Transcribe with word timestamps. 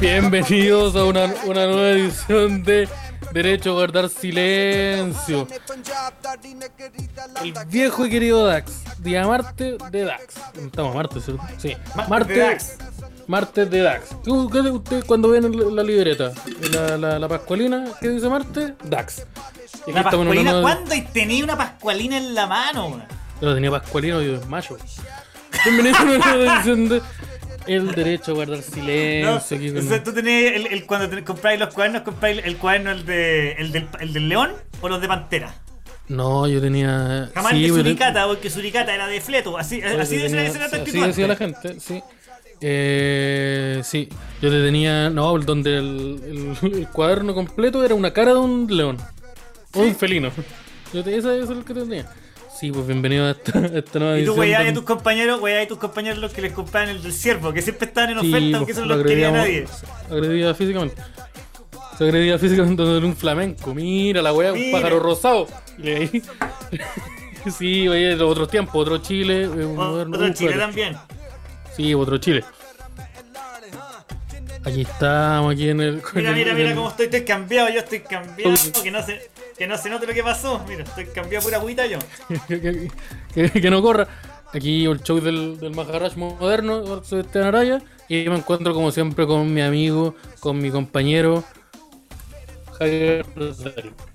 Bienvenidos 0.00 0.94
a 0.96 1.04
una, 1.04 1.26
nueva 1.46 1.90
edición 1.90 2.62
de 2.62 2.88
Derecho 3.32 3.70
a 3.70 3.72
Guardar 3.74 4.08
Silencio. 4.08 5.48
Viejo 7.68 8.06
y 8.06 8.10
querido 8.10 8.44
Dax. 8.44 8.87
Día 8.98 9.26
martes 9.26 9.76
de 9.90 10.04
Dax. 10.04 10.34
Estamos 10.56 10.92
a 10.92 10.96
martes, 10.96 11.24
¿cierto? 11.24 11.42
Sí. 11.58 11.76
Martes 12.08 12.36
de 12.36 12.40
Dax. 12.42 12.76
Martes 13.26 13.70
de 13.70 13.80
Dax. 13.80 14.22
¿Tú, 14.24 14.48
qué- 14.50 14.60
usted 14.60 15.04
cuando 15.06 15.28
ven 15.30 15.76
la, 15.76 15.82
libreta? 15.82 16.32
La, 16.72 16.96
la, 16.96 17.18
la 17.18 17.28
Pascualina, 17.28 17.84
¿qué 18.00 18.08
dice 18.08 18.28
martes? 18.28 18.72
Dax. 18.84 19.26
Y 19.86 19.92
La 19.92 20.00
una 20.00 20.02
pascualina, 20.04 20.50
nueva- 20.52 20.62
¿cuándo 20.62 20.94
y 20.94 21.02
tenía 21.02 21.44
una 21.44 21.56
pascualina 21.56 22.16
en 22.16 22.34
la 22.34 22.46
mano? 22.46 22.86
weón? 22.88 23.04
Yo 23.40 23.54
tenía 23.54 23.70
Pascualino 23.70 24.20
y 24.22 24.34
en 24.34 24.48
mayo. 24.48 24.76
Bienvenidos 25.64 26.00
a 26.00 26.02
una 26.02 26.18
nueva 26.18 26.54
edición 26.56 26.88
de 26.88 27.02
El 27.66 27.92
Derecho 27.92 28.32
a 28.32 28.34
Guardar 28.34 28.56
No, 28.58 28.62
Silencio. 28.62 29.56
aquí 29.56 29.70
o 29.70 29.74
con- 29.74 29.88
sea, 29.88 30.02
tú 30.02 30.12
tenías 30.12 30.52
el, 30.54 30.66
el- 30.66 30.86
cuando 30.86 31.08
te 31.08 31.22
compráis 31.22 31.60
los 31.60 31.72
cuadernos, 31.72 32.02
compráis 32.02 32.38
el, 32.38 32.44
el 32.44 32.56
cuaderno 32.56 32.90
el, 32.90 33.06
de, 33.06 33.52
el, 33.52 33.72
del, 33.72 33.88
el 34.00 34.12
del 34.12 34.28
león 34.28 34.52
o 34.80 34.88
los 34.88 35.00
de 35.00 35.06
pantera. 35.08 35.54
No, 36.08 36.46
yo 36.48 36.60
tenía. 36.60 37.30
Jamás 37.34 37.52
sí, 37.52 37.62
de 37.62 37.68
pero- 37.68 37.76
Suricata, 37.82 38.26
porque 38.26 38.50
Suricata 38.50 38.94
era 38.94 39.06
de 39.06 39.20
fleto. 39.20 39.58
Así, 39.58 39.82
así 39.82 40.16
decía 40.16 40.42
tenía- 40.42 41.06
Así 41.06 41.20
la 41.22 41.32
antes. 41.34 41.38
gente, 41.38 41.80
sí. 41.80 42.02
Eh, 42.60 43.80
sí, 43.84 44.08
yo 44.42 44.50
te 44.50 44.62
tenía. 44.62 45.10
No, 45.10 45.38
donde 45.38 45.76
el, 45.78 46.56
el- 46.62 46.72
el 46.74 46.88
cuaderno 46.88 47.34
completo 47.34 47.84
era 47.84 47.94
una 47.94 48.12
cara 48.12 48.32
de 48.34 48.40
un 48.40 48.66
león. 48.68 48.96
O 49.74 49.80
un 49.80 49.94
felino. 49.94 50.30
Yo 50.92 51.04
te, 51.04 51.16
ese, 51.16 51.34
ese 51.40 51.44
es 51.44 51.50
el 51.58 51.64
que 51.64 51.74
tenía. 51.74 52.06
Sí, 52.58 52.72
pues 52.72 52.86
bienvenido 52.86 53.26
a 53.26 53.30
esta, 53.32 53.58
a 53.58 53.66
esta 53.66 53.98
nueva 54.00 54.18
Y 54.18 54.24
tú 54.24 54.32
weá 54.34 54.58
donde- 54.58 54.72
tus 54.72 54.82
compañeros, 54.84 55.40
weá 55.40 55.62
a 55.62 55.68
tus 55.68 55.78
compañeros 55.78 56.18
los 56.18 56.32
que 56.32 56.40
les 56.42 56.52
compraban 56.52 56.88
el 56.88 57.02
del 57.02 57.12
ciervo, 57.12 57.52
que 57.52 57.62
siempre 57.62 57.86
estaban 57.86 58.10
en 58.10 58.20
Sí, 58.20 58.28
oferta, 58.28 58.44
pues, 58.46 58.54
aunque 58.56 58.72
eso 58.72 58.80
no 58.80 58.86
lo 58.88 58.96
los 58.96 59.06
quería 59.06 59.30
nadie. 59.30 59.66
Agredía 60.10 60.54
físicamente. 60.54 60.96
Se 61.98 62.04
agredía 62.04 62.38
físicamente 62.38 62.82
en 62.82 63.04
un 63.04 63.16
flamenco. 63.16 63.74
Mira 63.74 64.22
la 64.22 64.32
weá, 64.32 64.52
un 64.52 64.70
pájaro 64.70 65.00
rosado. 65.00 65.48
Y 65.78 67.50
sí, 67.50 67.88
oye, 67.88 68.14
otros 68.22 68.48
tiempos, 68.48 68.76
otro 68.76 68.98
Chile. 68.98 69.42
eh, 69.44 69.48
moderno- 69.48 70.16
Otro 70.16 70.32
Chile 70.32 70.52
también. 70.56 70.96
Sí, 71.76 71.92
otro 71.94 72.18
Chile. 72.18 72.44
Aquí 74.64 74.82
estamos, 74.82 75.52
aquí 75.54 75.68
en 75.70 75.80
el. 75.80 76.02
Mira, 76.14 76.30
el- 76.30 76.36
mira, 76.36 76.54
mira 76.54 76.74
cómo 76.74 76.88
estoy, 76.90 77.06
estoy 77.06 77.22
cambiado, 77.24 77.68
yo 77.70 77.78
estoy 77.80 78.00
cambiado, 78.00 78.54
que 78.82 78.90
no 78.90 79.02
se, 79.02 79.30
que 79.56 79.66
no 79.66 79.78
se 79.78 79.88
note 79.88 80.06
lo 80.06 80.12
que 80.14 80.22
pasó. 80.22 80.62
Mira, 80.68 80.82
estoy 80.84 81.06
cambiado 81.06 81.44
pura 81.44 81.56
agüita 81.58 81.86
yo. 81.86 81.98
que, 82.48 82.60
que- 82.60 82.90
que- 83.34 83.60
que 83.60 83.70
no 83.70 83.80
corra. 83.82 84.06
Aquí 84.52 84.86
el 84.86 85.02
show 85.02 85.20
del, 85.20 85.58
del 85.60 85.74
Maharash 85.74 86.16
moderno, 86.16 87.00
Esteban 87.02 87.48
Araya. 87.48 87.82
Y 88.08 88.26
me 88.28 88.36
encuentro 88.36 88.72
como 88.72 88.90
siempre 88.90 89.26
con 89.26 89.52
mi 89.52 89.60
amigo, 89.60 90.14
con 90.40 90.58
mi 90.58 90.70
compañero 90.70 91.44
Que 92.78 93.24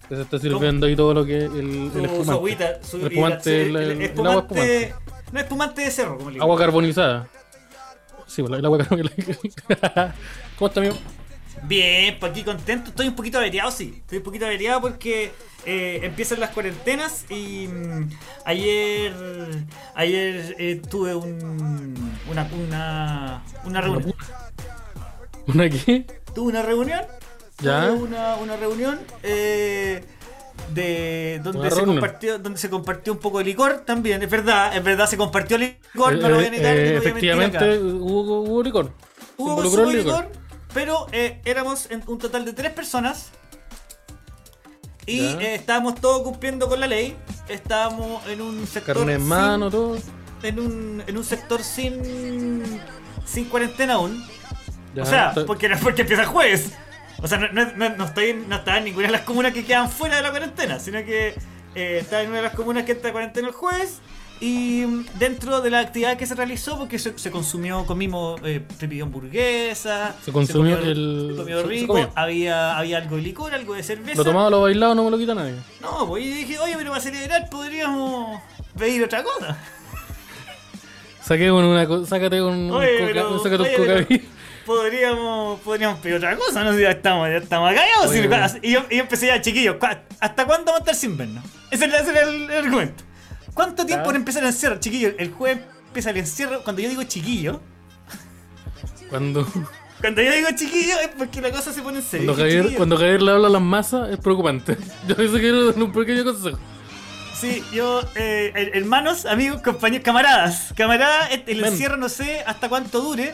se 0.09 0.21
está 0.21 0.39
sirviendo 0.39 0.85
ahí 0.85 0.95
todo 0.95 1.13
lo 1.13 1.25
que 1.25 1.37
el, 1.37 1.91
el 1.91 1.91
Su, 1.91 1.99
su 1.99 2.05
espumante. 2.05 2.31
agüita, 2.31 2.83
su 2.83 2.97
El 2.97 3.03
espumante, 3.07 3.61
el- 3.61 3.75
el- 3.75 3.75
el 3.75 3.91
el 3.91 3.91
agua 3.91 4.05
espumante, 4.05 4.83
espumante. 4.83 5.13
no 5.31 5.39
espumante 5.39 5.81
de 5.81 5.91
cerro, 5.91 6.17
como 6.17 6.29
le 6.29 6.33
digo. 6.35 6.43
Agua 6.43 6.57
carbonizada. 6.57 7.27
Sí, 8.27 8.41
pues, 8.43 8.57
el 8.59 8.65
agua 8.65 8.77
carbonizada. 8.79 10.15
¿Cómo 10.57 10.67
está, 10.67 10.79
amigo? 10.79 10.95
Bien, 11.63 12.17
pues 12.19 12.31
aquí 12.31 12.43
contento. 12.43 12.89
Estoy 12.89 13.07
un 13.07 13.15
poquito 13.15 13.37
averiado, 13.37 13.71
sí. 13.71 13.95
Estoy 13.99 14.17
un 14.17 14.23
poquito 14.23 14.45
averiado 14.45 14.81
porque 14.81 15.31
eh, 15.65 15.99
empiezan 16.03 16.39
las 16.41 16.49
cuarentenas 16.49 17.25
y 17.31 17.67
mm, 17.67 18.09
ayer 18.45 19.13
ayer 19.95 20.55
eh, 20.59 20.81
tuve 20.89 21.15
un, 21.15 21.95
una, 22.29 22.49
una, 22.67 23.43
una 23.65 23.81
reunión. 23.81 24.13
¿Una 25.47 25.63
aquí? 25.65 26.05
Tuve 26.35 26.49
una 26.49 26.61
reunión. 26.63 27.01
Ya. 27.61 27.91
Una, 27.91 28.35
una 28.35 28.57
reunión 28.57 28.99
eh, 29.21 30.03
de 30.73 31.39
donde 31.43 31.69
se 31.71 31.83
compartió 31.83 32.39
donde 32.39 32.59
se 32.59 32.69
compartió 32.69 33.13
un 33.13 33.19
poco 33.19 33.37
de 33.39 33.45
licor 33.45 33.83
también. 33.85 34.21
Es 34.23 34.29
verdad, 34.29 34.75
es 34.75 34.83
verdad, 34.83 35.07
se 35.07 35.17
compartió 35.17 35.57
licor. 35.57 36.13
no 36.17 36.29
lo 36.29 36.35
voy 36.35 36.45
a 36.45 36.47
Eh, 36.47 36.51
negar. 36.51 36.75
eh, 36.75 36.83
voy 36.85 36.95
a 36.95 36.97
efectivamente, 36.99 37.77
hubo, 37.79 38.41
hubo 38.41 38.63
licor. 38.63 38.91
Hubo 39.37 39.89
el 39.89 39.97
licor, 39.97 40.29
pero 40.73 41.07
eh, 41.11 41.41
éramos 41.45 41.89
en 41.91 42.03
un 42.07 42.17
total 42.17 42.45
de 42.45 42.53
tres 42.53 42.71
personas. 42.71 43.29
Y 45.05 45.19
eh, 45.19 45.55
estábamos 45.55 45.95
todos 45.95 46.21
cumpliendo 46.23 46.69
con 46.69 46.79
la 46.79 46.87
ley. 46.87 47.15
Estábamos 47.49 48.25
en 48.27 48.41
un 48.41 48.65
sector. 48.67 48.95
Carne 48.95 49.13
en 49.13 49.19
sin- 49.19 49.27
mano, 49.27 49.69
todo. 49.69 49.97
en, 50.43 50.59
un, 50.59 51.03
en 51.05 51.17
un 51.17 51.23
sector 51.25 51.61
sin. 51.61 52.63
sin 53.25 53.45
cuarentena 53.45 53.95
aún. 53.95 54.23
Ya, 54.95 55.03
o 55.03 55.05
sea, 55.05 55.33
porque, 55.45 55.69
porque 55.81 56.01
empieza 56.03 56.21
el 56.23 56.29
jueves. 56.29 56.71
O 57.23 57.27
sea, 57.27 57.37
no, 57.39 57.47
no, 57.51 57.89
no, 57.95 58.05
estoy 58.05 58.29
en- 58.31 58.47
no 58.49 58.57
estaba 58.57 58.77
en 58.77 58.83
ninguna 58.83 59.07
de 59.07 59.13
las 59.13 59.21
comunas 59.21 59.53
que 59.53 59.63
quedan 59.65 59.89
fuera 59.89 60.17
de 60.17 60.21
la 60.21 60.29
cuarentena, 60.29 60.77
sino 60.79 61.03
que 61.05 61.33
eh, 61.73 61.97
estaba 62.01 62.21
en 62.21 62.27
una 62.29 62.37
de 62.37 62.43
las 62.43 62.53
comunas 62.53 62.83
que 62.83 62.91
entra 62.91 63.07
en 63.09 63.13
cuarentena 63.13 63.47
el 63.47 63.53
jueves. 63.53 64.01
Y 64.41 64.83
dentro 65.19 65.61
de 65.61 65.69
la 65.69 65.79
actividad 65.79 66.17
que 66.17 66.25
se 66.25 66.35
realizó, 66.35 66.77
porque 66.77 66.99
se, 66.99 67.17
se 67.17 67.31
consumió, 67.31 67.85
comimos, 67.85 68.41
eh, 68.43 68.61
se 68.77 68.87
pidió 68.89 69.05
hamburguesa, 69.05 70.15
Se 70.25 70.33
consumió 70.33 70.77
comió- 70.77 70.91
el- 70.91 71.29
se 71.31 71.41
comió 71.41 71.63
rico, 71.63 71.87
comió. 71.93 72.11
Había, 72.13 72.77
había 72.77 72.97
algo 72.97 73.15
de 73.15 73.21
licor, 73.21 73.53
algo 73.53 73.73
de 73.73 73.83
cerveza. 73.83 74.17
Lo 74.17 74.25
tomado, 74.25 74.49
lo 74.49 74.61
bailado, 74.61 74.95
no 74.95 75.05
me 75.05 75.11
lo 75.11 75.17
quita 75.17 75.33
nadie. 75.33 75.55
No, 75.81 76.05
pues 76.09 76.25
y 76.25 76.29
dije, 76.29 76.59
oye, 76.59 76.73
pero 76.77 76.89
para 76.91 77.01
celebrar 77.01 77.49
podríamos 77.49 78.41
pedir 78.77 79.01
otra 79.05 79.23
cosa. 79.23 79.57
Saqué 81.21 81.47
con 81.49 81.63
una 81.63 81.85
sácate 82.05 82.39
con 82.39 82.69
Oye, 82.71 82.97
coca, 82.99 83.07
pero- 83.13 83.39
sácate 83.39 83.63
oye, 83.63 83.75
un 83.77 83.85
pero- 83.87 84.07
coca 84.07 84.32
Podríamos, 84.65 85.59
podríamos 85.61 85.99
pedir 85.99 86.15
otra 86.15 86.35
cosa, 86.37 86.63
no 86.63 86.73
sé, 86.73 86.81
ya 86.81 86.91
estamos, 86.91 87.27
ya 87.29 87.37
estamos 87.37 87.69
acá 87.71 87.81
ya, 87.85 88.07
Oye, 88.07 88.27
bueno. 88.27 88.45
y, 88.61 88.71
yo, 88.71 88.85
y 88.89 88.95
yo 88.97 89.01
empecé 89.03 89.27
ya, 89.27 89.41
chiquillos, 89.41 89.75
¿cu- 89.75 89.87
¿hasta 90.19 90.45
cuándo 90.45 90.67
vamos 90.71 90.79
a 90.79 90.83
estar 90.83 90.95
sin 90.95 91.17
vernos? 91.17 91.43
Ese, 91.69 91.85
es- 91.85 91.93
ese 91.93 92.09
era 92.11 92.21
el, 92.21 92.49
el 92.49 92.65
argumento. 92.65 93.03
¿Cuánto 93.53 93.85
tiempo 93.85 94.03
Ah. 94.03 94.07
van 94.07 94.15
a 94.15 94.19
empezar 94.19 94.41
el 94.43 94.49
encierro? 94.49 94.79
Chiquillos, 94.79 95.13
el 95.19 95.31
jueves 95.31 95.63
empieza 95.87 96.09
el 96.11 96.17
encierro, 96.17 96.63
cuando 96.63 96.81
yo 96.81 96.89
digo 96.89 97.03
chiquillo, 97.03 97.59
Cuando, 99.09 99.45
cuando 100.01 100.21
yo 100.21 100.31
digo 100.31 100.47
chiquillo 100.55 100.99
es 101.01 101.09
porque 101.17 101.41
la 101.41 101.51
cosa 101.51 101.71
se 101.73 101.81
pone 101.81 101.99
en 101.99 102.03
serio. 102.03 102.25
cuando, 102.33 102.41
Javier, 102.43 102.75
cuando 102.75 102.97
Javier 102.97 103.21
le 103.21 103.31
habla 103.31 103.47
a 103.47 103.51
las 103.51 103.61
masas 103.61 104.09
es 104.09 104.17
preocupante. 104.17 104.77
Yo 105.07 105.15
eso 105.23 105.33
quiero 105.33 105.71
dar 105.71 105.83
un 105.83 105.91
pequeño 105.91 106.23
consejo. 106.23 106.57
Sí, 107.39 107.61
yo, 107.73 108.01
eh, 108.15 108.53
her- 108.55 108.71
hermanos, 108.77 109.25
amigos, 109.25 109.61
compañeros, 109.61 110.05
camaradas. 110.05 110.73
Camaradas, 110.77 111.29
el 111.31 111.43
el 111.47 111.65
encierro 111.65 111.97
no 111.97 112.07
sé 112.07 112.41
hasta 112.47 112.69
cuánto 112.69 113.01
dure. 113.01 113.33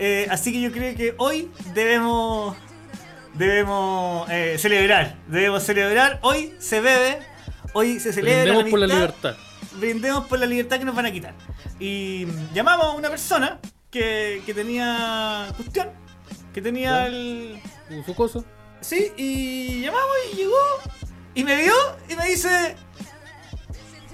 Eh, 0.00 0.26
así 0.30 0.52
que 0.52 0.60
yo 0.60 0.72
creo 0.72 0.96
que 0.96 1.14
hoy 1.18 1.50
debemos. 1.74 2.56
Debemos 3.34 4.28
eh, 4.30 4.56
celebrar. 4.58 5.16
Debemos 5.28 5.62
celebrar. 5.62 6.18
Hoy 6.22 6.54
se 6.58 6.80
bebe. 6.80 7.20
Hoy 7.74 8.00
se 8.00 8.12
celebra. 8.12 8.42
Brindemos 8.42 8.70
por 8.70 8.78
la 8.80 8.86
libertad. 8.86 9.36
Brindemos 9.72 10.26
por 10.26 10.38
la 10.40 10.46
libertad 10.46 10.78
que 10.78 10.84
nos 10.84 10.96
van 10.96 11.06
a 11.06 11.12
quitar. 11.12 11.34
Y 11.78 12.26
llamamos 12.52 12.86
a 12.86 12.90
una 12.90 13.08
persona 13.08 13.60
que, 13.90 14.42
que 14.44 14.52
tenía 14.52 15.46
cuestión. 15.56 15.90
Que 16.52 16.60
tenía 16.60 17.06
el. 17.06 17.60
Su- 18.04 18.14
cosa. 18.14 18.40
Sí, 18.80 19.12
y 19.16 19.82
llamamos 19.82 20.08
y 20.32 20.36
llegó 20.36 20.56
y 21.34 21.44
me 21.44 21.54
vio 21.56 21.74
y 22.08 22.16
me 22.16 22.26
dice. 22.26 22.74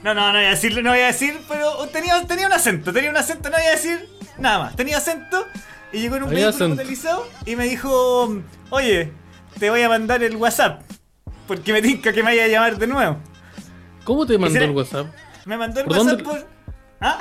No, 0.03 0.13
no, 0.15 0.29
no 0.33 0.39
voy 0.39 0.47
a 0.47 0.51
decirlo, 0.51 0.83
no 0.83 0.91
voy 0.91 1.01
a 1.01 1.07
decir, 1.07 1.41
pero 1.49 1.87
tenía, 1.89 2.23
tenía 2.27 2.47
un 2.47 2.53
acento, 2.53 2.93
tenía 2.93 3.11
un 3.11 3.17
acento, 3.17 3.49
no 3.49 3.57
voy 3.57 3.67
a 3.67 3.71
decir 3.71 4.09
nada 4.39 4.59
más. 4.59 4.77
Tenía 4.77 4.99
acento 4.99 5.47
y 5.97 6.01
llegó 6.03 6.17
en 6.17 6.23
un 6.25 6.31
vehículo 6.31 6.69
motorizado 6.71 7.27
y 7.45 7.57
me 7.57 7.65
dijo, 7.65 8.43
oye, 8.71 9.13
te 9.59 9.71
voy 9.71 9.83
a 9.83 9.89
mandar 9.89 10.23
el 10.23 10.37
WhatsApp, 10.37 10.83
porque 11.47 11.73
me 11.73 11.81
tinca 11.83 12.13
que 12.13 12.23
me 12.23 12.31
vaya 12.31 12.45
a 12.45 12.49
llamar 12.49 12.79
de 12.79 12.87
nuevo. 12.87 13.17
¿Cómo 14.05 14.27
te 14.27 14.39
mandó 14.39 14.59
el 14.61 14.71
WhatsApp? 14.71 15.07
Me 15.47 15.57
mandó 15.57 15.81
el 15.81 15.87
¿Por 15.87 15.97
WhatsApp 15.99 16.21
dónde? 16.21 16.25
por. 16.25 16.47
¿Ah? 17.01 17.19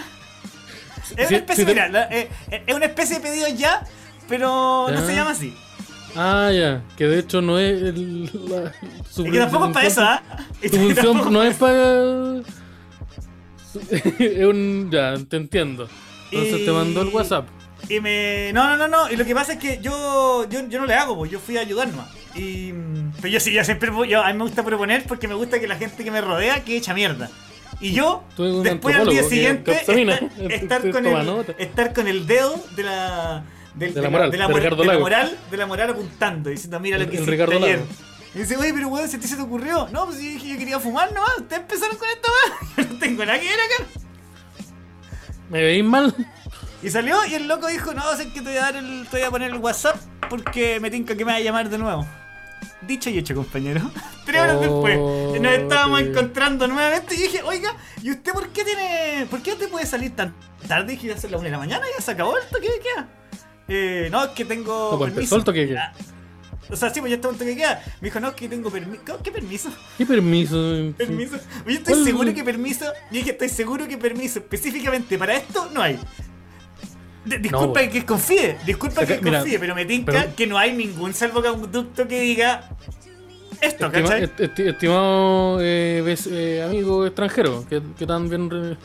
Es 1.16 1.28
Si- 1.28 1.34
una 1.36 1.38
especie, 1.38 1.56
si 1.56 1.66
te- 1.66 1.74
mira, 1.74 1.88
la- 1.90 2.04
eh, 2.12 2.30
eh, 2.52 2.64
es 2.68 2.76
una 2.76 2.86
especie 2.86 3.16
de 3.18 3.22
pedido 3.22 3.48
ya, 3.50 3.84
pero 4.28 4.88
no 4.92 5.06
se 5.06 5.16
llama 5.16 5.32
así. 5.32 5.56
Ah, 6.16 6.50
ya. 6.54 6.82
Que 6.98 7.06
de 7.08 7.20
hecho 7.20 7.42
no 7.42 7.60
es 7.60 7.82
el. 7.82 8.26
La, 8.50 8.72
su 9.10 9.26
Y 9.28 9.32
que 9.32 9.38
tampoco 9.40 9.68
es 9.68 9.74
para 9.74 9.88
eso, 9.88 10.02
¿ah? 10.02 10.22
Tu 10.62 10.70
que 10.70 10.78
función 10.80 11.32
no 11.34 11.44
es 11.44 11.56
para. 11.58 12.42
es 14.20 14.46
un. 14.46 14.90
Ya, 14.92 15.16
te 15.30 15.38
entiendo. 15.38 15.88
Entonces 16.32 16.62
Y- 16.62 16.66
te 16.66 16.72
mandó 16.72 17.02
el 17.02 17.10
WhatsApp. 17.10 17.48
Y 17.90 18.00
me. 18.00 18.52
No, 18.54 18.70
no, 18.70 18.78
no, 18.78 18.88
no. 18.88 19.12
Y 19.12 19.16
lo 19.16 19.26
que 19.26 19.36
pasa 19.36 19.54
es 19.54 19.60
que 19.60 19.80
yo, 19.82 20.48
yo, 20.50 20.68
yo 20.68 20.80
no 20.80 20.86
le 20.86 20.94
hago, 20.96 21.16
pues 21.16 21.32
yo 21.32 21.40
fui 21.40 21.58
a 21.58 21.62
ayudar 21.62 21.88
nomás. 21.88 22.08
Y. 22.36 22.72
Pero 23.18 23.28
yo 23.28 23.40
sí, 23.40 23.52
yo 23.54 23.64
siempre. 23.64 23.92
Yo, 24.08 24.24
a 24.24 24.28
mí 24.32 24.38
me 24.38 24.44
gusta 24.44 24.64
proponer 24.64 25.04
porque 25.08 25.28
me 25.28 25.36
gusta 25.36 25.60
que 25.60 25.68
la 25.68 25.76
gente 25.76 26.04
que 26.04 26.12
me 26.12 26.22
rodea 26.22 26.64
que 26.64 26.78
echa 26.78 26.94
mierda. 26.94 27.30
Y 27.82 27.92
yo, 27.92 28.24
después 28.64 28.96
al 28.96 29.08
día 29.10 29.24
siguiente, 29.24 29.74
estar, 29.82 30.24
estar 30.52 30.92
con 30.92 31.06
el, 31.06 31.46
estar 31.58 31.94
con 31.94 32.08
el 32.08 32.26
dedo 32.26 32.56
de 32.76 32.84
la, 32.84 33.44
del- 33.74 33.94
De 33.94 34.02
la 34.02 34.10
moral, 34.10 34.32
de 34.32 34.38
la, 34.38 34.48
de 34.48 34.54
de 34.54 34.98
moral, 35.00 35.38
de 35.52 35.58
la 35.58 35.66
moral 35.66 35.90
apuntando, 35.90 36.50
diciendo, 36.50 36.80
mira 36.80 36.98
lo 36.98 37.04
que 37.06 37.10
el 37.10 37.16
hiciste 37.16 37.32
Ricardo 37.32 37.58
ayer. 37.58 37.80
Lago. 37.80 37.88
Y 38.34 38.40
dice, 38.40 38.58
oye, 38.58 38.74
pero 38.74 38.88
weón, 38.88 39.08
si 39.10 39.18
a 39.18 39.20
ti 39.20 39.28
se 39.28 39.36
te 39.36 39.42
ocurrió. 39.42 39.88
No, 39.92 40.06
pues 40.06 40.18
yo 40.18 40.24
dije 40.24 40.48
yo 40.48 40.58
quería 40.58 40.80
fumar 40.80 41.14
nomás. 41.14 41.38
Ustedes 41.38 41.62
empezaron 41.62 41.98
con 41.98 42.08
esto, 42.10 42.30
weón. 42.32 42.74
Yo 42.88 42.94
no 42.94 43.00
tengo 43.00 43.26
nada 43.26 43.40
que 43.40 43.46
ver 43.48 43.60
acá. 43.60 43.90
¿Me 45.50 45.62
veis 45.64 45.84
mal? 45.84 46.14
Y 46.86 46.92
salió 46.92 47.26
y 47.26 47.34
el 47.34 47.48
loco 47.48 47.66
dijo, 47.66 47.96
no, 47.96 48.16
sé 48.16 48.30
que 48.30 48.42
te 48.42 48.50
voy 48.50 48.58
a 48.58 48.62
dar 48.62 48.76
el, 48.76 49.08
te 49.10 49.18
voy 49.18 49.26
a 49.26 49.32
poner 49.32 49.50
el 49.52 49.58
WhatsApp 49.58 49.96
porque 50.30 50.80
me 50.80 50.92
tinca 50.92 51.16
que 51.16 51.26
me 51.26 51.32
va 51.32 51.38
a 51.40 51.42
llamar 51.42 51.68
de 51.68 51.80
nuevo. 51.80 52.06
Dicho 52.82 53.10
y 53.10 53.18
hecho, 53.18 53.34
compañero. 53.34 53.90
Tres 54.26 54.40
horas 54.40 54.58
Oh, 54.60 54.62
después 54.62 55.42
nos 55.42 55.52
estábamos 55.52 56.02
encontrando 56.02 56.68
nuevamente 56.68 57.16
y 57.16 57.24
dije, 57.24 57.42
oiga, 57.42 57.76
¿y 58.04 58.12
usted 58.12 58.34
por 58.34 58.50
qué 58.50 58.64
tiene. 58.64 59.26
¿Por 59.32 59.42
qué 59.42 59.54
usted 59.54 59.68
puede 59.68 59.88
salir 59.88 60.16
tan 60.16 60.36
tarde? 60.68 60.92
Dije, 60.92 61.08
ya 61.08 61.18
son 61.18 61.32
las 61.32 61.40
1 61.40 61.46
de 61.46 61.52
la 61.54 61.58
mañana, 61.58 61.84
ya 61.98 62.04
se 62.04 62.12
acabó 62.12 62.38
el 62.38 62.48
toque 62.50 62.70
de 62.70 62.80
queda. 62.80 63.08
Eh, 63.68 64.10
no, 64.12 64.24
es 64.24 64.30
que 64.32 64.46
tengo. 64.46 64.90
No, 64.92 65.00
pues 65.00 65.10
empezó 65.12 65.38
el 65.38 65.44
toque 65.44 65.62
de 65.62 65.68
queda. 65.70 65.92
Ah, 65.92 66.06
O 66.70 66.76
sea, 66.76 66.92
sí, 66.92 67.00
pues 67.00 67.10
ya 67.10 67.16
está 67.16 67.30
el 67.30 67.36
toque 67.36 67.50
de 67.50 67.56
queda. 67.56 67.84
Me 68.00 68.10
dijo, 68.10 68.20
no, 68.20 68.28
es 68.28 68.36
que 68.36 68.48
tengo 68.48 68.70
permiso. 68.70 69.20
¿Qué 69.24 69.32
permiso? 69.32 69.72
¿Qué 69.98 70.06
permiso? 70.06 70.56
Permiso. 70.98 71.40
Yo 71.66 71.72
estoy 71.72 72.04
seguro 72.04 72.32
que 72.32 72.44
permiso. 72.44 72.86
Yo 73.10 73.18
dije, 73.18 73.32
estoy 73.32 73.50
seguro 73.50 73.88
que 73.88 73.98
permiso 73.98 74.38
específicamente 74.38 75.18
para 75.18 75.36
esto 75.36 75.68
no 75.74 75.82
hay. 75.82 76.00
Disculpa 77.26 77.82
No, 77.84 77.92
que 77.92 78.06
confíe, 78.06 78.58
disculpa 78.66 79.06
que 79.06 79.20
mira, 79.22 79.40
confíe, 79.40 79.58
pero 79.60 79.74
me 79.76 79.86
tinca 79.86 80.12
pero- 80.12 80.36
que 80.36 80.46
no 80.48 80.58
hay 80.58 80.74
ningún 80.74 81.14
salvoconducto 81.14 82.08
que 82.08 82.20
diga 82.22 82.70
esto, 83.62 83.88
Estima- 83.88 83.92
¿cachai? 83.92 84.24
est- 84.26 84.40
esti- 84.40 84.68
estimado 84.70 85.58
eh, 85.62 86.02
ves- 86.06 86.28
eh, 86.32 86.62
amigo 86.64 87.06
extranjero, 87.06 87.66
que, 87.68 87.82
que 87.98 88.06
tan 88.06 88.30
bien. 88.30 88.50
re- 88.50 88.78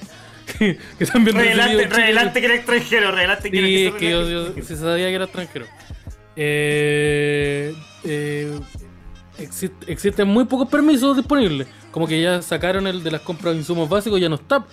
que, 0.59 0.79
que 0.99 1.07
tan 1.07 1.23
bien 1.25 1.37
Revelante, 1.37 1.87
revelante 1.87 2.41
que 2.41 2.47
era 2.47 2.55
extranjero, 2.57 3.11
revelante 3.13 3.51
que 3.51 3.59
era 3.59 3.67
Sí, 3.93 3.99
que 3.99 4.11
yo, 4.11 4.29
yo 4.29 4.47
sí 4.63 4.75
sabía 4.77 5.09
que 5.09 5.15
era 5.15 5.25
extranjero. 5.25 5.67
Eh, 6.37 7.75
eh, 8.05 8.59
exist- 9.39 9.85
existen 9.87 10.27
muy 10.29 10.45
pocos 10.47 10.69
permisos 10.69 11.17
disponibles. 11.17 11.67
Como 11.91 12.07
que 12.07 12.21
ya 12.21 12.41
sacaron 12.41 12.87
el 12.87 13.03
de 13.03 13.11
las 13.11 13.21
compras 13.21 13.53
de 13.55 13.59
insumos 13.61 13.89
básicos, 13.89 14.21
ya 14.21 14.29
no 14.29 14.37
está. 14.37 14.65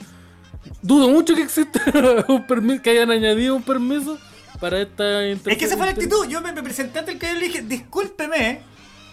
Dudo 0.82 1.10
mucho 1.10 1.36
que 1.36 1.44
exista 1.44 1.82
un 2.28 2.46
permiso, 2.48 2.82
que 2.82 2.90
hayan 2.92 3.12
añadido 3.12 3.56
un 3.56 3.64
permiso 3.64 4.18
para 4.60 4.82
esta 4.82 5.24
Es 5.24 5.42
que 5.58 5.66
esa 5.66 5.78
fue 5.78 5.86
la 5.86 5.92
actitud. 5.92 6.28
Yo 6.28 6.42
me, 6.42 6.52
me 6.54 6.64
presenté 6.64 7.00
ante 7.00 7.12
el 7.12 7.18
y 7.38 7.40
le 7.40 7.48
dije, 7.48 7.62
discúlpeme, 7.62 8.62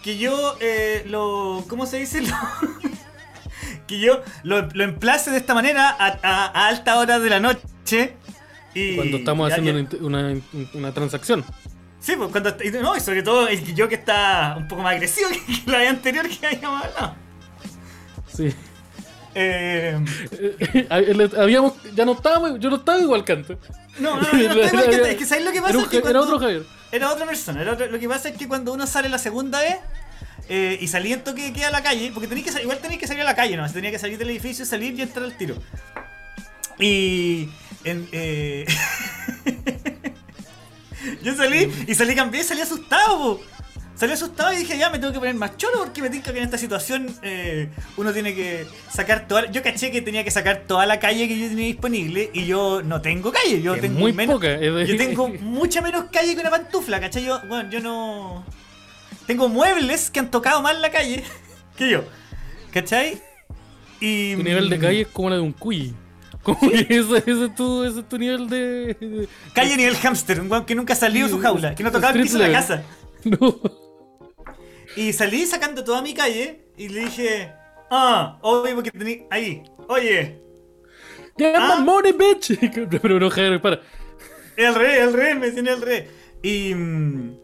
que 0.03 0.17
yo 0.17 0.55
eh, 0.59 1.03
lo. 1.07 1.63
¿Cómo 1.67 1.85
se 1.85 1.97
dice? 1.97 2.21
Lo- 2.27 2.35
que 3.87 3.99
yo 3.99 4.21
lo, 4.43 4.67
lo 4.73 4.83
emplace 4.83 5.29
de 5.31 5.37
esta 5.37 5.53
manera 5.53 5.89
a, 5.89 6.07
a- 6.23 6.45
a 6.47 6.67
alta 6.69 6.97
hora 6.97 7.19
de 7.19 7.29
la 7.29 7.39
noche. 7.39 8.15
Y 8.73 8.95
Cuando 8.95 9.17
estamos 9.17 9.51
haciendo 9.51 9.79
ya- 9.97 10.03
una, 10.03 10.19
una, 10.31 10.41
una 10.73 10.91
transacción. 10.93 11.45
Sí, 11.99 12.13
pues 12.17 12.29
cuando. 12.31 12.55
No, 12.81 12.95
y 12.95 12.99
sobre 12.99 13.21
todo 13.23 13.47
el 13.47 13.63
que 13.63 13.73
yo 13.73 13.87
que 13.87 13.95
está 13.95 14.55
un 14.57 14.67
poco 14.67 14.81
más 14.81 14.93
agresivo 14.93 15.29
que 15.65 15.71
la 15.71 15.77
vez 15.79 15.89
anterior 15.89 16.27
que 16.27 16.45
habíamos 16.47 16.83
hablado. 16.83 17.15
Sí. 18.35 18.53
Eh, 19.35 19.97
Eh, 20.31 20.87
Habíamos, 21.37 21.73
ya 21.93 22.05
no 22.05 22.13
estábamos, 22.13 22.59
yo 22.59 22.69
no 22.69 22.77
estaba 22.77 22.99
igual 22.99 23.23
que 23.25 23.33
antes. 23.33 23.57
no, 23.99 24.15
no, 24.19 24.21
no, 24.33 24.37
yo 24.39 24.55
no 24.55 24.61
estoy 24.61 24.77
mal 24.77 24.89
que- 24.89 25.11
Es 25.11 25.17
que 25.17 25.25
¿sabes 25.25 25.43
lo 25.45 25.51
que 25.51 25.61
pasa? 25.61 25.73
Era, 25.73 25.81
Es 25.83 25.87
que 25.89 25.97
era 25.97 26.03
cuando- 26.03 26.21
otro 26.23 26.39
Javier. 26.39 26.63
Era 26.91 27.11
otra 27.11 27.25
persona. 27.25 27.61
Era 27.61 27.73
otro- 27.73 27.87
lo 27.87 27.99
que 27.99 28.07
pasa 28.07 28.29
es 28.29 28.37
que 28.37 28.47
cuando 28.47 28.71
uno 28.73 28.87
sale 28.87 29.09
la 29.09 29.17
segunda 29.17 29.59
vez 29.59 29.77
eh, 30.47 30.77
y 30.79 30.87
salí 30.87 31.11
en 31.11 31.23
toque 31.23 31.41
de 31.43 31.53
queda 31.53 31.67
a 31.67 31.71
la 31.71 31.83
calle, 31.83 32.11
porque 32.13 32.27
tenéis 32.27 32.51
que 32.51 32.61
igual 32.61 32.77
tenéis 32.79 32.99
que 32.99 33.07
salir 33.07 33.21
a 33.23 33.25
la 33.25 33.35
calle, 33.35 33.57
¿no? 33.57 33.69
Tenía 33.71 33.91
que 33.91 33.99
salir 33.99 34.17
del 34.17 34.29
edificio, 34.29 34.63
salir 34.65 34.97
y 34.97 35.01
entrar 35.01 35.25
al 35.25 35.35
tiro. 35.37 35.55
Y. 36.79 37.49
en, 37.83 38.07
eh, 38.11 38.65
yo 41.23 41.35
salí 41.35 41.71
y 41.87 41.95
salí 41.95 42.15
cambié 42.15 42.41
y 42.41 42.43
salí 42.43 42.61
asustado, 42.61 43.17
po. 43.19 43.41
Salí 43.95 44.11
asustado 44.11 44.51
y 44.51 44.57
dije, 44.57 44.77
ya 44.77 44.89
me 44.89 44.99
tengo 44.99 45.13
que 45.13 45.19
poner 45.19 45.35
más 45.35 45.55
cholo 45.55 45.77
porque 45.79 46.01
me 46.01 46.09
tinca 46.09 46.33
que 46.33 46.39
en 46.39 46.43
esta 46.43 46.57
situación 46.57 47.07
eh, 47.21 47.69
uno 47.95 48.11
tiene 48.11 48.35
que 48.35 48.67
sacar 48.91 49.25
toda. 49.25 49.49
Yo 49.49 49.63
caché 49.63 49.89
que 49.89 50.01
tenía 50.01 50.25
que 50.25 50.31
sacar 50.31 50.63
toda 50.67 50.85
la 50.85 50.99
calle 50.99 51.29
que 51.29 51.39
yo 51.39 51.47
tenía 51.47 51.67
disponible 51.67 52.29
y 52.33 52.45
yo 52.45 52.81
no 52.83 52.99
tengo 53.01 53.31
calle. 53.31 53.61
Yo 53.61 53.79
tengo 53.79 53.97
muy 53.97 54.11
menos, 54.11 54.35
poca, 54.35 54.59
Yo 54.59 54.97
tengo 54.97 55.29
mucha 55.39 55.81
menos 55.81 56.05
calle 56.11 56.35
que 56.35 56.41
una 56.41 56.49
pantufla, 56.49 56.99
¿cachai? 56.99 57.23
Yo, 57.23 57.39
bueno, 57.47 57.69
yo 57.69 57.79
no. 57.79 58.43
Tengo 59.27 59.47
muebles 59.47 60.11
que 60.11 60.19
han 60.19 60.29
tocado 60.29 60.61
más 60.61 60.77
la 60.79 60.91
calle 60.91 61.23
que 61.77 61.89
yo, 61.89 62.03
¿cachai? 62.73 63.21
Y. 64.01 64.35
Tu 64.35 64.43
nivel 64.43 64.69
de 64.69 64.77
calle 64.77 65.01
es 65.01 65.07
como 65.07 65.29
la 65.29 65.35
de 65.35 65.41
un 65.41 65.53
cuy. 65.53 65.93
Como 66.43 66.59
que 66.69 66.81
ese, 66.81 67.17
ese 67.17 67.45
es 67.45 67.55
tu, 67.55 67.85
ese 67.85 68.01
es 68.01 68.09
tu 68.09 68.17
nivel 68.17 68.49
de. 68.49 69.29
Calle 69.53 69.77
nivel 69.77 69.95
hamster, 69.95 70.41
un 70.41 70.51
weón 70.51 70.65
que 70.65 70.75
nunca 70.75 70.95
salió 70.95 71.25
de 71.25 71.31
su 71.31 71.39
jaula, 71.39 71.73
que 71.73 71.81
no 71.81 71.93
tocaba 71.93 72.11
el 72.11 72.23
piso 72.23 72.37
de 72.37 72.49
la 72.49 72.59
casa. 72.59 72.83
No. 73.25 73.84
Y 74.95 75.13
salí 75.13 75.45
sacando 75.45 75.83
toda 75.83 76.01
mi 76.01 76.13
calle 76.13 76.67
y 76.77 76.89
le 76.89 77.01
dije, 77.01 77.51
ah, 77.91 78.37
oye, 78.41 78.73
porque 78.73 78.91
tení. 78.91 79.25
Ahí, 79.29 79.63
oye, 79.87 80.41
Get 81.37 81.53
Ah. 81.57 81.75
my 81.79 81.83
money, 81.85 82.13
bitch. 82.13 82.57
Pero 83.01 83.19
no, 83.19 83.29
para. 83.61 83.81
al 84.57 84.75
revés, 84.75 85.01
al 85.01 85.13
revés, 85.13 85.35
me 85.37 85.45
decían 85.47 85.67
al 85.67 85.81
revés. 85.81 86.09
Y. 86.41 86.73
mm, 86.73 87.37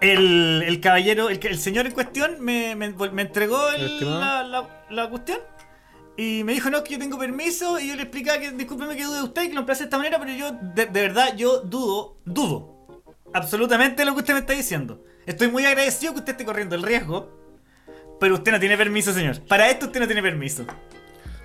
El, 0.00 0.62
el 0.66 0.80
caballero, 0.80 1.28
el, 1.28 1.38
que- 1.38 1.48
el 1.48 1.58
señor 1.58 1.86
en 1.86 1.92
cuestión 1.92 2.40
me, 2.40 2.74
me, 2.74 2.88
me 3.12 3.22
entregó 3.22 3.70
el- 3.70 3.84
Estimado. 3.84 4.20
la, 4.20 4.42
la, 4.44 4.84
la 4.90 5.10
cuestión 5.10 5.38
y 6.16 6.42
me 6.44 6.54
dijo, 6.54 6.70
no, 6.70 6.78
es 6.78 6.82
que 6.84 6.94
yo 6.94 6.98
tengo 6.98 7.18
permiso 7.18 7.78
y 7.78 7.88
yo 7.88 7.96
le 7.96 8.02
explicaba 8.02 8.38
que 8.38 8.50
discúlpeme 8.52 8.96
que 8.96 9.04
dude 9.04 9.18
de 9.18 9.22
usted 9.24 9.42
y 9.44 9.48
que 9.48 9.54
lo 9.54 9.60
emplace 9.60 9.80
de 9.82 9.84
esta 9.84 9.98
manera, 9.98 10.18
pero 10.18 10.32
yo, 10.32 10.52
de, 10.52 10.86
de 10.86 11.00
verdad, 11.02 11.36
yo 11.36 11.60
dudo, 11.60 12.16
dudo 12.24 13.04
absolutamente 13.34 14.04
lo 14.04 14.12
que 14.14 14.18
usted 14.20 14.34
me 14.34 14.40
está 14.40 14.54
diciendo. 14.54 15.04
Estoy 15.26 15.48
muy 15.48 15.64
agradecido 15.64 16.12
que 16.12 16.20
usted 16.20 16.32
esté 16.32 16.44
corriendo 16.44 16.74
el 16.76 16.82
riesgo, 16.82 17.30
pero 18.18 18.34
usted 18.34 18.52
no 18.52 18.60
tiene 18.60 18.76
permiso, 18.76 19.12
señor. 19.12 19.40
Para 19.42 19.68
esto 19.70 19.86
usted 19.86 20.00
no 20.00 20.06
tiene 20.06 20.22
permiso. 20.22 20.64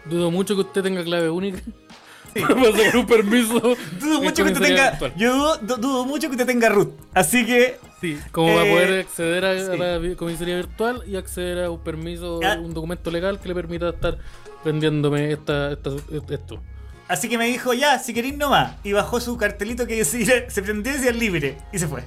Dudo 0.05 0.31
mucho 0.31 0.55
que 0.55 0.61
usted 0.61 0.81
tenga 0.83 1.03
clave 1.03 1.29
única. 1.29 1.59
Para 2.35 2.71
sacar 2.71 2.97
un 2.97 3.05
permiso. 3.07 3.59
Dudo 3.99 4.21
mucho 4.21 4.43
que 4.43 4.51
usted 4.51 4.61
tenga. 4.65 4.89
virtual. 4.91 5.13
Yo 5.15 5.33
dudo, 5.33 5.57
du- 5.59 5.77
dudo 5.77 6.05
mucho 6.05 6.27
que 6.27 6.31
usted 6.33 6.45
tenga 6.45 6.69
root. 6.69 6.91
Así 7.13 7.45
que. 7.45 7.77
Sí, 8.01 8.19
como 8.31 8.53
va 8.55 8.61
a 8.63 8.65
Eh, 8.67 8.71
poder 8.73 8.99
acceder 9.01 9.45
a, 9.45 9.51
a 9.51 9.71
sí. 9.71 9.77
la 9.77 9.97
vi- 9.99 10.15
comisaría 10.15 10.55
virtual 10.57 11.03
y 11.07 11.15
acceder 11.15 11.63
a 11.63 11.71
un 11.71 11.79
permiso, 11.81 12.41
Ah. 12.43 12.57
un 12.61 12.73
documento 12.73 13.09
legal 13.09 13.39
que 13.39 13.47
le 13.47 13.55
permita 13.55 13.89
estar 13.89 14.17
vendiéndome 14.65 15.31
esta, 15.31 15.71
esta, 15.71 15.91
esto. 16.29 16.61
Así 17.07 17.29
que 17.29 17.37
me 17.37 17.45
dijo, 17.45 17.73
ya, 17.73 17.99
si 17.99 18.13
queréis 18.13 18.35
nomás. 18.35 18.75
Y 18.83 18.91
bajó 18.91 19.21
su 19.21 19.37
cartelito 19.37 19.87
que 19.87 19.95
decía, 19.95 20.45
se 20.49 20.61
prendió 20.61 20.91
y 20.93 21.13
libre. 21.13 21.57
Y 21.71 21.79
se 21.79 21.87
fue. 21.87 22.03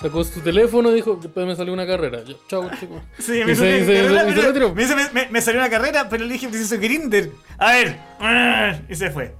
Sacó 0.00 0.24
su 0.24 0.40
teléfono 0.40 0.90
y 0.90 0.94
dijo, 0.94 1.18
después 1.20 1.46
me 1.46 1.54
salió 1.54 1.72
una 1.74 1.86
carrera. 1.86 2.22
Yo, 2.24 2.34
chao, 2.48 2.70
chico. 2.78 3.00
Sí, 3.18 3.40
Y 3.40 3.44
me, 3.44 3.54
salió 3.54 3.78
y 3.78 3.82
una 3.82 4.34
carrera, 4.34 4.66
y 4.68 5.14
me, 5.14 5.28
me- 5.30 5.40
salió 5.42 5.60
una 5.60 5.68
carrera, 5.70 6.08
pero 6.08 6.24
le 6.24 6.32
dije, 6.32 6.48
preciso 6.48 6.78
Grinder. 6.78 7.30
A 7.58 7.72
ver. 7.72 8.80
Y 8.88 8.94
se 8.94 9.10
fue. 9.10 9.34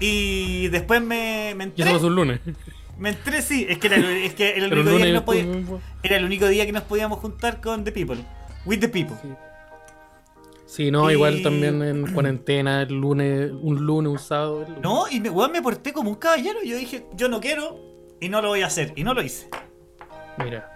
Y 0.00 0.68
después 0.68 1.00
me, 1.02 1.52
me 1.56 1.64
Y 1.64 1.66
entré. 1.68 1.84
eso 1.84 1.92
pasó 1.94 2.06
un 2.06 2.14
lunes. 2.14 2.40
Me 2.98 3.10
entré, 3.10 3.42
sí. 3.42 3.66
Es 3.68 3.78
que 3.78 3.86
era, 3.88 3.96
el- 3.96 4.04
es 4.24 4.34
que 4.34 4.56
era 4.56 4.66
el 4.66 4.72
único 4.72 4.96
día 4.96 5.06
que 5.06 5.12
nos 5.12 5.22
podía- 5.22 5.46
era 6.02 6.16
el 6.16 6.24
único 6.24 6.48
día 6.48 6.66
que 6.66 6.72
nos 6.72 6.82
podíamos 6.84 7.18
juntar 7.18 7.60
con 7.60 7.84
The 7.84 7.92
People. 7.92 8.18
With 8.64 8.78
the 8.80 8.88
People. 8.88 9.16
Sí, 10.66 10.90
no, 10.90 11.10
Y- 11.10 11.14
igual 11.14 11.42
también 11.42 11.82
en 11.82 12.06
cuarentena, 12.14 12.82
el 12.82 12.94
lunes, 12.94 13.50
un 13.52 13.84
lunes, 13.84 14.10
un 14.10 14.18
sábado. 14.18 14.62
el 14.62 14.68
lunes. 14.68 14.82
No, 14.82 15.04
y 15.10 15.20
me, 15.20 15.28
weón, 15.30 15.52
me 15.52 15.60
porté 15.62 15.92
como 15.92 16.08
un 16.10 16.16
caballero. 16.16 16.60
Yo 16.64 16.76
dije, 16.76 17.04
yo 17.14 17.28
no 17.28 17.40
quiero 17.40 17.91
y 18.22 18.28
no 18.28 18.40
lo 18.40 18.48
voy 18.48 18.62
a 18.62 18.66
hacer. 18.68 18.92
Y 18.96 19.04
no 19.04 19.12
lo 19.14 19.22
hice. 19.22 19.48
Mira. 20.38 20.68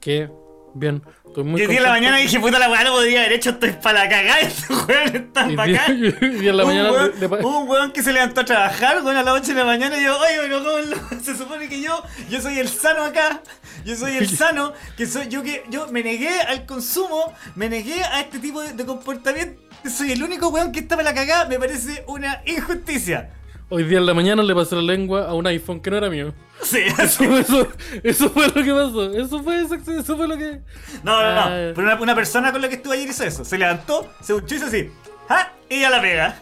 Qué 0.00 0.30
bien. 0.74 1.02
Estoy 1.26 1.44
muy 1.44 1.60
y 1.60 1.64
el 1.64 1.70
día 1.70 1.80
de 1.80 1.86
la 1.86 1.92
mañana 1.92 2.16
dije, 2.16 2.40
puta 2.40 2.58
la 2.58 2.68
weá, 2.70 2.82
no 2.84 2.92
podría 2.92 3.20
haber 3.20 3.32
hecho, 3.34 3.50
estoy 3.50 3.70
para 3.72 4.04
la 4.04 4.08
cagada. 4.08 4.40
Estos 4.40 4.88
weones 4.88 5.14
están 5.14 5.58
acá. 5.58 5.86
y 5.92 6.48
en 6.48 6.56
la 6.56 6.64
un, 6.64 6.68
mañana 6.70 6.92
weón, 6.92 7.12
le 7.20 7.28
pa- 7.28 7.36
un 7.36 7.68
weón 7.68 7.92
que 7.92 8.02
se 8.02 8.12
levantó 8.12 8.40
a 8.40 8.44
trabajar, 8.44 9.02
weón, 9.04 9.16
a 9.16 9.22
las 9.22 9.34
8 9.34 9.46
de 9.48 9.54
la 9.54 9.64
mañana 9.64 9.96
y 9.98 10.04
yo, 10.04 10.18
oye, 10.18 10.36
pero 10.40 10.58
¿cómo 10.64 11.20
se 11.22 11.36
supone 11.36 11.68
que 11.68 11.80
yo, 11.80 12.02
yo 12.28 12.40
soy 12.40 12.58
el 12.58 12.68
sano 12.68 13.04
acá, 13.04 13.42
yo 13.84 13.94
soy 13.96 14.16
el 14.16 14.28
sano, 14.36 14.72
que 14.96 15.06
soy 15.06 15.28
yo 15.28 15.42
que 15.42 15.62
yo 15.70 15.86
me 15.88 16.02
negué 16.02 16.40
al 16.40 16.66
consumo, 16.66 17.32
me 17.54 17.68
negué 17.68 18.02
a 18.02 18.20
este 18.20 18.38
tipo 18.40 18.60
de, 18.60 18.72
de 18.72 18.84
comportamiento, 18.84 19.60
soy 19.88 20.12
el 20.12 20.22
único 20.22 20.48
weón 20.48 20.72
que 20.72 20.80
está 20.80 20.96
para 20.96 21.10
la 21.10 21.14
cagada, 21.14 21.46
me 21.46 21.58
parece 21.58 22.04
una 22.08 22.42
injusticia. 22.46 23.30
Hoy 23.70 23.84
día 23.84 23.98
en 23.98 24.06
la 24.06 24.14
mañana 24.14 24.42
le 24.42 24.54
pasé 24.54 24.74
la 24.74 24.82
lengua 24.82 25.28
a 25.28 25.34
un 25.34 25.46
iPhone 25.46 25.80
que 25.80 25.90
no 25.90 25.96
era 25.96 26.10
mío. 26.10 26.34
Sí. 26.62 26.80
Eso, 26.98 27.24
eso, 27.38 27.68
eso 28.02 28.30
fue 28.30 28.48
lo 28.48 28.52
que 28.52 28.70
pasó. 28.70 29.12
Eso 29.14 29.42
fue, 29.42 29.62
eso, 29.62 29.74
eso 29.76 30.16
fue 30.16 30.28
lo 30.28 30.36
que. 30.36 30.60
No, 31.02 31.22
no, 31.22 31.34
no. 31.34 31.40
Ah. 31.40 31.72
Pero 31.74 31.82
una, 31.82 31.94
una 31.94 32.14
persona 32.14 32.52
con 32.52 32.60
la 32.60 32.68
que 32.68 32.74
estuve 32.74 32.96
ayer 32.96 33.08
hizo 33.08 33.24
eso. 33.24 33.44
Se 33.46 33.56
levantó, 33.56 34.12
se 34.20 34.34
duchó 34.34 34.54
y 34.54 34.58
hizo 34.58 34.66
así. 34.66 34.90
¡Ja! 35.28 35.52
Y 35.70 35.80
ya 35.80 35.88
la 35.88 36.02
pega. 36.02 36.38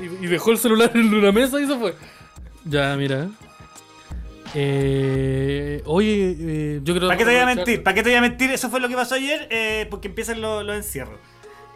Y, 0.00 0.24
y 0.24 0.28
dejó 0.28 0.52
el 0.52 0.58
celular 0.58 0.92
en 0.94 1.12
una 1.12 1.32
mesa 1.32 1.60
y 1.60 1.66
se 1.66 1.76
fue. 1.76 1.94
Ya, 2.64 2.94
mira. 2.96 3.28
Eh, 4.54 5.82
oye, 5.86 6.36
eh, 6.38 6.80
yo 6.84 6.94
creo 6.94 7.08
¿Para 7.08 7.18
qué 7.18 7.24
te 7.24 7.30
voy 7.30 7.40
a 7.40 7.46
mentir? 7.46 7.82
¿Para 7.82 7.94
qué 7.94 8.02
te 8.02 8.10
voy 8.10 8.18
a 8.18 8.20
mentir? 8.20 8.50
Eso 8.50 8.68
fue 8.70 8.80
lo 8.80 8.88
que 8.88 8.94
pasó 8.94 9.14
ayer, 9.14 9.48
eh, 9.50 9.86
porque 9.90 10.08
empiezan 10.08 10.40
los, 10.40 10.64
los 10.64 10.76
encierros. 10.76 11.18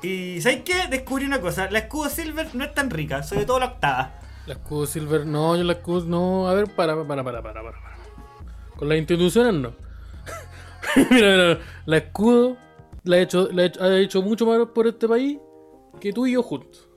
Y 0.03 0.41
¿sabes 0.43 0.61
qué? 0.65 0.87
Descubrí 0.91 1.25
una 1.25 1.41
cosa. 1.41 1.71
La 1.71 1.81
escudo 1.81 2.11
silver 2.11 2.55
no 2.55 2.65
es 2.65 2.75
tan 2.75 2.91
rica, 2.91 3.23
sobre 3.23 3.47
todo 3.47 3.59
la 3.59 3.67
octava. 3.67 4.21
La 4.47 4.55
escudo 4.55 4.87
silver, 4.87 5.27
no, 5.27 5.57
yo 5.57 5.65
la 5.65 5.73
escudo, 5.75 6.05
no, 6.07 6.49
a 6.49 6.55
ver, 6.55 6.67
para, 6.75 6.95
para, 7.07 7.25
para, 7.25 7.43
para, 7.43 7.63
para. 7.63 7.79
Con 8.77 8.89
las 8.89 8.99
instituciones 8.99 9.55
no. 9.55 9.73
mira, 11.11 11.33
mira, 11.37 11.59
la 11.85 11.97
escudo 11.97 12.57
la 13.05 13.17
ha 13.17 13.21
hecho, 13.21 13.49
la 13.53 13.63
ha 13.81 13.99
hecho, 13.99 14.23
mucho 14.23 14.47
más 14.47 14.59
por 14.75 14.87
este 14.87 15.09
país 15.09 15.39
que 16.01 16.13
tú 16.13 16.27
y 16.27 16.33
yo 16.33 16.43
juntos. 16.43 16.89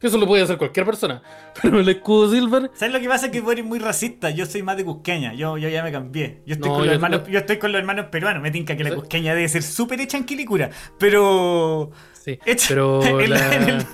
Que 0.00 0.06
eso 0.08 0.18
lo 0.18 0.26
puede 0.26 0.42
hacer 0.42 0.58
cualquier 0.58 0.84
persona. 0.84 1.22
Pero 1.62 1.80
el 1.80 1.88
escudo 1.88 2.30
silver, 2.30 2.70
¿Sabes 2.74 2.92
lo 2.94 3.00
que 3.00 3.08
pasa? 3.08 3.30
Que 3.30 3.40
vos 3.40 3.52
eres 3.52 3.64
muy 3.64 3.78
racista. 3.78 4.28
Yo 4.30 4.44
soy 4.44 4.62
más 4.62 4.76
de 4.76 4.84
cusqueña. 4.84 5.32
Yo, 5.34 5.56
yo 5.56 5.68
ya 5.70 5.82
me 5.82 5.90
cambié. 5.90 6.42
Yo 6.46 6.54
estoy, 6.54 6.68
No, 6.68 6.74
con, 6.76 6.82
los 6.84 6.86
yo- 6.88 6.92
hermanos, 6.94 7.22
yo- 7.26 7.32
yo 7.32 7.38
estoy 7.38 7.58
con 7.58 7.72
los 7.72 7.78
hermanos 7.80 8.06
peruanos. 8.10 8.42
Me 8.42 8.50
tinca 8.50 8.76
que 8.76 8.84
la 8.84 8.94
cusqueña 8.94 9.34
debe 9.34 9.48
ser 9.48 9.62
súper 9.62 10.00
hecha 10.00 10.18
en 10.18 10.24
Quilicura. 10.24 10.70
Pero. 10.98 11.90
sí, 12.12 12.38
Hecha 12.44 12.66
pero 12.68 13.02
en, 13.20 13.30
la- 13.30 13.38
la- 13.38 13.54
en 13.54 13.68
el- 13.70 13.86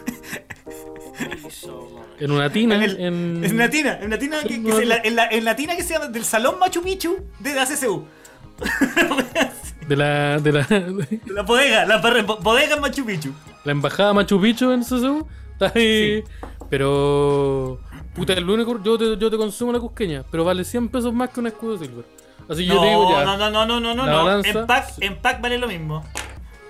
en 2.21 2.31
una 2.31 2.51
tina, 2.51 2.77
en 2.77 2.83
el- 2.83 3.01
en, 3.01 3.45
en 3.45 3.55
una 3.55 3.69
tina. 3.71 3.99
En 4.01 4.07
una 4.07 4.19
tina 4.19 4.43
que, 4.43 4.63
que 4.63 4.73
se- 4.73 4.85
la- 4.87 4.99
en, 5.03 5.17
la, 5.17 5.27
en 5.29 5.45
la 5.45 5.57
tina 5.57 5.77
que 5.77 5.83
se 5.83 5.95
llama 5.95 6.09
del 6.09 6.25
Salón 6.25 6.59
Machu 6.59 6.83
Picchu 6.83 7.17
de 7.41 7.55
la 7.55 7.67
CCU. 7.67 8.05
de 9.89 9.97
la, 9.97 10.39
de 10.39 10.53
la, 10.53 10.67
La 11.27 11.43
bodega, 11.43 11.85
la 11.87 11.99
bodega 11.99 12.77
Machu 12.77 13.05
Picchu. 13.05 13.33
la 13.65 13.73
embajada 13.73 14.13
Machu 14.13 14.41
Picchu 14.41 14.71
en 14.71 14.81
CSU. 14.83 15.27
Está 15.53 15.73
ahí. 15.79 16.23
Pero. 16.71 17.81
Puta, 18.15 18.33
el 18.33 18.49
único. 18.49 18.81
Yo 18.83 18.97
te, 18.99 19.17
yo 19.17 19.31
te 19.31 19.37
consumo 19.37 19.73
la 19.73 19.81
cusqueña, 19.81 20.23
pero 20.31 20.45
vale 20.45 20.65
100 20.65 20.89
pesos 20.89 21.13
más 21.13 21.31
que 21.31 21.41
un 21.41 21.47
escudo 21.49 21.79
silver. 21.79 22.05
Así 22.49 22.65
yo 22.67 22.75
No, 22.75 22.81
te 22.83 22.87
digo 22.89 23.11
ya. 23.11 23.25
no, 23.25 23.37
no, 23.37 23.51
no, 23.51 23.67
no, 23.67 23.81
no, 23.81 23.95
no, 23.95 24.07
La 24.07 24.13
no. 24.13 24.25
balanza. 24.25 24.51
En 24.61 24.67
pack, 24.67 24.89
en 25.01 25.17
pack 25.17 25.41
vale 25.41 25.59
lo 25.59 25.67
mismo. 25.67 26.05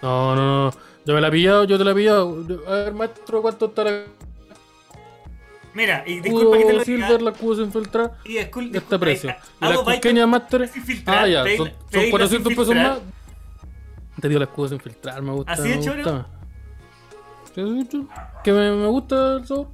No, 0.03 0.35
no, 0.37 0.65
no. 0.67 0.71
Yo 1.05 1.15
me 1.15 1.21
la 1.21 1.29
he 1.29 1.31
pillado, 1.31 1.65
yo 1.65 1.77
te 1.77 1.85
la 1.85 1.91
he 1.91 1.95
pillado. 1.95 2.45
A 2.67 2.71
ver, 2.71 2.95
maestro, 2.95 3.43
¿cuánto 3.43 3.67
está 3.67 3.85
la 3.85 4.03
Mira, 5.75 6.05
y 6.07 6.21
disculpa 6.21 6.57
que 6.59 6.65
te 6.65 6.73
lo 6.73 6.85
silver, 6.85 7.09
diga. 7.09 7.21
la 7.21 7.31
escudo 7.33 7.57
sin 7.65 7.73
filtrar? 7.73 8.13
Y 8.25 8.35
discul- 8.35 8.71
De 8.71 8.79
este 8.79 8.79
disculpa, 8.79 8.99
precio. 9.01 9.31
eh, 9.31 9.37
Y 9.61 9.65
la 9.65 9.77
cusqueña 9.83 10.27
master. 10.27 10.71
Ah, 11.07 11.27
ya, 11.27 11.45
son, 11.57 11.67
son 11.67 11.71
pedirla 11.91 12.11
400 12.11 12.49
sin 12.51 12.57
pesos 12.59 12.75
más. 12.77 12.99
Te 14.21 14.29
digo 14.29 14.39
la 14.39 14.45
escudo 14.47 14.69
sin 14.69 14.81
filtrar, 14.81 15.21
me 15.23 15.33
gusta. 15.33 15.53
¿Así 15.53 15.69
de 15.69 15.77
gusta. 15.77 16.27
Que 18.45 18.53
me, 18.53 18.71
me 18.73 18.87
gusta 18.87 19.37
el 19.37 19.47
sabor. 19.47 19.69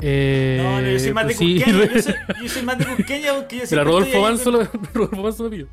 Eh, 0.00 0.60
No, 0.62 0.80
no, 0.80 0.88
yo 0.88 0.98
soy 1.00 1.12
más 1.12 1.24
de 1.26 1.34
pues 1.34 1.38
sí, 1.38 1.54
cusqueña. 1.56 1.92
Yo 1.94 2.02
soy, 2.02 2.14
yo 2.42 2.48
soy 2.48 2.62
más 2.62 2.78
de 2.78 2.86
cusqueña 2.86 3.34
porque 3.34 3.56
yo 3.56 3.62
Mira, 3.62 3.66
siempre 3.66 3.84
Rodolfo 3.90 4.20
Manso, 4.20 4.50
lo, 4.52 4.62
Rodolfo 4.94 5.22
Manso 5.22 5.44
me 5.44 5.50
pilló. 5.50 5.66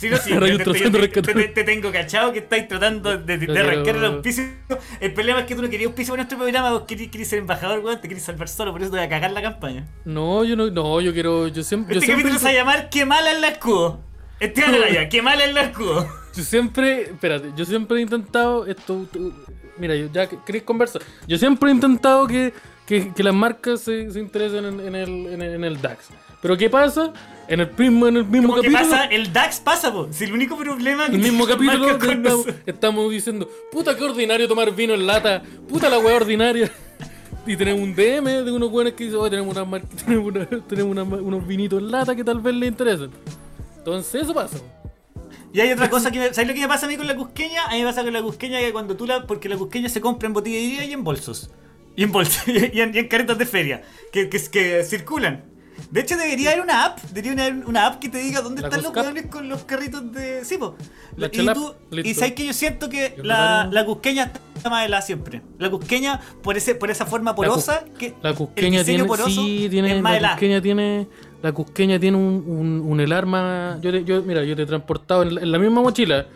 Sí, 0.00 0.08
no, 0.08 0.16
sí, 0.16 0.30
te, 0.40 1.54
yo 1.54 1.64
tengo 1.66 1.92
cachado 1.92 2.32
que 2.32 2.38
estáis 2.38 2.66
tratando 2.68 3.18
de, 3.18 3.36
de, 3.36 3.46
Yo 3.46 3.52
de 3.52 3.60
arrancar 3.60 3.96
el 3.96 4.04
auspicio. 4.06 4.44
El 4.98 5.12
problema 5.12 5.40
es 5.40 5.46
que 5.46 5.54
tú 5.54 5.60
no 5.60 5.68
querías 5.68 5.88
auspicio 5.88 6.12
para 6.14 6.22
nuestro 6.22 6.38
programa, 6.38 6.70
vos 6.70 6.84
querías 6.86 7.28
ser 7.28 7.38
embajador, 7.40 7.80
weón, 7.80 8.00
te 8.00 8.08
querías 8.08 8.24
salvar 8.24 8.48
solo, 8.48 8.72
por 8.72 8.80
eso 8.80 8.90
te 8.90 8.96
voy 8.96 9.04
a 9.04 9.10
cagar 9.10 9.30
la 9.32 9.42
campaña. 9.42 9.86
No, 10.06 10.42
yo 10.44 10.56
no, 10.56 10.70
no, 10.70 11.00
yo 11.02 11.12
quiero, 11.12 11.48
yo 11.48 11.62
siempre, 11.62 11.94
yo 11.94 12.00
Este 12.00 12.06
siempre, 12.06 12.30
capítulo 12.30 12.38
se 12.38 12.44
va 12.46 12.50
a 12.50 12.54
llamar 12.64 12.88
Qué 12.90 13.04
mala 13.04 13.30
es 13.32 13.40
la 13.42 13.48
escudo. 13.48 14.00
Esteban 14.40 14.74
Araya, 14.74 15.08
Qué 15.10 15.20
mala 15.20 15.44
es 15.44 15.52
la 15.52 15.62
escudo. 15.64 16.08
yo 16.34 16.42
siempre, 16.44 17.02
espérate, 17.02 17.50
yo 17.54 17.66
siempre 17.66 17.98
he 17.98 18.00
intentado 18.00 18.64
esto, 18.64 19.06
tú- 19.12 19.34
mira, 19.76 19.94
yo 19.96 20.08
ya 20.10 20.26
que- 20.26 20.38
queréis 20.46 20.64
conversar, 20.64 21.02
yo 21.26 21.36
siempre 21.36 21.68
he 21.70 21.74
intentado 21.74 22.26
que, 22.26 22.54
que, 22.86 23.12
que 23.12 23.22
las 23.22 23.34
marcas 23.34 23.82
se, 23.82 24.10
se 24.10 24.18
interesen 24.18 24.64
en, 24.64 24.80
en 24.80 24.94
el, 24.94 25.26
en, 25.26 25.42
el, 25.42 25.54
en 25.56 25.64
el 25.64 25.80
DAX. 25.82 26.08
Pero 26.42 26.56
¿qué 26.56 26.70
pasa? 26.70 27.12
En 27.48 27.60
el 27.60 27.70
mismo, 27.76 28.06
en 28.06 28.16
el 28.18 28.24
mismo 28.24 28.54
capítulo, 28.54 28.78
pasa, 28.78 29.04
el 29.06 29.32
DAX 29.32 29.60
pasa, 29.60 29.92
po. 29.92 30.08
Si 30.12 30.24
el 30.24 30.32
único 30.32 30.56
problema 30.56 31.08
que 31.08 31.16
el 31.16 31.22
mismo 31.22 31.46
capítulo 31.48 31.98
que 31.98 32.52
estamos, 32.66 33.10
diciendo, 33.10 33.48
puta 33.72 33.96
qué 33.96 34.04
ordinario 34.04 34.46
tomar 34.46 34.74
vino 34.74 34.94
en 34.94 35.06
lata, 35.06 35.42
puta 35.68 35.88
la 35.88 35.98
weá 35.98 36.16
ordinaria. 36.16 36.70
Y 37.46 37.56
tenemos 37.56 37.80
un 37.80 37.94
DM 37.94 38.44
de 38.44 38.52
unos 38.52 38.70
buenos 38.70 38.92
que 38.92 39.04
dicen, 39.04 39.18
oye, 39.18 39.30
tenemos, 39.30 39.66
mar- 39.66 39.82
tenemos, 40.04 40.26
una- 40.26 40.46
tenemos 40.46 40.90
una- 40.92 41.02
unos 41.02 41.46
vinitos 41.46 41.80
en 41.82 41.90
lata 41.90 42.14
que 42.14 42.22
tal 42.22 42.38
vez 42.38 42.54
les 42.54 42.68
interesen. 42.68 43.10
Entonces 43.78 44.22
eso 44.22 44.34
pasa. 44.34 44.58
Y 45.52 45.58
hay 45.60 45.72
otra 45.72 45.88
cosa 45.88 46.10
que 46.12 46.18
me, 46.18 46.34
¿Sabes 46.34 46.46
lo 46.48 46.54
que 46.54 46.60
me 46.60 46.68
pasa 46.68 46.84
a 46.86 46.88
mí 46.88 46.96
con 46.96 47.06
la 47.06 47.16
cusqueña? 47.16 47.64
A 47.66 47.72
mí 47.72 47.78
me 47.80 47.86
pasa 47.86 48.04
con 48.04 48.12
la 48.12 48.22
cusqueña 48.22 48.60
que 48.60 48.72
cuando 48.72 48.94
tú 48.94 49.06
la. 49.06 49.26
Porque 49.26 49.48
la 49.48 49.56
cusqueña 49.56 49.88
se 49.88 50.00
compra 50.02 50.26
en 50.28 50.34
botillería 50.34 50.84
y 50.84 50.92
en 50.92 51.02
bolsos. 51.02 51.50
Y 51.96 52.04
en 52.04 52.12
bolsas. 52.12 52.46
Y 52.46 52.80
en, 52.80 52.94
y 52.94 52.98
en 52.98 53.08
caretas 53.08 53.38
de 53.38 53.46
feria. 53.46 53.82
Que, 54.12 54.28
que, 54.28 54.38
que 54.50 54.84
circulan. 54.84 55.44
De 55.90 56.00
hecho, 56.00 56.16
debería 56.16 56.50
haber 56.50 56.62
una 56.62 56.84
app. 56.84 56.98
Debería 57.12 57.44
haber 57.46 57.64
una 57.66 57.86
app 57.86 57.98
que 58.00 58.08
te 58.08 58.18
diga 58.18 58.40
dónde 58.42 58.62
La 58.62 58.68
están 58.68 58.82
los 58.82 59.22
con 59.30 59.48
los 59.48 59.64
carritos 59.64 60.12
de. 60.12 60.44
Sí, 60.44 60.56
po. 60.58 60.76
La 61.16 61.26
y 61.28 61.30
Chelap, 61.30 61.54
tú. 61.56 61.74
Y 62.04 62.14
sabes 62.14 62.32
que 62.32 62.46
yo 62.46 62.52
siento 62.52 62.88
que 62.88 63.14
Yo 63.16 63.24
la, 63.24 63.68
la 63.70 63.84
cusqueña 63.84 64.32
está 64.56 64.70
más 64.70 64.84
helada 64.86 65.02
siempre. 65.02 65.42
La 65.58 65.70
cusqueña, 65.70 66.20
por 66.42 66.56
ese 66.56 66.74
por 66.74 66.90
esa 66.90 67.06
forma 67.06 67.34
porosa. 67.34 67.84
que 67.98 68.14
La 68.22 68.30
el 68.30 68.36
cusqueña 68.36 68.78
diseño 68.80 68.84
tiene, 68.84 69.04
poroso 69.08 69.30
sí, 69.30 69.68
tiene, 69.70 69.96
es 69.96 70.02
más 70.02 70.20
la 70.20 70.30
cusqueña 70.32 70.60
tiene, 70.62 71.08
la 71.42 71.52
cusqueña 71.52 71.98
tiene 71.98 72.16
un, 72.16 72.44
un, 72.46 72.80
un 72.80 73.00
helar 73.00 73.26
más, 73.26 73.80
yo, 73.80 73.90
te- 73.90 74.04
yo, 74.04 74.22
mira, 74.22 74.44
yo 74.44 74.54
te 74.56 74.62
he 74.62 74.66
transportado 74.66 75.22
en 75.22 75.34
la, 75.36 75.40
en 75.42 75.52
la 75.52 75.58
misma 75.58 75.80
mochila, 75.82 76.26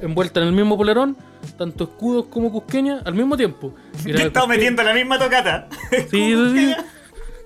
envuelta 0.00 0.40
en 0.40 0.46
el 0.48 0.52
mismo 0.52 0.76
polerón, 0.76 1.16
tanto 1.56 1.84
escudos 1.84 2.26
como 2.30 2.50
cusqueña 2.50 3.02
al 3.04 3.14
mismo 3.14 3.36
tiempo. 3.36 3.74
Te 4.04 4.12
la 4.12 4.22
he 4.22 4.26
estado 4.26 4.46
metiendo 4.48 4.82
la 4.82 4.94
misma 4.94 5.18
tocata. 5.18 5.68
Sí, 5.90 6.06
sí, 6.10 6.52
sí. 6.54 6.74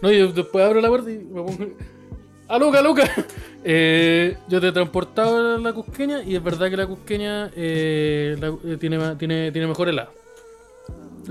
No, 0.03 0.11
yo 0.11 0.33
después 0.33 0.65
abro 0.65 0.81
la 0.81 0.89
puerta 0.89 1.11
y 1.11 1.19
me 1.19 1.43
pongo. 1.43 1.67
¡A 2.49 2.59
Luca, 2.59 2.83
Luca! 2.83 3.05
Eh, 3.65 4.37
yo 4.49 4.61
te 4.61 4.67
he 4.69 4.73
transportado 4.73 5.57
la 5.57 5.73
cusqueña 5.73 6.25
y 6.25 6.35
es 6.35 6.43
verdad 6.43 6.69
que 6.69 6.77
la 6.77 6.87
cusqueña 6.89 7.49
eh, 7.55 8.37
la- 8.41 8.49
eh, 8.73 8.77
tiene, 8.77 9.15
tiene, 9.15 9.53
tiene 9.53 9.69
mejor 9.69 9.89
helado. 9.89 10.11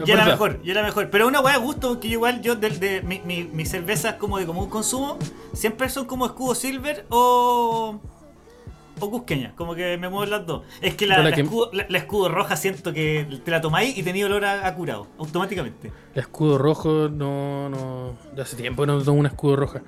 Es 0.01 0.07
Y 0.07 0.11
era 0.13 0.25
mejor, 0.25 0.59
y 0.63 0.71
era 0.71 0.81
mejor. 0.81 1.09
Pero 1.09 1.27
una 1.27 1.41
weá 1.41 1.55
de 1.57 1.59
gusto, 1.59 1.89
porque 1.89 2.07
igual 2.07 2.41
yo 2.41 2.55
de, 2.55 2.69
de 2.69 3.01
mi- 3.01 3.19
mi- 3.25 3.43
mis 3.43 3.69
cervezas 3.69 4.13
como 4.15 4.37
de 4.39 4.45
común 4.45 4.69
consumo, 4.69 5.19
siempre 5.53 5.89
son 5.89 6.05
como 6.05 6.25
escudo 6.25 6.55
silver 6.55 7.05
o. 7.09 7.99
o 9.07 9.09
cusqueña, 9.11 9.53
como 9.55 9.75
que 9.75 9.97
me 9.97 10.09
mueven 10.09 10.29
las 10.29 10.45
dos. 10.45 10.63
Es 10.81 10.95
que 10.95 11.05
la, 11.07 11.17
la 11.17 11.23
la 11.29 11.31
que- 11.35 11.41
escudo, 11.41 11.69
la- 11.73 11.85
la 11.89 11.97
escudo 11.97 12.29
roja 12.29 12.55
siento 12.55 12.93
que 12.93 13.27
te 13.43 13.51
la 13.51 13.61
tomáis 13.61 13.97
y 13.97 14.03
tenía 14.03 14.25
olor 14.25 14.45
a, 14.45 14.67
a 14.67 14.75
curado, 14.75 15.07
automáticamente. 15.17 15.91
El 16.13 16.21
escudo 16.21 16.57
rojo, 16.57 17.09
no, 17.09 17.69
no. 17.69 18.17
Ya 18.35 18.43
hace 18.43 18.55
tiempo 18.55 18.83
que 18.83 18.87
no 18.87 19.01
tomo 19.01 19.19
un 19.19 19.25
escudo 19.25 19.55
roja. 19.55 19.81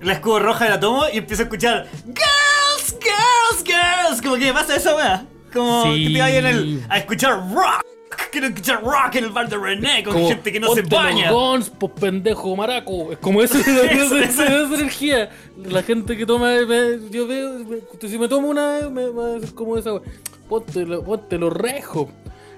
La 0.00 0.12
escudo 0.14 0.40
roja 0.40 0.68
la 0.68 0.80
tomo 0.80 1.04
y 1.12 1.18
empiezo 1.18 1.42
a 1.42 1.44
escuchar 1.44 1.86
Girls, 2.04 2.96
girls, 3.00 3.64
girls. 3.64 4.22
Como 4.22 4.34
que 4.36 4.46
me 4.46 4.52
pasa 4.52 4.74
esa 4.76 4.94
weá. 4.96 5.26
Como 5.52 5.84
Sí. 5.84 6.12
que 6.12 6.18
te 6.18 6.38
el, 6.50 6.84
a 6.88 6.98
escuchar 6.98 7.38
rock. 7.54 7.84
Quiero 8.30 8.46
escuchar 8.48 8.82
rock 8.82 9.14
en 9.16 9.24
el 9.24 9.30
bar 9.30 9.48
de 9.48 9.56
René 9.56 10.02
con 10.04 10.12
Como, 10.14 10.28
gente 10.28 10.52
que 10.52 10.60
no 10.60 10.68
se 10.74 10.82
"Ponte 10.82 10.94
los 10.96 11.04
baña. 11.04 11.30
Guns, 11.32 11.70
pues 11.70 11.92
pendejo 11.98 12.54
maraco. 12.56 13.12
Es 13.12 13.18
como 13.18 13.42
eso, 13.42 13.58
esa, 13.58 14.22
esa- 14.22 14.74
energía. 14.74 15.30
La 15.64 15.82
gente 15.82 16.16
que 16.16 16.26
toma, 16.26 16.50
me- 16.66 16.98
yo 17.10 17.26
veo, 17.26 17.58
me- 17.64 18.08
si 18.08 18.18
me 18.18 18.28
tomo 18.28 18.48
una, 18.48 18.88
me 18.90 19.08
va 19.08 19.24
a 19.24 19.28
decir 19.30 19.54
como 19.54 19.76
esa, 19.78 19.92
ponte, 20.48 20.84
lo- 20.84 21.02
ponte 21.02 21.38
los 21.38 21.52
rejos. 21.52 22.08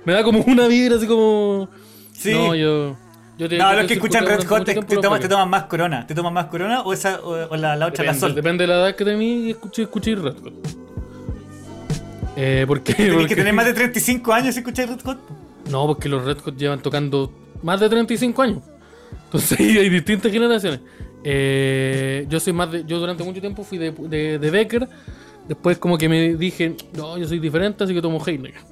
Me 0.04 0.12
da 0.12 0.22
como 0.24 0.40
una 0.40 0.66
vibra 0.66 0.96
así 0.96 1.06
como. 1.06 1.68
Sí. 2.12 2.32
No, 2.32 2.54
yo. 2.54 2.96
yo 3.38 3.48
te- 3.48 3.56
No, 3.56 3.72
los 3.72 3.86
que 3.86 3.94
escuchan 3.94 4.26
Red 4.26 4.44
Hot 4.46 4.64
te, 4.64 4.74
te 4.74 4.96
toman, 4.96 5.20
te 5.20 5.28
toman 5.28 5.48
más 5.48 5.64
corona. 5.64 6.06
¿Te 6.06 6.14
toman 6.14 6.32
más 6.34 6.46
corona 6.46 6.82
o 6.82 6.92
esa 6.92 7.20
o, 7.20 7.48
o 7.50 7.56
la, 7.56 7.76
la 7.76 7.86
otra 7.86 8.04
la 8.04 8.12
Depende, 8.12 8.20
sol? 8.20 8.34
depende 8.34 8.64
de 8.64 8.68
la 8.68 8.74
edad 8.86 8.96
que 8.96 9.04
tenés 9.04 9.22
y 9.22 9.50
escuché, 9.50 9.82
escuché 9.82 10.14
Red 10.16 10.36
Hot. 10.42 10.52
Eh, 12.36 12.64
¿por 12.66 12.82
qué? 12.82 12.94
Tienes 12.94 13.14
Porque- 13.14 13.28
que 13.28 13.36
tener 13.36 13.52
más 13.54 13.66
de 13.66 13.74
35 13.74 14.32
años 14.32 14.54
y 14.56 14.58
escuchar 14.58 14.88
Red 14.88 15.00
Hot. 15.04 15.18
No, 15.70 15.86
porque 15.86 16.08
los 16.08 16.24
Red 16.24 16.38
Hot 16.38 16.56
llevan 16.56 16.80
tocando 16.80 17.32
más 17.62 17.80
de 17.80 17.88
35 17.88 18.42
años. 18.42 18.62
Entonces 19.24 19.58
hay 19.60 19.88
distintas 19.88 20.30
generaciones. 20.32 20.80
Eh, 21.24 22.26
yo 22.28 22.40
soy 22.40 22.52
más 22.52 22.70
de. 22.72 22.84
Yo 22.86 22.98
durante 22.98 23.22
mucho 23.24 23.40
tiempo 23.40 23.62
fui 23.64 23.78
de, 23.78 23.90
de, 23.92 24.38
de 24.38 24.50
Becker. 24.50 24.88
Después 25.48 25.78
como 25.78 25.98
que 25.98 26.08
me 26.08 26.34
dije, 26.36 26.76
no, 26.96 27.18
yo 27.18 27.26
soy 27.26 27.38
diferente, 27.40 27.82
así 27.84 27.92
que 27.92 28.00
tomo 28.00 28.24
Heineken. 28.24 28.62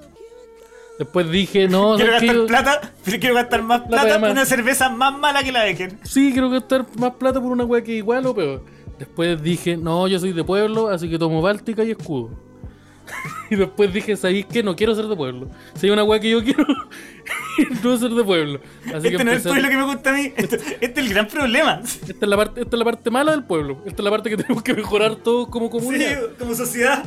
Después 0.98 1.30
dije, 1.30 1.68
no, 1.68 1.96
Quiero 1.96 2.12
gastar 2.12 2.34
Yo- 2.36 2.46
plata, 2.46 2.92
pero 3.04 3.18
quiero 3.20 3.34
gastar 3.34 3.62
más 3.62 3.80
Plata 3.82 4.02
plata 4.04 4.20
por 4.20 4.30
una 4.30 4.44
cerveza 4.44 4.88
más 4.88 5.16
mala 5.18 5.42
que 5.42 5.52
la 5.52 5.64
Becker. 5.64 5.94
Sí, 6.04 6.30
quiero 6.32 6.50
gastar 6.50 6.86
más 6.98 7.12
plata 7.14 7.40
por 7.40 7.52
una 7.52 7.64
weá 7.64 7.82
que 7.82 7.94
igual 7.94 8.26
o 8.26 8.34
peor. 8.34 8.64
Después 8.98 9.40
dije, 9.42 9.76
no, 9.76 10.08
yo 10.08 10.18
soy 10.18 10.32
de 10.32 10.42
pueblo, 10.42 10.88
así 10.88 11.08
que 11.08 11.18
tomo 11.18 11.40
Báltica 11.42 11.84
y 11.84 11.92
escudo. 11.92 12.30
y 13.50 13.56
después 13.56 13.92
dije, 13.92 14.16
¿sabéis 14.16 14.46
qué? 14.46 14.62
No 14.62 14.76
quiero 14.76 14.94
ser 14.94 15.06
de 15.06 15.16
pueblo. 15.16 15.48
Si 15.74 15.86
hay 15.86 15.92
una 15.92 16.04
weá 16.04 16.20
que 16.20 16.30
yo 16.30 16.42
quiero, 16.42 16.64
no 17.84 17.96
ser 17.96 18.10
de 18.10 18.24
pueblo. 18.24 18.60
Así 18.94 19.08
que 19.08 19.16
Este 19.16 19.24
no 19.24 19.32
es 19.32 19.44
el 19.44 19.50
a- 19.50 19.54
pueblo 19.54 19.68
que 19.68 19.76
me 19.76 19.84
gusta 19.84 20.10
a 20.10 20.12
mí. 20.14 20.32
Este, 20.36 20.56
este 20.56 20.86
es 21.00 21.06
el 21.06 21.08
gran 21.08 21.28
problema. 21.28 21.80
Esta 22.08 22.24
es, 22.24 22.28
la 22.28 22.36
parte, 22.36 22.60
esta 22.62 22.76
es 22.76 22.78
la 22.78 22.84
parte 22.84 23.10
mala 23.10 23.32
del 23.32 23.44
pueblo. 23.44 23.78
Esta 23.86 24.02
es 24.02 24.04
la 24.04 24.10
parte 24.10 24.30
que 24.30 24.36
tenemos 24.36 24.62
que 24.62 24.74
mejorar 24.74 25.16
todos 25.16 25.48
como 25.48 25.66
Sí, 25.66 25.72
comunidad. 25.72 26.20
como 26.38 26.54
sociedad. 26.54 27.04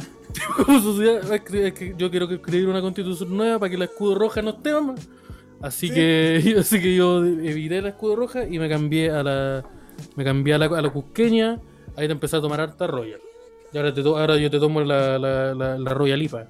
Como 0.65 0.79
sociedad. 0.81 1.33
Es 1.33 1.73
que, 1.73 1.93
yo 1.97 2.09
quiero 2.09 2.29
escribir 2.29 2.67
una 2.67 2.81
constitución 2.81 3.35
nueva 3.35 3.59
para 3.59 3.69
que 3.69 3.77
la 3.77 3.85
escudo 3.85 4.15
roja 4.15 4.41
no 4.41 4.51
esté 4.51 4.73
más. 4.79 5.07
Así 5.61 5.89
Sí. 5.89 5.93
que 5.93 6.55
así 6.59 6.81
que 6.81 6.95
yo 6.95 7.23
evité 7.23 7.81
la 7.81 7.89
escudo 7.89 8.15
roja 8.15 8.47
y 8.47 8.57
me 8.57 8.67
cambié 8.67 9.11
a 9.11 9.21
la 9.21 9.63
me 10.15 10.23
cambié 10.23 10.55
a 10.55 10.57
la, 10.57 10.65
a 10.65 10.81
la 10.81 10.89
cusqueña, 10.89 11.59
ahí 11.95 12.07
te 12.07 12.13
empecé 12.13 12.37
a 12.37 12.41
tomar 12.41 12.59
harta 12.61 12.87
Royal. 12.87 13.19
Y 13.73 13.77
ahora, 13.77 13.93
te 13.93 14.01
ahora 14.01 14.37
yo 14.37 14.49
te 14.51 14.59
tomo 14.59 14.81
la, 14.81 15.17
la, 15.17 15.53
la, 15.55 15.77
la 15.77 15.93
Royal 15.93 16.21
IPA. 16.21 16.45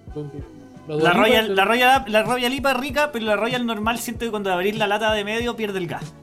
La 0.88 1.14
Royal, 1.14 1.56
la, 1.56 1.66
Royal, 1.66 2.04
la 2.08 2.24
Royal 2.24 2.54
IPA 2.54 2.72
es 2.72 2.78
rica, 2.78 3.10
pero 3.14 3.26
la 3.26 3.36
Royal 3.36 3.66
normal 3.66 4.00
siento 4.00 4.26
que 4.26 4.32
cuando 4.32 4.52
abrís 4.52 4.76
la 4.78 4.88
lata 4.88 5.14
de 5.14 5.24
medio 5.24 5.56
pierde 5.56 5.78
el 5.78 5.88
gas. 5.88 6.14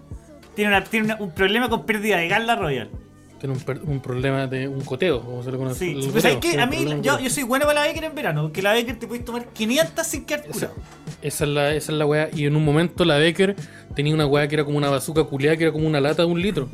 Tiene, 0.56 0.70
una- 0.76 0.84
tiene 0.84 1.06
una- 1.06 1.16
un 1.22 1.30
problema 1.30 1.68
con 1.68 1.86
pérdida 1.86 2.16
de 2.16 2.26
gas 2.28 2.44
la 2.44 2.56
Royal. 2.56 2.90
Tiene 3.38 3.54
un, 3.54 3.80
un 3.88 4.00
problema 4.00 4.48
de 4.48 4.66
un 4.66 4.80
coteo, 4.80 5.20
como 5.20 5.44
se 5.44 5.52
le 5.52 5.58
conoce. 5.58 5.78
Sí, 5.78 6.08
pues 6.10 6.22
¿sabes 6.24 6.38
qué? 6.38 6.48
tiene 6.48 6.62
A 6.64 6.66
mí, 6.66 6.84
yo, 7.02 7.16
soy 7.30 7.44
bueno 7.44 7.66
para 7.66 7.82
la 7.82 7.86
Becker 7.86 8.02
en 8.02 8.14
verano, 8.16 8.42
porque 8.42 8.60
la 8.60 8.72
Becker 8.72 8.98
te 8.98 9.06
puedes 9.06 9.24
tomar 9.24 9.46
500 9.52 10.04
sin 10.04 10.24
quedar 10.24 10.40
Esa, 10.40 10.52
curado. 10.52 10.74
esa 11.22 11.44
es 11.44 11.50
la, 11.50 11.72
esa 11.74 11.92
es 11.92 11.98
la 11.98 12.04
weá. 12.06 12.28
Y 12.34 12.46
en 12.46 12.56
un 12.56 12.64
momento 12.64 13.04
la 13.04 13.16
Becker 13.18 13.54
tenía 13.94 14.12
una 14.12 14.26
weá 14.26 14.48
que 14.48 14.56
era 14.56 14.64
como 14.64 14.76
una 14.76 14.90
bazooka 14.90 15.22
culiada, 15.22 15.56
que 15.56 15.62
era 15.64 15.72
como 15.72 15.86
una 15.86 16.00
lata 16.00 16.22
de 16.22 16.28
un 16.28 16.42
litro. 16.42 16.68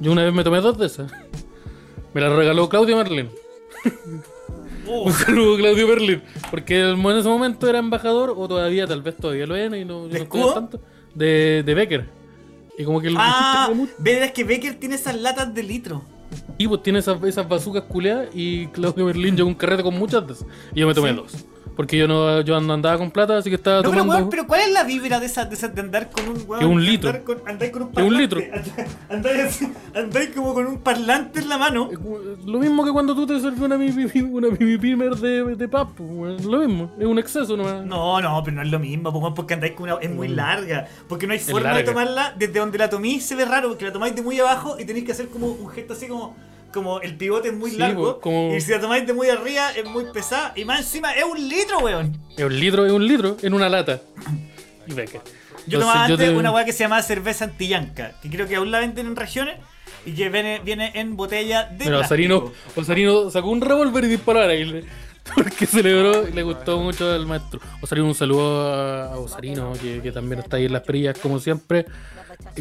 Yo 0.00 0.12
una 0.12 0.22
vez 0.22 0.34
me 0.34 0.44
tomé 0.44 0.60
dos 0.60 0.76
de 0.76 0.84
esas. 0.84 1.10
Me 2.12 2.20
la 2.20 2.28
regaló 2.28 2.68
Claudio 2.68 2.94
Merlin. 2.98 3.30
Oh, 4.86 5.04
Un 5.04 5.12
saludo 5.12 5.56
Claudio 5.56 5.86
Merlin. 5.86 6.22
Porque 6.50 6.80
en 6.80 7.06
ese 7.06 7.28
momento 7.28 7.68
era 7.68 7.78
embajador, 7.78 8.34
o 8.36 8.48
todavía, 8.48 8.86
tal 8.86 9.00
vez 9.02 9.16
todavía 9.16 9.46
lo 9.46 9.54
es, 9.56 9.72
y 9.74 9.84
no, 9.84 10.08
¿De 10.08 10.26
no 10.32 10.52
tanto. 10.54 10.80
De, 11.14 11.62
de 11.64 11.74
Becker. 11.74 12.08
Y 12.78 12.84
como 12.84 13.00
que 13.00 13.12
ah, 13.16 13.70
mucho- 13.74 13.92
verás 13.98 14.32
que 14.32 14.44
Becker 14.44 14.74
tiene 14.80 14.94
esas 14.96 15.14
latas 15.20 15.54
de 15.54 15.62
litro. 15.62 16.02
Y 16.58 16.66
pues 16.66 16.82
tiene 16.82 16.98
esas, 16.98 17.22
esas 17.24 17.46
bazucas 17.48 17.82
culeadas 17.84 18.28
y 18.34 18.66
Claudio 18.68 19.04
Merlin 19.04 19.36
llegó 19.36 19.48
un 19.48 19.54
carrete 19.54 19.82
con 19.82 19.98
muchas 19.98 20.26
de 20.26 20.32
esas. 20.32 20.46
Y 20.74 20.80
yo 20.80 20.86
me 20.86 20.94
tomé 20.94 21.10
Sí. 21.10 21.16
dos. 21.16 21.32
Porque 21.74 21.96
yo 21.96 22.06
no, 22.06 22.40
yo 22.42 22.60
no 22.60 22.74
andaba 22.74 22.98
con 22.98 23.10
plata, 23.10 23.38
así 23.38 23.48
que 23.48 23.56
estaba 23.56 23.78
No, 23.78 23.90
pero, 23.90 24.02
tomando. 24.02 24.16
weón, 24.18 24.30
pero 24.30 24.46
¿cuál 24.46 24.60
es 24.60 24.72
la 24.72 24.84
vibra 24.84 25.18
de 25.20 25.26
esas 25.26 25.48
de, 25.48 25.54
esas 25.56 25.74
de 25.74 25.80
andar 25.80 26.10
con 26.10 26.28
un 26.28 26.42
weón? 26.46 26.60
Que 26.60 26.66
un 26.66 26.84
litro. 26.84 27.08
Andar 27.10 27.24
con, 27.24 27.36
un 27.82 27.92
Que 27.92 28.02
un 28.02 28.08
parlante, 28.10 28.18
litro. 28.20 28.40
andáis- 29.08 29.68
Andáis, 29.94 30.30
como 30.34 30.54
con 30.54 30.66
un 30.66 30.78
parlante 30.80 31.40
en 31.40 31.48
la 31.48 31.58
mano. 31.58 31.88
Como- 31.88 32.18
Lo 32.46 32.58
mismo 32.58 32.84
que 32.84 32.92
cuando 32.92 33.14
tú 33.14 33.26
te 33.26 33.40
servías 33.40 33.62
una 33.62 33.78
pipi, 33.78 34.20
una 34.22 34.48
pimer 34.56 35.14
de, 35.16 35.56
de 35.56 35.68
pap, 35.68 35.90
pues, 35.96 36.10
weón, 36.10 36.50
lo 36.50 36.58
mismo, 36.58 36.92
es 36.98 37.06
un 37.06 37.18
exceso 37.18 37.56
nomás. 37.56 37.84
No, 37.84 38.20
no, 38.20 38.42
pero 38.44 38.56
no 38.56 38.62
es 38.62 38.70
lo 38.70 38.78
mismo, 38.78 39.10
weón, 39.10 39.34
porque 39.34 39.54
andáis 39.54 39.72
con 39.74 39.84
una. 39.90 40.00
Es 40.00 40.10
muy 40.10 40.28
larga. 40.28 40.86
Porque 41.08 41.26
no 41.26 41.32
hay 41.32 41.38
forma 41.38 41.74
de 41.74 41.82
Mm. 41.82 41.86
tomarla 41.86 42.34
desde 42.38 42.58
donde 42.58 42.78
la 42.78 42.88
tomís 42.90 43.24
se 43.24 43.34
ve 43.34 43.44
raro, 43.44 43.68
porque 43.68 43.84
la 43.86 43.92
tomáis 43.92 44.14
de 44.14 44.22
muy 44.22 44.38
abajo 44.40 44.76
y 44.78 44.84
tenéis 44.84 45.04
que 45.04 45.12
hacer 45.12 45.28
como 45.28 45.46
un 45.48 45.68
gesto 45.70 45.92
así 45.94 46.06
como. 46.06 46.36
Como 46.72 47.00
el 47.00 47.16
pivote 47.16 47.48
es 47.48 47.54
muy 47.54 47.70
Sí, 47.72 47.76
largo. 47.78 48.14
po, 48.14 48.20
como- 48.20 48.54
Y 48.54 48.60
si 48.60 48.70
la 48.70 48.80
tomáis 48.80 49.06
de 49.06 49.12
muy 49.12 49.28
arriba 49.28 49.70
es 49.72 49.84
muy 49.84 50.04
pesada. 50.12 50.52
Y 50.56 50.64
más 50.64 50.80
encima 50.80 51.12
es 51.12 51.24
un 51.24 51.48
litro, 51.48 51.78
weón. 51.80 52.16
Es 52.36 52.44
un 52.44 52.58
litro, 52.58 52.86
es 52.86 52.92
un 52.92 53.06
litro 53.06 53.36
en 53.42 53.54
una 53.54 53.68
lata. 53.68 54.00
Y 54.86 54.94
Becker. 54.94 55.20
Yo 55.66 55.78
Entonces, 55.78 55.80
tomaba 55.80 56.08
yo 56.08 56.14
antes 56.14 56.28
te- 56.30 56.34
una 56.36 56.50
weá 56.50 56.64
que 56.64 56.72
se 56.72 56.80
llama 56.80 57.00
cerveza 57.02 57.44
antillanca, 57.44 58.14
que 58.20 58.28
creo 58.28 58.48
que 58.48 58.56
aún 58.56 58.70
la 58.72 58.80
venden 58.80 59.06
en 59.06 59.14
regiones 59.16 59.56
y 60.04 60.12
que 60.12 60.28
viene, 60.28 60.60
viene 60.64 60.90
en 60.94 61.16
botella 61.16 61.64
de 61.66 61.84
Pero. 61.84 62.00
Osarino, 62.00 62.50
Osarino 62.74 63.30
sacó 63.30 63.48
un 63.50 63.60
revólver 63.60 64.02
y 64.04 64.08
disparó 64.08 64.40
al 64.40 64.50
aire. 64.50 64.84
Porque 65.36 65.66
celebró 65.66 66.28
y 66.28 66.32
le 66.32 66.42
gustó 66.42 66.80
mucho 66.80 67.12
al 67.12 67.26
maestro. 67.26 67.60
Osarino, 67.80 68.08
un 68.08 68.14
saludo 68.16 68.72
a 68.72 69.12
a 69.12 69.18
Osarino, 69.18 69.72
que, 69.80 70.00
que 70.02 70.10
también 70.10 70.40
está 70.40 70.56
ahí 70.56 70.64
en 70.64 70.72
las 70.72 70.82
perillas, 70.82 71.16
como 71.16 71.38
siempre, 71.38 71.86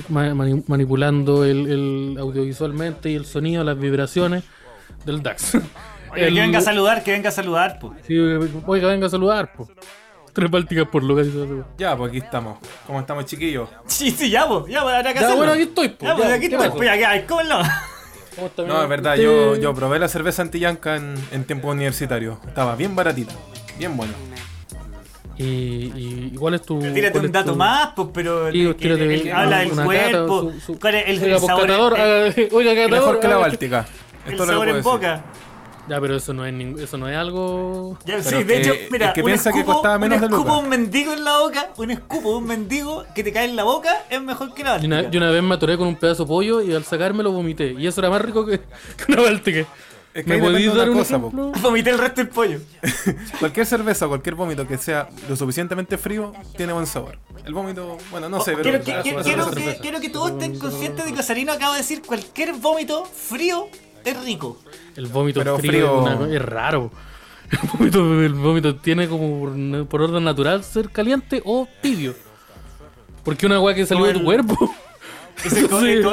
mani- 0.10 0.64
manipulando 0.68 1.44
el, 1.46 1.68
el 1.70 2.18
audiovisualmente 2.20 3.10
y 3.12 3.16
el 3.16 3.26
sonido, 3.26 3.64
las 3.64 3.78
vibraciones 3.80 4.44
del 5.06 5.22
DAX. 5.24 5.56
Oye, 6.12 6.28
El- 6.28 6.34
que 6.36 6.42
venga 6.42 6.60
a 6.60 6.62
saludar, 6.62 7.04
que 7.04 7.12
venga 7.12 7.30
a 7.30 7.32
saludar, 7.32 7.80
pues. 7.80 7.94
Sí, 8.06 8.18
oiga, 8.66 8.88
venga 8.90 9.08
a 9.08 9.10
saludar, 9.10 9.54
po. 9.54 9.68
Tres 10.34 10.50
bálticas 10.50 10.88
por 10.88 11.04
lugar. 11.04 11.26
Ya, 11.78 11.96
pues 11.98 12.10
aquí 12.10 12.20
estamos. 12.20 12.58
¿Cómo 12.88 13.00
estamos, 13.02 13.26
chiquillos? 13.26 13.68
Sí, 13.86 14.12
sí, 14.12 14.30
ya, 14.30 14.48
pues, 14.48 14.72
ya, 14.72 14.82
pues, 14.82 14.96
habrá 14.96 15.14
que 15.14 15.20
Ya, 15.20 15.26
hacerlo. 15.26 15.38
bueno, 15.38 15.52
aquí 15.54 15.64
estoy, 15.64 15.90
pues, 15.90 16.10
Ya, 16.10 16.16
pues, 16.16 16.30
aquí 16.30 16.48
¿qué 16.50 16.56
estoy, 16.56 16.70
pues, 16.70 17.00
ya, 17.00 17.28
¿cómo 17.28 17.44
no? 17.44 17.60
¿Cómo 18.36 18.48
está, 18.48 18.64
No, 18.64 18.82
es 18.82 18.88
verdad, 18.90 19.16
yo 19.18 19.74
probé 19.74 20.00
la 20.00 20.08
cerveza 20.08 20.42
antillanca 20.42 20.96
en, 20.96 21.16
en 21.34 21.44
tiempo 21.44 21.70
universitario. 21.70 22.40
Estaba 22.48 22.78
bien 22.78 22.96
baratita, 22.96 23.34
bien 23.78 23.98
bueno. 23.98 24.14
Y, 25.42 25.92
y, 25.96 26.32
¿y 26.34 26.38
cuál 26.38 26.54
es 26.56 26.62
tu. 26.62 26.80
Tírate 26.80 27.18
un 27.20 27.26
es 27.26 27.32
dato 27.32 27.52
tu- 27.54 27.58
más, 27.58 27.90
pues, 27.96 28.10
pero 28.14 28.48
el, 28.48 28.54
Sí, 28.54 28.62
el 28.62 28.76
que, 28.76 28.82
tírate 28.84 29.14
el 29.16 29.22
que 29.24 29.32
habla 29.34 29.60
del 29.60 29.72
una 29.72 29.84
cuerpo, 29.86 30.06
cata, 30.12 30.28
su- 30.28 30.60
su- 30.74 30.80
cuál 30.80 30.96
es 30.96 31.08
el, 31.08 31.24
Oiga, 31.24 31.36
el 31.36 31.40
sabor, 31.42 31.62
catador, 31.68 31.94
el, 31.96 32.02
haga- 32.02 32.34
oiga, 32.52 32.72
catador, 32.76 32.92
Mejor 32.92 33.20
que 33.20 33.28
la 33.28 33.38
báltica. 33.38 33.86
el 34.26 34.32
Esto 34.34 34.46
lo 34.46 34.52
sabor 34.52 34.70
en 34.70 34.84
boca. 34.84 35.24
Ya, 35.90 36.00
pero 36.00 36.16
eso 36.16 36.32
no 36.34 36.46
es 36.46 36.54
ning- 36.54 36.80
eso 36.80 36.96
no 36.98 37.10
es 37.10 37.18
algo. 37.18 37.98
Ya, 38.06 38.18
Pero 38.18 38.24
sí, 38.30 38.36
es 38.36 38.48
de 38.48 38.54
que- 38.54 38.62
hecho, 38.62 38.74
es 38.74 38.92
mira, 38.92 39.14
que 39.14 39.22
un 39.22 39.26
piensa 39.26 39.52
que 39.52 39.60
escupo, 39.60 39.74
costaba 39.78 39.98
menos 39.98 40.18
un 40.18 40.22
de 40.22 40.28
escupo 40.36 40.54
de 40.56 40.60
un 40.62 40.70
mendigo 40.70 41.12
en 41.14 41.24
la 41.24 41.40
boca, 41.40 41.70
un 41.78 41.92
escupo 41.92 42.30
de 42.32 42.36
un 42.38 42.46
mendigo 42.46 43.04
que 43.16 43.24
te 43.24 43.32
cae 43.34 43.46
en 43.46 43.56
la 43.56 43.64
boca 43.64 43.90
es 44.10 44.22
mejor 44.22 44.54
que 44.54 44.64
la 44.64 44.78
Yo 44.78 44.86
una, 44.86 44.98
báltica. 44.98 45.12
yo 45.12 45.18
una 45.20 45.32
vez 45.32 45.44
me 45.44 45.56
atoré 45.56 45.78
con 45.78 45.88
un 45.88 45.96
pedazo 45.96 46.24
de 46.24 46.28
pollo 46.28 46.62
y 46.62 46.74
al 46.74 46.84
sacármelo 46.84 47.32
vomité. 47.32 47.76
Y 47.78 47.88
eso 47.88 48.00
era 48.00 48.10
más 48.12 48.22
rico 48.22 48.46
que, 48.46 48.60
que 49.06 49.12
una 49.12 49.22
báltica. 49.24 49.66
Es 50.14 50.26
que 50.26 50.30
¿Me 50.30 50.40
podéis 50.40 50.72
de 50.74 50.78
dar 50.78 50.90
una 50.90 50.98
un 50.98 51.04
cosa, 51.04 51.16
ejemplo? 51.16 51.52
Vomité 51.62 51.90
el 51.92 51.98
resto 51.98 52.22
del 52.22 52.28
pollo. 52.30 52.60
Cualquier 53.40 53.66
cerveza 53.66 54.06
o 54.06 54.10
cualquier 54.10 54.36
vómito 54.36 54.68
que 54.68 54.78
sea 54.78 55.08
lo 55.30 55.36
suficientemente 55.38 55.98
frío 55.98 56.34
tiene 56.58 56.74
buen 56.74 56.86
sabor. 56.86 57.18
El 57.46 57.54
vómito, 57.54 57.98
bueno, 58.12 58.28
no 58.28 58.42
sé, 58.42 58.52
pero. 58.52 58.64
quiero, 58.64 58.80
que, 58.80 59.02
quiero- 59.04 59.24
quiero 59.24 59.44
es 59.44 59.48
que- 59.50 59.54
cerveza. 59.62 59.82
quiero 59.82 60.00
que 60.02 60.10
todos 60.10 60.32
estén 60.32 60.60
conscientes 60.60 61.06
de 61.06 61.14
que 61.14 61.20
Osarino 61.22 61.54
acaba 61.54 61.74
de 61.76 61.80
decir 61.82 62.02
cualquier 62.06 62.54
vómito 62.56 63.06
frío 63.06 63.68
es 64.04 64.24
rico. 64.26 64.58
El 64.98 65.08
vómito 65.08 65.40
Pero 65.40 65.58
frío, 65.60 65.72
frío- 65.72 66.08
Es, 66.12 66.20
una- 66.20 66.36
es 66.36 66.42
raro. 66.42 66.92
El 67.52 67.60
vómito, 67.78 68.22
el 68.24 68.34
vómito 68.34 68.76
tiene 68.78 69.08
como 69.10 69.40
por, 69.40 69.88
por 69.88 70.02
orden 70.02 70.24
natural 70.24 70.64
ser 70.64 70.90
caliente 70.90 71.42
o 71.46 71.68
tibio. 71.82 72.16
Porque 73.24 73.46
una 73.46 73.60
weá 73.62 73.76
que 73.76 73.86
salió 73.86 74.06
de 74.06 74.14
tu 74.14 74.20
el- 74.20 74.26
cuerpo. 74.26 74.56
Sí. 75.50 75.66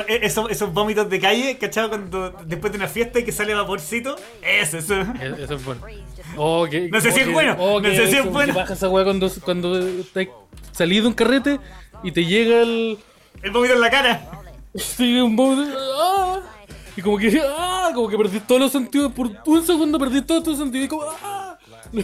eh, 0.09 0.21
esos, 0.23 0.51
esos 0.51 0.73
vómitos 0.73 1.09
de 1.11 1.21
calle, 1.21 1.59
¿cachado? 1.59 1.89
Cuando 1.91 2.31
después 2.47 2.73
de 2.73 2.79
una 2.79 2.89
fiesta 2.89 3.19
y 3.19 3.25
que 3.25 3.33
sale 3.33 3.55
vaporcito. 3.55 4.17
Eso, 4.43 4.79
eso. 4.79 4.95
Eso 5.01 5.55
es 5.55 5.65
bueno. 5.65 5.81
Oh, 6.37 6.67
No 6.91 7.01
sé 7.01 7.11
si 7.13 7.21
es 7.21 7.33
bueno, 7.33 7.57
oh, 7.59 7.81
no 7.81 7.89
sé 7.91 8.07
si 8.09 8.17
es 8.17 8.25
bueno. 8.25 8.55
baja 8.55 8.75
esa 8.75 8.89
weá 8.89 9.05
cuando, 9.05 9.31
cuando 9.45 9.81
te 10.13 10.31
salís 10.73 11.03
de 11.03 11.09
un 11.09 11.15
carrete 11.15 11.59
y 12.03 12.13
te 12.13 12.25
llega 12.25 12.63
el. 12.63 12.99
El 13.43 13.51
vómito 13.51 13.75
en 13.75 13.81
la 13.81 13.91
cara. 13.91 14.31
Sí, 14.75 15.19
un 15.21 15.35
vómito. 15.37 15.77
¡ah! 16.01 16.41
Y 16.97 17.03
como 17.03 17.19
que. 17.19 17.41
¡ah! 17.45 17.91
Como 17.95 18.09
que 18.09 18.17
perdí 18.17 18.41
todos 18.41 18.61
los 18.61 18.73
sentidos. 18.73 19.13
Por 19.13 19.31
un 19.47 19.67
segundo 19.67 19.99
perdí 19.99 20.23
todos 20.23 20.43
tus 20.45 20.59
sentidos. 20.59 20.87
Y 20.87 20.89
como. 20.89 21.05
¡ah! 21.23 21.59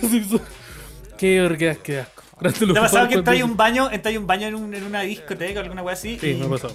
Qué 1.19 1.41
orgas, 1.43 1.79
qué 1.79 2.01
asco. 2.01 2.23
¿Te 2.41 2.79
ha 2.79 2.83
pasado 2.83 3.09
que 3.09 3.15
entráis 3.15 3.43
un 3.45 3.57
baño, 3.57 3.89
entráis 3.91 4.19
un 4.19 4.27
baño 4.27 4.49
en, 4.49 4.55
un- 4.57 4.75
en 4.75 4.85
una 4.85 5.03
discoteca 5.03 5.61
o 5.61 5.63
alguna 5.63 5.83
wea 5.83 5.95
así? 5.95 6.19
Sí, 6.19 6.31
y, 6.31 6.35
me 6.35 6.47
ha 6.47 6.49
pasado. 6.49 6.75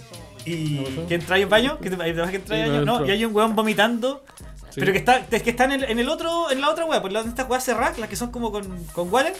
Y 0.49 1.05
que 1.07 1.15
entráis 1.15 1.43
un 1.45 1.49
baño, 1.49 1.77
que 1.79 1.89
que 1.89 1.95
entráis 1.95 2.47
baño, 2.49 2.85
no, 2.85 3.05
y 3.05 3.11
hay 3.11 3.25
un 3.25 3.35
weón 3.35 3.55
vomitando. 3.55 4.23
Sí. 4.69 4.79
Pero 4.79 4.91
que 4.91 4.99
está, 4.99 5.25
es 5.31 5.43
que 5.43 5.49
está 5.49 5.65
en 5.65 5.71
el, 5.71 5.83
en 5.83 5.99
el 5.99 6.09
otro, 6.09 6.51
en 6.51 6.61
la 6.61 6.69
otra 6.69 6.85
wea, 6.85 7.01
por 7.01 7.11
la 7.11 7.23
de 7.23 7.29
estas 7.29 7.49
weas 7.49 7.63
cerradas, 7.63 7.97
las 7.97 8.09
que 8.09 8.15
son 8.15 8.31
como 8.31 8.51
con, 8.51 8.85
con 8.93 9.11
water, 9.11 9.33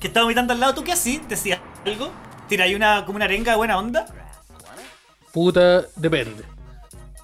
que 0.00 0.08
está 0.08 0.22
vomitando 0.22 0.52
al 0.52 0.60
lado, 0.60 0.74
¿tú 0.74 0.84
qué 0.84 0.92
así? 0.92 1.20
¿Decías 1.28 1.60
algo? 1.86 2.10
¿Tiráis 2.48 2.76
una, 2.76 3.04
como 3.06 3.16
una 3.16 3.24
arenga 3.24 3.52
de 3.52 3.56
buena 3.56 3.78
onda? 3.78 4.06
Puta, 5.32 5.84
depende. 5.96 6.44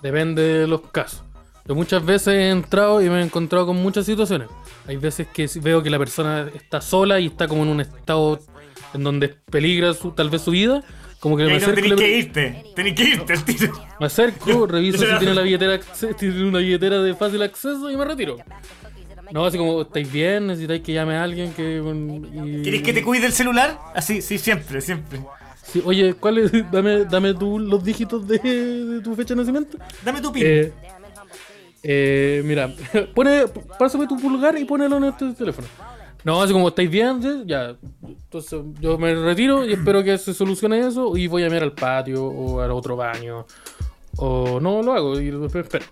Depende 0.02 0.42
de 0.42 0.66
los 0.66 0.80
casos. 0.80 1.22
Yo 1.66 1.74
muchas 1.74 2.04
veces 2.04 2.28
he 2.28 2.50
entrado 2.50 3.02
y 3.02 3.08
me 3.08 3.20
he 3.20 3.22
encontrado 3.22 3.66
con 3.66 3.76
muchas 3.76 4.06
situaciones. 4.06 4.48
Hay 4.88 4.96
veces 4.96 5.28
que 5.28 5.48
veo 5.60 5.82
que 5.82 5.90
la 5.90 5.98
persona 5.98 6.48
está 6.54 6.80
sola 6.80 7.20
y 7.20 7.26
está 7.26 7.46
como 7.46 7.62
en 7.62 7.68
un 7.68 7.80
estado 7.80 8.40
en 8.94 9.04
donde 9.04 9.28
peligra 9.28 9.94
su, 9.94 10.10
tal 10.12 10.30
vez 10.30 10.42
su 10.42 10.50
vida. 10.50 10.82
Como 11.20 11.36
que 11.36 11.42
Y 11.44 11.46
me 11.46 11.52
ahí 11.52 11.58
acerco, 11.58 11.86
le- 11.88 11.96
que 11.96 12.18
irte, 12.18 12.64
tenéis 12.74 12.94
que 12.96 13.02
irte 13.04 13.32
al 13.34 13.44
tiro. 13.44 13.72
me 14.00 14.06
acerco, 14.06 14.66
reviso 14.66 14.98
yo 14.98 15.04
si 15.04 15.12
la- 15.12 15.18
tiene 15.18 15.34
la 15.34 15.42
billetera 15.42 15.78
tiene 16.18 16.44
una 16.44 16.58
billetera 16.60 17.02
de 17.02 17.14
fácil 17.14 17.42
acceso 17.42 17.90
y 17.90 17.96
me 17.96 18.04
retiro. 18.06 18.36
No, 19.30 19.44
así 19.44 19.58
como, 19.58 19.82
¿estáis 19.82 20.10
bien? 20.10 20.46
¿Necesitáis 20.48 20.80
que 20.82 20.92
llame 20.92 21.14
a 21.16 21.22
alguien 21.22 21.52
que... 21.52 21.76
y- 22.34 22.62
¿Queréis 22.62 22.82
que 22.82 22.92
te 22.92 23.02
cuide 23.04 23.26
el 23.26 23.32
celular? 23.32 23.78
Así, 23.94 24.22
sí, 24.22 24.38
siempre, 24.38 24.80
siempre. 24.80 25.20
Sí, 25.62 25.80
oye, 25.84 26.14
¿cuál 26.14 26.38
es? 26.38 26.50
Dame, 26.72 27.04
dame 27.04 27.34
tú 27.34 27.58
los 27.60 27.84
dígitos 27.84 28.26
de, 28.26 28.38
de 28.38 29.00
tu 29.02 29.14
fecha 29.14 29.34
de 29.34 29.40
nacimiento. 29.42 29.78
Dame 30.04 30.20
tu 30.20 30.32
pin. 30.32 30.42
Eh, 30.44 30.72
eh, 31.82 32.42
mira, 32.44 32.74
pone, 33.14 33.44
pásame 33.78 34.06
tu 34.08 34.16
pulgar 34.18 34.58
y 34.58 34.64
ponelo 34.64 34.96
en 34.96 35.04
este 35.04 35.32
teléfono. 35.34 35.68
No, 36.24 36.42
así 36.42 36.52
como 36.52 36.68
estáis 36.68 36.90
bien, 36.90 37.20
ya. 37.46 37.76
Entonces 38.02 38.60
yo 38.80 38.98
me 38.98 39.14
retiro 39.14 39.64
y 39.64 39.72
espero 39.72 40.02
que 40.04 40.18
se 40.18 40.34
solucione 40.34 40.80
eso 40.86 41.16
y 41.16 41.26
voy 41.26 41.44
a 41.44 41.48
mirar 41.48 41.62
al 41.64 41.72
patio 41.72 42.24
o 42.26 42.60
al 42.60 42.70
otro 42.70 42.96
baño. 42.96 43.46
O 44.16 44.60
no 44.60 44.82
lo 44.82 44.92
hago 44.92 45.18
y 45.20 45.30
después 45.30 45.64
espero. 45.64 45.86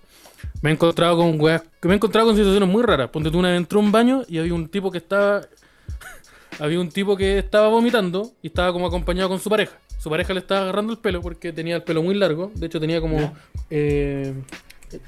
Me 0.61 0.71
he 0.71 0.73
encontrado 0.73 1.17
con 1.17 1.41
weas, 1.41 1.63
que 1.81 1.89
me 1.89 1.95
he 1.95 1.97
encontrado 1.97 2.29
con 2.29 2.37
situaciones 2.37 2.69
muy 2.69 2.83
raras. 2.83 3.11
Ponte 3.11 3.31
tú 3.31 3.39
una 3.39 3.49
vez 3.51 3.59
entró 3.59 3.81
a 3.81 3.83
un 3.83 3.93
baño 3.93 4.23
y 4.29 4.39
había 4.39 4.55
un 4.55 4.69
tipo 4.69 4.91
que 4.91 4.99
estaba. 4.99 5.43
había 6.59 6.81
un 6.81 6.91
tipo 6.91 7.17
que 7.17 7.39
estaba 7.39 7.69
vomitando 7.69 8.33
y 8.43 8.49
estaba 8.49 8.73
como 8.73 8.87
acompañado 8.87 9.29
con 9.29 9.39
su 9.39 9.49
pareja. 9.49 9.79
Su 9.99 10.11
pareja 10.11 10.33
le 10.33 10.41
estaba 10.41 10.63
agarrando 10.63 10.93
el 10.93 10.99
pelo 10.99 11.21
porque 11.21 11.53
tenía 11.53 11.77
el 11.77 11.83
pelo 11.83 12.03
muy 12.03 12.15
largo. 12.15 12.53
De 12.55 12.67
hecho, 12.67 12.81
tenía 12.81 13.01
como. 13.01 13.33
eh, 13.71 14.35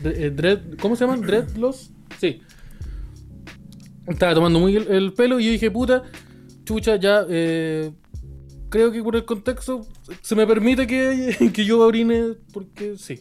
eh, 0.04 0.30
dread, 0.34 0.60
¿Cómo 0.80 0.96
se 0.96 1.04
llaman? 1.04 1.22
¿Dreadlocks? 1.22 1.90
Sí. 2.18 2.42
Estaba 4.10 4.34
tomando 4.34 4.58
muy 4.58 4.76
el, 4.76 4.88
el 4.88 5.12
pelo 5.12 5.38
y 5.40 5.46
yo 5.46 5.50
dije, 5.52 5.70
puta, 5.70 6.02
chucha, 6.64 6.96
ya. 6.96 7.24
eh, 7.28 7.90
creo 8.68 8.92
que 8.92 9.02
por 9.02 9.16
el 9.16 9.24
contexto 9.24 9.86
se 10.20 10.34
me 10.34 10.46
permite 10.46 10.86
que, 10.86 11.50
que 11.54 11.64
yo 11.64 11.80
orine 11.80 12.34
porque 12.52 12.96
sí. 12.98 13.20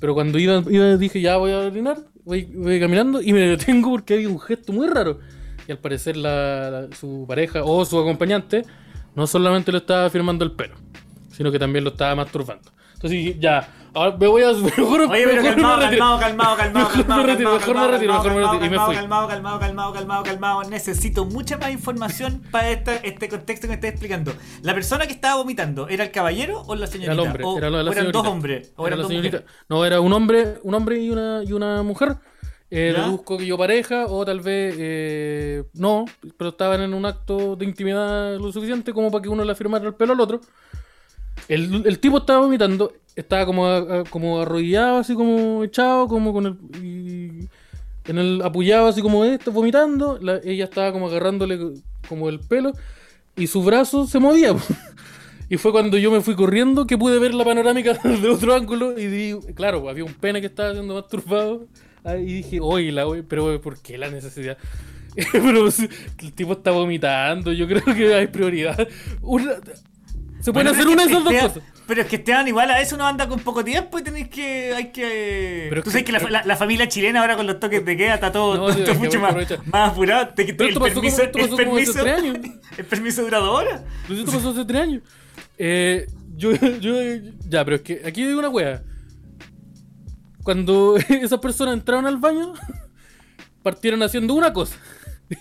Pero 0.00 0.14
cuando 0.14 0.38
iba, 0.38 0.62
iba 0.68 0.96
dije, 0.96 1.20
ya 1.20 1.36
voy 1.36 1.52
a 1.52 1.58
orinar, 1.60 1.98
voy, 2.24 2.44
voy 2.54 2.80
caminando 2.80 3.22
y 3.22 3.32
me 3.32 3.40
detengo 3.40 3.90
porque 3.90 4.14
había 4.14 4.28
un 4.28 4.40
gesto 4.40 4.72
muy 4.72 4.86
raro. 4.88 5.20
Y 5.66 5.72
al 5.72 5.78
parecer 5.78 6.16
la, 6.16 6.70
la- 6.70 6.96
su 6.96 7.24
pareja 7.26 7.62
o 7.64 7.84
su 7.84 7.98
acompañante 7.98 8.64
no 9.14 9.26
solamente 9.26 9.72
le 9.72 9.78
estaba 9.78 10.10
firmando 10.10 10.44
el 10.44 10.52
pelo, 10.52 10.74
sino 11.32 11.50
que 11.52 11.58
también 11.58 11.84
lo 11.84 11.90
estaba 11.90 12.14
masturbando. 12.16 12.70
Entonces 12.94 13.38
ya, 13.38 13.83
ahora 13.94 14.16
me 14.18 14.26
voy 14.26 14.42
a... 14.42 14.52
Mejor, 14.52 15.00
Oye, 15.02 15.24
pero 15.24 15.42
mejor 15.42 15.54
calmado, 15.54 15.76
me 15.78 15.84
retiro. 15.84 16.04
calmado, 16.04 16.18
calmado, 16.18 16.56
calmado, 16.56 16.88
Mejor 16.88 16.96
me 16.96 17.04
calmado, 17.04 17.26
retiro, 17.26 17.50
calmado, 17.50 17.58
mejor 17.58 17.76
me 17.76 17.92
retiro, 17.92 18.12
mejor 18.12 18.32
me 18.32 18.40
retiro. 18.40 18.54
Y 18.54 18.58
me 18.58 18.76
calmado, 18.76 18.86
fui. 18.86 18.96
calmado, 18.96 19.28
calmado, 19.28 19.60
calmado, 19.60 19.92
calmado, 19.92 20.22
calmado. 20.24 20.62
Necesito 20.64 21.24
mucha 21.24 21.56
más 21.58 21.70
información 21.70 22.42
para 22.50 22.70
esta- 22.70 22.96
este 22.96 23.28
contexto 23.28 23.66
que 23.66 23.68
me 23.68 23.74
estás 23.74 23.90
explicando. 23.90 24.32
¿La 24.62 24.74
persona 24.74 25.06
que 25.06 25.12
estaba 25.12 25.36
vomitando 25.36 25.88
era 25.88 26.04
el 26.04 26.10
caballero 26.10 26.62
o 26.66 26.74
la 26.74 26.86
señorita? 26.86 27.12
Era 27.12 27.22
el 27.22 27.28
hombre, 27.28 27.44
o, 27.44 27.58
era 27.58 27.70
la, 27.70 27.82
la 27.82 27.90
o 27.90 27.92
eran 27.92 28.12
dos 28.12 28.26
hombres. 28.26 28.72
O 28.76 28.86
Era 28.86 28.96
eran 28.96 29.02
la 29.02 29.08
señorita. 29.08 29.42
No, 29.68 29.84
era 29.84 30.00
un 30.00 30.12
hombre, 30.12 30.58
un 30.62 30.74
hombre 30.74 30.98
y 31.00 31.10
una, 31.10 31.42
y 31.44 31.52
una 31.52 31.82
mujer. 31.82 32.16
Eh, 32.70 32.92
deduzco 32.96 33.38
que 33.38 33.46
yo 33.46 33.56
pareja, 33.56 34.06
o 34.06 34.24
tal 34.24 34.40
vez 34.40 34.74
eh, 34.76 35.64
no, 35.74 36.06
pero 36.36 36.50
estaban 36.50 36.80
en 36.80 36.92
un 36.94 37.06
acto 37.06 37.54
de 37.54 37.64
intimidad 37.66 38.36
lo 38.36 38.50
suficiente 38.50 38.92
como 38.92 39.12
para 39.12 39.22
que 39.22 39.28
uno 39.28 39.44
le 39.44 39.54
firmara 39.54 39.86
el 39.86 39.94
pelo 39.94 40.14
al 40.14 40.20
otro. 40.20 40.40
El, 41.48 41.86
el 41.86 41.98
tipo 41.98 42.18
estaba 42.18 42.40
vomitando, 42.40 42.92
estaba 43.16 43.44
como, 43.46 43.64
como 44.10 44.40
arrodillado, 44.40 44.98
así 44.98 45.14
como 45.14 45.62
echado, 45.64 46.08
como 46.08 46.32
con 46.32 46.46
el. 46.46 47.48
en 48.06 48.18
el 48.18 48.42
apoyado, 48.42 48.86
así 48.88 49.02
como 49.02 49.24
esto, 49.24 49.52
vomitando. 49.52 50.18
La- 50.20 50.40
ella 50.44 50.64
estaba 50.64 50.92
como 50.92 51.08
agarrándole 51.08 51.58
como 52.08 52.28
el 52.28 52.40
pelo 52.40 52.72
y 53.36 53.46
su 53.46 53.62
brazo 53.62 54.06
se 54.06 54.18
movía. 54.18 54.54
Y 55.50 55.58
fue 55.58 55.72
cuando 55.72 55.98
yo 55.98 56.10
me 56.10 56.22
fui 56.22 56.34
corriendo 56.34 56.86
que 56.86 56.96
pude 56.96 57.18
ver 57.18 57.34
la 57.34 57.44
panorámica 57.44 57.92
de 58.02 58.28
otro 58.30 58.54
ángulo 58.54 58.98
y 58.98 59.06
di, 59.06 59.34
claro, 59.54 59.90
había 59.90 60.02
un 60.02 60.14
pene 60.14 60.40
que 60.40 60.46
estaba 60.46 60.72
siendo 60.72 60.94
masturbado. 60.94 61.66
Ah, 62.02 62.16
Y 62.16 62.24
dije, 62.42 62.60
oye, 62.62 63.22
pero 63.28 63.60
¿por 63.60 63.78
qué 63.80 63.98
la 63.98 64.08
necesidad? 64.10 64.56
pero 65.32 65.66
el 65.68 66.32
tipo 66.32 66.54
está 66.54 66.70
vomitando, 66.70 67.52
yo 67.52 67.68
creo 67.68 67.84
que 67.84 68.14
hay 68.14 68.26
prioridad. 68.28 68.88
Una- 69.20 69.56
se 70.44 70.52
pueden 70.52 70.66
Bueno, 70.68 70.70
hacer 70.72 70.86
una 70.92 71.04
de 71.04 71.10
esas 71.10 71.24
dos 71.24 71.32
cosas. 71.54 71.62
Pero 71.86 72.02
es 72.02 72.06
que 72.06 72.16
Esteban 72.16 72.46
igual 72.48 72.70
a 72.70 72.76
veces 72.78 72.92
uno 72.92 73.06
anda 73.06 73.26
con 73.28 73.40
poco 73.40 73.64
tiempo 73.64 73.98
y 73.98 74.02
tenéis 74.02 74.28
que. 74.28 74.74
hay 74.74 74.92
que. 74.92 75.66
Pero 75.70 75.82
Tú 75.82 75.90
sabes 75.90 76.04
que- 76.04 76.12
que, 76.12 76.18
la, 76.18 76.30
la- 76.30 76.44
la 76.44 76.56
familia 76.56 76.86
chilena 76.88 77.20
ahora 77.20 77.36
con 77.36 77.46
los 77.46 77.58
toques 77.60 77.84
de 77.84 77.96
queda 77.96 78.14
está 78.14 78.30
todo, 78.30 78.56
No, 78.68 78.94
mucho 78.94 79.20
más, 79.20 79.34
más 79.66 79.90
apurado. 79.90 80.28
Te- 80.34 80.44
Pero 80.52 80.64
el, 80.64 80.68
esto 80.68 80.80
pasó 80.80 80.94
permiso, 81.00 81.16
como- 81.16 81.24
el, 81.24 81.32
como 81.32 81.44
hace 81.54 81.56
permiso, 81.64 81.92
tres 82.02 82.14
años. 82.18 82.38
el 82.78 82.84
permiso 82.84 83.22
dura 83.22 83.38
dos 83.38 83.58
horas. 83.60 83.82
Pero 84.06 84.20
esto 84.20 84.32
pasó 84.32 84.50
hace 84.50 84.64
tres 84.66 84.80
años. 84.82 85.02
Eh, 85.58 86.06
yo, 86.36 86.52
yo, 86.52 86.94
ya, 87.48 87.64
pero 87.64 87.76
es 87.76 87.82
que 87.82 88.02
aquí 88.04 88.24
digo 88.26 88.38
una 88.38 88.48
wea. 88.50 88.82
Cuando 90.42 90.96
esas 91.08 91.38
personas 91.40 91.74
entraron 91.74 92.06
al 92.06 92.18
baño, 92.18 92.52
partieron 93.62 94.02
haciendo 94.02 94.34
una 94.34 94.52
cosa. 94.52 94.76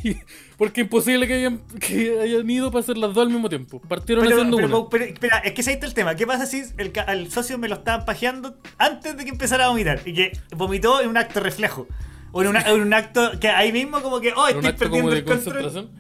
Porque 0.58 0.82
es 0.82 0.86
imposible 0.86 1.28
que 1.28 1.34
hayan, 1.34 1.60
que 1.80 2.20
hayan 2.22 2.50
ido 2.50 2.72
para 2.72 2.82
hacer 2.82 2.98
las 2.98 3.14
dos 3.14 3.26
al 3.26 3.32
mismo 3.34 3.50
tiempo. 3.50 3.82
Partieron 3.82 4.24
Pero, 4.24 4.36
haciendo 4.38 4.58
pero- 4.58 4.80
una. 4.82 4.90
pero- 4.90 5.04
espera, 5.06 5.38
es 5.40 5.54
que 5.54 5.62
ese 5.62 5.74
está 5.74 5.86
el 5.86 5.94
tema. 5.94 6.16
¿Qué 6.16 6.26
pasa 6.28 6.46
si 6.46 6.64
el, 6.78 6.92
al 7.08 7.32
socio 7.32 7.58
me 7.58 7.68
lo 7.68 7.76
estaban 7.76 8.06
pajeando 8.06 8.58
antes 8.78 9.18
de 9.18 9.24
que 9.24 9.30
empezara 9.32 9.66
a 9.66 9.70
vomitar? 9.70 10.02
Y 10.06 10.14
que 10.14 10.38
vomitó 10.56 11.02
en 11.02 11.10
un 11.10 11.18
acto 11.18 11.40
reflejo. 11.40 11.88
O 12.32 12.42
en, 12.42 12.48
una- 12.50 12.62
en 12.62 12.82
un 12.82 12.94
acto 12.94 13.32
que 13.40 13.50
ahí 13.50 13.72
mismo 13.72 14.02
como 14.02 14.20
que, 14.22 14.32
oh, 14.36 14.48
estoy 14.48 14.74
perdiendo 14.74 15.14
el 15.14 15.24
control. 15.24 15.44
concentración. 15.64 15.92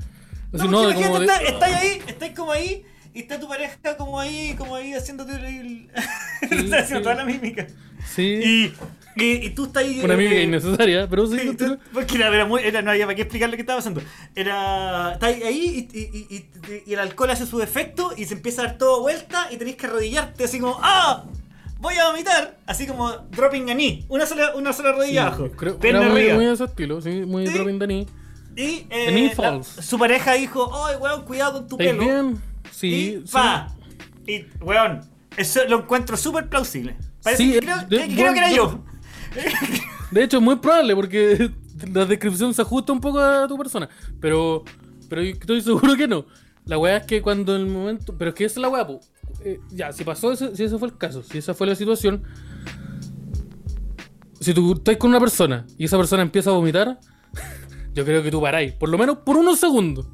No, 0.51 0.65
no, 0.65 0.81
de 0.87 0.93
imagínate, 0.93 1.07
como 1.07 1.19
de- 1.19 1.25
está- 1.25 1.41
estáis 1.43 1.75
ahí, 1.75 2.01
estáis 2.07 2.33
como 2.35 2.51
ahí, 2.51 2.83
y 3.13 3.19
está 3.21 3.39
tu 3.39 3.47
pareja 3.47 3.97
como 3.97 4.19
ahí, 4.19 4.55
como 4.57 4.75
ahí 4.75 4.93
haciéndote 4.93 5.33
el... 5.35 5.89
está 6.41 6.79
haciendo 6.79 6.99
sí. 6.99 7.03
toda 7.03 7.15
la 7.15 7.25
mímica. 7.25 7.67
Sí, 8.15 8.21
Y, 8.43 8.73
y, 9.15 9.45
y 9.45 9.49
tú 9.51 9.65
estás 9.65 9.83
ahí... 9.83 9.99
una 10.03 10.13
amiga 10.15 10.31
eh, 10.31 10.43
innecesaria, 10.43 11.07
pero 11.09 11.25
sí. 11.27 11.37
Sí, 11.39 11.55
tú- 11.55 11.77
porque 11.93 12.15
era, 12.15 12.27
era 12.27 12.45
muy, 12.45 12.61
era- 12.63 12.81
no 12.81 12.91
había 12.91 13.05
para 13.05 13.15
qué 13.15 13.21
explicar 13.23 13.49
lo 13.49 13.55
que 13.55 13.61
estaba 13.61 13.79
pasando. 13.79 14.01
Era. 14.35 15.13
Está 15.13 15.27
ahí 15.27 15.87
y, 15.91 15.97
y- 15.97 16.27
y- 16.29 16.35
y- 16.35 16.83
y 16.87 16.93
el 16.93 16.99
alcohol 16.99 17.29
hace 17.29 17.45
su 17.45 17.61
efecto 17.61 18.11
y 18.17 18.25
se 18.25 18.33
empieza 18.35 18.61
a 18.63 18.65
dar 18.67 18.77
todo 18.77 19.01
vuelta 19.01 19.47
y 19.51 19.57
tenés 19.57 19.75
que 19.75 19.85
arrodillarte 19.87 20.43
así 20.43 20.59
como 20.59 20.77
¡Ah! 20.81 21.25
Voy 21.79 21.95
a 21.95 22.07
vomitar. 22.09 22.57
Así 22.65 22.87
como 22.87 23.09
dropping 23.31 23.69
a 23.69 23.73
knee. 23.73 24.05
Una 24.07 24.25
sola, 24.25 24.55
una 24.55 24.71
sola 24.71 24.93
rodilla 24.93 25.11
Sí, 25.11 25.17
abajo. 25.27 25.51
creo- 25.51 25.77
pierna 25.79 26.01
era 26.03 26.09
muy, 26.11 26.31
muy 26.33 26.45
de 26.45 26.53
ese 26.53 26.63
estilo, 26.63 27.01
sí, 27.01 27.09
muy 27.25 27.45
Sí. 27.47 27.53
dropping. 27.53 27.75
Y 28.55 28.81
The 28.87 29.11
knee 29.11 29.25
eh, 29.27 29.33
la- 29.37 29.63
su 29.63 29.97
pareja 29.99 30.33
dijo: 30.33 30.71
¡Ay, 30.85 30.95
weón, 30.97 31.23
cuidado 31.25 31.53
con 31.53 31.67
tu 31.67 31.75
¿Estáis 31.75 31.91
pelo! 31.99 32.03
bien? 32.03 32.41
Sí, 32.71 32.87
y 32.87 33.11
sí. 33.27 33.33
pa. 33.33 33.67
Y, 34.25 34.45
weón, 34.61 35.01
eso 35.35 35.61
lo 35.67 35.79
encuentro 35.79 36.15
súper 36.15 36.47
plausible. 36.47 36.95
Parece 37.21 37.43
Sí, 37.43 37.51
que 37.53 37.59
creo, 37.59 37.77
de- 37.81 38.07
que- 38.07 38.15
creo 38.15 38.33
que 38.33 38.39
era 38.39 38.51
yo. 38.51 38.79
De 40.11 40.23
hecho, 40.23 40.37
es 40.37 40.43
muy 40.43 40.57
probable 40.57 40.95
porque 40.95 41.51
la 41.91 42.05
descripción 42.05 42.53
se 42.53 42.61
ajusta 42.61 42.93
un 42.93 43.01
poco 43.01 43.19
a 43.19 43.47
tu 43.47 43.57
persona. 43.57 43.89
Pero, 44.19 44.63
pero 45.09 45.21
estoy 45.21 45.61
seguro 45.61 45.95
que 45.95 46.07
no. 46.07 46.25
La 46.65 46.77
weá 46.77 46.97
es 46.97 47.05
que 47.05 47.21
cuando 47.21 47.55
el 47.55 47.65
momento. 47.65 48.15
Pero 48.17 48.29
es 48.29 48.35
que 48.35 48.45
esa 48.45 48.59
es 48.59 48.61
la 48.61 48.69
weá. 48.69 48.87
Eh, 49.43 49.59
ya, 49.71 49.91
si 49.91 50.03
pasó 50.03 50.31
ese, 50.31 50.55
si 50.55 50.63
ese 50.63 50.77
fue 50.77 50.87
el 50.87 50.97
caso, 50.97 51.23
si 51.23 51.37
esa 51.37 51.53
fue 51.53 51.67
la 51.67 51.75
situación. 51.75 52.23
Si 54.39 54.53
tú 54.53 54.73
estás 54.73 54.97
con 54.97 55.09
una 55.09 55.19
persona 55.19 55.65
y 55.77 55.85
esa 55.85 55.97
persona 55.97 56.21
empieza 56.21 56.49
a 56.49 56.53
vomitar, 56.53 56.99
yo 57.93 58.05
creo 58.05 58.21
que 58.23 58.31
tú 58.31 58.41
paráis, 58.41 58.73
por 58.73 58.89
lo 58.89 58.97
menos 58.97 59.19
por 59.19 59.37
unos 59.37 59.59
segundos. 59.59 60.07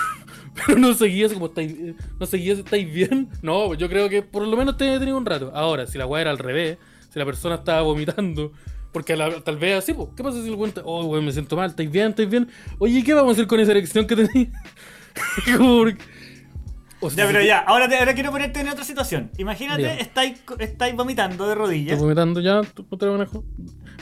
Pero 0.66 0.78
no 0.78 0.94
seguías 0.94 1.32
como 1.32 1.46
estáis, 1.46 1.72
eh, 1.72 1.94
no 2.18 2.26
seguías, 2.26 2.58
estáis 2.58 2.92
bien. 2.92 3.28
No, 3.42 3.74
yo 3.74 3.88
creo 3.88 4.08
que 4.08 4.22
por 4.22 4.46
lo 4.46 4.56
menos 4.56 4.76
te 4.76 4.94
he 4.94 4.98
tenido 4.98 5.16
un 5.16 5.26
rato. 5.26 5.52
Ahora, 5.54 5.86
si 5.86 5.98
la 5.98 6.06
weá 6.06 6.22
era 6.22 6.30
al 6.30 6.38
revés, 6.38 6.78
si 7.16 7.18
la 7.18 7.24
persona 7.24 7.54
estaba 7.54 7.80
vomitando, 7.80 8.52
porque 8.92 9.16
la- 9.16 9.40
tal 9.40 9.56
vez 9.56 9.78
así, 9.78 9.94
¿qué 10.14 10.22
pasa 10.22 10.42
si 10.42 10.50
le 10.50 10.56
cuenta? 10.56 10.82
Oh, 10.84 11.02
weón, 11.06 11.24
me 11.24 11.32
siento 11.32 11.56
mal, 11.56 11.70
¿estáis 11.70 11.90
bien? 11.90 12.08
¿Estáis 12.10 12.28
bien? 12.28 12.46
Oye, 12.78 13.02
¿qué 13.02 13.14
vamos 13.14 13.30
a 13.30 13.32
hacer 13.32 13.46
con 13.46 13.58
esa 13.58 13.70
erección 13.70 14.06
que 14.06 14.16
tenéis? 14.16 14.48
O 17.00 17.10
sea, 17.10 17.24
Ya, 17.24 17.26
pero 17.30 17.40
tú- 17.40 17.46
ya, 17.46 17.58
ahora, 17.60 17.88
te- 17.88 17.96
ahora 17.98 18.14
quiero 18.14 18.30
ponerte 18.32 18.60
en 18.60 18.68
otra 18.68 18.84
situación. 18.84 19.30
Imagínate, 19.38 20.00
estáis, 20.00 20.40
estáis 20.58 20.94
vomitando 20.94 21.46
de 21.48 21.54
rodillas. 21.54 21.92
Estoy 21.92 22.04
vomitando 22.04 22.40
ya, 22.40 22.62
tú 22.62 22.86
no 22.90 22.98
te 22.98 23.06
lo 23.06 23.12
manejo. 23.12 23.44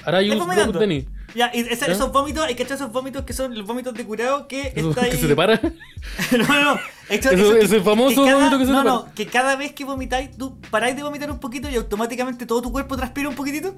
Ahora 0.05 0.19
hay 0.19 0.31
un. 0.31 1.07
Ya, 1.35 1.51
y 1.53 1.65
¿Ya? 1.65 1.71
esos 1.87 2.13
vómitos, 2.13 2.45
hay 2.47 2.55
que 2.55 2.63
echar 2.63 2.77
esos 2.77 2.93
vómitos 2.93 3.25
que 3.25 3.33
son 3.33 3.57
los 3.57 3.67
vómitos 3.67 3.93
de 3.95 4.05
curado 4.05 4.47
que 4.47 4.73
Eso 4.77 4.91
estáis. 4.91 5.15
que 5.15 5.21
se 5.21 5.27
te 5.29 5.35
para. 5.35 5.61
no, 6.33 6.39
no, 6.47 6.75
no. 6.75 6.81
Esto- 7.09 7.31
Eso- 7.31 7.43
eso 7.43 7.53
que- 7.55 7.65
ese 7.65 7.81
famoso 7.81 8.25
cada- 8.25 8.37
vómito 8.37 8.59
que 8.59 8.67
se 8.67 8.73
No, 8.73 8.83
te 8.83 8.89
no, 8.89 9.01
para. 9.03 9.15
que 9.15 9.27
cada 9.27 9.57
vez 9.57 9.73
que 9.73 9.85
vomitáis, 9.85 10.37
tú 10.37 10.61
paráis 10.71 10.95
de 10.95 11.03
vomitar 11.03 11.31
un 11.31 11.41
poquito 11.41 11.69
y 11.69 11.75
automáticamente 11.77 12.47
todo 12.47 12.63
tu 12.63 12.71
cuerpo 12.71 12.97
transpira 12.97 13.29
un 13.29 13.35
poquitito. 13.35 13.75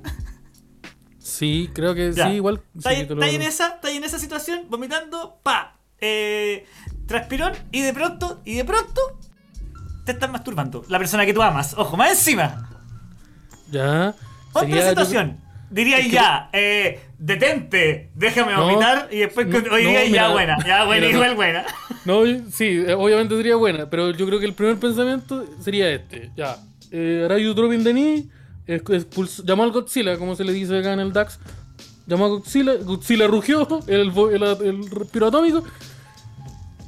Sí, 1.19 1.71
creo 1.75 1.95
que 1.95 2.13
Ya. 2.13 2.27
sí, 2.29 2.33
igual. 2.35 2.63
Estáis 2.77 3.01
sí, 3.01 3.07
te 3.07 3.15
lo- 3.15 3.23
en 3.25 3.43
esa, 3.43 3.69
estáis 3.77 3.97
en 3.97 4.05
esa 4.05 4.19
situación, 4.19 4.67
vomitando, 4.69 5.41
pa. 5.43 5.79
Eh, 6.01 6.67
transpirón, 7.07 7.53
y 7.73 7.81
de 7.81 7.93
pronto, 7.95 8.43
y 8.45 8.55
de 8.55 8.65
pronto, 8.65 9.01
te 10.05 10.13
estás 10.13 10.31
masturbando. 10.31 10.85
La 10.89 10.99
persona 10.99 11.25
que 11.25 11.33
tú 11.33 11.43
amas. 11.43 11.75
Ojo, 11.77 11.97
más 11.97 12.11
encima. 12.11 12.69
Ya. 13.71 14.15
Otra 14.53 14.69
Sería- 14.69 14.89
situación. 14.91 15.41
Diría 15.71 15.99
es 15.99 16.07
que- 16.07 16.13
ya, 16.13 16.49
eh, 16.53 17.01
detente, 17.19 18.11
déjame 18.15 18.53
No, 18.53 18.63
vomitar 18.63 19.09
y 19.11 19.19
después 19.19 19.47
no, 19.49 19.59
ya 19.79 20.31
buena, 20.31 20.57
ya 20.65 20.85
buena, 20.85 21.07
mira, 21.07 21.11
igual 21.11 21.35
buena. 21.35 21.65
No, 22.05 22.25
sí, 22.53 22.85
eh, 22.87 22.95
obviamente 22.95 23.37
sería 23.37 23.57
buena, 23.57 23.91
pero 23.91 24.11
yo 24.13 24.27
creo 24.27 24.39
que 24.39 24.47
el 24.47 24.53
primer 24.55 24.77
pensamiento 24.77 25.45
sería 25.61 25.91
este. 25.93 26.31
Ya. 26.37 26.57
Eh, 26.93 27.23
Arayu 27.25 27.53
dropping 27.53 27.83
the 27.83 27.93
knee, 27.93 28.29
expulsó- 28.69 29.45
llamó 29.45 29.65
al 29.65 29.73
Godzilla, 29.73 30.17
como 30.19 30.37
se 30.37 30.45
le 30.45 30.53
dice 30.53 30.79
acá 30.79 30.93
en 30.93 31.01
el 31.01 31.13
DAX. 31.13 31.41
Llamó 32.07 32.27
a 32.27 32.29
Godzilla, 32.29 32.75
Godzilla 32.77 33.27
rugió, 33.27 33.67
el, 33.89 34.13
el, 34.33 34.43
el 34.65 34.91
respiro 34.91 35.27
atómico. 35.27 35.65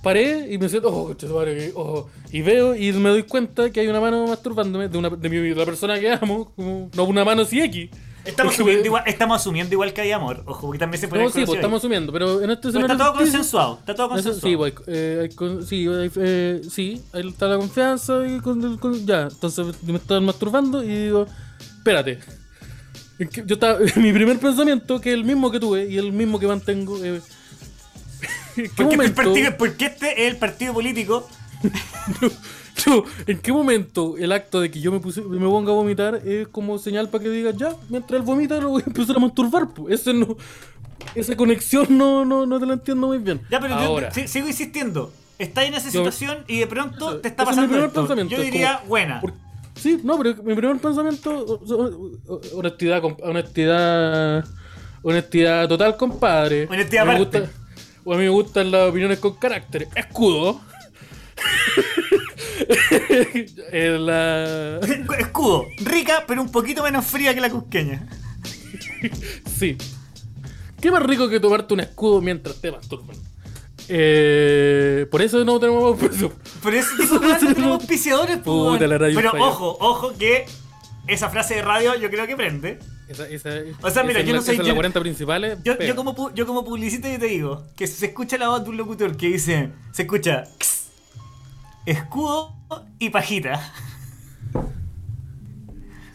Paré 0.02 0.46
y 0.52 0.58
me 0.58 0.68
siento, 0.68 0.88
oh, 0.94 1.16
madre, 1.34 1.72
oh, 1.74 2.08
y 2.30 2.40
veo 2.42 2.76
y 2.76 2.92
me 2.92 3.08
doy 3.08 3.24
cuenta 3.24 3.70
que 3.70 3.80
hay 3.80 3.88
una 3.88 4.00
mano 4.00 4.28
masturbándome 4.28 4.86
de, 4.88 4.96
una, 4.96 5.08
de, 5.10 5.28
mi, 5.28 5.36
de 5.38 5.54
la 5.56 5.64
persona 5.64 5.98
que 5.98 6.12
amo, 6.12 6.52
como, 6.54 6.88
no 6.94 7.04
una 7.04 7.24
mano 7.24 7.44
si 7.44 7.60
X. 7.60 7.90
Estamos 8.28 8.54
asumiendo, 8.54 8.84
igual, 8.86 9.02
estamos 9.06 9.40
asumiendo 9.40 9.74
igual 9.74 9.92
que 9.92 10.00
hay 10.02 10.12
amor. 10.12 10.42
Ojo, 10.46 10.62
porque 10.66 10.78
también 10.78 11.00
se 11.00 11.08
puede 11.08 11.24
No, 11.24 11.30
sí, 11.30 11.44
pues 11.44 11.56
estamos 11.56 11.78
asumiendo, 11.78 12.12
pero 12.12 12.42
en 12.42 12.50
este 12.50 12.70
Pero 12.70 12.80
está 12.80 12.96
todo 12.98 13.14
consensuado, 13.14 13.76
está 13.80 13.94
todo 13.94 14.08
consensuado. 14.10 14.40
Sí, 14.40 14.56
pues, 14.56 14.74
eh, 14.86 15.30
con- 15.34 15.66
sí, 15.66 15.86
hay- 15.88 16.10
eh, 16.16 16.60
sí, 16.70 17.02
ahí 17.12 17.28
está 17.28 17.46
la 17.46 17.56
confianza 17.56 18.26
y 18.26 18.38
con, 18.40 18.76
con- 18.78 19.06
ya, 19.06 19.22
entonces 19.22 19.66
me 19.82 19.96
están 19.96 20.24
masturbando 20.24 20.82
y 20.84 20.88
digo, 20.88 21.26
espérate. 21.78 22.18
Es 23.18 23.30
que 23.30 23.42
Yo 23.46 23.54
estaba, 23.54 23.78
mi 23.96 24.12
primer 24.12 24.38
pensamiento, 24.38 25.00
que 25.00 25.10
es 25.10 25.14
el 25.14 25.24
mismo 25.24 25.50
que 25.50 25.58
tuve 25.58 25.86
y 25.90 25.96
el 25.98 26.12
mismo 26.12 26.38
que 26.38 26.46
mantengo, 26.46 27.02
eh, 27.02 27.20
¿en 28.56 28.64
qué 28.64 28.68
porque, 28.76 28.82
el 28.82 28.96
momento, 28.98 29.14
partido, 29.22 29.56
porque 29.56 29.86
este 29.86 30.26
es 30.26 30.32
el 30.32 30.36
partido 30.38 30.74
político. 30.74 31.28
yo, 32.84 33.04
¿en 33.26 33.38
qué 33.38 33.52
momento 33.52 34.16
el 34.18 34.32
acto 34.32 34.60
de 34.60 34.70
que 34.70 34.80
yo 34.80 34.90
me 34.92 35.00
puse, 35.00 35.20
me 35.22 35.38
ponga 35.46 35.70
a 35.72 35.74
vomitar 35.74 36.16
es 36.26 36.48
como 36.48 36.78
señal 36.78 37.08
para 37.08 37.24
que 37.24 37.30
digas, 37.30 37.56
ya, 37.56 37.72
mientras 37.88 38.20
él 38.20 38.26
vomita 38.26 38.58
lo 38.60 38.70
voy 38.70 38.82
a 38.82 38.88
empezar 38.88 39.16
a 39.16 39.20
masturbar? 39.20 39.68
po"? 39.68 39.88
Ese 39.88 40.12
no, 40.14 40.36
esa 41.14 41.36
conexión 41.36 41.86
no, 41.96 42.24
no, 42.24 42.46
no 42.46 42.58
te 42.60 42.66
la 42.66 42.74
entiendo 42.74 43.06
muy 43.06 43.18
bien. 43.18 43.40
Ya, 43.50 43.60
pero 43.60 43.74
yo 43.76 43.80
Ahora, 43.86 44.10
si- 44.10 44.28
sigo 44.28 44.46
insistiendo. 44.48 45.12
Estás 45.38 45.64
en 45.66 45.74
esa 45.74 45.86
Yo- 45.90 46.00
situación 46.00 46.38
y 46.48 46.58
de 46.58 46.66
pronto 46.66 47.10
Eso- 47.10 47.18
te 47.20 47.28
está 47.28 47.42
es 47.44 47.48
mi 47.48 47.50
pasando 47.52 47.68
primer 47.70 47.88
esto. 47.88 48.00
pensamiento, 48.00 48.36
Yo 48.36 48.42
diría 48.42 48.76
como- 48.78 48.88
buena. 48.88 49.20
¿por, 49.20 49.32
Sí, 49.76 50.00
no, 50.02 50.18
pero 50.18 50.34
mi 50.42 50.56
primer 50.56 50.76
pensamiento, 50.78 51.60
honestidad, 52.52 53.00
honestidad, 53.22 54.44
honestidad 55.02 55.68
total, 55.68 55.96
compadre. 55.96 56.66
Honestidad 56.68 57.02
a 57.08 57.12
mí 57.12 57.12
me 57.12 57.18
gusta, 57.20 57.38
a 57.38 58.10
mí 58.10 58.16
me 58.16 58.28
gustan 58.28 58.70
las 58.72 58.90
opiniones 58.90 59.20
con 59.20 59.34
carácter. 59.36 59.86
Escudo. 59.94 60.60
La- 63.72 64.78
Escudo, 65.18 65.66
rica, 65.80 66.24
pero 66.26 66.42
un 66.42 66.50
poquito 66.50 66.82
menos 66.82 67.04
fría 67.06 67.34
que 67.34 67.40
la 67.40 67.50
cusqueña. 67.50 68.06
Sí. 69.58 69.76
¿Qué 70.80 70.90
más 70.90 71.02
rico 71.02 71.28
que 71.28 71.40
tomarte 71.40 71.74
un 71.74 71.80
escudo 71.80 72.20
mientras 72.20 72.60
te 72.60 72.70
masturban? 72.70 73.16
Eh, 73.88 75.06
por 75.10 75.22
eso 75.22 75.44
no 75.44 75.58
tenemos 75.58 75.92
más 75.98 76.08
precio. 76.08 76.32
Por 76.62 76.74
eso 76.74 76.92
no 77.20 77.36
tenemos 77.38 77.72
auspiciadores, 77.80 78.38
Puta, 78.38 78.86
la 78.86 78.98
radio 78.98 79.16
Pero 79.16 79.30
falla. 79.32 79.44
ojo, 79.44 79.76
ojo 79.80 80.12
que 80.18 80.44
esa 81.06 81.30
frase 81.30 81.54
de 81.56 81.62
radio 81.62 81.96
yo 81.96 82.10
creo 82.10 82.26
que 82.26 82.36
prende. 82.36 82.78
Esa, 83.08 83.26
esa, 83.28 83.48
O 83.80 83.88
sea, 83.90 84.02
mira, 84.04 84.20
yo 84.20 84.34
no 84.34 84.42
soy- 84.42 84.58
yo- 84.58 84.62
la 84.64 84.74
40 84.74 85.00
principales. 85.00 85.58
Yo, 85.64 85.96
como, 85.96 86.34
yo 86.34 86.46
como 86.46 86.62
publicista 86.64 87.10
yo 87.10 87.18
te 87.18 87.26
digo 87.26 87.64
que 87.76 87.86
se 87.86 88.06
escucha 88.06 88.36
la 88.36 88.48
voz 88.48 88.62
de 88.64 88.68
un 88.70 88.76
locutor 88.76 89.16
que 89.16 89.28
dice, 89.28 89.70
se 89.92 90.02
escucha 90.02 90.44
escudo 91.86 92.54
y 92.98 93.10
pajita. 93.10 93.72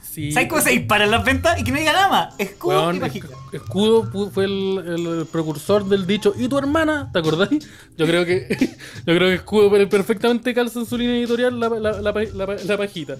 Sí, 0.02 0.32
¿Sabes 0.32 0.48
cómo 0.48 0.62
se 0.62 0.70
disparan 0.70 1.10
las 1.10 1.26
ventas? 1.26 1.60
Y 1.60 1.64
que 1.64 1.72
no 1.72 1.80
diga 1.80 1.92
nada 1.92 2.08
más. 2.08 2.36
Escudo 2.38 2.82
Weón, 2.82 2.98
y 2.98 3.00
pajita. 3.00 3.28
esc- 3.30 3.54
Escudo 3.56 4.30
fue 4.30 4.46
el, 4.46 4.84
el 4.86 5.26
precursor 5.26 5.86
del 5.86 6.06
dicho 6.06 6.34
¿Y 6.38 6.48
tu 6.48 6.58
hermana? 6.60 7.10
¿Te 7.12 7.18
acordáis? 7.20 7.68
Yo 7.98 8.06
creo 8.06 8.24
que 8.24 8.48
yo 9.08 9.16
creo 9.16 9.30
que 9.30 9.34
Escudo 9.36 9.72
per- 9.72 9.90
perfectamente 9.90 10.54
calza 10.54 10.80
en 10.82 10.86
su 10.86 10.98
línea 11.00 11.16
editorial 11.18 11.60
la, 11.60 11.70
la, 11.70 11.92
la, 12.02 12.14
pa- 12.14 12.24
la 12.24 12.46
pa- 12.46 12.56
la 12.64 12.78
pajita. 12.78 13.16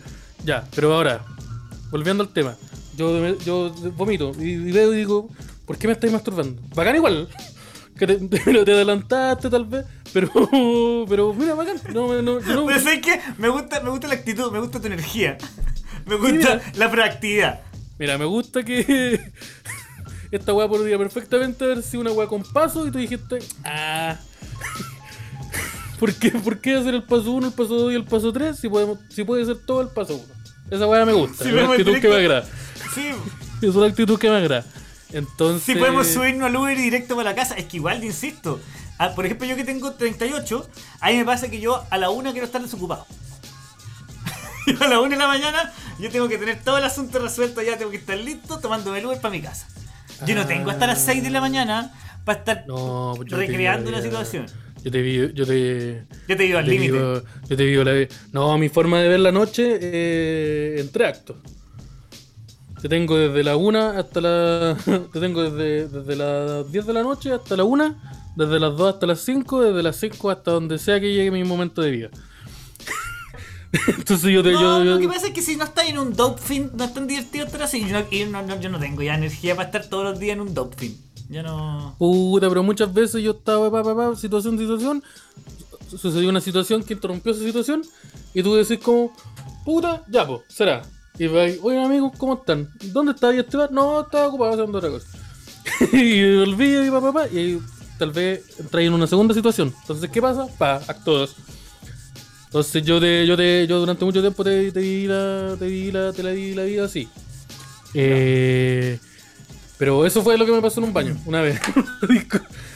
Ya, 0.46 0.66
pero 0.76 0.94
ahora, 0.94 1.26
volviendo 1.90 2.22
al 2.22 2.30
tema. 2.30 2.56
Yo, 2.96 3.36
yo 3.40 3.74
vomito 3.98 4.32
y, 4.38 4.52
y 4.52 4.72
veo 4.72 4.94
y 4.94 4.98
digo, 4.98 5.30
¿por 5.66 5.80
qué 5.80 5.88
me 5.88 5.94
estáis 5.94 6.14
masturbando? 6.14 6.62
Bacán 6.76 6.96
igual. 6.96 7.28
Que 8.06 8.16
te, 8.18 8.28
te- 8.40 8.66
te 8.66 8.72
adelantaste 8.74 9.50
tal 9.50 9.64
vez, 9.66 9.86
pero 10.12 10.30
pero 11.10 11.34
mira, 11.34 11.54
bacán. 11.54 11.78
No, 11.94 12.22
no, 12.22 12.22
no- 12.22 12.40
Pero 12.68 12.80
¿sabes 12.80 13.00
qué? 13.02 13.22
Me 13.38 13.48
gusta, 13.48 13.80
me 13.82 13.90
gusta 13.92 14.08
la 14.10 14.16
actitud, 14.16 14.52
me 14.52 14.60
gusta 14.60 14.82
tu 14.82 14.88
energía. 14.88 15.38
Me 16.06 16.16
gusta 16.16 16.34
mira. 16.34 16.62
la 16.76 16.92
proactividad. 16.92 17.62
Mira, 17.98 18.18
me 18.18 18.26
gusta 18.26 18.64
que 18.64 19.32
esta 20.32 20.54
weá 20.54 20.68
podría 20.68 20.98
perfectamente 20.98 21.64
haber 21.64 21.82
sido 21.82 22.02
una 22.02 22.12
weá 22.12 22.28
con 22.28 22.44
paso 22.44 22.86
y 22.86 22.92
tú 22.92 22.98
dijiste, 22.98 23.40
ah, 23.64 24.18
¿por 26.00 26.14
qué, 26.16 26.32
¿por 26.32 26.60
qué 26.60 26.76
hacer 26.76 26.96
el 26.96 27.04
paso 27.04 27.32
1, 27.32 27.48
el 27.48 27.54
paso 27.54 27.76
2 27.76 27.94
y 27.94 27.96
el 27.96 28.04
paso 28.04 28.34
3 28.34 28.60
si, 28.60 28.68
podemos, 28.68 29.00
si 29.10 29.24
puede 29.24 29.46
ser 29.46 29.58
todo 29.66 29.82
el 29.82 29.88
paso 29.90 30.16
1? 30.16 30.24
Esa 30.72 30.88
weá 30.88 31.06
me 31.06 31.14
gusta, 31.14 31.44
Si 31.44 31.50
es 31.50 31.56
una 31.56 31.72
actitud 31.72 32.00
que 32.00 32.10
me 32.10 32.16
agrada. 32.16 32.46
Sí. 32.94 33.12
Es 33.62 33.76
una 33.76 33.88
actitud 33.88 34.20
que 34.20 34.30
me 34.30 34.36
agrada. 34.38 34.66
Entonces... 35.14 35.64
Si 35.66 35.76
podemos 35.76 36.08
subirnos 36.08 36.48
al 36.48 36.56
Uber 36.56 36.78
y 36.78 36.82
directo 36.82 37.16
para 37.16 37.30
la 37.30 37.36
casa, 37.36 37.56
es 37.56 37.66
que 37.66 37.78
igual, 37.78 38.00
te 38.00 38.08
insisto. 38.08 38.60
Ah, 38.98 39.14
por 39.16 39.26
ejemplo, 39.26 39.48
yo 39.48 39.56
que 39.56 39.64
tengo 39.64 39.94
38, 39.94 40.70
a 41.00 41.10
mí 41.10 41.18
me 41.18 41.26
pasa 41.26 41.50
que 41.50 41.60
yo 41.60 41.84
a 41.90 41.98
la 41.98 42.10
una 42.10 42.32
quiero 42.32 42.46
estar 42.46 42.62
desocupado. 42.62 43.06
Yo 44.68 44.82
a 44.82 44.88
la 44.88 45.02
una 45.02 45.10
de 45.10 45.18
la 45.18 45.28
mañana, 45.28 45.74
yo 46.00 46.10
tengo 46.10 46.30
que 46.30 46.38
tener 46.38 46.58
todo 46.64 46.78
el 46.78 46.86
asunto 46.86 47.20
resuelto, 47.20 47.62
ya 47.62 47.78
tengo 47.78 47.92
que 47.92 47.98
estar 47.98 48.18
listo 48.18 48.60
tomándome 48.60 49.00
el 49.00 49.06
Uber 49.06 49.20
para 49.20 49.34
mi 49.34 49.42
casa. 49.42 49.68
Yo 50.26 50.36
no 50.36 50.46
tengo 50.48 50.70
hasta 50.72 50.88
las 50.88 51.04
6 51.04 51.22
de 51.22 51.30
la 51.32 51.42
mañana 51.42 51.92
para 52.24 52.40
estar 52.40 52.64
No, 52.66 53.14
pues 53.18 53.30
recreando 53.30 53.88
vivo 53.90 53.98
la 53.98 54.02
situación. 54.04 54.46
Yo 54.84 54.92
te 54.92 55.02
vi, 55.02 55.34
yo 55.34 55.46
te... 55.46 56.06
Yo 56.28 56.38
te 56.38 56.44
digo 56.44 56.60
al 56.60 56.66
límite. 56.66 56.94
vivo- 56.94 57.24
Yo 57.50 57.58
te 57.58 57.66
vivo 57.66 57.84
la 57.84 58.08
No, 58.32 58.58
mi 58.58 58.70
forma 58.70 59.02
de 59.02 59.10
ver 59.10 59.20
la 59.20 59.32
noche 59.32 59.78
eh, 59.82 60.76
en 60.80 60.92
tres 60.92 61.10
actos. 61.10 61.38
Te 62.84 62.90
tengo 62.90 63.18
desde 63.18 63.44
la 63.46 63.56
1 63.56 63.80
hasta 63.98 64.20
la. 64.20 64.78
Te 65.14 65.20
tengo 65.22 65.42
desde, 65.50 65.88
desde 65.88 66.16
las 66.18 66.70
10 66.70 66.86
de 66.86 66.94
la 66.94 67.02
noche 67.02 67.32
hasta 67.32 67.56
la 67.56 67.64
1, 67.64 67.96
desde 68.36 68.60
las 68.60 68.76
2 68.78 68.94
hasta 68.94 69.08
las 69.08 69.20
5, 69.22 69.62
desde 69.62 69.82
las 69.82 69.96
5 69.96 70.30
hasta 70.30 70.52
donde 70.52 70.78
sea 70.78 71.00
que 71.00 71.14
llegue 71.14 71.32
mi 71.32 71.46
momento 71.46 71.82
de 71.82 71.92
vida. 71.92 72.10
Entonces 73.98 74.32
yo 74.32 74.44
te. 74.44 74.52
No, 74.52 74.60
yo, 74.62 74.80
lo 74.84 74.92
yo- 74.96 75.00
que 75.00 75.08
pasa 75.08 75.28
es 75.28 75.34
que 75.34 75.42
si 75.42 75.56
no 75.56 75.64
estás 75.64 75.88
en 75.88 75.98
un 75.98 76.14
dope 76.14 76.42
fin, 76.42 76.72
no 76.76 76.84
es 76.84 76.94
tan 76.94 77.08
divertido 77.08 77.46
estar 77.46 77.64
así. 77.64 77.86
Yo 77.88 77.98
no, 78.28 78.60
yo 78.60 78.70
no 78.70 78.80
tengo 78.80 79.02
ya 79.02 79.16
energía 79.16 79.56
para 79.56 79.68
estar 79.70 79.86
todos 79.88 80.04
los 80.04 80.20
días 80.20 80.34
en 80.36 80.42
un 80.42 80.54
dope 80.54 80.76
fin. 80.78 81.02
Ya 81.30 81.42
no. 81.42 81.96
Puta, 81.98 82.50
pero 82.50 82.64
muchas 82.64 82.94
veces 82.94 83.24
yo 83.24 83.32
estaba, 83.32 83.72
pa, 83.72 83.82
pa, 83.82 83.96
pa, 83.96 84.16
situación, 84.18 84.58
situación. 84.60 85.02
su- 85.90 85.98
Sucedió 85.98 86.30
una 86.30 86.42
situación 86.42 86.84
que 86.84 86.96
interrumpió 86.96 87.32
esa 87.32 87.44
situación. 87.46 87.82
Y 88.34 88.44
tú 88.44 88.54
decís 88.56 88.78
como, 88.84 89.14
puta, 89.64 90.04
ya 90.10 90.28
pues, 90.28 90.42
será. 90.50 90.82
Y 91.18 91.28
vais, 91.28 91.60
oye 91.62 91.84
amigos, 91.84 92.14
¿cómo 92.18 92.34
están? 92.36 92.70
¿Dónde 92.86 93.12
está 93.12 93.30
ahí 93.30 93.40
Esteban? 93.40 93.70
No, 93.72 94.02
estaba 94.02 94.28
ocupado 94.28 94.54
haciendo 94.54 94.78
otra 94.78 94.90
cosa. 94.90 95.08
y 95.94 96.38
volví 96.38 96.88
y 96.88 96.90
pa, 96.90 97.02
pa, 97.02 97.14
pa, 97.14 97.28
y 97.28 97.38
ahí 97.38 97.62
tal 98.00 98.12
vez 98.12 98.60
entráis 98.60 98.88
en 98.88 98.94
una 98.94 99.08
segunda 99.08 99.34
situación. 99.34 99.74
Entonces, 99.82 100.10
¿qué 100.10 100.22
pasa? 100.22 100.48
Pa, 100.58 100.78
acto 100.88 101.20
2. 101.20 101.36
Entonces 102.46 102.84
yo 102.84 103.00
te, 103.00 103.26
yo 103.26 103.38
te, 103.38 103.66
yo 103.68 103.80
durante 103.80 104.06
mucho 104.06 104.22
tiempo 104.22 104.44
te, 104.44 104.72
te 104.72 104.80
di 104.80 105.08
la, 105.08 105.56
te 105.58 105.66
di 105.66 105.92
la, 105.92 106.14
te 106.14 106.24
la 106.24 106.32
di 106.32 106.54
la 106.54 106.64
vida 106.64 106.86
así. 106.86 107.08
Eh, 107.94 109.00
pero 109.78 110.06
eso 110.06 110.22
fue 110.24 110.38
lo 110.38 110.46
que 110.46 110.52
me 110.52 110.62
pasó 110.62 110.80
en 110.80 110.88
un 110.88 110.94
baño, 110.94 111.18
una 111.26 111.42
vez. 111.42 111.60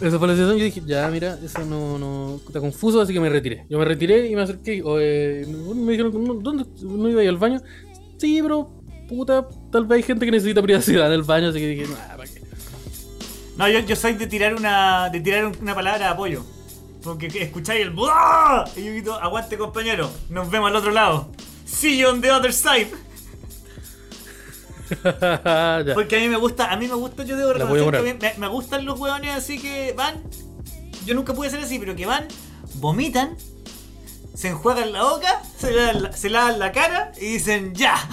Esa 0.00 0.18
fue 0.18 0.28
la 0.28 0.34
sensación. 0.34 0.58
Yo 0.58 0.64
dije, 0.64 0.82
ya, 0.86 1.08
mira, 1.08 1.38
eso 1.44 1.64
no, 1.64 1.98
no 1.98 2.40
está 2.46 2.58
confuso, 2.60 3.00
así 3.00 3.12
que 3.12 3.20
me 3.20 3.28
retiré. 3.28 3.66
Yo 3.68 3.78
me 3.78 3.84
retiré 3.84 4.28
y 4.30 4.34
me 4.36 4.42
acerqué. 4.42 4.82
eh, 4.84 5.46
me 5.74 5.92
dijeron, 5.92 6.24
"No, 6.24 6.34
¿dónde 6.34 6.64
no 6.82 7.08
iba 7.08 7.20
a 7.20 7.24
ir 7.24 7.28
al 7.30 7.36
baño? 7.36 7.60
Sí, 8.18 8.40
pero 8.42 8.70
puta, 9.08 9.46
tal 9.70 9.84
vez 9.86 9.96
hay 9.98 10.02
gente 10.04 10.24
que 10.24 10.32
necesita 10.32 10.62
privacidad 10.62 11.06
en 11.08 11.12
el 11.12 11.22
baño, 11.22 11.48
así 11.48 11.58
que 11.58 11.66
dije, 11.68 11.86
nah, 11.88 12.16
¿para 12.16 12.24
qué? 12.30 12.40
No, 13.56 13.68
yo, 13.68 13.94
soy 13.96 14.14
de 14.14 14.26
tirar 14.26 14.54
una. 14.54 15.10
de 15.10 15.20
tirar 15.20 15.44
un- 15.46 15.56
una 15.60 15.74
palabra 15.74 15.98
de 15.98 16.04
apoyo. 16.06 16.44
Porque 17.02 17.26
escucháis 17.42 17.80
el 17.82 17.90
¡buah! 17.90 18.64
Y 18.76 18.84
yo 18.84 18.92
grito, 18.92 19.14
aguante 19.14 19.56
compañero, 19.58 20.10
nos 20.28 20.50
vemos 20.50 20.70
al 20.70 20.76
otro 20.76 20.90
lado. 20.90 21.30
See 21.64 21.98
you 21.98 22.08
on 22.08 22.20
the 22.20 22.30
other 22.30 22.52
side. 22.52 22.88
Porque 25.94 26.16
a 26.16 26.20
mí 26.20 26.28
me 26.28 26.36
gusta, 26.36 26.72
a 26.72 26.76
mí 26.76 26.88
me 26.88 26.94
gusta, 26.94 27.24
yo 27.24 27.36
debo 27.36 27.52
reconocer 27.52 28.18
que 28.18 28.28
me, 28.28 28.38
me 28.38 28.48
gustan 28.48 28.84
los 28.84 28.98
hueones 28.98 29.30
así 29.30 29.58
que 29.58 29.94
van. 29.96 30.22
Yo 31.06 31.14
nunca 31.14 31.32
pude 31.32 31.50
ser 31.50 31.60
así, 31.60 31.78
pero 31.78 31.96
que 31.96 32.06
van, 32.06 32.26
vomitan, 32.74 33.36
se 34.34 34.48
enjuagan 34.48 34.92
la 34.92 35.02
boca, 35.02 35.42
se 35.58 35.70
lavan 35.72 36.02
la, 36.02 36.12
se 36.12 36.30
lavan 36.30 36.58
la 36.58 36.72
cara 36.72 37.12
y 37.20 37.32
dicen 37.32 37.74
ya. 37.74 37.96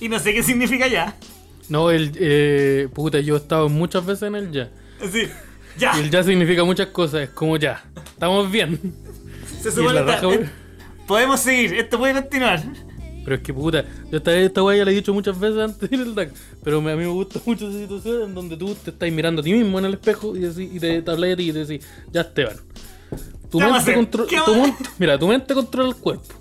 Y 0.00 0.08
no 0.08 0.18
sé 0.18 0.34
qué 0.34 0.42
significa 0.42 0.88
ya. 0.88 1.14
No, 1.68 1.90
el 1.90 2.12
eh, 2.16 2.88
puta, 2.92 3.20
yo 3.20 3.34
he 3.34 3.38
estado 3.38 3.68
muchas 3.68 4.04
veces 4.04 4.24
en 4.24 4.34
el 4.34 4.50
ya. 4.50 4.70
Así, 5.00 5.28
ya. 5.78 5.96
Y 5.96 6.00
el 6.00 6.10
ya 6.10 6.22
significa 6.22 6.64
muchas 6.64 6.88
cosas, 6.88 7.22
es 7.22 7.28
como 7.30 7.56
ya. 7.56 7.84
Estamos 8.06 8.50
bien. 8.50 8.94
Se 9.62 9.70
supone 9.70 10.02
raja, 10.02 10.26
eh, 10.30 10.50
Podemos 11.06 11.40
seguir, 11.40 11.74
esto 11.74 11.98
puede 11.98 12.14
continuar. 12.14 12.62
Pero 13.24 13.36
es 13.36 13.42
que 13.42 13.54
puta, 13.54 13.84
yo 14.10 14.18
esta, 14.18 14.36
esta 14.36 14.62
weá 14.62 14.76
ya 14.76 14.84
la 14.84 14.90
he 14.90 14.94
dicho 14.94 15.14
muchas 15.14 15.38
veces 15.40 15.58
antes 15.58 15.90
en 15.90 16.00
el 16.00 16.14
DAC, 16.14 16.30
pero 16.62 16.80
me- 16.82 16.92
a 16.92 16.96
mí 16.96 17.02
me 17.04 17.08
gusta 17.10 17.40
mucho 17.46 17.68
esa 17.70 17.78
situación 17.78 18.22
en 18.22 18.34
donde 18.34 18.56
tú 18.56 18.74
te 18.74 18.90
estás 18.90 19.10
mirando 19.10 19.40
a 19.40 19.44
ti 19.44 19.52
mismo 19.52 19.78
en 19.78 19.86
el 19.86 19.94
espejo 19.94 20.36
y, 20.36 20.44
y 20.44 20.78
te, 20.78 21.00
te 21.02 21.10
hablas 21.10 21.30
de 21.30 21.36
ti 21.36 21.48
y 21.48 21.52
te 21.52 21.64
decís, 21.64 21.86
ya 22.12 22.20
Esteban. 22.20 22.56
Tu 23.50 23.58
¿Qué 23.58 23.64
vamos 23.64 23.82
a 23.82 23.86
mente. 23.86 24.18
¿Qué 24.28 24.36
tu 24.44 24.52
a 24.64 24.76
Mira, 24.98 25.18
tu 25.18 25.26
mente 25.28 25.54
controla 25.54 25.88
el 25.90 25.96
cuerpo. 25.96 26.34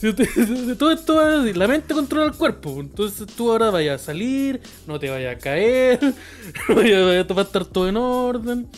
Todo 0.78 0.92
esto 0.92 1.16
va 1.16 1.26
a 1.26 1.38
decir, 1.38 1.56
la 1.56 1.66
mente 1.66 1.92
controla 1.92 2.26
el 2.26 2.32
cuerpo. 2.32 2.78
Entonces 2.78 3.26
tú 3.26 3.50
ahora 3.50 3.70
vayas 3.70 4.00
a 4.02 4.04
salir, 4.04 4.60
no 4.86 4.98
te 4.98 5.10
vayas 5.10 5.36
a 5.36 5.38
caer, 5.38 5.98
va 6.68 7.40
a 7.40 7.42
estar 7.44 7.64
todo 7.64 7.88
en 7.88 7.96
orden. 7.96 8.68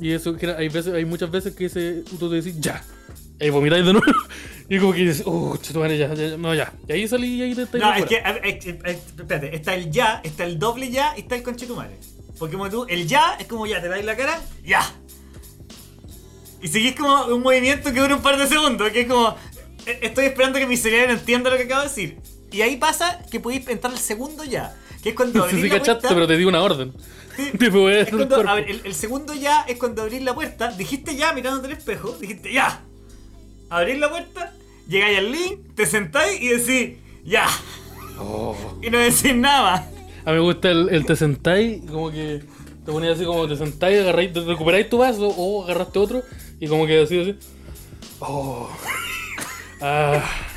Y 0.00 0.10
eso, 0.12 0.36
que 0.36 0.48
hay 0.50 0.68
veces, 0.68 0.94
hay 0.94 1.04
muchas 1.04 1.30
veces 1.30 1.54
que 1.54 1.66
ese, 1.66 2.02
tú 2.18 2.28
te 2.28 2.36
decís, 2.36 2.60
ya. 2.60 2.84
Y 3.40 3.50
vomitáis 3.50 3.84
de 3.86 3.92
nuevo. 3.92 4.06
Y 4.70 4.78
como 4.80 4.92
que 4.92 4.98
dices, 4.98 5.24
chetumare, 5.62 5.96
ya, 5.96 6.12
ya, 6.12 6.26
ya, 6.28 6.36
no, 6.36 6.54
ya. 6.54 6.70
Y 6.86 6.92
ahí 6.92 7.08
salí 7.08 7.36
y 7.36 7.42
ahí 7.42 7.54
te 7.54 7.62
estáis 7.62 7.82
No, 7.82 7.94
es 7.94 8.04
que, 8.04 8.18
a- 8.18 8.28
a- 8.28 8.32
a- 8.32 8.90
espérate, 8.90 9.56
está 9.56 9.74
el 9.74 9.90
ya, 9.90 10.20
está 10.22 10.44
el 10.44 10.58
doble 10.58 10.90
ya 10.90 11.14
y 11.16 11.20
está 11.20 11.36
el 11.36 11.42
conchetumare. 11.42 11.96
Porque 12.38 12.54
como 12.56 12.68
tú, 12.68 12.84
el 12.86 13.06
ya 13.08 13.36
es 13.40 13.46
como 13.46 13.66
ya, 13.66 13.80
te 13.80 13.88
dais 13.88 14.04
la 14.04 14.14
cara, 14.14 14.38
ya. 14.62 14.82
Y 16.60 16.68
seguís 16.68 16.96
como 16.96 17.24
un 17.34 17.42
movimiento 17.42 17.92
que 17.94 18.00
dura 18.00 18.14
un 18.16 18.20
par 18.20 18.36
de 18.36 18.46
segundos, 18.46 18.90
que 18.90 19.02
es 19.02 19.06
como, 19.08 19.34
eh, 19.86 20.00
estoy 20.02 20.26
esperando 20.26 20.58
que 20.58 20.66
mi 20.66 20.76
cerebro 20.76 21.12
entienda 21.14 21.48
lo 21.48 21.56
que 21.56 21.62
acabo 21.62 21.82
de 21.82 21.88
decir. 21.88 22.18
Y 22.52 22.60
ahí 22.60 22.76
pasa 22.76 23.20
que 23.30 23.40
podéis 23.40 23.66
entrar 23.68 23.92
al 23.92 23.98
segundo 23.98 24.44
ya, 24.44 24.76
que 25.02 25.08
es 25.10 25.14
cuando 25.14 25.44
abrís 25.44 25.62
la 25.62 25.68
cachaste, 25.78 25.92
puerta. 26.02 26.08
pero 26.14 26.26
te 26.26 26.36
di 26.36 26.44
una 26.44 26.60
orden. 26.62 26.92
Sí. 27.36 27.52
Es 27.58 28.10
cuando- 28.10 28.46
a 28.48 28.54
ver, 28.54 28.68
el, 28.68 28.80
el 28.84 28.94
segundo 28.94 29.32
ya 29.32 29.62
es 29.62 29.78
cuando 29.78 30.02
abrís 30.02 30.20
la 30.22 30.34
puerta, 30.34 30.72
dijiste 30.72 31.16
ya 31.16 31.32
mirándote 31.32 31.68
al 31.68 31.72
espejo, 31.78 32.16
dijiste 32.20 32.52
ya. 32.52 32.84
Abrís 33.70 33.98
la 33.98 34.10
puerta, 34.10 34.54
llegáis 34.88 35.18
al 35.18 35.30
link, 35.30 35.74
te 35.74 35.86
sentáis 35.86 36.40
y 36.40 36.48
decís 36.48 36.98
ya. 37.24 37.46
Oh. 38.18 38.56
Y 38.82 38.90
no 38.90 38.98
decís 38.98 39.34
nada. 39.34 39.90
A 40.24 40.30
mí 40.30 40.36
me 40.36 40.42
gusta 40.42 40.70
el, 40.70 40.88
el 40.90 41.06
te 41.06 41.16
sentáis, 41.16 41.82
como 41.90 42.10
que 42.10 42.42
te 42.84 42.92
ponías 42.92 43.16
así 43.16 43.24
como 43.24 43.46
te 43.46 43.56
sentáis, 43.56 44.00
agarráis, 44.00 44.32
recuperáis 44.34 44.88
tu 44.88 44.98
vaso 44.98 45.28
o 45.28 45.64
agarraste 45.64 45.98
otro 45.98 46.22
y 46.58 46.66
como 46.68 46.86
que 46.86 47.02
así, 47.02 47.20
así. 47.20 47.36
Oh. 48.20 48.68
Ah. 49.80 50.47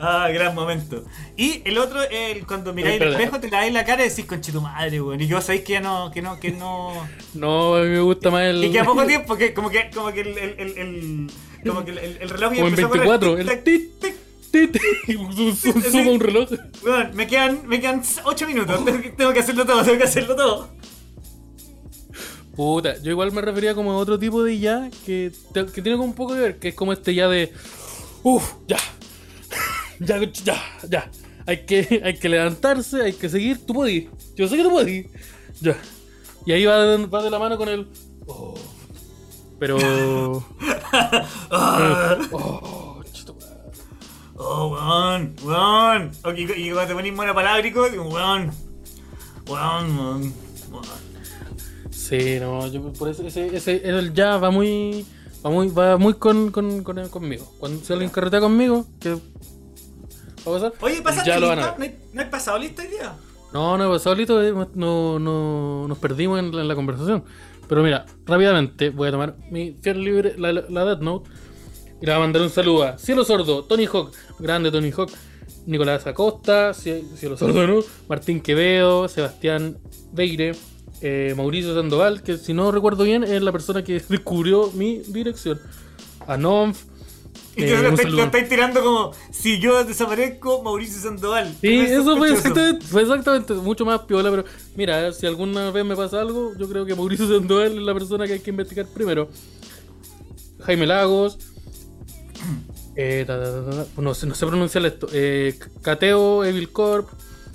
Ah, 0.00 0.28
gran 0.32 0.54
momento. 0.54 1.04
Y 1.36 1.60
el 1.64 1.76
otro, 1.76 2.00
el, 2.02 2.46
cuando 2.46 2.72
miráis 2.72 2.96
el 3.00 3.08
Espérate. 3.08 3.24
espejo, 3.24 3.40
te 3.40 3.50
laváis 3.50 3.72
la 3.72 3.84
cara 3.84 4.06
y 4.06 4.08
decís, 4.08 4.26
conche 4.26 4.52
tu 4.52 4.60
madre, 4.60 5.00
weón. 5.02 5.20
Y 5.20 5.26
vos 5.32 5.42
sabéis 5.44 5.64
que 5.64 5.72
ya 5.72 5.80
no, 5.80 6.10
que 6.12 6.22
no, 6.22 6.38
que 6.38 6.52
no. 6.52 6.92
No, 7.34 7.74
a 7.74 7.82
mí 7.82 7.88
me 7.88 8.00
gusta 8.00 8.30
más 8.30 8.42
el. 8.44 8.62
Y 8.64 8.70
que 8.70 8.78
a 8.80 8.84
poco 8.84 9.04
tiempo, 9.06 9.36
que 9.36 9.52
como 9.52 9.70
que, 9.70 9.90
como 9.92 10.12
que 10.12 10.20
el, 10.20 10.38
el, 10.38 10.54
el, 10.60 10.78
el- 10.78 11.30
como 11.68 11.84
que 11.84 11.90
el, 11.90 11.98
el- 11.98 12.18
el 12.20 12.28
reloj 12.30 12.52
ya 12.52 12.56
Como 12.62 12.68
en 12.68 12.74
empezó 12.74 12.86
a 12.86 12.90
correr, 12.90 13.08
24, 13.08 13.36
tic, 13.64 14.14
el 14.54 14.70
tic. 14.70 14.82
Sí. 15.56 15.90
suma 15.90 16.10
un 16.12 16.20
reloj. 16.20 16.48
Weón, 16.84 17.10
me 17.14 17.26
quedan, 17.26 17.66
me 17.66 17.80
quedan 17.80 18.00
8 18.24 18.46
minutos. 18.46 18.84
Tengo 18.84 19.02
que- 19.02 19.10
Tengo 19.10 19.32
que 19.32 19.40
hacerlo 19.40 19.66
todo, 19.66 19.82
tengo 19.82 19.98
que 19.98 20.04
hacerlo 20.04 20.36
todo. 20.36 20.68
Puta, 22.54 23.00
yo 23.02 23.10
igual 23.12 23.30
me 23.32 23.40
refería 23.40 23.74
como 23.74 23.92
a 23.92 23.96
otro 23.96 24.18
tipo 24.18 24.42
de 24.42 24.58
ya 24.58 24.90
que, 25.06 25.30
que 25.52 25.82
tiene 25.82 25.92
como 25.96 26.04
un 26.04 26.14
poco 26.14 26.34
que 26.34 26.40
ver, 26.40 26.58
que 26.58 26.68
es 26.68 26.74
como 26.74 26.92
este 26.92 27.14
ya 27.14 27.28
de. 27.28 27.52
Uff, 28.24 28.52
ya. 28.66 28.78
Ya, 30.00 30.20
ya, 30.44 30.56
ya. 30.88 31.10
Hay 31.46 31.64
que, 31.64 32.02
hay 32.04 32.14
que 32.14 32.28
levantarse, 32.28 33.02
hay 33.02 33.12
que 33.14 33.28
seguir. 33.28 33.64
Tú 33.66 33.74
puedes. 33.74 34.04
Yo 34.36 34.48
sé 34.48 34.56
que 34.56 34.62
tú 34.62 34.70
puedes. 34.70 35.06
Ya. 35.60 35.76
Y 36.44 36.52
ahí 36.52 36.64
va 36.64 36.82
de, 36.82 37.06
va 37.06 37.22
de 37.22 37.30
la 37.30 37.38
mano 37.38 37.56
con 37.56 37.68
el. 37.68 37.88
Oh. 38.26 38.54
Pero. 39.58 39.76
oh, 41.50 43.02
chito, 43.12 43.34
madre. 43.34 43.72
Oh, 44.36 44.68
weón, 44.68 45.34
weón. 45.42 46.10
Ok, 46.24 46.38
y 46.38 46.70
cuando 46.70 46.86
te 46.88 46.94
ponís 46.94 47.14
monopalábrico, 47.14 47.88
digo, 47.88 48.04
weón. 48.04 48.50
Weón, 49.48 49.98
weón. 49.98 50.34
weón. 50.70 51.08
Sí, 51.90 52.38
no, 52.40 52.66
yo 52.68 52.92
por 52.92 53.08
eso 53.08 53.26
ese, 53.26 53.54
ese 53.54 53.86
el 53.88 54.14
ya 54.14 54.36
va 54.38 54.50
muy 54.50 55.04
va 55.44 55.50
muy 55.50 55.68
va 55.68 55.96
muy 55.98 56.14
con, 56.14 56.50
con, 56.50 56.82
con- 56.82 57.08
conmigo. 57.08 57.52
Cuando 57.58 57.84
si 57.84 57.92
alguien 57.92 58.10
carretea 58.10 58.40
conmigo, 58.40 58.86
que 59.00 59.18
a 60.48 60.52
pasar? 60.54 60.72
Oye, 60.80 61.02
¿pasaste 61.02 61.28
ya 61.30 61.38
lo 61.40 61.48
van 61.48 61.58
a 61.58 61.62
lista? 61.62 61.76
ver. 61.78 61.90
¿No 61.90 61.96
hay, 61.96 62.08
¿No 62.14 62.20
hay 62.22 62.28
pasado 62.28 62.58
lista 62.58 62.82
hoy 62.82 62.88
día? 62.88 63.14
No, 63.52 63.78
no 63.78 63.84
he 63.84 63.88
pasado 63.96 64.14
solito, 64.14 64.42
eh, 64.42 64.52
no, 64.74 65.18
no 65.18 65.86
nos 65.88 65.98
perdimos 65.98 66.38
en 66.38 66.54
la, 66.54 66.60
en 66.62 66.68
la 66.68 66.74
conversación. 66.74 67.24
Pero 67.68 67.82
mira, 67.82 68.04
rápidamente 68.26 68.90
voy 68.90 69.08
a 69.08 69.10
tomar 69.10 69.36
mi 69.50 69.72
fiel 69.82 70.02
libre, 70.02 70.34
la, 70.38 70.52
la, 70.52 70.84
Death 70.84 71.00
Note, 71.00 71.30
y 72.00 72.06
le 72.06 72.12
voy 72.12 72.16
a 72.16 72.18
mandar 72.20 72.42
un 72.42 72.50
saludo 72.50 72.84
a 72.84 72.98
Cielo 72.98 73.24
Sordo, 73.24 73.64
Tony 73.64 73.86
Hawk, 73.86 74.12
grande 74.38 74.70
Tony 74.70 74.90
Hawk, 74.90 75.10
Nicolás 75.66 76.06
Acosta, 76.06 76.70
Cie- 76.72 77.04
Cielo 77.16 77.36
Sordo, 77.36 77.66
¿no? 77.66 77.80
Martín 78.08 78.40
Quevedo, 78.40 79.08
Sebastián 79.08 79.78
Beire, 80.12 80.54
eh, 81.00 81.34
Mauricio 81.36 81.74
Sandoval, 81.74 82.22
que 82.22 82.36
si 82.38 82.52
no 82.54 82.70
recuerdo 82.72 83.04
bien 83.04 83.22
es 83.24 83.42
la 83.42 83.52
persona 83.52 83.82
que 83.84 83.94
descubrió 84.08 84.70
mi 84.72 84.98
dirección. 85.08 85.58
A 86.26 86.36
Nomf. 86.36 86.84
Y 87.58 87.64
eh, 87.64 87.92
te 87.96 88.02
estáis- 88.02 88.48
tirando 88.48 88.82
como 88.82 89.12
si 89.30 89.58
yo 89.58 89.82
desaparezco, 89.84 90.62
Mauricio 90.62 91.00
Sandoval. 91.00 91.54
Sí, 91.60 91.76
es 91.78 91.90
eso 91.90 92.16
fue 92.16 92.30
exactamente, 92.32 92.86
fue 92.86 93.02
exactamente 93.02 93.54
mucho 93.54 93.84
más 93.84 94.00
piola, 94.02 94.30
pero 94.30 94.44
mira, 94.76 95.12
si 95.12 95.26
alguna 95.26 95.70
vez 95.70 95.84
me 95.84 95.96
pasa 95.96 96.20
algo, 96.20 96.54
yo 96.56 96.68
creo 96.68 96.86
que 96.86 96.94
Mauricio 96.94 97.26
Sandoval 97.38 97.72
es 97.78 97.82
la 97.82 97.94
persona 97.94 98.26
que 98.26 98.34
hay 98.34 98.40
que 98.40 98.50
investigar 98.50 98.86
primero. 98.86 99.28
Jaime 100.60 100.86
Lagos, 100.86 101.38
eh, 102.96 103.24
ta, 103.26 103.42
ta, 103.42 103.64
ta, 103.64 103.84
ta, 103.84 104.02
no, 104.02 104.14
sé, 104.14 104.26
no 104.26 104.34
sé 104.34 104.46
pronunciar 104.46 104.84
esto, 104.86 105.08
eh, 105.12 105.58
Cateo, 105.82 106.44
Evil 106.44 106.70
Corp, 106.70 107.08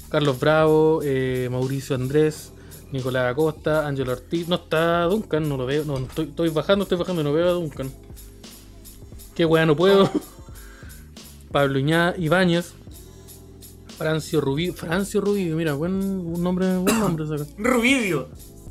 Carlos 0.09 0.39
Bravo, 0.39 1.01
eh, 1.03 1.49
Mauricio 1.51 1.95
Andrés, 1.95 2.51
Nicolás 2.91 3.31
Acosta, 3.31 3.87
Ángelo 3.87 4.11
Ortiz, 4.13 4.47
no 4.47 4.55
está 4.55 5.03
Duncan, 5.03 5.47
no 5.49 5.57
lo 5.57 5.65
veo, 5.65 5.83
no, 5.85 5.97
estoy, 5.97 6.25
estoy 6.25 6.49
bajando, 6.49 6.83
estoy 6.83 6.97
bajando 6.97 7.21
y 7.21 7.25
no 7.25 7.33
veo 7.33 7.47
a 7.49 7.53
Duncan. 7.53 7.91
Qué 9.35 9.45
weá, 9.45 9.65
no 9.65 9.75
puedo. 9.75 10.09
Pablo 11.51 11.79
Iñá, 11.79 12.13
Ibáñez, 12.17 12.73
Francio 13.97 14.41
Rubí, 14.41 14.71
Francio 14.71 15.21
Rubí, 15.21 15.45
mira, 15.45 15.73
buen 15.73 15.93
un 15.93 16.43
nombre, 16.43 16.77
buen 16.77 16.99
nombre 16.99 17.25
saca. 17.27 17.49
Rubidio. 17.57 18.29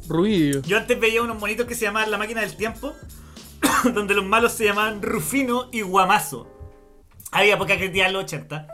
Rubidio. 0.08 0.62
Yo 0.62 0.78
antes 0.78 0.98
veía 0.98 1.22
unos 1.22 1.38
monitos 1.38 1.66
que 1.66 1.74
se 1.74 1.84
llamaban 1.84 2.10
La 2.10 2.18
Máquina 2.18 2.40
del 2.40 2.56
Tiempo, 2.56 2.92
donde 3.94 4.14
los 4.14 4.24
malos 4.24 4.52
se 4.52 4.64
llamaban 4.64 5.00
Rufino 5.00 5.68
y 5.72 5.82
Guamazo. 5.82 6.48
Había 7.30 7.56
poca 7.56 7.76
creatividad 7.76 8.08
en 8.08 8.12
los 8.14 8.24
80. 8.24 8.68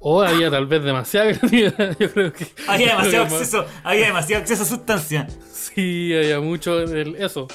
O 0.00 0.22
había 0.22 0.48
tal 0.50 0.66
vez 0.66 0.82
demasiada 0.82 1.32
creatividad, 1.32 1.96
yo 1.98 2.12
creo 2.12 2.32
que. 2.32 2.46
Había 2.68 2.88
demasiado 2.88 3.24
acceso, 3.34 3.66
había 3.82 4.06
demasiado 4.06 4.42
acceso 4.42 4.62
a 4.62 4.66
sustancia. 4.66 5.28
Sí, 5.52 6.14
había 6.16 6.40
mucho 6.40 6.80
eso. 6.82 7.48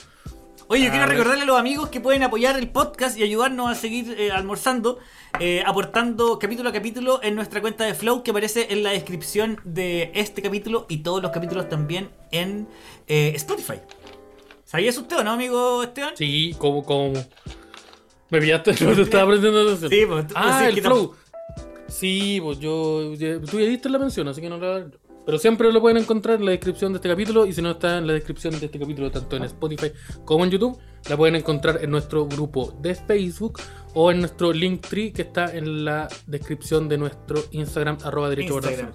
Oye, 0.67 0.85
yo 0.85 0.89
quiero 0.89 1.03
A 1.03 1.07
ver. 1.07 1.17
recordarle 1.17 1.43
a 1.43 1.45
los 1.45 1.59
amigos 1.59 1.89
que 1.89 1.99
pueden 1.99 2.23
apoyar 2.23 2.57
el 2.57 2.69
podcast 2.69 3.17
y 3.17 3.23
ayudarnos 3.23 3.69
a 3.71 3.75
seguir 3.75 4.15
eh, 4.17 4.31
almorzando, 4.31 4.97
eh, 5.39 5.61
aportando 5.65 6.39
capítulo 6.39 6.69
a 6.69 6.71
capítulo 6.73 7.19
en 7.21 7.35
nuestra 7.35 7.61
cuenta 7.61 7.83
de 7.83 7.93
Flow 7.93 8.23
que 8.23 8.31
aparece 8.31 8.67
en 8.71 8.83
la 8.83 8.91
descripción 8.91 9.59
de 9.65 10.11
este 10.15 10.41
capítulo 10.41 10.85
y 10.89 10.97
todos 10.99 11.21
los 11.21 11.31
capítulos 11.31 11.69
también 11.69 12.09
en 12.31 12.67
eh, 13.07 13.33
Spotify. 13.35 13.79
¿Sabías 14.63 14.97
usted 14.97 15.17
o 15.19 15.23
no, 15.23 15.31
amigo 15.31 15.83
Esteban? 15.83 16.13
Sí, 16.15 16.55
como, 16.57 16.83
como. 16.83 17.13
Me 18.29 18.39
pillaste, 18.39 18.73
no 18.85 18.95
te 18.95 19.01
estaba 19.03 19.23
aprendiendo 19.23 19.61
atención. 19.61 19.91
Sí, 19.91 20.05
pues, 20.07 20.25
Ah, 20.33 20.67
el 20.67 20.81
flow. 20.81 21.13
Sí, 21.87 22.39
pues 22.41 22.59
yo. 22.59 23.13
Tú 23.49 23.59
ya 23.59 23.67
diste 23.67 23.89
la 23.89 23.99
mención, 23.99 24.27
así 24.27 24.41
que 24.41 24.49
no 24.49 24.57
la. 24.57 24.87
Pero 25.25 25.37
siempre 25.37 25.71
lo 25.71 25.79
pueden 25.79 25.97
encontrar 25.97 26.39
en 26.39 26.45
la 26.45 26.51
descripción 26.51 26.91
de 26.91 26.97
este 26.97 27.09
capítulo. 27.09 27.45
Y 27.45 27.53
si 27.53 27.61
no 27.61 27.71
está 27.71 27.97
en 27.97 28.07
la 28.07 28.13
descripción 28.13 28.59
de 28.59 28.65
este 28.65 28.79
capítulo, 28.79 29.09
tanto 29.09 29.37
en 29.37 29.43
Spotify 29.43 29.91
como 30.25 30.43
en 30.43 30.51
YouTube, 30.51 30.77
la 31.09 31.15
pueden 31.15 31.35
encontrar 31.35 31.79
en 31.81 31.91
nuestro 31.91 32.27
grupo 32.27 32.73
de 32.79 32.95
Facebook 32.95 33.59
o 33.93 34.11
en 34.11 34.19
nuestro 34.19 34.51
Linktree 34.51 35.13
que 35.13 35.21
está 35.21 35.55
en 35.55 35.85
la 35.85 36.07
descripción 36.27 36.89
de 36.89 36.97
nuestro 36.97 37.41
Instagram, 37.51 37.97
arroba 38.03 38.29
derecho 38.29 38.55
Instagram. 38.55 38.91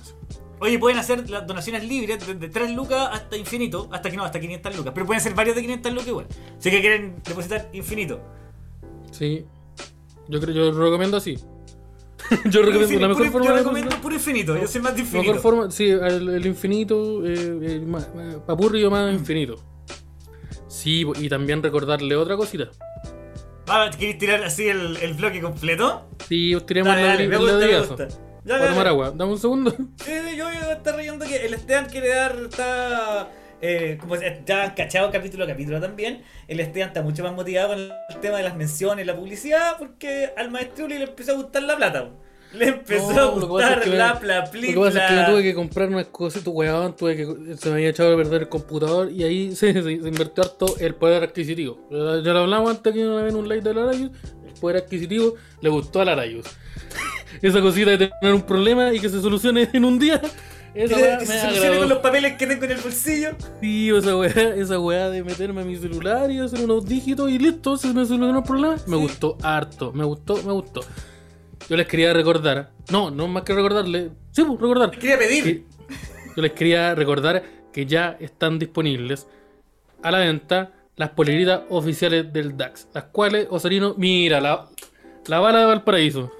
Oye, 0.60 0.78
pueden 0.78 0.98
hacer 0.98 1.30
las 1.30 1.46
donaciones 1.46 1.86
libres 1.86 2.26
desde 2.26 2.48
3 2.48 2.72
lucas 2.72 3.10
hasta 3.12 3.36
infinito, 3.36 3.88
hasta 3.92 4.10
que 4.10 4.16
no, 4.16 4.24
hasta 4.24 4.40
500 4.40 4.76
lucas. 4.76 4.92
Pero 4.92 5.06
pueden 5.06 5.22
ser 5.22 5.34
varios 5.34 5.54
de 5.54 5.62
500 5.62 5.92
lucas 5.92 6.08
igual. 6.08 6.26
Si 6.58 6.70
que 6.70 6.80
quieren 6.80 7.22
depositar 7.24 7.70
infinito. 7.72 8.20
Sí. 9.12 9.46
Yo 10.28 10.40
creo, 10.40 10.54
yo 10.54 10.72
lo 10.72 10.84
recomiendo 10.84 11.16
así. 11.16 11.38
yo 12.50 12.62
recomiendo 12.62 13.00
la 13.00 13.08
mejor 13.08 13.22
puro- 13.26 13.32
forma 13.32 13.46
yo 13.48 13.56
recomiendo 13.56 13.96
infinito, 14.12 14.56
yo 14.58 14.66
soy 14.66 14.80
más 14.80 14.92
de 14.92 14.98
La 14.98 15.04
infinito. 15.04 15.32
mejor 15.34 15.42
forma, 15.42 15.70
sí, 15.70 15.88
el, 15.90 16.28
el 16.28 16.46
infinito, 16.46 17.24
eh, 17.26 17.34
el 17.62 17.86
ma- 17.86 18.06
papurrio 18.46 18.90
más 18.90 19.12
infinito. 19.12 19.62
Sí, 20.68 21.04
y 21.16 21.28
también 21.28 21.62
recordarle 21.62 22.14
otra 22.16 22.36
cosita. 22.36 22.68
Ah, 23.68 23.90
¿queréis 23.96 24.18
tirar 24.18 24.42
así 24.44 24.68
el, 24.68 24.96
el 24.98 25.14
bloque 25.14 25.40
completo? 25.40 26.08
Sí, 26.28 26.54
os 26.54 26.64
tiremos 26.66 26.88
Dale, 26.94 27.02
la 27.02 27.08
dale, 27.08 27.28
me 27.28 27.34
el 27.34 27.40
gusta, 27.40 27.58
me 27.58 27.78
gusta. 27.80 28.08
Ya, 28.44 28.56
Voy 28.58 28.66
a 28.66 28.70
tomar 28.70 28.86
agua, 28.88 29.12
dame 29.14 29.32
un 29.32 29.38
segundo. 29.38 29.70
Sí, 29.96 30.12
yo 30.36 30.44
voy 30.46 30.54
a 30.56 30.72
estar 30.72 30.94
reyendo 30.96 31.26
que 31.26 31.44
el 31.46 31.54
Esteban 31.54 31.86
quiere 31.86 32.08
dar, 32.08 32.36
está, 32.50 33.28
eh, 33.60 33.96
como 34.00 34.16
ya 34.16 34.74
cachado 34.74 35.10
capítulo 35.10 35.44
a 35.44 35.46
capítulo 35.46 35.80
también, 35.80 36.22
el 36.46 36.60
Esteban 36.60 36.88
está 36.88 37.02
mucho 37.02 37.22
más 37.22 37.32
motivado 37.32 37.68
con 37.70 37.78
el 37.80 37.92
tema 38.20 38.38
de 38.38 38.44
las 38.44 38.56
menciones, 38.56 39.06
la 39.06 39.16
publicidad, 39.16 39.76
porque 39.78 40.30
al 40.36 40.50
maestro 40.50 40.86
le 40.88 41.02
empezó 41.02 41.32
a 41.32 41.34
gustar 41.36 41.62
la 41.64 41.76
plata. 41.76 42.10
Le 42.54 42.68
empezó 42.68 43.12
No, 43.12 43.20
a 43.20 43.36
lo 43.36 43.46
gustar 43.46 43.82
que 43.82 43.90
la 43.90 44.14
Lo 44.14 44.20
plapli, 44.20 44.68
que 44.72 44.80
pasa 44.80 45.04
es 45.04 45.10
que 45.10 45.16
me 45.20 45.24
tuve 45.26 45.42
que 45.42 45.54
comprar 45.54 45.88
unas 45.90 46.06
cositas, 46.06 46.48
weón, 46.48 46.96
tuve 46.96 47.14
que, 47.14 47.56
se 47.58 47.68
me 47.68 47.74
había 47.74 47.90
echado 47.90 48.14
a 48.14 48.16
perder 48.16 48.42
el 48.42 48.48
computador 48.48 49.12
y 49.12 49.22
ahí 49.22 49.50
se, 49.54 49.72
se- 49.74 49.82
se 49.82 49.90
invirtió 49.92 50.44
harto 50.44 50.74
el 50.80 50.94
poder 50.94 51.22
adquisitivo. 51.24 51.86
Ya, 51.90 52.22
ya 52.24 52.32
lo 52.32 52.38
hablamos 52.40 52.70
antes 52.70 52.94
que 52.94 53.06
una 53.06 53.22
vez 53.22 53.34
en 53.34 53.38
un 53.40 53.48
live 53.48 53.60
de 53.60 53.74
Larayus, 53.74 54.10
el 54.46 54.54
poder 54.60 54.78
adquisitivo 54.78 55.34
le 55.60 55.68
gustó 55.68 56.00
a 56.00 56.06
Larayus. 56.06 56.46
Esa 57.42 57.60
cosita 57.60 57.90
de 57.90 58.08
tener 58.08 58.32
un 58.34 58.42
problema 58.42 58.94
y 58.94 59.00
que 59.00 59.10
se 59.10 59.20
solucione 59.20 59.68
en 59.74 59.84
un 59.84 59.98
día, 59.98 60.18
esa 60.74 60.96
weá 60.96 61.18
que 61.18 61.26
me 61.26 61.32
se 61.32 61.40
solucione 61.40 61.78
con 61.78 61.88
los 61.88 61.98
papeles 61.98 62.36
que 62.36 62.46
tengo 62.46 62.64
en 62.64 62.70
el 62.72 62.78
bolsillo. 62.80 63.30
Sí, 63.60 63.90
esa 63.90 64.16
weá, 64.16 64.54
esa 64.56 64.78
weá 64.78 65.10
de 65.10 65.22
meterme 65.24 65.62
a 65.62 65.64
mi 65.64 65.76
celular 65.76 66.30
y 66.30 66.38
hacer 66.40 66.60
unos 66.64 66.84
dígitos 66.86 67.30
y 67.30 67.38
listo, 67.38 67.76
se 67.76 67.88
me 67.88 68.04
solucionó 68.06 68.38
el 68.38 68.44
problema. 68.44 68.74
Me 68.86 68.96
Sí. 68.96 69.02
gustó 69.02 69.36
harto, 69.42 69.92
me 69.92 70.04
gustó, 70.04 70.36
me 70.44 70.52
gustó. 70.52 70.80
Yo 71.68 71.76
les 71.76 71.86
quería 71.86 72.12
recordar, 72.12 72.70
no, 72.90 73.10
no 73.10 73.28
más 73.28 73.42
que 73.42 73.54
recordarle, 73.54 74.10
sí, 74.32 74.42
pues 74.44 74.60
recordar. 74.60 74.90
Quería 74.92 75.18
pedir. 75.18 75.44
que- 75.44 75.64
yo 76.36 76.42
les 76.42 76.52
quería 76.52 76.94
recordar 76.94 77.42
que 77.72 77.84
ya 77.86 78.16
están 78.20 78.58
disponibles 78.58 79.26
a 80.02 80.10
la 80.10 80.18
venta 80.18 80.72
las 80.96 81.10
poleritas 81.10 81.62
oficiales 81.68 82.32
del 82.32 82.56
DAX, 82.56 82.88
las 82.94 83.04
cuales, 83.04 83.46
Osarino, 83.50 83.94
mira, 83.98 84.40
la, 84.40 84.66
la 85.26 85.40
bala 85.40 85.60
de 85.60 85.66
Valparaíso. 85.66 86.30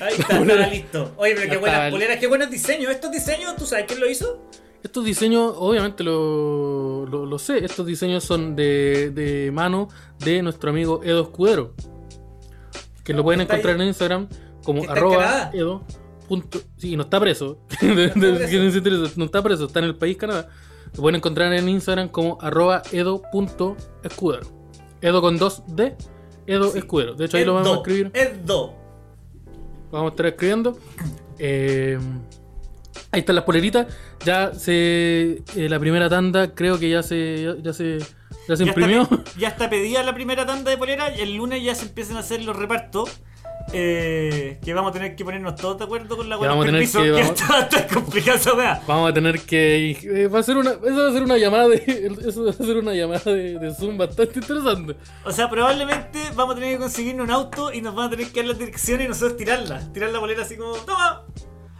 Ahí 0.00 0.14
está, 0.18 0.38
estaba 0.40 0.66
listo. 0.68 1.12
Oye, 1.16 1.34
pero 1.36 1.50
qué 1.50 1.56
buenas 1.58 1.78
está. 1.80 1.90
poleras, 1.90 2.18
qué 2.18 2.26
buenos 2.26 2.50
diseños. 2.50 2.90
Estos 2.90 3.10
diseños, 3.12 3.56
¿tú 3.56 3.66
sabes 3.66 3.84
quién 3.86 4.00
lo 4.00 4.08
hizo? 4.10 4.42
Estos 4.82 5.04
diseños, 5.04 5.54
obviamente 5.56 6.02
lo, 6.02 7.06
lo, 7.06 7.24
lo 7.24 7.38
sé, 7.38 7.64
estos 7.64 7.86
diseños 7.86 8.24
son 8.24 8.56
de, 8.56 9.10
de 9.10 9.50
mano 9.52 9.88
de 10.18 10.42
nuestro 10.42 10.70
amigo 10.70 11.00
Edo 11.04 11.22
Escudero. 11.22 11.74
Que 13.04 13.12
lo 13.14 13.22
pueden 13.22 13.40
Está 13.42 13.54
encontrar 13.54 13.76
ahí. 13.76 13.82
en 13.82 13.88
Instagram 13.88 14.28
como 14.64 14.80
está 14.82 14.92
arroba. 14.92 15.50
Edo. 15.52 15.84
Punto, 16.28 16.60
sí, 16.76 16.96
no 16.96 17.02
está 17.04 17.20
preso. 17.20 17.58
De- 17.80 18.08
de- 18.08 18.80
preso. 18.88 19.12
no 19.16 19.24
está 19.24 19.42
preso, 19.42 19.66
está 19.66 19.78
en 19.80 19.84
el 19.86 19.96
país 19.96 20.16
Canadá. 20.16 20.48
Lo 20.94 21.00
pueden 21.02 21.16
encontrar 21.16 21.52
en 21.52 21.68
Instagram 21.68 22.08
como 22.08 22.38
arroba 22.40 22.82
edo.escudero. 22.92 24.46
Edo 25.00 25.20
con 25.20 25.36
dos 25.38 25.62
D, 25.68 25.96
Edo 26.46 26.70
Sí. 26.70 26.78
Escudero. 26.78 27.14
De 27.14 27.24
hecho, 27.26 27.36
ahí 27.38 27.44
lo 27.44 27.54
vamos 27.54 27.72
a 27.72 27.76
escribir. 27.76 28.10
Edo. 28.14 28.74
Vamos 29.92 30.10
a 30.10 30.12
estar 30.14 30.26
escribiendo. 30.26 30.78
Eh, 31.38 31.98
ahí 33.10 33.20
están 33.20 33.36
las 33.36 33.44
poleritas. 33.44 33.86
Ya 34.24 34.52
se. 34.54 35.42
eh, 35.56 35.68
la 35.68 35.78
primera 35.78 36.08
tanda 36.08 36.54
creo 36.54 36.78
que 36.78 36.88
ya 36.90 37.02
se. 37.02 37.42
Ya, 37.44 37.54
ya 37.62 37.72
se. 37.72 37.98
Ya 38.48 38.56
se 38.56 38.64
Ya 38.64 38.70
imprimió. 38.70 39.02
está, 39.02 39.24
ya 39.38 39.48
está 39.48 39.70
pedida 39.70 40.02
la 40.02 40.14
primera 40.14 40.44
tanda 40.46 40.70
de 40.70 40.76
polera 40.76 41.14
y 41.16 41.20
el 41.20 41.36
lunes 41.36 41.62
ya 41.62 41.74
se 41.74 41.86
empiezan 41.86 42.16
a 42.16 42.20
hacer 42.20 42.42
los 42.42 42.56
repartos. 42.56 43.10
Eh, 43.72 44.58
que 44.64 44.74
vamos 44.74 44.90
a 44.90 44.92
tener 44.92 45.16
que 45.16 45.24
ponernos 45.24 45.54
todos 45.56 45.78
de 45.78 45.84
acuerdo 45.84 46.16
con 46.16 46.28
la 46.28 46.36
Ya 46.40 46.48
vamos 46.48 46.64
a 46.64 46.66
tener 46.66 46.82
que- 46.86 46.92
que 47.02 47.10
vamos- 47.12 47.40
está, 47.40 47.60
está 47.60 47.86
complicada 47.94 48.36
esa 48.38 48.54
weá. 48.54 48.82
Vamos 48.86 49.10
a 49.10 49.14
tener 49.14 49.40
que. 49.40 49.90
eh, 50.02 50.28
va 50.28 50.40
a 50.40 50.42
ser 50.42 50.56
una. 50.56 50.70
Eso 50.72 50.96
va 51.02 51.08
a 51.08 51.12
ser 51.12 51.22
una 51.22 51.36
llamada 51.38 51.68
de. 51.68 51.76
Eso 52.28 52.44
va 52.44 52.50
a 52.50 52.52
ser 52.52 52.76
una 52.76 52.92
llamada 52.94 53.22
de, 53.32 53.58
de 53.58 53.74
Zoom 53.74 53.96
bastante 53.98 54.38
interesante. 54.38 54.96
O 55.24 55.32
sea, 55.32 55.48
probablemente 55.50 56.18
vamos 56.34 56.54
a 56.54 56.58
tener 56.58 56.74
que 56.76 56.80
conseguirnos 56.80 57.24
un 57.24 57.30
auto 57.32 57.72
y 57.72 57.80
nos 57.80 57.94
van 57.94 58.06
a 58.08 58.10
tener 58.10 58.30
que 58.30 58.40
dar 58.40 58.48
las 58.50 58.58
direcciones 58.58 59.06
y 59.06 59.08
nosotros 59.08 59.36
tirarla. 59.36 59.92
Tirar 59.92 60.10
la 60.10 60.18
bolera 60.18 60.42
así 60.42 60.56
como, 60.56 60.72
¡toma! 60.74 61.22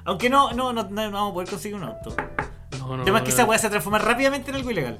Aunque 0.05 0.28
no, 0.30 0.53
no, 0.53 0.72
no, 0.72 0.82
no 0.84 1.11
vamos 1.11 1.30
a 1.30 1.34
poder 1.34 1.49
conseguir 1.49 1.76
un 1.76 1.84
auto. 1.84 2.14
No, 2.78 2.88
no, 2.88 2.95
El 2.97 3.05
tema 3.05 3.18
es 3.18 3.22
no, 3.22 3.24
que 3.26 3.30
esa 3.30 3.45
weá 3.45 3.59
se 3.59 3.70
transforma 3.70 3.99
rápidamente 3.99 4.51
en 4.51 4.57
algo 4.57 4.70
ilegal. 4.70 4.99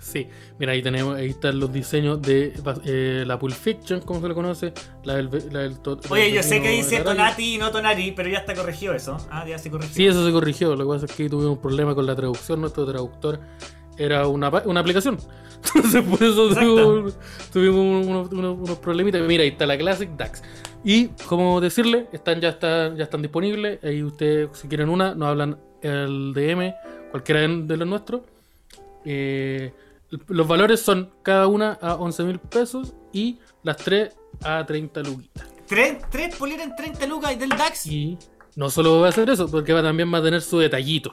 Sí, 0.00 0.28
mira, 0.58 0.72
ahí 0.72 0.82
tenemos, 0.82 1.16
ahí 1.16 1.30
están 1.30 1.58
los 1.58 1.72
diseños 1.72 2.22
de 2.22 2.52
eh, 2.84 3.24
la 3.26 3.38
Pulp 3.38 3.54
Fiction, 3.54 4.00
como 4.00 4.20
se 4.20 4.28
le 4.28 4.34
conoce, 4.34 4.72
la 5.04 5.16
del, 5.16 5.28
la 5.52 5.60
del 5.60 5.76
Oye, 6.08 6.32
yo 6.32 6.42
sé 6.42 6.62
que 6.62 6.70
dice. 6.70 7.00
Tonati 7.00 7.56
y 7.56 7.58
no 7.58 7.70
Tonari, 7.70 8.12
pero 8.12 8.28
ya 8.28 8.38
está 8.38 8.54
corregido 8.54 8.94
eso. 8.94 9.16
Ah, 9.30 9.44
ya 9.46 9.58
se 9.58 9.70
corrigió. 9.70 9.94
Sí, 9.94 10.06
eso 10.06 10.24
se 10.24 10.32
corrigió, 10.32 10.76
lo 10.76 10.84
que 10.86 10.94
pasa 10.94 11.06
es 11.06 11.12
que 11.12 11.28
tuvimos 11.28 11.52
un 11.56 11.60
problema 11.60 11.94
con 11.94 12.06
la 12.06 12.14
traducción, 12.14 12.60
nuestro 12.60 12.86
traductor 12.86 13.40
era 13.98 14.28
una, 14.28 14.48
una 14.64 14.80
aplicación. 14.80 15.18
Entonces 15.74 16.02
por 16.04 16.22
eso 16.22 16.48
tuvimos, 16.54 17.18
tuvimos 17.52 18.06
unos, 18.06 18.30
unos- 18.32 18.58
unos 18.58 18.78
problemitas. 18.78 19.20
Mira, 19.22 19.42
ahí 19.42 19.48
está 19.48 19.66
la 19.66 19.76
Classic 19.76 20.08
DAX. 20.16 20.42
Y 20.84 21.08
como 21.26 21.60
decirle, 21.60 22.06
están 22.12 22.40
ya 22.40 22.50
están, 22.50 22.96
ya 22.96 23.02
están 23.04 23.20
disponibles. 23.22 23.82
Ahí 23.82 24.04
ustedes, 24.04 24.50
si 24.56 24.68
quieren 24.68 24.88
una, 24.88 25.16
nos 25.16 25.28
hablan 25.28 25.58
el 25.82 26.32
DM, 26.32 26.72
cualquiera 27.10 27.40
de 27.40 27.48
de 27.64 27.76
los 27.76 27.88
nuestros. 27.88 28.20
Eh, 29.04 29.72
los 30.28 30.48
valores 30.48 30.80
son 30.80 31.10
cada 31.22 31.46
una 31.46 31.72
a 31.80 31.94
11 31.96 32.24
mil 32.24 32.38
pesos 32.38 32.94
y 33.12 33.38
las 33.62 33.76
tres 33.76 34.16
a 34.42 34.64
30 34.64 35.02
luquitas. 35.02 35.46
¿Tres, 35.66 35.98
tres 36.10 36.34
poleras 36.36 36.66
en 36.66 36.76
30 36.76 37.06
lucas 37.06 37.32
y 37.32 37.36
del 37.36 37.50
DAX? 37.50 37.86
Y 37.86 38.18
no 38.56 38.70
solo 38.70 39.00
va 39.00 39.06
a 39.06 39.10
hacer 39.10 39.28
eso, 39.28 39.50
porque 39.50 39.72
va, 39.72 39.82
también 39.82 40.12
va 40.12 40.18
a 40.18 40.22
tener 40.22 40.40
su 40.40 40.58
detallito. 40.58 41.12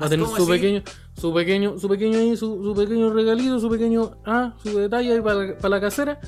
Va 0.00 0.06
a 0.06 0.08
tener 0.08 0.24
¿Cómo 0.24 0.36
su 0.38 0.44
así? 0.44 0.52
pequeño, 0.52 0.82
su 1.14 1.34
pequeño, 1.34 1.78
su 1.78 1.88
pequeño 1.88 2.18
ahí, 2.18 2.36
su, 2.36 2.62
su 2.64 2.74
pequeño 2.74 3.12
regalito, 3.12 3.60
su 3.60 3.68
pequeño, 3.68 4.12
ah, 4.24 4.54
su 4.62 4.78
detalle 4.78 5.12
ahí 5.12 5.20
para, 5.20 5.34
la- 5.36 5.56
para 5.58 5.68
la 5.68 5.80
casera. 5.80 6.20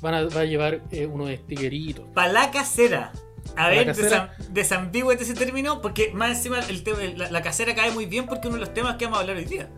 Van 0.00 0.14
a, 0.14 0.22
va 0.24 0.40
a 0.40 0.44
llevar 0.44 0.82
eh, 0.90 1.06
unos 1.06 1.30
stickeritos. 1.30 2.06
Para 2.14 2.32
la 2.32 2.50
casera. 2.50 3.12
A 3.56 3.68
ver, 3.68 3.86
la 3.86 3.92
casera. 3.94 4.34
desam- 4.38 4.48
desambigüete 4.48 5.22
ese 5.24 5.34
término, 5.34 5.82
porque 5.82 6.10
más 6.14 6.30
encima 6.38 6.60
el 6.60 6.82
tema, 6.82 6.98
la, 7.16 7.30
la 7.30 7.42
casera 7.42 7.74
cae 7.74 7.90
muy 7.90 8.06
bien 8.06 8.24
porque 8.26 8.48
es 8.48 8.54
uno 8.54 8.54
de 8.54 8.60
los 8.64 8.72
temas 8.74 8.96
que 8.96 9.04
vamos 9.04 9.18
a 9.18 9.20
hablar 9.20 9.36
hoy 9.36 9.44
día. 9.44 9.68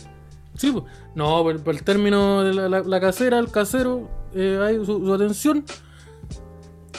Sí. 0.57 0.75
No, 1.15 1.43
por, 1.43 1.75
el 1.75 1.83
término 1.83 2.43
de 2.43 2.55
la, 2.55 2.69
la- 2.69 2.83
la 2.83 3.01
casera, 3.01 3.39
el 3.39 3.51
casero, 3.51 4.09
eh, 4.35 4.81
su, 4.85 5.13
atención. 5.13 5.65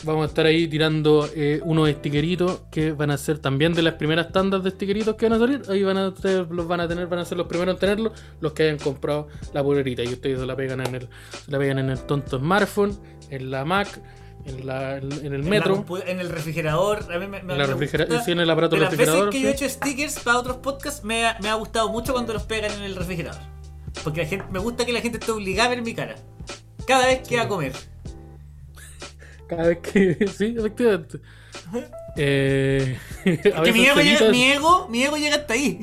Vamos 0.03 0.25
a 0.25 0.27
estar 0.27 0.45
ahí 0.45 0.67
tirando 0.67 1.27
eh, 1.35 1.59
unos 1.65 1.89
stickeritos 1.89 2.61
que 2.69 2.91
van 2.91 3.09
a 3.09 3.17
ser 3.17 3.39
también 3.39 3.73
de 3.73 3.81
las 3.81 3.95
primeras 3.95 4.31
tandas 4.31 4.63
de 4.63 4.69
stickeritos 4.69 5.15
que 5.15 5.27
van 5.27 5.33
a 5.33 5.39
salir. 5.39 5.61
Ahí 5.69 5.81
van 5.81 5.97
a 5.97 6.09
ustedes 6.09 6.47
los 6.51 6.67
van 6.67 6.81
a 6.81 6.87
tener, 6.87 7.07
van 7.07 7.17
a 7.19 7.25
ser 7.25 7.35
los 7.39 7.47
primeros 7.47 7.73
en 7.73 7.79
tenerlos, 7.79 8.11
los 8.39 8.53
que 8.53 8.63
hayan 8.63 8.77
comprado 8.77 9.27
la 9.53 9.63
polerita. 9.63 10.03
Y 10.03 10.09
ustedes 10.09 10.39
se 10.39 10.45
la 10.45 10.55
pegan 10.55 10.81
en 10.85 10.93
el, 10.95 11.09
se 11.43 11.51
la 11.51 11.57
pegan 11.57 11.79
en 11.79 11.89
el 11.89 11.99
tonto 12.01 12.37
smartphone, 12.37 12.95
en 13.31 13.49
la 13.49 13.65
Mac, 13.65 13.99
en, 14.47 14.65
la, 14.65 14.97
en 14.97 15.33
el 15.33 15.43
metro. 15.43 15.85
en 16.05 16.19
el 16.19 16.29
refrigerador. 16.29 17.11
A 17.13 17.19
mí 17.19 17.27
me, 17.27 17.43
me- 17.43 17.55
la 17.57 17.67
me 17.67 17.73
refrigera- 17.73 18.05
gusta- 18.05 18.23
sí, 18.23 18.31
en 18.31 18.39
el 18.39 18.49
aparato 18.49 18.75
de 18.75 18.81
las 18.81 18.91
veces 18.91 19.05
refrigerador, 19.07 19.31
que 19.31 19.41
yo 19.41 19.49
he 19.49 19.57
sí. 19.57 19.65
hecho 19.65 19.73
stickers 19.73 20.19
para 20.19 20.39
otros 20.39 20.57
podcasts, 20.57 21.03
me 21.03 21.25
ha, 21.25 21.37
me 21.41 21.49
ha 21.49 21.53
gustado 21.55 21.89
mucho 21.89 22.13
cuando 22.13 22.33
los 22.33 22.43
pegan 22.43 22.71
en 22.71 22.83
el 22.83 22.95
refrigerador. 22.95 23.41
Porque 24.03 24.21
la 24.23 24.27
gente, 24.27 24.45
me 24.51 24.59
gusta 24.59 24.85
que 24.85 24.93
la 24.93 25.01
gente 25.01 25.17
esté 25.17 25.31
obligada 25.31 25.67
a 25.67 25.69
ver 25.75 25.81
mi 25.81 25.93
cara. 25.93 26.15
Cada 26.87 27.07
vez 27.07 27.27
que 27.27 27.35
va 27.37 27.43
a 27.43 27.47
comer. 27.47 27.73
Cada 29.47 29.67
vez 29.67 29.77
que. 29.79 30.27
sí, 30.37 30.55
efectivamente. 30.57 31.19
Eh, 32.15 32.97
Que 33.23 33.49
ego, 33.49 34.01
llega, 34.01 34.29
mi, 34.31 34.43
ego, 34.51 34.87
mi 34.89 35.03
ego 35.03 35.17
llega 35.17 35.35
hasta 35.37 35.53
ahí. 35.53 35.79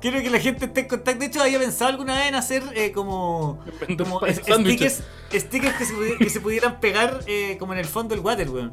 Quiero 0.00 0.20
que 0.22 0.30
la 0.30 0.38
gente 0.38 0.66
esté 0.66 0.80
en 0.82 0.88
contacto. 0.88 1.20
De 1.20 1.26
hecho, 1.26 1.42
había 1.42 1.58
pensado 1.58 1.90
alguna 1.90 2.14
vez 2.16 2.28
en 2.28 2.34
hacer 2.36 2.62
eh, 2.74 2.92
como, 2.92 3.58
como 3.98 4.20
sándwiches. 4.20 5.02
stickers, 5.30 5.44
stickers 5.44 5.76
que, 5.76 5.84
se 5.84 5.94
pudi- 5.94 6.18
que 6.18 6.30
se 6.30 6.40
pudieran 6.40 6.78
pegar 6.80 7.20
eh, 7.26 7.56
como 7.58 7.72
en 7.72 7.80
el 7.80 7.84
fondo 7.86 8.14
del 8.14 8.24
water, 8.24 8.48
weón. 8.48 8.72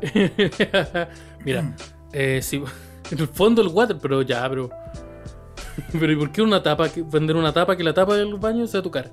Mira, 1.44 1.74
eh, 2.12 2.40
sí, 2.42 2.62
en 3.10 3.18
el 3.18 3.28
fondo 3.28 3.62
el 3.62 3.68
water, 3.68 3.98
pero 4.00 4.22
ya, 4.22 4.48
pero. 4.48 4.70
Pero 5.92 6.12
¿y 6.12 6.14
por 6.16 6.30
qué 6.30 6.40
una 6.40 6.62
tapa? 6.62 6.88
que- 6.88 7.02
Vender 7.02 7.34
una 7.34 7.52
tapa 7.52 7.76
que 7.76 7.82
la 7.82 7.92
tapa 7.92 8.14
del 8.16 8.34
baño 8.36 8.64
sea 8.68 8.80
tu 8.80 8.92
cara. 8.92 9.10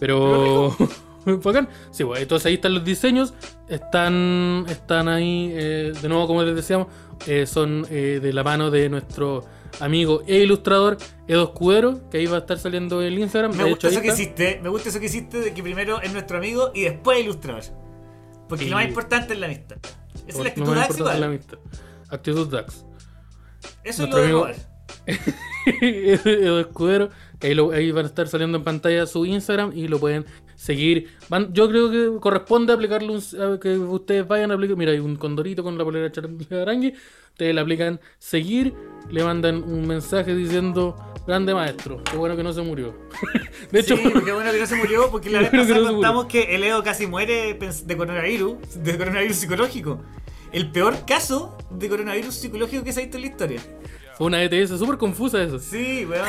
Pero. 0.00 0.76
Bacán. 1.24 1.68
Sí, 1.92 2.02
bueno, 2.02 2.20
entonces 2.22 2.46
ahí 2.46 2.54
están 2.54 2.74
los 2.74 2.84
diseños. 2.84 3.34
Están. 3.68 4.66
Están 4.68 5.06
ahí. 5.08 5.50
eh, 5.54 5.92
de 6.02 6.08
nuevo, 6.08 6.26
como 6.26 6.42
les 6.42 6.56
decíamos. 6.56 6.88
Eh, 7.26 7.46
son 7.46 7.86
eh, 7.90 8.20
de 8.22 8.32
la 8.32 8.42
mano 8.44 8.70
de 8.70 8.88
nuestro 8.88 9.44
amigo 9.80 10.22
e 10.26 10.38
ilustrador 10.38 10.96
Edo 11.28 11.44
Escudero. 11.44 12.08
Que 12.10 12.18
ahí 12.18 12.26
va 12.26 12.36
a 12.36 12.40
estar 12.40 12.58
saliendo 12.58 13.02
el 13.02 13.18
Instagram. 13.18 13.56
Me 13.56 13.64
gusta 13.64 13.88
eso 13.88 14.00
que 14.00 14.08
hiciste. 14.08 14.60
Me 14.62 14.68
gusta 14.68 14.88
eso 14.88 15.00
que 15.00 15.06
hiciste 15.06 15.40
de 15.40 15.52
que 15.54 15.62
primero 15.62 16.00
es 16.00 16.12
nuestro 16.12 16.38
amigo 16.38 16.70
y 16.74 16.82
después 16.82 17.20
ilustrador. 17.20 17.62
Porque 18.48 18.64
Sí. 18.64 18.70
lo 18.70 18.76
más 18.76 18.86
importante 18.88 19.32
es 19.34 19.38
la 19.40 19.46
amistad. 19.46 19.76
Esa 20.26 20.38
es 20.38 20.44
la 20.44 20.48
actitud 20.50 20.74
Dax 20.74 20.98
la 21.20 21.26
amistad. 21.26 21.58
Actitud 22.08 22.48
Dax. 22.48 22.84
Eso 23.82 24.04
es 24.04 24.10
lo 24.10 24.16
amigo-. 24.16 24.48
Edo 25.80 26.60
Escudero, 26.60 27.10
que 27.38 27.48
ahí, 27.48 27.54
lo- 27.54 27.70
ahí 27.72 27.90
van 27.90 28.04
a 28.04 28.08
estar 28.08 28.28
saliendo 28.28 28.58
en 28.58 28.64
pantalla 28.64 29.06
su 29.06 29.24
Instagram 29.26 29.72
y 29.74 29.88
lo 29.88 29.98
pueden 29.98 30.24
seguir. 30.64 31.10
Van, 31.28 31.52
yo 31.52 31.68
creo 31.68 31.90
que 31.90 32.20
corresponde 32.20 32.72
aplicarle 32.72 33.10
un, 33.10 33.18
a 33.18 33.60
que 33.60 33.76
ustedes 33.76 34.26
vayan 34.26 34.50
a 34.50 34.54
aplicar. 34.54 34.76
Mira, 34.76 34.92
hay 34.92 34.98
un 34.98 35.16
condorito 35.16 35.62
con 35.62 35.76
la 35.76 35.84
polera 35.84 36.08
de 36.08 36.62
Arangui. 36.62 36.94
Ustedes 37.32 37.54
le 37.54 37.60
aplican 37.60 38.00
seguir, 38.18 38.72
le 39.10 39.24
mandan 39.24 39.62
un 39.62 39.86
mensaje 39.86 40.34
diciendo 40.34 40.96
grande 41.26 41.52
maestro, 41.52 42.02
qué 42.04 42.16
bueno 42.16 42.36
que 42.36 42.42
no 42.44 42.52
se 42.52 42.62
murió. 42.62 42.94
de 43.72 43.80
hecho, 43.80 43.96
Sí, 43.96 44.04
qué 44.24 44.32
bueno 44.32 44.52
que 44.52 44.60
no 44.60 44.66
se 44.66 44.76
murió, 44.76 45.10
porque 45.10 45.30
la 45.30 45.40
vez 45.40 45.50
pasada 45.50 45.80
no 45.80 45.92
contamos 45.92 46.26
que 46.26 46.54
el 46.54 46.62
Edo 46.64 46.82
casi 46.82 47.06
muere 47.06 47.58
de 47.58 47.96
coronavirus, 47.96 48.82
de 48.82 48.96
coronavirus 48.96 49.36
psicológico. 49.36 50.00
El 50.52 50.70
peor 50.70 51.04
caso 51.04 51.58
de 51.70 51.88
coronavirus 51.88 52.34
psicológico 52.36 52.84
que 52.84 52.92
se 52.92 53.00
ha 53.00 53.02
visto 53.02 53.16
en 53.18 53.22
la 53.22 53.28
historia. 53.28 53.60
Fue 54.16 54.26
una 54.26 54.42
ETS 54.42 54.78
súper 54.78 54.96
confusa 54.98 55.42
eso. 55.42 55.58
Sí, 55.58 56.04
weón. 56.06 56.28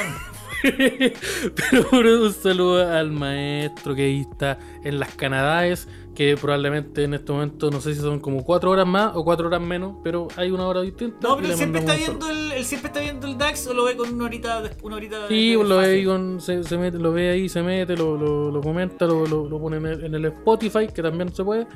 Pero 1.91 2.23
un 2.23 2.33
saludo 2.33 2.91
al 2.91 3.11
maestro 3.11 3.93
que 3.95 4.03
ahí 4.03 4.21
está 4.21 4.57
en 4.83 4.99
las 4.99 5.13
Canadades, 5.13 5.88
que 6.15 6.36
probablemente 6.38 7.03
en 7.03 7.13
este 7.13 7.31
momento 7.31 7.69
no 7.69 7.81
sé 7.81 7.93
si 7.93 8.01
son 8.01 8.19
como 8.19 8.43
cuatro 8.43 8.71
horas 8.71 8.88
más 8.88 9.11
o 9.15 9.23
cuatro 9.23 9.47
horas 9.47 9.61
menos, 9.61 9.95
pero 10.03 10.27
hay 10.38 10.49
una 10.51 10.65
hora 10.67 10.81
distinta. 10.81 11.17
No, 11.27 11.36
pero 11.36 11.49
él 11.49 11.55
siempre 11.55 11.81
está 11.81 11.93
viendo 11.95 12.29
el, 12.29 12.51
él 12.53 12.65
siempre 12.65 12.88
está 12.88 12.99
viendo 13.01 13.27
el 13.27 13.38
DAX 13.38 13.67
o 13.67 13.73
lo 13.73 13.83
ve 13.83 13.95
con 13.97 14.13
una 14.13 14.25
horita 14.25 14.61
de, 14.61 14.71
una 14.81 14.95
horita 14.95 15.19
de- 15.23 15.27
Sí, 15.27 15.51
de 15.51 15.57
pues 15.57 15.69
lo 15.69 15.77
ve 15.77 15.86
ahí 15.86 16.05
con, 16.05 16.41
se, 16.41 16.63
se 16.63 16.77
mete, 16.77 16.97
lo 16.97 17.11
ve 17.11 17.29
ahí, 17.31 17.49
se 17.49 17.61
mete, 17.61 17.95
lo, 17.97 18.17
lo, 18.17 18.49
lo 18.51 18.61
comenta, 18.61 19.05
lo, 19.05 19.27
lo, 19.27 19.47
lo 19.47 19.59
pone 19.59 19.77
en 19.77 19.86
el, 19.86 20.05
en 20.05 20.15
el 20.15 20.25
Spotify, 20.25 20.88
que 20.93 21.01
también 21.03 21.33
se 21.36 21.43
puede. 21.43 21.67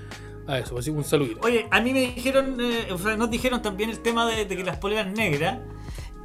A 0.47 0.57
eso, 0.57 0.79
así 0.79 0.89
un 0.89 1.03
saludito. 1.03 1.41
Oye, 1.43 1.67
a 1.69 1.79
mí 1.79 1.93
me 1.93 1.99
dijeron, 2.15 2.57
eh, 2.59 2.87
o 2.91 2.97
sea, 2.97 3.15
nos 3.15 3.29
dijeron 3.29 3.61
también 3.61 3.91
el 3.91 3.99
tema 3.99 4.25
de, 4.25 4.45
de 4.45 4.57
que 4.57 4.63
las 4.63 4.77
poleras 4.77 5.05
negras. 5.13 5.59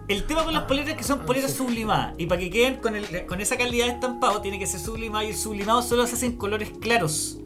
El 0.07 0.25
tema 0.25 0.45
con 0.45 0.53
las 0.53 0.65
poleras 0.65 0.91
es 0.91 0.97
que 0.97 1.05
son 1.05 1.21
poleras 1.21 1.53
sublimadas. 1.55 2.15
Y 2.19 2.27
para 2.27 2.41
que 2.41 2.51
queden 2.51 2.77
con, 2.77 2.95
el, 2.95 3.25
con 3.27 3.41
esa 3.41 3.57
calidad 3.57 3.87
de 3.87 3.93
estampado, 3.93 4.43
tiene 4.43 4.59
que 4.59 4.67
ser 4.67 4.81
sublimado. 4.81 5.25
Y 5.25 5.29
el 5.29 5.37
sublimado 5.37 5.81
solo 5.83 6.07
se 6.07 6.15
hace 6.15 6.27
en 6.27 6.37
colores 6.37 6.71
claros. 6.81 7.39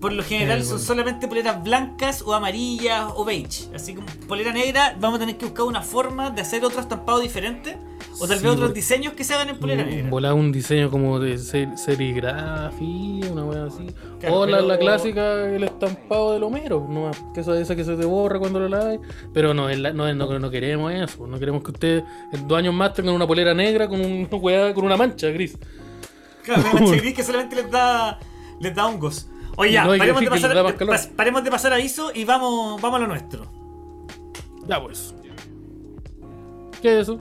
Por 0.00 0.12
lo 0.12 0.22
general 0.22 0.64
son 0.64 0.80
solamente 0.80 1.28
poleras 1.28 1.62
blancas 1.62 2.22
o 2.22 2.32
amarillas 2.32 3.12
o 3.16 3.24
beige. 3.24 3.68
Así 3.74 3.94
como 3.94 4.06
polera 4.26 4.52
negra, 4.52 4.96
vamos 4.98 5.16
a 5.18 5.20
tener 5.20 5.36
que 5.36 5.44
buscar 5.44 5.66
una 5.66 5.82
forma 5.82 6.30
de 6.30 6.40
hacer 6.40 6.64
otro 6.64 6.80
estampado 6.80 7.20
diferente. 7.20 7.76
O 8.18 8.26
tal 8.26 8.38
Sí, 8.38 8.44
vez 8.44 8.52
otros 8.54 8.74
diseños 8.74 9.12
que 9.14 9.24
se 9.24 9.34
hagan 9.34 9.50
en 9.50 9.58
polera 9.58 9.84
negra. 9.84 10.08
Volaba 10.10 10.34
un 10.34 10.52
diseño 10.52 10.90
como 10.90 11.18
de 11.20 11.38
ser- 11.38 11.76
serigrafía, 11.76 13.30
una 13.32 13.44
wea 13.44 13.64
así. 13.64 13.86
Claro, 14.18 14.40
o 14.40 14.46
la, 14.46 14.60
la 14.60 14.78
clásica, 14.78 15.44
el 15.54 15.64
estampado 15.64 16.32
del 16.32 16.42
Homero, 16.42 16.86
no 16.88 17.10
que 17.34 17.40
esa, 17.40 17.58
esa 17.58 17.76
que 17.76 17.84
se 17.84 17.96
te 17.96 18.04
borra 18.04 18.38
cuando 18.38 18.60
lo 18.60 18.68
lavas. 18.68 18.98
Pero 19.32 19.54
no, 19.54 19.68
no, 19.68 20.14
no, 20.14 20.38
no 20.38 20.50
queremos 20.50 20.92
eso, 20.92 21.26
no 21.26 21.38
queremos 21.38 21.62
que 21.62 21.70
ustedes 21.72 22.04
en 22.32 22.46
dos 22.48 22.58
años 22.58 22.74
más 22.74 22.92
tengan 22.94 23.14
una 23.14 23.26
polera 23.26 23.54
negra 23.54 23.88
con, 23.88 24.00
un, 24.00 24.26
con 24.74 24.84
una 24.84 24.96
mancha 24.96 25.28
gris. 25.28 25.56
Claro, 26.42 26.62
una 26.62 26.72
mancha 26.80 26.96
gris 27.00 27.14
que 27.14 27.22
solamente 27.22 27.56
les 27.56 27.70
da, 27.70 28.18
les 28.60 28.74
da 28.74 28.86
hongos. 28.86 29.28
Oye, 29.60 29.72
ya, 29.72 29.84
No, 29.84 29.96
paremos, 29.98 30.20
de 30.22 30.30
pasar, 30.30 31.10
paremos 31.16 31.44
de 31.44 31.50
pasar 31.50 31.72
aviso 31.74 32.10
y 32.14 32.24
vamos, 32.24 32.80
vamos 32.80 32.96
a 32.96 33.00
lo 33.02 33.06
nuestro. 33.08 33.50
Ya 34.66 34.80
pues. 34.82 35.14
¿Qué 36.80 36.94
es 36.96 37.02
eso? 37.02 37.20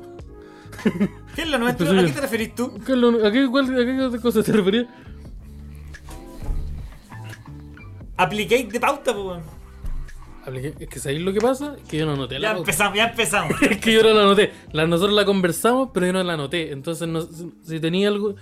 ¿Qué 1.35 1.41
es 1.41 1.49
lo 1.49 1.57
nuestro? 1.57 1.89
¿A 1.91 2.03
qué 2.05 2.11
te 2.11 2.21
referís 2.21 2.55
tú? 2.55 2.73
¿Qué 2.85 2.93
es 2.93 2.97
lo- 2.97 3.25
¿A 3.27 3.31
qué, 3.31 3.45
cuál- 3.49 3.65
a 4.09 4.09
qué 4.11 4.19
cosa 4.21 4.41
se 4.41 4.53
refería? 4.53 4.87
Aplicate 8.17 8.65
de 8.65 8.79
pauta, 8.79 9.13
pues, 9.13 9.41
Es 10.79 10.87
que 10.89 10.99
¿sabéis 10.99 11.21
lo 11.21 11.31
que 11.33 11.39
pasa? 11.39 11.75
Que 11.89 11.97
yo 11.97 12.05
no 12.05 12.13
anoté 12.13 12.35
la 12.39 12.41
Ya 12.41 12.47
pauta. 12.55 12.59
empezamos, 12.61 12.97
ya 12.97 13.05
empezamos. 13.07 13.61
Es 13.69 13.77
que 13.79 13.93
yo 13.93 14.01
no 14.03 14.13
la 14.13 14.21
anoté. 14.23 14.51
La, 14.71 14.87
nosotros 14.87 15.13
la 15.15 15.25
conversamos, 15.25 15.89
pero 15.93 16.05
yo 16.07 16.13
no 16.13 16.23
la 16.23 16.33
anoté. 16.33 16.71
Entonces, 16.71 17.07
no- 17.07 17.21
si, 17.21 17.51
si 17.65 17.79
tenía 17.79 18.07
algo. 18.07 18.35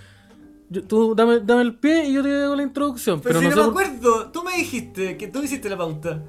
Yo- 0.70 0.84
tú 0.84 1.14
dame, 1.14 1.40
dame 1.40 1.62
el 1.62 1.74
pie 1.76 2.06
y 2.08 2.14
yo 2.14 2.22
te 2.22 2.42
hago 2.44 2.56
la 2.56 2.62
introducción. 2.62 3.20
Pero, 3.20 3.40
Pero, 3.40 3.50
si 3.52 3.56
no, 3.56 3.62
no 3.62 3.68
me 3.68 3.72
por- 3.74 3.84
acuerdo, 3.84 4.30
tú 4.30 4.42
me 4.42 4.56
dijiste 4.56 5.16
que 5.16 5.28
tú 5.28 5.42
hiciste 5.42 5.68
la 5.68 5.76
pauta. 5.76 6.22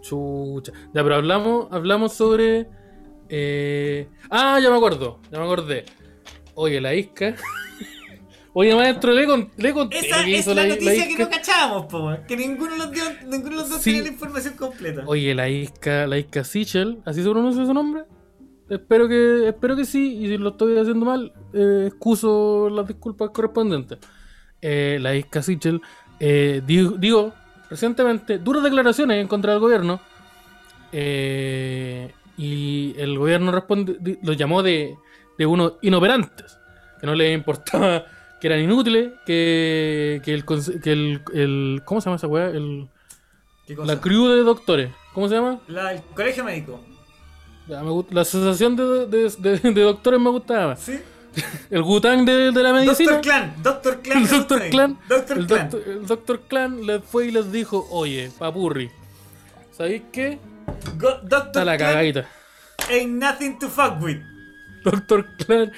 Chucha. 0.00 0.72
Ya, 0.92 1.02
pero 1.02 1.16
hablamos, 1.16 1.68
hablamos 1.70 2.12
sobre. 2.12 2.68
eh, 3.28 4.08
Ah, 4.30 4.58
ya 4.62 4.70
me 4.70 4.76
acuerdo. 4.76 5.18
Ya 5.30 5.38
me 5.38 5.44
acordé. 5.44 5.84
Oye, 6.54 6.80
la 6.80 6.94
isca. 6.94 7.34
Oye, 8.56 8.72
maestro, 8.76 9.10
le, 9.12 9.26
con, 9.26 9.50
le 9.56 9.72
conté 9.72 9.98
Esa 9.98 10.24
que 10.24 10.34
es 10.34 10.40
hizo 10.40 10.54
la, 10.54 10.64
noticia 10.66 11.08
que 11.08 11.18
no 11.24 11.28
cachábamos, 11.28 11.86
po. 11.86 12.10
Que 12.28 12.36
ninguno 12.36 12.70
de 12.72 12.78
los 12.78 12.92
dos, 12.92 13.12
ninguno 13.26 13.50
de 13.50 13.56
los 13.56 13.68
dos 13.70 13.78
Sí. 13.82 13.90
tenía 13.90 14.02
la 14.02 14.08
información 14.10 14.54
completa. 14.54 15.02
Oye, 15.06 15.34
la 15.34 15.48
isca, 15.48 16.06
la 16.06 16.18
isca 16.18 16.44
Sichel, 16.44 16.98
¿así 17.04 17.24
se 17.24 17.30
pronuncia 17.30 17.66
su 17.66 17.74
nombre? 17.74 18.04
Espero 18.68 19.06
que, 19.08 19.48
espero 19.48 19.76
que 19.76 19.84
sí, 19.84 20.16
y 20.18 20.26
si 20.28 20.38
lo 20.38 20.50
estoy 20.50 20.78
haciendo 20.78 21.04
mal, 21.04 21.32
eh, 21.52 21.84
excuso 21.88 22.68
las 22.70 22.86
disculpas 22.86 23.30
correspondientes. 23.30 23.98
Eh, 24.62 24.98
la 25.00 25.14
isca 25.14 25.42
Sichel, 25.42 25.82
eh, 26.18 26.62
digo, 26.66 26.92
digo, 26.92 27.34
recientemente, 27.68 28.38
duras 28.38 28.62
declaraciones 28.62 29.20
en 29.20 29.28
contra 29.28 29.52
del 29.52 29.60
gobierno, 29.60 30.00
eh, 30.92 32.12
y 32.36 32.94
el 32.98 33.18
gobierno 33.18 33.52
responde, 33.52 34.18
los 34.22 34.36
llamó 34.36 34.62
de, 34.62 34.96
de 35.38 35.46
unos 35.46 35.74
inoperantes, 35.82 36.58
que 37.00 37.06
no 37.06 37.14
les 37.14 37.34
importaba, 37.34 38.04
que 38.40 38.46
eran 38.46 38.60
inútiles, 38.60 39.12
que, 39.26 40.20
que, 40.24 40.32
el, 40.34 40.44
que 40.82 40.92
el, 40.92 41.20
el- 41.34 41.82
¿cómo 41.84 42.00
se 42.00 42.06
llama 42.06 42.16
esa 42.16 42.26
weá? 42.28 42.48
El, 42.48 42.88
la 43.84 44.00
crew 44.00 44.28
de 44.28 44.42
doctores, 44.42 44.90
¿cómo 45.12 45.28
se 45.28 45.34
llama? 45.34 45.60
La- 45.68 45.92
el 45.92 46.02
colegio 46.14 46.44
médico. 46.44 46.80
Ya, 47.66 47.82
me 47.82 47.90
gusta- 47.90 48.14
la 48.14 48.20
asociación 48.22 48.76
de, 48.76 49.06
de- 49.06 49.30
de- 49.38 49.72
de 49.72 49.80
doctores 49.82 50.20
me 50.20 50.30
gustaba. 50.30 50.76
¿Sí? 50.76 50.98
El 51.70 51.82
Gutang 51.82 52.24
de, 52.24 52.52
de 52.52 52.62
la 52.62 52.72
medicina. 52.72 53.12
Doctor 53.12 53.20
Clan, 53.22 53.54
Doctor 53.62 54.00
Clan. 54.02 54.18
el 54.22 54.28
Doctor 54.28 54.68
Clan. 54.70 54.98
Doctor 55.08 55.38
el, 55.38 55.46
Clan. 55.46 55.70
doctor, 55.70 55.92
el 55.92 56.06
Doctor 56.06 56.40
Clan 56.48 56.86
le 56.86 57.00
fue 57.00 57.26
y 57.26 57.30
les 57.32 57.50
dijo, 57.50 57.86
oye, 57.90 58.30
papurri, 58.38 58.90
¿sabéis 59.72 60.02
qué? 60.12 60.38
Go- 60.96 61.18
Doctor 61.22 61.46
Está 61.46 61.64
la 61.64 61.76
Clan 61.76 61.90
cagadita. 61.90 62.28
ain't 62.90 63.20
nothing 63.20 63.58
to 63.58 63.68
fuck 63.68 64.00
with. 64.00 64.18
Doctor 64.84 65.26
Clan. 65.38 65.72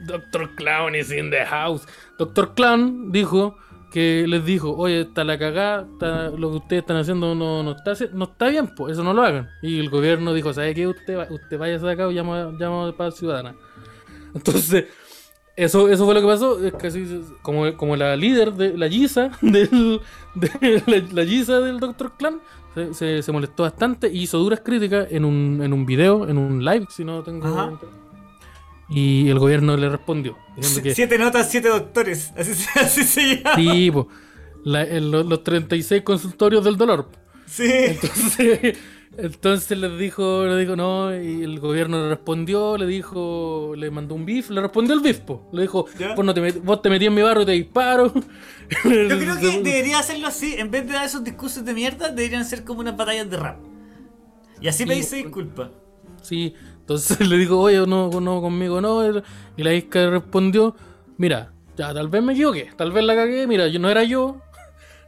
Doctor 0.00 0.50
Clown 0.56 0.94
is 0.94 1.10
in 1.10 1.30
the 1.30 1.44
house. 1.46 1.86
Doctor 2.18 2.54
Clown 2.54 3.12
dijo 3.12 3.56
que 3.90 4.24
les 4.28 4.44
dijo, 4.44 4.74
oye, 4.76 5.00
está 5.02 5.24
la 5.24 5.38
cagada, 5.38 5.86
está- 5.92 6.30
lo 6.30 6.50
que 6.50 6.56
ustedes 6.58 6.82
están 6.82 6.96
haciendo 6.96 7.34
no, 7.34 7.62
no, 7.62 7.72
está, 7.72 7.92
no 8.12 8.24
está 8.24 8.48
bien, 8.48 8.68
pues 8.76 8.92
eso 8.92 9.02
no 9.04 9.12
lo 9.12 9.22
hagan. 9.22 9.48
Y 9.62 9.78
el 9.80 9.90
gobierno 9.90 10.32
dijo, 10.32 10.52
¿sabe 10.54 10.74
qué? 10.74 10.86
Usted, 10.86 11.18
va- 11.18 11.26
usted 11.30 11.58
vaya 11.58 11.78
de 11.78 11.90
acá 11.92 12.06
o 12.06 12.10
llama, 12.12 12.52
llama 12.58 12.88
a 12.88 12.92
paz 12.96 13.16
ciudadana. 13.16 13.54
Entonces, 14.34 14.84
eso, 15.56 15.88
eso 15.88 16.04
fue 16.04 16.14
lo 16.14 16.20
que 16.20 16.26
pasó. 16.26 16.64
Es 16.64 16.72
que 16.74 17.20
como, 17.42 17.76
como 17.76 17.96
la 17.96 18.16
líder 18.16 18.52
de 18.54 18.78
la 18.78 18.88
Giza, 18.88 19.30
del, 19.42 20.00
de 20.34 20.82
la, 20.86 21.02
la 21.12 21.24
Giza 21.26 21.60
del 21.60 21.80
Doctor 21.80 22.12
Clan, 22.16 22.40
se, 22.74 22.94
se- 22.94 23.22
se 23.22 23.32
molestó 23.32 23.64
bastante 23.64 24.08
y 24.08 24.22
hizo 24.22 24.38
duras 24.38 24.60
críticas 24.64 25.08
en 25.10 25.24
un, 25.24 25.60
en 25.62 25.72
un 25.72 25.84
video, 25.84 26.28
en 26.28 26.38
un 26.38 26.64
live, 26.64 26.86
si 26.90 27.04
no 27.04 27.22
tengo. 27.22 27.46
Ajá. 27.48 27.72
Y 28.90 29.28
el 29.28 29.38
gobierno 29.38 29.76
le 29.76 29.88
respondió. 29.88 30.36
Diciendo 30.56 30.82
que, 30.82 30.94
Siete 30.94 31.16
notas, 31.18 31.48
siete 31.50 31.68
doctores. 31.68 32.32
Así 32.36 32.54
se, 32.54 32.80
así 32.80 33.04
se 33.04 33.36
llama. 33.36 33.54
sí, 33.56 33.90
po, 33.90 34.08
la- 34.64 34.82
el- 34.82 35.10
los, 35.10 35.24
los 35.26 35.44
36 35.44 36.02
consultorios 36.02 36.64
del 36.64 36.76
dolor. 36.76 37.08
Sí. 37.46 37.70
Entonces, 37.72 38.78
entonces 39.16 39.78
les 39.78 39.98
dijo, 39.98 40.44
le 40.46 40.56
dijo 40.58 40.74
no, 40.76 41.14
y 41.14 41.42
el 41.44 41.60
gobierno 41.60 42.02
le 42.02 42.08
respondió, 42.08 42.76
le 42.76 42.86
dijo, 42.86 43.74
le 43.76 43.90
mandó 43.90 44.14
un 44.16 44.24
bif, 44.24 44.50
le 44.50 44.60
respondió 44.60 44.94
el 44.94 45.00
bif, 45.00 45.20
po. 45.20 45.48
le 45.52 45.62
dijo, 45.62 45.86
vos, 46.16 46.24
no 46.24 46.34
te 46.34 46.40
met- 46.42 46.60
vos 46.62 46.82
te 46.82 46.90
metí 46.90 47.06
en 47.06 47.14
mi 47.14 47.22
barro 47.22 47.42
y 47.42 47.46
te 47.46 47.52
disparo. 47.52 48.12
Yo 48.84 49.18
creo 49.18 49.38
que 49.38 49.60
debería 49.62 49.98
hacerlo 50.00 50.26
así. 50.26 50.54
En 50.58 50.70
vez 50.70 50.86
de 50.86 50.92
dar 50.94 51.06
esos 51.06 51.22
discursos 51.24 51.64
de 51.64 51.74
mierda, 51.74 52.08
deberían 52.10 52.44
ser 52.44 52.64
como 52.64 52.80
unas 52.80 52.96
batallas 52.96 53.30
de 53.30 53.36
rap. 53.36 53.58
Y 54.60 54.68
así 54.68 54.82
Sí, 54.82 54.88
pedirse 54.88 55.10
bueno. 55.16 55.26
disculpas. 55.28 55.70
Sí, 56.22 56.54
entonces 56.80 57.20
le 57.28 57.36
dijo, 57.38 57.58
oye, 57.58 57.84
no, 57.86 58.10
no, 58.10 58.40
conmigo 58.40 58.80
no, 58.80 59.02
y 59.56 59.62
la 59.62 59.74
isca 59.74 60.10
respondió, 60.10 60.74
mira, 61.16 61.52
ya, 61.76 61.94
tal 61.94 62.08
vez 62.08 62.22
me 62.22 62.32
equivoqué, 62.32 62.70
tal 62.76 62.92
vez 62.92 63.04
la 63.04 63.14
cagué, 63.14 63.46
mira, 63.46 63.68
yo 63.68 63.78
no 63.78 63.90
era 63.90 64.02
yo. 64.04 64.40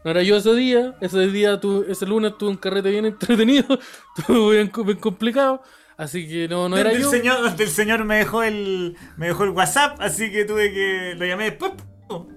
No 0.04 0.10
era 0.10 0.20
yo 0.24 0.36
ese 0.36 0.52
día, 0.56 0.96
ese 1.00 1.28
día, 1.28 1.60
tu, 1.60 1.84
ese 1.88 2.06
lunes 2.06 2.36
tuve 2.36 2.50
un 2.50 2.56
carrete 2.56 2.90
bien 2.90 3.06
entretenido, 3.06 3.78
estuvo 4.18 4.50
bien, 4.50 4.66
co- 4.66 4.82
bien 4.82 4.98
complicado, 4.98 5.62
así 5.96 6.26
que 6.26 6.48
no, 6.48 6.68
no 6.68 6.76
era 6.76 6.92
yo. 6.92 7.08
señor, 7.08 7.40
donde 7.40 7.62
el 7.62 7.70
señor 7.70 8.04
me 8.04 8.16
dejó 8.16 8.42
el 8.42 8.96
me 9.16 9.26
dejó 9.28 9.44
el 9.44 9.50
WhatsApp, 9.50 9.98
así 10.00 10.32
que 10.32 10.44
tuve 10.44 10.72
que 10.72 11.14
lo 11.16 11.24
llamé 11.24 11.44
después. 11.50 11.70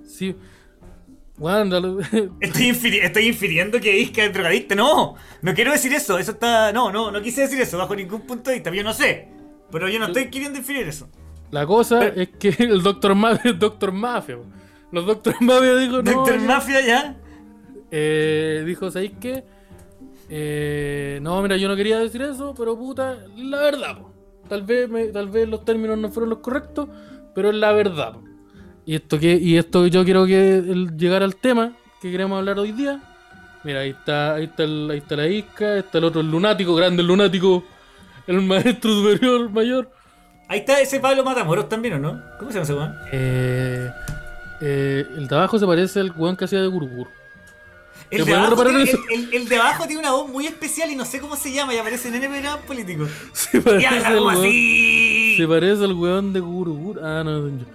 Sí. 0.08 0.36
Bueno, 1.38 2.00
Estoy, 2.40 2.70
infiri- 2.72 3.04
estoy 3.04 3.28
infiriendo 3.28 3.80
que 3.82 3.98
Isca 4.00 4.24
es 4.24 4.34
drogadicta. 4.34 4.74
No, 4.76 5.16
no 5.42 5.54
quiero 5.54 5.72
decir 5.72 5.94
eso. 5.94 6.18
Eso 6.18 6.32
está. 6.32 6.72
No, 6.72 6.92
no, 6.92 7.12
no 7.12 7.22
quise 7.22 7.42
decir 7.42 7.60
eso 7.60 7.78
bajo 7.78 7.96
ningún 7.96 8.22
punto 8.22 8.50
de 8.50 8.56
vista. 8.58 8.72
Yo 8.74 8.84
no 8.84 8.94
sé. 8.94 9.28
Pero 9.72 9.90
yo 9.90 10.00
no 10.00 10.06
estoy 10.08 10.30
queriendo 10.30 10.58
inferir 10.60 10.88
eso. 10.88 11.10
la 11.52 11.66
cosa 11.66 12.00
Pero- 12.00 12.22
es 12.22 12.30
que 12.40 12.56
el 12.64 12.82
doctor 12.82 13.16
Mafia 13.16 13.52
es 13.52 13.60
doctor 13.60 13.92
Mafia. 13.92 14.38
Los 14.92 15.06
doctor 15.06 15.36
Mafia 15.42 15.76
dijo, 15.76 16.02
no, 16.02 16.12
Doctor 16.12 16.40
Mafia 16.40 16.80
ya. 16.86 17.18
eh, 17.92 18.64
dijo, 18.66 18.90
¿sabéis 18.92 19.14
qué? 19.20 19.44
Eh, 20.30 21.20
no, 21.22 21.42
mira, 21.42 21.58
yo 21.58 21.68
no 21.68 21.76
quería 21.76 22.00
decir 22.00 22.22
eso, 22.22 22.54
pero 22.58 22.78
puta, 22.78 23.18
la 23.36 23.60
verdad, 23.60 23.98
po. 24.00 24.12
Tal 24.48 24.62
vez, 24.64 24.88
me- 24.90 25.08
tal 25.08 25.30
vez 25.30 25.50
los 25.50 25.66
términos 25.66 25.98
no 25.98 26.10
fueron 26.12 26.30
los 26.30 26.40
correctos, 26.40 26.88
pero 27.34 27.50
es 27.50 27.56
la 27.56 27.72
verdad. 27.74 28.14
po. 28.14 28.24
Y 28.86 28.96
esto 28.96 29.20
que, 29.20 29.34
y 29.36 29.58
esto 29.58 29.88
yo 29.88 30.04
quiero 30.06 30.26
que 30.26 30.58
el- 30.58 30.96
llegar 30.98 31.24
al 31.24 31.36
tema 31.36 31.74
que 32.02 32.12
queremos 32.12 32.38
hablar 32.38 32.60
hoy 32.60 32.72
día. 32.72 33.02
Mira, 33.64 33.80
ahí 33.80 33.90
está, 33.90 34.36
ahí 34.36 34.44
está, 34.46 34.64
el- 34.64 34.90
ahí 34.92 34.98
está 35.00 35.16
la 35.16 35.28
isca, 35.28 35.78
está 35.78 35.98
el 35.98 36.04
otro 36.04 36.22
el 36.22 36.30
lunático, 36.30 36.76
grande 36.76 37.02
el 37.02 37.08
lunático, 37.08 37.64
el 38.28 38.42
maestro 38.42 38.92
superior 38.92 39.50
mayor. 39.50 39.90
Ahí 40.48 40.60
está 40.60 40.80
ese 40.80 41.00
Pablo 41.00 41.24
Matamoros 41.24 41.68
también, 41.68 41.96
¿o 41.96 42.00
no? 42.00 42.22
¿Cómo 42.38 42.52
se 42.52 42.60
llama 42.60 42.64
ese 42.64 42.74
weón? 42.76 42.94
Eh, 43.12 43.90
eh, 44.62 45.06
el 45.18 45.28
de 45.28 45.36
abajo 45.36 45.58
se 45.58 45.66
parece 45.66 46.00
al 46.00 46.12
weón 46.16 46.38
que 46.38 46.46
hacía 46.46 46.62
de 46.62 46.68
Gurgur. 46.68 47.08
El 48.12 48.24
¿Te 48.24 48.30
de, 48.30 48.36
abajo 48.38 48.64
tiene, 48.64 48.84
eso? 48.84 49.00
el, 49.12 49.24
el- 49.24 49.34
el 49.34 49.50
de 49.50 49.56
abajo 49.56 49.86
tiene 49.88 50.00
una 50.02 50.12
voz 50.12 50.30
muy 50.30 50.46
especial 50.46 50.92
y 50.92 50.96
no 50.96 51.06
sé 51.06 51.20
cómo 51.20 51.36
se 51.36 51.52
llama 51.52 51.74
y 51.74 51.80
aparece 51.80 52.10
en 52.10 52.16
N 52.16 52.28
programa 52.28 52.58
político. 52.62 53.08
Se 53.34 53.60
parece 53.62 53.88
al 53.88 54.20
weón- 54.20 54.38
así. 54.38 55.38
Se 55.40 55.48
parece 55.48 55.84
al 55.84 55.94
weón 55.94 56.32
de 56.32 56.40
Gurgur. 56.40 57.00
Ah, 57.04 57.24
no, 57.26 57.48
yo. 57.48 57.66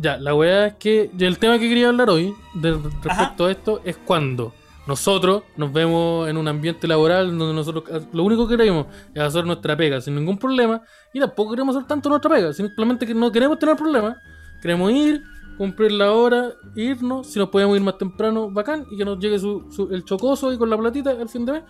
Ya, 0.00 0.16
la 0.16 0.34
weá 0.34 0.66
es 0.68 0.74
que. 0.74 1.10
el 1.18 1.38
tema 1.38 1.58
que 1.58 1.68
quería 1.68 1.88
hablar 1.88 2.08
hoy, 2.10 2.32
de- 2.54 2.78
respecto 3.02 3.46
a 3.46 3.50
esto, 3.50 3.80
es 3.84 3.96
cuando 3.98 4.54
nosotros 4.86 5.42
nos 5.56 5.72
vemos 5.72 6.28
en 6.28 6.36
un 6.36 6.48
ambiente 6.48 6.88
laboral 6.88 7.36
donde 7.38 7.54
nosotros 7.54 7.84
lo 8.12 8.22
único 8.24 8.48
que 8.48 8.56
queremos 8.56 8.86
es 9.14 9.22
hacer 9.22 9.44
nuestra 9.44 9.76
pega 9.76 10.00
sin 10.00 10.14
ningún 10.14 10.38
problema. 10.38 10.82
Y 11.12 11.20
tampoco 11.20 11.50
queremos 11.50 11.76
hacer 11.76 11.86
tanto 11.86 12.08
nuestra 12.08 12.30
pega, 12.30 12.52
simplemente 12.52 13.06
que 13.06 13.14
no 13.14 13.30
queremos 13.30 13.58
tener 13.58 13.76
problemas. 13.76 14.16
Queremos 14.62 14.90
ir, 14.92 15.22
cumplir 15.58 15.92
la 15.92 16.12
hora, 16.12 16.50
irnos. 16.74 17.26
Si 17.26 17.38
nos 17.38 17.50
podemos 17.50 17.76
ir 17.76 17.82
más 17.82 17.98
temprano, 17.98 18.50
bacán. 18.50 18.86
Y 18.90 18.96
que 18.96 19.04
nos 19.04 19.18
llegue 19.18 19.38
su, 19.38 19.66
su- 19.70 19.92
el 19.92 20.04
chocoso 20.04 20.48
ahí 20.48 20.56
con 20.56 20.70
la 20.70 20.78
platita 20.78 21.10
al 21.10 21.28
fin 21.28 21.44
de 21.44 21.52
mes. 21.52 21.62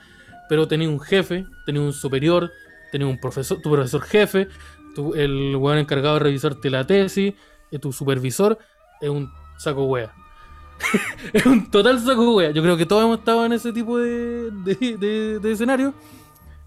Pero 0.48 0.66
tenés 0.68 0.88
un 0.88 1.00
jefe, 1.00 1.46
tenés 1.66 1.82
un 1.82 1.92
superior, 1.92 2.50
tenés 2.92 3.08
un 3.08 3.18
profesor, 3.18 3.60
tu 3.60 3.70
profesor 3.70 4.00
jefe, 4.02 4.48
tu- 4.94 5.14
el 5.14 5.54
weón 5.56 5.78
encargado 5.78 6.14
de 6.14 6.20
revisarte 6.20 6.70
la 6.70 6.84
tesis, 6.86 7.34
tu 7.78 7.92
supervisor, 7.92 8.58
es 9.00 9.08
un 9.08 9.30
saco 9.56 9.84
wea. 9.84 10.12
es 11.32 11.44
un 11.46 11.70
total 11.70 12.00
saco 12.00 12.34
wea. 12.34 12.50
Yo 12.50 12.62
creo 12.62 12.76
que 12.76 12.86
todos 12.86 13.04
hemos 13.04 13.18
estado 13.18 13.44
en 13.46 13.52
ese 13.52 13.72
tipo 13.72 13.98
de, 13.98 14.50
de, 15.40 15.52
escenario. 15.52 15.94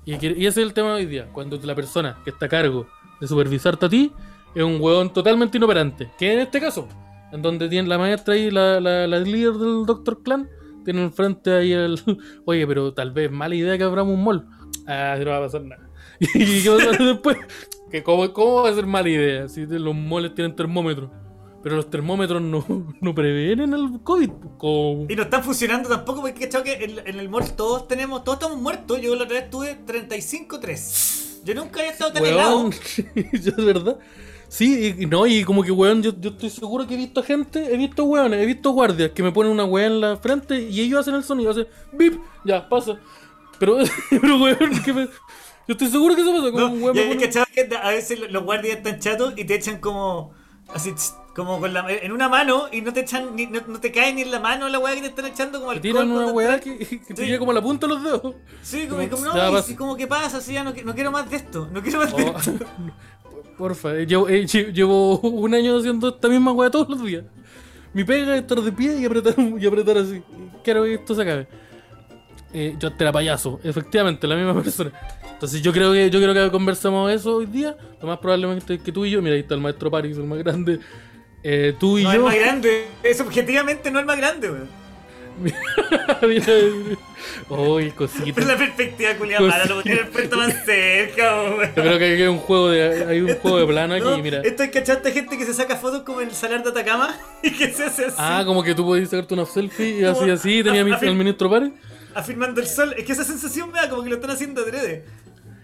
Y, 0.06 0.14
ese 0.14 0.48
es 0.48 0.58
el 0.58 0.74
tema 0.74 0.90
de 0.90 0.96
hoy 0.96 1.06
día. 1.06 1.30
Cuando 1.32 1.60
la 1.64 1.76
persona 1.76 2.18
que 2.24 2.30
está 2.30 2.46
a 2.46 2.50
cargo 2.50 2.88
de 3.20 3.28
supervisarte 3.28 3.86
a 3.86 3.90
ti 3.90 4.12
es 4.54 4.64
un 4.64 4.80
weón 4.80 5.12
totalmente 5.12 5.58
inoperante. 5.58 6.12
Que 6.18 6.34
en 6.34 6.40
este 6.40 6.60
caso, 6.60 6.88
en 7.32 7.42
donde 7.42 7.70
tiene 7.70 7.88
la 7.88 7.98
maestra 7.98 8.38
y 8.38 8.52
la, 8.52 8.80
la, 8.80 9.20
líder 9.20 9.54
del 9.54 9.86
Doctor 9.86 10.22
Clan, 10.24 10.50
tiene 10.86 11.02
enfrente 11.04 11.52
ahí 11.54 11.74
el. 11.74 12.00
Oye, 12.46 12.68
pero 12.68 12.94
tal 12.94 13.12
vez 13.12 13.32
mala 13.32 13.56
idea 13.56 13.78
que 13.78 13.84
abramos 13.84 14.14
un 14.14 14.24
mall. 14.24 14.46
Ah, 14.88 15.16
no 15.18 15.32
va 15.32 15.38
a 15.38 15.42
pasar 15.42 15.62
nada. 15.64 15.90
¿Y 16.20 16.62
qué 16.64 16.70
va 16.70 16.76
a 16.76 16.86
pasar 16.86 17.06
después? 17.06 17.38
Que 17.94 18.02
cómo, 18.02 18.34
¿Cómo 18.34 18.64
va 18.64 18.70
a 18.70 18.74
ser 18.74 18.88
mala 18.88 19.08
idea 19.08 19.48
si 19.48 19.68
los 19.68 19.94
malls 19.94 20.34
tienen 20.34 20.56
termómetros? 20.56 21.12
Pero 21.62 21.76
los 21.76 21.92
termómetros 21.92 22.42
no, 22.42 22.66
no 23.02 23.14
previenen 23.14 23.72
el 23.72 24.02
COVID. 24.04 24.32
¿Cómo? 24.58 25.06
Y 25.08 25.16
no 25.16 25.22
están 25.22 25.44
funcionando 25.44 25.90
tampoco 25.90 26.22
porque 26.22 26.46
cachado 26.46 26.64
que 26.64 26.74
en, 26.74 27.08
en 27.08 27.20
el 27.20 27.30
mall 27.30 27.52
todos 27.56 27.88
tenemos, 27.88 28.24
todos 28.24 28.40
estamos 28.40 28.60
muertos. 28.60 29.00
Yo 29.00 29.16
la 29.16 29.26
otra 29.26 29.42
vez 29.42 29.50
tuve 29.52 29.78
35-3. 29.86 31.44
Yo 31.44 31.54
nunca 31.54 31.82
había 31.82 31.92
estado 31.92 32.14
tan 32.14 32.26
helado. 32.26 32.72
Yo 33.32 33.52
de 33.52 33.64
verdad. 33.64 34.00
Sí, 34.48 34.96
y, 34.98 35.04
y 35.04 35.06
no, 35.06 35.28
y 35.28 35.44
como 35.44 35.62
que, 35.62 35.72
weón, 35.72 36.02
yo, 36.02 36.14
yo 36.20 36.32
estoy 36.32 36.50
seguro 36.50 36.88
que 36.88 36.96
he 36.96 36.98
visto 36.98 37.22
gente, 37.22 37.74
he 37.74 37.78
visto 37.78 38.06
weones, 38.06 38.40
he 38.40 38.46
visto 38.46 38.72
guardias 38.72 39.12
que 39.12 39.22
me 39.22 39.32
ponen 39.32 39.52
una 39.52 39.66
weá 39.66 39.86
en 39.86 40.00
la 40.02 40.18
frente 40.18 40.62
y 40.62 40.82
ellos 40.82 41.00
hacen 41.02 41.14
el 41.16 41.24
sonido, 41.24 41.52
hacen 41.52 41.68
bip, 41.92 42.20
ya, 42.44 42.68
pasa. 42.68 43.00
Pero, 43.60 43.78
pero 44.10 44.38
weón, 44.40 44.82
que 44.84 44.94
me- 44.94 45.08
yo 45.68 45.72
estoy 45.74 45.88
seguro 45.90 46.16
que 46.16 46.22
eso 46.22 46.32
pasa, 46.34 46.52
como 46.52 46.60
No, 46.60 46.72
un 46.74 46.84
weón 46.84 47.12
y 47.14 47.18
cachado 47.18 47.46
que 47.54 47.70
a 47.76 47.90
veces 47.90 48.20
los 48.32 48.44
guardias 48.44 48.78
están 48.78 49.00
chatos 49.00 49.34
y 49.38 49.46
te 49.46 49.56
echan 49.56 49.80
como. 49.80 50.32
Así, 50.74 50.94
como 51.36 51.60
con 51.60 51.74
la, 51.74 51.86
en 51.92 52.12
una 52.12 52.30
mano 52.30 52.66
y 52.72 52.82
no 52.82 52.94
te 52.94 53.02
echan 53.02 53.36
ni, 53.36 53.48
no, 53.48 53.60
no 53.68 53.80
te 53.80 53.92
cae 53.92 54.14
ni 54.14 54.22
en 54.22 54.32
la 54.32 54.40
mano 54.40 54.70
la 54.70 54.80
weá 54.80 54.96
que 54.96 55.02
te 55.02 55.08
están 55.08 55.26
echando 55.26 55.60
como 55.60 55.72
al 55.72 55.82
tiran 55.82 56.10
una 56.10 56.28
weá 56.28 56.60
que, 56.60 56.78
que 56.78 56.98
te 56.98 57.16
Sí. 57.16 57.26
llega 57.26 57.40
como 57.40 57.52
a 57.52 57.56
la 57.56 57.62
punta 57.62 57.86
de 57.88 57.94
los 57.94 58.04
dedos. 58.04 58.36
Sí, 58.62 58.88
como, 58.88 59.02
como, 59.10 59.24
como 59.26 59.36
no, 59.36 59.64
y 59.68 59.76
como 59.76 59.98
que 59.98 60.08
pasa, 60.08 60.38
así 60.38 60.54
ya 60.54 60.64
no, 60.64 60.74
no 60.86 60.94
quiero 60.96 61.12
más 61.12 61.30
de 61.30 61.36
esto, 61.38 61.68
no 61.72 61.82
quiero 61.82 62.00
más 62.00 62.16
de 62.16 62.24
Oh, 62.24 62.38
esto. 62.38 62.66
porfa, 63.58 63.96
eh, 63.96 64.06
llevo, 64.06 64.28
eh, 64.30 64.44
lle- 64.46 64.72
llevo 64.72 65.20
un 65.20 65.54
año 65.54 65.78
haciendo 65.78 66.10
esta 66.10 66.28
misma 66.30 66.52
weá 66.54 66.70
todos 66.72 66.88
los 66.90 67.04
días. 67.04 67.24
Mi 67.94 68.04
pega 68.04 68.36
es 68.36 68.42
estar 68.42 68.60
de 68.62 68.72
pie 68.72 68.98
y 69.00 69.06
apretar, 69.06 69.36
y 69.60 69.66
apretar 69.68 69.98
así. 69.98 70.24
Quiero 70.64 70.84
que 70.84 70.94
esto 70.96 71.14
se 71.14 71.22
acabe. 71.24 71.48
Eh, 72.54 72.76
yo 72.80 72.90
era 73.00 73.12
payaso, 73.12 73.60
efectivamente, 73.64 74.28
la 74.28 74.36
misma 74.36 74.62
persona. 74.62 74.92
Entonces 75.44 75.62
yo 75.62 75.74
creo 75.74 75.92
que 75.92 76.10
yo 76.10 76.22
creo 76.22 76.34
que 76.34 76.52
conversamos 76.52 77.12
eso 77.12 77.36
hoy 77.36 77.46
día. 77.46 77.76
Lo 78.02 78.08
más 78.08 78.18
probablemente 78.20 78.76
es 78.76 78.82
que 78.82 78.94
tú 78.94 79.04
y 79.04 79.12
yo, 79.12 79.22
mira, 79.22 79.36
ahí 79.36 79.42
está 79.42 79.56
el 79.56 79.60
maestro 79.60 79.92
Paris, 79.92 80.16
el 80.16 80.24
más 80.24 80.40
grande. 80.40 80.80
Eh, 81.44 81.74
tú 81.78 81.98
y 81.98 82.04
No 82.04 82.12
es 82.12 82.16
yo. 82.18 82.24
más 82.24 82.36
grande, 82.36 82.86
es 83.04 83.20
objetivamente 83.20 83.92
no 83.92 84.00
es 84.00 84.06
más 84.06 84.16
grande, 84.16 84.50
weón. 84.50 84.70
mira, 86.22 86.46
Uy, 87.50 87.92
cosita. 87.92 88.24
Pero 88.34 88.48
la 88.48 88.56
perspectiva 88.56 89.16
culiada 89.16 89.46
mala, 89.46 89.66
lo 89.66 89.82
poner 89.82 90.00
el 90.00 90.08
puesto 90.08 90.38
más 90.38 90.64
cerca, 90.64 91.42
weón. 91.42 91.60
Yo 91.76 91.84
creo 91.84 92.00
que 92.00 92.06
hay 92.06 92.22
un 92.24 92.38
juego 92.38 92.70
de, 92.70 93.04
hay 93.06 93.20
un 93.20 93.36
juego 93.36 93.60
de 93.60 93.68
plano 93.68 93.96
aquí, 93.96 94.04
No, 94.06 94.18
mira. 94.20 94.40
Esto 94.46 94.64
es 94.64 94.70
cacharte 94.70 95.12
gente 95.12 95.38
que 95.38 95.44
se 95.46 95.54
saca 95.54 95.76
fotos 95.76 96.04
como 96.04 96.22
en 96.22 96.30
el 96.30 96.36
salar 96.36 96.64
de 96.64 96.70
Atacama 96.70 97.14
y 97.44 97.52
que 97.52 97.68
se 97.74 97.84
hace 97.84 98.06
así, 98.06 98.16
Ah, 98.18 98.44
como 98.46 98.64
que 98.64 98.74
tú 98.74 98.86
podías 98.86 99.10
sacarte 99.10 99.34
una 99.34 99.46
selfie 99.46 100.00
y 100.00 100.04
así, 100.06 100.30
así, 100.30 100.64
tenía 100.64 100.86
mi- 100.86 100.94
a- 100.94 100.96
a- 100.96 101.00
el 101.02 101.16
ministro 101.16 101.50
Paris. 101.50 101.74
afirmando 102.16 102.62
el 102.62 102.68
sol. 102.68 102.94
Es 102.98 103.04
que 103.04 103.12
esa 103.12 103.26
sensación 103.26 103.70
me 103.74 103.80
da 103.82 103.90
como 103.90 104.04
que 104.04 104.10
lo 104.10 104.16
están 104.16 104.32
haciendo 104.32 104.62
adrede. 104.62 105.04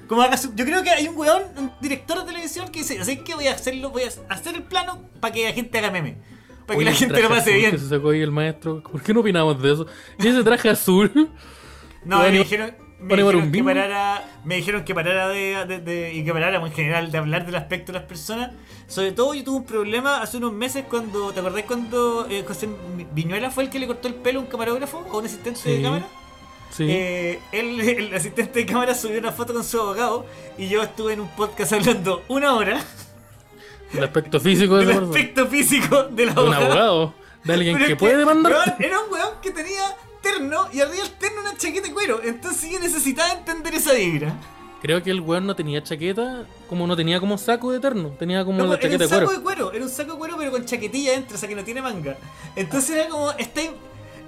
Como 0.10 0.22
haga 0.24 0.36
su- 0.36 0.54
Yo 0.56 0.66
creo 0.66 0.84
que 0.84 0.90
hay 0.90 1.08
un 1.08 1.16
weón, 1.18 1.44
un 1.56 1.72
director 1.80 2.20
de 2.20 2.26
televisión 2.26 2.68
que 2.70 2.80
dice, 2.80 3.00
así 3.00 3.18
que 3.18 3.36
voy 3.36 3.48
a 3.48 3.54
hacerlo, 3.54 3.92
voy 3.92 4.04
a 4.04 4.34
hacer 4.34 4.56
el 4.56 4.64
plano 4.64 5.08
para 5.22 5.34
que 5.34 5.46
la 5.46 5.54
gente 5.54 5.78
haga 5.78 5.92
meme. 5.92 6.18
Para 6.66 6.78
que 6.80 6.86
la 6.86 6.92
gente 6.94 7.22
lo 7.22 7.30
pase 7.30 7.54
bien. 7.54 7.72
Que 7.72 7.78
se 7.78 7.88
sacó 7.90 8.10
ahí 8.10 8.22
el 8.22 8.32
maestro. 8.32 8.82
¿Por 8.84 9.02
qué 9.02 9.14
no 9.14 9.22
opinamos 9.22 9.62
de 9.62 9.72
eso? 9.74 9.86
¿Y 10.20 10.28
ese 10.28 10.44
traje 10.44 10.70
azul? 10.70 11.32
No, 12.06 12.20
me 12.20 12.32
dijeron, 12.40 12.76
me 13.02 13.16
que 13.52 13.64
parara, 13.64 14.24
me 14.46 14.56
dijeron 14.56 14.84
que 14.84 14.94
parara 14.96 15.28
de, 15.30 15.66
de- 15.68 15.80
de- 15.80 16.14
y 16.14 16.24
que 16.26 16.34
paráramos 16.34 16.70
en 16.70 16.76
general 16.76 17.12
de 17.12 17.18
hablar 17.18 17.46
del 17.46 17.56
aspecto 17.56 17.92
de 17.92 18.00
las 18.00 18.08
personas. 18.08 18.52
Sobre 18.88 19.12
todo 19.12 19.34
yo 19.34 19.44
tuve 19.44 19.58
un 19.58 19.66
problema 19.66 20.22
hace 20.22 20.38
unos 20.38 20.54
meses 20.54 20.86
cuando, 20.90 21.32
¿te 21.34 21.40
acordás 21.40 21.64
cuando 21.64 22.26
eh, 22.30 22.44
José 22.48 22.68
Viñuela 23.14 23.52
fue 23.52 23.64
el 23.66 23.70
que 23.70 23.80
le 23.80 23.86
cortó 23.88 24.08
el 24.08 24.16
pelo 24.16 24.40
a 24.40 24.44
un 24.44 24.48
camarógrafo 24.50 25.06
o 25.12 25.20
un 25.20 25.26
asistente 25.26 25.70
de 25.70 25.82
cámara? 25.82 26.08
Sí. 26.72 26.86
Eh, 26.90 27.40
él, 27.52 27.80
el 27.82 28.14
asistente 28.14 28.60
de 28.60 28.66
cámara 28.66 28.94
subió 28.96 29.20
una 29.20 29.32
foto 29.32 29.54
con 29.54 29.64
su 29.64 29.80
abogado 29.80 30.26
y 30.58 30.68
yo 30.68 30.82
estuve 30.84 31.14
en 31.14 31.22
un 31.22 31.30
podcast 31.30 31.74
hablando 31.74 32.24
una 32.28 32.54
hora 32.56 32.84
el 33.94 34.04
aspecto 34.04 34.40
físico 34.40 34.78
de 34.78 34.86
del 34.86 35.04
aspecto 35.04 35.48
físico 35.48 36.04
del 36.04 36.16
De 36.16 36.24
un 36.26 36.30
abogado. 36.54 36.66
abogado. 36.66 37.14
De 37.44 37.54
alguien 37.54 37.76
Pero 37.78 37.88
que 37.88 37.96
puede 37.96 38.18
demandar. 38.18 38.76
era 38.80 39.00
un 39.00 39.12
weón 39.12 39.34
que 39.42 39.50
tenía 39.52 39.96
terno 40.22 40.68
y 40.74 40.82
arriba 40.82 41.04
del 41.04 41.12
terno 41.14 41.42
una 41.42 41.58
chaqueta 41.58 41.88
de 41.88 41.94
cuero. 41.94 42.22
Entonces 42.24 42.70
yo 42.72 42.80
necesitaba 42.80 43.32
entender 43.34 43.74
esa 43.76 43.94
vibra. 43.94 44.34
Creo 44.82 45.02
que 45.02 45.10
el 45.10 45.22
weón 45.22 45.48
no 45.48 45.56
tenía 45.56 45.82
chaqueta, 45.84 46.46
como 46.70 46.86
no 46.86 46.96
tenía 46.96 47.20
como 47.20 47.38
saco 47.38 47.72
de 47.72 47.80
terno. 47.80 48.10
Tenía 48.20 48.46
como 48.46 48.60
No, 48.60 48.66
la 48.68 48.74
era 48.76 48.84
chaqueta 48.84 49.06
un 49.06 49.10
de 49.10 49.16
saco 49.16 49.26
cuero. 49.26 49.38
de 49.40 49.44
cuero, 49.44 49.72
era 49.74 49.84
un 49.86 49.90
saco 49.90 50.12
de 50.14 50.18
cuero 50.20 50.36
pero 50.38 50.52
con 50.52 50.66
chaquetilla 50.66 51.12
dentro, 51.14 51.36
o 51.36 51.40
sea 51.40 51.50
que 51.50 51.56
no 51.56 51.64
tiene 51.64 51.82
manga. 51.82 52.16
Entonces 52.56 52.92
era 52.96 53.10
como, 53.10 53.32
está, 53.32 53.62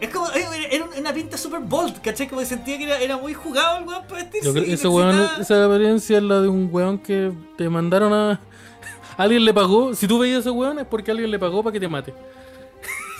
es 0.02 0.10
como, 0.10 0.28
era 0.32 0.86
una 0.97 1.14
pinta 1.14 1.38
super 1.38 1.60
bold, 1.60 2.02
¿cachai? 2.02 2.28
Como 2.28 2.41
que 2.41 2.47
sentía 2.47 2.76
que 2.76 2.86
era, 2.86 2.97
era 2.99 3.18
muy 3.18 3.36
jugado 3.36 3.78
el 3.78 3.84
weón 3.86 4.04
para 4.08 4.24
vestirse. 4.24 4.47
Yo 4.47 4.52
creo 4.52 4.64
y 4.64 4.68
que 4.68 4.74
ese 4.74 4.88
weón, 4.88 5.30
esa 5.39 5.64
apariencia 5.64 6.18
es 6.18 6.24
la 6.24 6.41
de 6.41 6.47
un 6.47 6.70
weón 6.72 6.97
que 6.97 7.32
te 7.56 7.70
mandaron 7.70 8.12
a. 8.12 8.41
Alguien 9.18 9.45
le 9.45 9.54
pagó. 9.54 9.93
Si 9.93 10.08
tú 10.08 10.18
veías 10.18 10.38
a 10.38 10.39
ese 10.39 10.49
weón 10.49 10.80
es 10.80 10.88
porque 10.88 11.12
alguien 11.12 11.30
le 11.30 11.38
pagó 11.38 11.62
para 11.62 11.74
que 11.74 11.80
te 11.80 11.88
mate. 11.88 12.16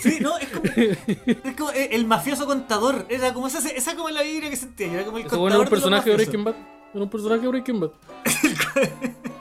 Sí, 0.02 0.18
no, 0.20 0.36
es 0.40 0.50
como, 0.50 0.64
es 0.76 1.56
como 1.56 1.70
el, 1.70 1.88
el 1.92 2.08
mafioso 2.08 2.48
contador, 2.48 3.06
era 3.10 3.32
como 3.32 3.46
esa, 3.46 3.60
esa 3.70 3.96
como 3.96 4.10
la 4.10 4.24
vibra 4.24 4.50
que 4.50 4.56
sentía, 4.56 4.92
era 4.92 5.06
como 5.06 5.18
el 5.18 5.28
Ese 5.28 5.30
contador 5.30 5.52
era 5.52 5.60
un 5.60 5.66
de 5.66 5.70
personaje 5.70 6.10
de 6.10 6.18
mafiosos. 6.18 6.34
Breaking 6.34 6.44
Bad. 6.44 6.56
Era 6.96 7.04
un 7.04 7.10
personaje 7.12 7.42
de 7.42 7.48
Breaking 7.48 7.80
Bad. 7.80 7.92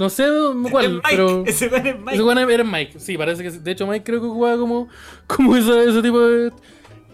no 0.00 0.08
sé 0.08 0.26
cuál, 0.70 1.02
pero. 1.10 1.44
ese 1.46 1.68
weón 1.68 1.86
es 1.86 1.98
Mike. 1.98 2.14
Ese 2.14 2.22
weón 2.22 2.38
era 2.38 2.64
Mike. 2.64 2.98
Sí, 2.98 3.18
parece 3.18 3.42
que. 3.42 3.50
sí. 3.50 3.58
De 3.58 3.72
hecho, 3.72 3.86
Mike 3.86 4.02
creo 4.02 4.18
que 4.22 4.28
jugaba 4.28 4.56
como, 4.56 4.88
como 5.26 5.54
ese, 5.54 5.84
ese 5.84 6.00
tipo 6.00 6.18
de. 6.18 6.50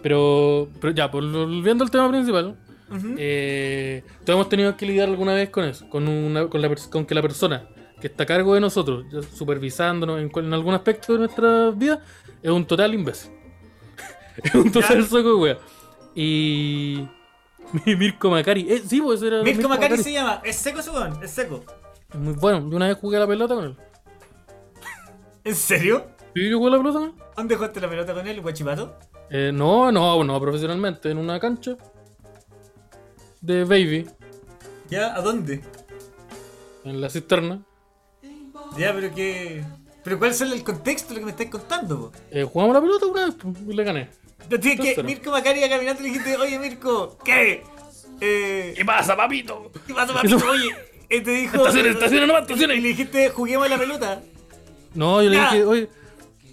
Pero, 0.01 0.69
pero 0.79 0.93
ya, 0.93 1.11
pues, 1.11 1.29
volviendo 1.29 1.83
al 1.83 1.91
tema 1.91 2.09
principal. 2.09 2.57
Eh, 3.17 4.03
todos 4.23 4.37
hemos 4.37 4.47
tenido 4.47 4.77
que 4.77 4.85
lidiar 4.85 5.09
alguna 5.09 5.33
vez 5.33 5.49
con 5.49 5.65
eso. 5.65 5.89
Con, 5.89 6.07
una, 6.07 6.47
con, 6.47 6.61
la, 6.61 6.73
con 6.89 7.05
que 7.05 7.13
la 7.13 7.21
persona 7.21 7.67
que 7.99 8.07
está 8.07 8.23
a 8.23 8.25
cargo 8.25 8.53
de 8.53 8.61
nosotros, 8.61 9.03
supervisándonos 9.35 10.21
en, 10.21 10.53
algún 10.53 10.73
aspecto 10.73 11.11
de 11.11 11.19
nuestra 11.19 11.71
vida, 11.71 12.01
es 12.41 12.49
un 12.49 12.65
total 12.65 12.93
imbécil. 12.93 13.31
es 14.41 14.55
un 14.55 14.71
total 14.71 15.01
Ya. 15.01 15.03
saco 15.03 15.27
de 15.27 15.35
wea. 15.35 15.57
Y. 16.15 17.05
Mi- 17.85 17.97
Mirko 17.97 18.29
Macari. 18.29 18.65
Eh, 18.69 18.81
sí, 18.87 19.01
pues 19.01 19.21
era. 19.21 19.43
Mirko 19.43 19.67
Macari 19.67 19.97
se 19.97 20.13
llama, 20.13 20.41
es 20.45 20.55
seco 20.55 20.79
ese 20.79 20.89
weón, 20.91 21.21
es 21.21 21.31
seco. 21.31 21.65
Es 22.17 22.23
Muy 22.23 22.33
bueno. 22.33 22.67
Yo 22.69 22.75
una 22.75 22.87
vez 22.87 22.97
jugué 22.97 23.17
a 23.17 23.21
la 23.21 23.27
pelota 23.27 23.53
con 23.55 23.65
él. 23.65 23.77
¿En 25.43 25.55
serio? 25.55 26.07
¿Sí, 26.33 26.49
yo 26.49 26.57
jugué 26.57 26.69
a 26.69 26.77
la 26.77 26.83
pelota 26.83 26.99
con 26.99 27.09
él? 27.09 27.15
¿Dónde 27.35 27.55
jugaste 27.55 27.79
la 27.81 27.89
pelota 27.89 28.13
con 28.13 28.27
él, 28.27 28.41
guachipato? 28.41 28.97
Eh, 29.29 29.51
no, 29.53 29.91
no, 29.91 30.23
no, 30.23 30.39
profesionalmente, 30.41 31.11
en 31.11 31.17
una 31.17 31.39
cancha 31.39 31.75
de 33.41 33.63
baby, 33.65 34.07
¿Ya? 34.89 35.15
¿A 35.15 35.21
dónde? 35.21 35.61
en 36.85 37.01
la 37.01 37.09
cisterna. 37.09 37.61
Ya, 38.77 38.93
pero 38.93 39.13
que... 39.13 39.63
¿Pero 40.03 40.17
cuál 40.17 40.31
es 40.31 40.39
el 40.39 40.63
contexto 40.63 41.09
de 41.09 41.15
lo 41.15 41.19
que 41.19 41.25
me 41.25 41.31
estáis 41.31 41.49
contando, 41.49 41.99
po? 41.99 42.11
Eh, 42.31 42.43
jugamos 42.43 42.73
la 42.73 42.81
pelota 42.81 43.05
una 43.05 43.25
vez 43.25 43.35
pues, 43.35 43.55
y 43.67 43.73
le 43.73 43.83
gané. 43.83 44.09
No, 44.49 44.59
tiene 44.59 44.81
que 44.81 44.89
Entonces, 44.91 45.03
Mirko 45.03 45.31
Macari 45.31 45.59
iba 45.59 45.67
caminando 45.69 46.01
y 46.01 46.05
le 46.05 46.09
dijiste, 46.09 46.37
oye 46.37 46.57
Mirko, 46.57 47.17
¿qué? 47.23 47.63
Eh, 48.21 48.73
¿Qué 48.75 48.85
pasa, 48.85 49.17
papito? 49.17 49.69
¿Qué 49.85 49.93
pasa, 49.93 50.13
papito? 50.15 50.37
Oye, 50.49 50.69
eh, 51.09 51.21
te 51.21 51.31
dijo... 51.31 51.57
Estaciones, 51.57 51.93
estaciones 51.95 52.27
nomás, 52.27 52.41
estaciones. 52.43 52.77
Y 52.77 52.81
le 52.81 52.87
dijiste, 52.89 53.29
juguemos 53.29 53.69
la 53.69 53.77
pelota. 53.77 54.21
No, 54.93 55.21
yo 55.21 55.29
le 55.29 55.39
dije, 55.39 55.63
oye, 55.63 55.89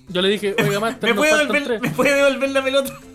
yo 0.09 0.23
le 0.23 0.29
dije, 0.29 0.55
oiga, 0.59 0.81
Master, 0.81 1.03
¿Me 1.11 1.15
nos 1.15 1.17
puede, 1.19 1.31
faltan 1.33 1.47
devolver, 1.49 1.65
tres. 1.81 1.81
¿Me 1.83 1.91
puede 1.97 2.15
devolver 2.15 2.51
la 2.51 2.65
pelota? 2.65 2.99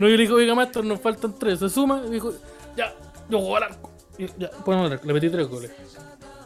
No, 0.00 0.08
yo 0.08 0.16
le 0.16 0.22
dije, 0.22 0.32
oiga, 0.32 0.54
Master, 0.56 0.84
nos 0.84 1.00
faltan 1.00 1.38
tres. 1.38 1.60
Se 1.60 1.68
suma 1.68 2.02
y 2.06 2.10
dijo, 2.10 2.32
ya, 2.76 2.92
yo 3.30 3.38
juego 3.38 3.56
al 3.58 3.62
arco. 3.62 3.92
Y 4.18 4.26
ya, 4.36 4.50
ponemos 4.64 4.86
al 4.86 4.94
arco. 4.94 5.06
Le 5.06 5.12
metí 5.12 5.30
tres 5.30 5.46
goles. 5.46 5.70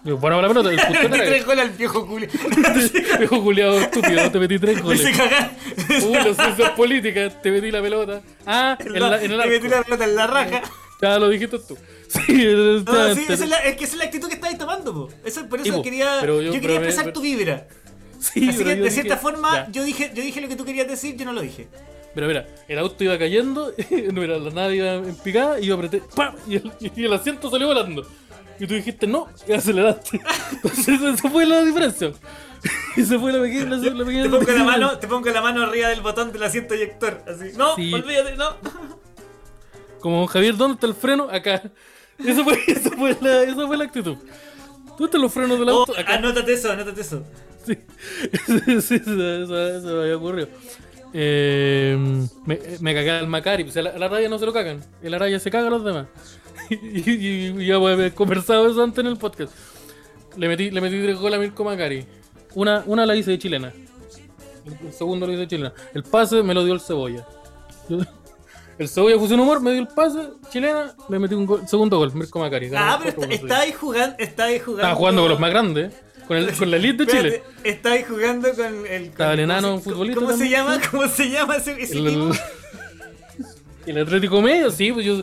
Digo, 0.04 0.18
bueno, 0.18 0.42
la 0.42 0.48
pelota, 0.48 0.68
el 0.68 0.76
Le 0.76 1.08
metí 1.08 1.18
tres 1.24 1.46
goles 1.46 1.64
al 1.64 1.70
viejo 1.70 2.04
Julio. 2.06 2.28
Viejo 3.18 3.42
culiado 3.42 3.78
estúpido, 3.80 4.30
te 4.30 4.38
metí 4.38 4.58
tres 4.58 4.82
goles. 4.82 5.16
cagar. 5.16 5.50
Uy, 5.88 6.18
los 6.24 6.36
ciencias 6.36 6.70
políticas, 6.72 7.40
te 7.40 7.50
metí 7.50 7.70
la 7.70 7.80
pelota. 7.80 8.20
Ah, 8.44 8.76
en, 8.78 9.00
la- 9.00 9.22
en 9.22 9.30
el 9.32 9.38
Le 9.38 9.46
metí 9.46 9.68
la 9.68 9.82
pelota 9.82 10.04
en 10.04 10.14
la 10.14 10.26
raja. 10.26 10.62
Ya 11.02 11.18
lo 11.18 11.28
dijiste 11.28 11.58
tú. 11.58 11.76
Sí, 12.08 12.44
No, 12.86 13.14
sí, 13.14 13.22
esa 13.28 13.32
es, 13.44 13.48
la, 13.48 13.56
es 13.64 13.76
que 13.76 13.84
esa 13.84 13.94
es 13.94 13.98
la 13.98 14.04
actitud 14.04 14.28
que 14.28 14.34
estabas 14.34 14.56
tomando, 14.58 14.92
po. 14.94 15.08
Eso, 15.24 15.48
por 15.48 15.60
eso 15.60 15.74
po, 15.74 15.82
quería. 15.82 16.24
yo, 16.24 16.40
yo- 16.42 16.52
quería 16.52 16.76
expresar 16.76 17.04
pero- 17.04 17.14
tu 17.14 17.20
vibra. 17.22 17.66
Sí, 18.20 18.48
Así 18.48 18.62
que 18.62 18.76
de 18.76 18.90
cierta 18.90 19.14
dije- 19.14 19.20
forma, 19.20 19.52
ya. 19.66 19.68
yo 19.72 19.82
dije, 19.82 20.12
yo 20.14 20.22
dije 20.22 20.40
lo 20.40 20.46
que 20.48 20.54
tú 20.54 20.64
querías 20.64 20.86
decir, 20.86 21.16
yo 21.16 21.24
no 21.24 21.32
lo 21.32 21.40
dije. 21.40 21.66
Pero 22.14 22.28
mira, 22.28 22.46
el 22.68 22.78
auto 22.78 23.02
iba 23.02 23.18
cayendo, 23.18 23.72
no 24.12 24.20
mira, 24.20 24.38
la 24.38 24.50
nave 24.50 24.76
iba 24.76 24.94
en 24.94 25.16
picada 25.16 25.58
y 25.58 25.66
yo 25.66 25.74
apreté 25.74 26.02
¡pam! 26.14 26.36
Y 26.46 26.54
el, 26.56 26.70
y 26.94 27.04
el 27.04 27.12
asiento 27.12 27.50
salió 27.50 27.66
volando. 27.66 28.06
Y 28.60 28.66
tú 28.68 28.74
dijiste 28.74 29.08
no 29.08 29.26
y 29.48 29.52
aceleraste. 29.54 30.20
Entonces 30.52 31.00
esa 31.00 31.28
fue 31.30 31.46
la 31.46 31.64
diferencia. 31.64 32.12
Esa 32.96 33.18
fue 33.18 33.32
la 33.32 33.40
pequeña, 33.42 33.64
la, 33.70 33.76
la 33.78 34.04
pequeña 34.04 34.22
Te 34.22 34.28
pongo 34.28 34.52
la 34.52 34.64
mano, 34.64 34.98
te 34.98 35.08
pongo 35.08 35.30
la 35.30 35.40
mano 35.40 35.62
arriba 35.64 35.88
del 35.88 36.00
botón 36.02 36.30
del 36.30 36.42
asiento 36.44 36.74
eyector. 36.74 37.22
Así. 37.26 37.56
No, 37.56 37.74
Sí. 37.74 37.92
olvídate, 37.92 38.36
no. 38.36 38.54
Como 40.02 40.26
Javier, 40.26 40.56
¿dónde 40.56 40.74
está 40.74 40.86
el 40.86 40.94
freno? 40.94 41.28
Acá. 41.30 41.62
Esa 42.18 42.44
fue, 42.44 42.58
esa 42.66 42.90
fue, 42.90 43.16
la, 43.20 43.42
esa 43.44 43.66
fue 43.66 43.76
la 43.76 43.84
actitud. 43.84 44.16
¿Dónde 44.88 45.04
están 45.06 45.22
los 45.22 45.32
frenos 45.32 45.58
del 45.58 45.68
Oh, 45.70 45.80
auto? 45.80 45.92
Acá. 45.98 46.14
anótate 46.14 46.52
eso, 46.52 46.70
anótate 46.70 47.00
eso. 47.00 47.22
Sí, 47.64 47.76
sí, 48.80 48.94
eso, 48.96 49.12
eso- 49.44 49.68
eso 49.68 49.86
me 49.96 50.02
había 50.02 50.16
ocurrido. 50.16 50.48
Eh, 51.14 51.96
me, 52.44 52.58
me 52.80 52.94
cagué 52.94 53.10
al 53.12 53.28
Macari, 53.28 53.62
pues 53.64 53.76
a 53.76 53.82
la, 53.82 53.90
a 53.90 53.98
la 53.98 54.08
raya 54.08 54.28
no 54.28 54.38
se 54.38 54.46
lo 54.46 54.52
cagan. 54.52 54.80
Y 55.02 55.08
la 55.08 55.18
raya 55.18 55.38
se 55.38 55.50
caga 55.50 55.68
a 55.68 55.70
los 55.70 55.84
demás. 55.84 56.06
Y, 56.70 57.10
y- 57.10 57.54
y 57.62 57.66
ya 57.66 57.78
pues, 57.78 57.98
he 58.00 58.10
conversado 58.12 58.68
eso 58.68 58.82
antes 58.82 58.98
en 59.04 59.06
el 59.12 59.16
podcast. 59.18 59.52
Le 60.36 60.48
metí, 60.48 60.70
le 60.70 60.80
metí 60.80 61.00
tres 61.02 61.18
goles 61.18 61.38
a 61.38 61.40
Mirko 61.40 61.64
Macari. 61.64 62.04
Una, 62.54 62.82
una 62.86 63.04
la 63.06 63.14
hice 63.14 63.30
de 63.32 63.38
chilena. 63.38 63.72
El 64.84 64.92
segundo 64.92 65.26
lo 65.26 65.32
hice 65.32 65.42
de 65.42 65.48
chilena. 65.48 65.72
El 65.94 66.02
pase 66.02 66.42
me 66.42 66.54
lo 66.54 66.64
dio 66.64 66.74
el 66.74 66.80
cebolla. 66.80 67.26
El 68.78 68.88
cebolla 68.88 69.16
puso 69.18 69.34
un 69.34 69.40
humor, 69.40 69.60
me 69.60 69.72
dio 69.72 69.80
el 69.82 69.88
pase, 69.88 70.18
chilena, 70.50 70.94
le 71.08 71.18
metí 71.18 71.34
un 71.34 71.46
gol- 71.46 71.68
segundo 71.68 71.98
gol, 71.98 72.12
Mirko 72.14 72.38
Macari. 72.40 72.70
Ah, 72.74 72.98
pero 73.02 73.22
está, 73.22 73.34
está 73.34 73.60
ahí 73.60 73.72
jugando, 73.72 74.16
está 74.18 74.44
ahí 74.44 74.58
jugando. 74.58 74.82
Estaba 74.82 74.94
jugando 74.96 75.22
con 75.22 75.30
los 75.30 75.40
más 75.40 75.50
grandes. 75.50 75.94
Con, 76.26 76.36
el, 76.36 76.52
con 76.52 76.70
la 76.70 76.76
elite 76.76 77.04
de 77.04 77.10
Chile. 77.12 77.28
Espérate, 77.36 77.68
Estabas 77.68 78.04
jugando 78.08 78.54
con 78.54 78.86
el. 78.86 79.02
Estaba 79.04 79.32
el 79.34 79.40
enano, 79.40 79.68
¿cómo 79.68 79.74
un 79.76 79.82
futbolista 79.82 80.20
¿Cómo 80.20 80.36
se 80.36 80.48
llama? 80.48 80.80
¿Cómo 80.90 81.08
se 81.08 81.30
llama 81.30 81.56
ese, 81.56 81.82
ese 81.82 81.98
El, 81.98 82.06
equipo? 82.06 82.30
el 83.86 83.98
Atlético 83.98 84.40
Medio, 84.40 84.70
sí, 84.70 84.92
pues 84.92 85.04
yo. 85.04 85.22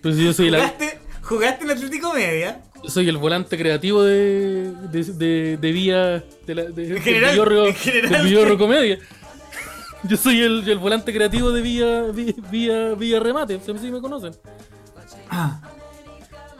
Pues 0.00 0.16
yo 0.16 0.32
soy, 0.32 0.50
la, 0.50 0.58
¿Jugaste, 0.58 0.98
¿Jugaste 1.22 1.64
en 1.64 1.70
Atlético 1.70 2.12
Media? 2.14 2.62
soy 2.86 3.08
el 3.08 3.16
volante 3.16 3.56
creativo 3.56 4.02
de, 4.02 4.70
de, 4.92 5.02
de, 5.04 5.56
de 5.56 5.72
Vía. 5.72 6.24
De 6.46 6.54
la, 6.54 6.64
de, 6.64 6.72
del 6.88 7.00
general, 7.00 7.34
Villorrio- 7.34 7.66
en 7.68 7.74
general, 7.74 8.10
del 8.12 8.22
Villorrio 8.24 8.58
Comedia. 8.58 8.98
Yo 10.08 10.16
soy 10.16 10.40
el, 10.42 10.68
el 10.68 10.78
volante 10.78 11.12
creativo 11.12 11.50
de 11.50 11.62
Vía, 11.62 12.02
Vía, 12.50 12.94
Vía 12.94 13.20
Remate, 13.20 13.58
si 13.60 13.90
me 13.90 14.00
conocen. 14.00 14.32
Ah. 15.30 15.60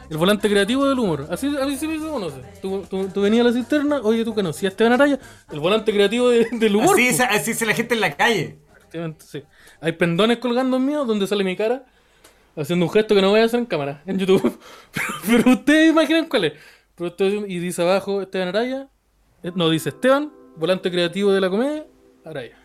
El 0.09 0.17
volante 0.17 0.47
creativo 0.49 0.85
del 0.85 0.99
humor. 0.99 1.27
Así, 1.31 1.55
así 1.59 1.77
se 1.77 1.87
me 1.87 1.97
conoce. 1.99 2.41
Tú, 2.61 2.83
tú, 2.89 3.07
tú 3.13 3.21
venías 3.21 3.45
a 3.45 3.49
la 3.49 3.53
cisterna, 3.55 3.99
oye, 4.03 4.23
tú 4.23 4.33
conocías 4.35 4.71
a 4.71 4.73
Esteban 4.73 4.93
Araya, 4.93 5.19
el 5.51 5.59
volante 5.59 5.91
creativo 5.91 6.29
de- 6.29 6.47
del 6.51 6.75
humor. 6.75 6.93
Así, 6.93 7.07
dice, 7.07 7.23
así 7.23 7.65
la 7.65 7.73
gente 7.73 7.95
en 7.95 8.01
la 8.01 8.15
calle. 8.15 8.59
Sí. 9.19 9.43
Hay 9.81 9.91
pendones 9.93 10.37
colgando 10.37 10.77
en 10.77 10.85
mío 10.85 11.05
donde 11.05 11.27
sale 11.27 11.43
mi 11.43 11.55
cara 11.57 11.85
haciendo 12.55 12.85
un 12.85 12.91
gesto 12.91 13.13
que 13.13 13.21
no 13.21 13.29
voy 13.31 13.41
a 13.41 13.45
hacer 13.45 13.59
en 13.59 13.65
cámara, 13.65 14.01
en 14.05 14.17
YouTube. 14.19 14.57
Pero 15.27 15.51
ustedes 15.51 15.89
imaginan 15.91 16.27
cuál 16.29 16.45
es. 16.45 16.53
Pero 16.95 17.13
y 17.45 17.59
dice 17.59 17.81
abajo 17.81 18.21
Esteban 18.21 18.47
Araya. 18.49 18.87
eh, 19.43 19.51
No, 19.55 19.69
dice 19.69 19.89
Esteban, 19.89 20.31
volante 20.55 20.89
creativo 20.91 21.31
de 21.33 21.41
la 21.41 21.49
comedia, 21.49 21.85
Araya. 22.23 22.57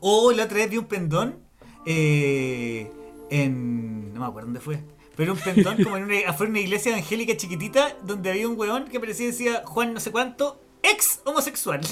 Oh, 0.00 0.32
la 0.32 0.44
otra 0.44 0.58
vez 0.58 0.70
vi 0.70 0.78
un 0.78 0.86
pendón 0.86 1.38
eh, 1.86 2.90
en. 3.30 4.12
No 4.14 4.20
me 4.20 4.26
acuerdo 4.26 4.46
dónde 4.46 4.60
fue. 4.60 4.80
Pero 5.16 5.32
un 5.32 5.38
pendón 5.38 5.82
como 5.82 5.96
en 5.96 6.04
una, 6.04 6.14
afuera 6.28 6.50
una 6.50 6.60
iglesia 6.60 6.92
evangélica 6.92 7.36
chiquitita 7.36 7.96
donde 8.02 8.30
había 8.30 8.48
un 8.48 8.58
weón 8.58 8.86
que 8.88 9.00
parecía 9.00 9.26
decía 9.26 9.62
Juan 9.64 9.94
no 9.94 10.00
sé 10.00 10.10
cuánto, 10.10 10.60
ex 10.82 11.20
homosexual. 11.24 11.80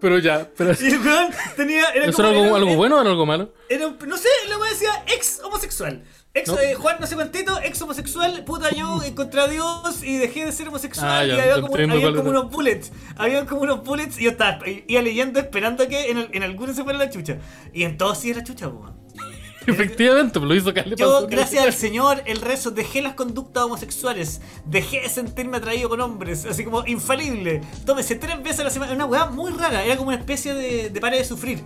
Pero 0.00 0.18
ya, 0.18 0.48
pero 0.56 0.72
Y 0.78 0.86
el 0.88 1.00
weón 1.00 1.30
tenía. 1.56 1.88
Era 1.90 2.06
¿Eso 2.06 2.16
como- 2.18 2.28
era 2.28 2.38
algo, 2.38 2.48
era- 2.48 2.56
algo 2.66 2.76
bueno 2.76 2.98
o 2.98 3.00
era 3.00 3.10
algo 3.10 3.26
malo? 3.26 3.52
Era 3.68 3.86
un- 3.88 3.98
no 4.06 4.16
sé, 4.16 4.28
la 4.48 4.58
weá 4.58 4.70
decía 4.70 4.90
ex 5.06 5.40
homosexual. 5.42 6.04
Ex, 6.32 6.46
No. 6.48 6.58
eh, 6.60 6.74
Juan 6.74 6.96
no 7.00 7.06
sé 7.08 7.16
cuantito, 7.16 7.58
ex 7.60 7.82
homosexual, 7.82 8.44
puta 8.44 8.70
yo 8.70 9.02
encontré 9.02 9.40
a 9.40 9.48
Dios 9.48 10.04
y 10.04 10.16
dejé 10.16 10.46
de 10.46 10.52
ser 10.52 10.68
homosexual 10.68 11.10
Ah, 11.10 11.26
ya, 11.26 11.34
y 11.36 11.40
había 11.40 11.60
como, 11.60 11.74
había 11.74 12.08
unos 12.10 12.50
bullets, 12.52 12.92
había 13.16 13.44
como 13.46 13.62
unos 13.62 13.82
bullets 13.82 14.16
y 14.20 14.24
yo 14.24 14.30
estaba, 14.30 14.60
iba 14.86 15.02
leyendo 15.02 15.40
esperando 15.40 15.88
que 15.88 16.08
en, 16.10 16.18
el- 16.18 16.28
en 16.32 16.44
alguno 16.44 16.72
se 16.72 16.84
fuera 16.84 17.00
la 17.00 17.10
chucha. 17.10 17.38
Y 17.72 17.82
en 17.82 17.96
todos 17.98 18.18
sí 18.18 18.30
era 18.30 18.44
chucha, 18.44 18.70
po. 18.70 18.94
Efectivamente, 19.66 20.38
pues 20.38 20.48
lo 20.48 20.54
hizo 20.54 20.72
Carle 20.72 20.94
Yo, 20.96 21.26
gracias 21.26 21.64
al 21.64 21.72
Señor, 21.72 22.22
el 22.26 22.40
rezo, 22.40 22.70
dejé 22.70 23.02
las 23.02 23.14
conductas 23.14 23.64
homosexuales, 23.64 24.40
dejé 24.64 25.00
de 25.00 25.08
sentirme 25.08 25.56
atraído 25.56 25.88
con 25.88 26.00
hombres, 26.00 26.44
así 26.46 26.64
como 26.64 26.86
infalible. 26.86 27.60
Tómese 27.84 28.14
tres 28.14 28.40
veces 28.42 28.60
a 28.60 28.64
la 28.64 28.70
semana, 28.70 28.92
una 28.92 29.04
weá 29.06 29.26
muy 29.26 29.50
rara, 29.52 29.84
era 29.84 29.96
como 29.96 30.08
una 30.10 30.18
especie 30.18 30.54
de, 30.54 30.90
de 30.90 31.00
pare 31.00 31.18
de 31.18 31.24
sufrir. 31.24 31.60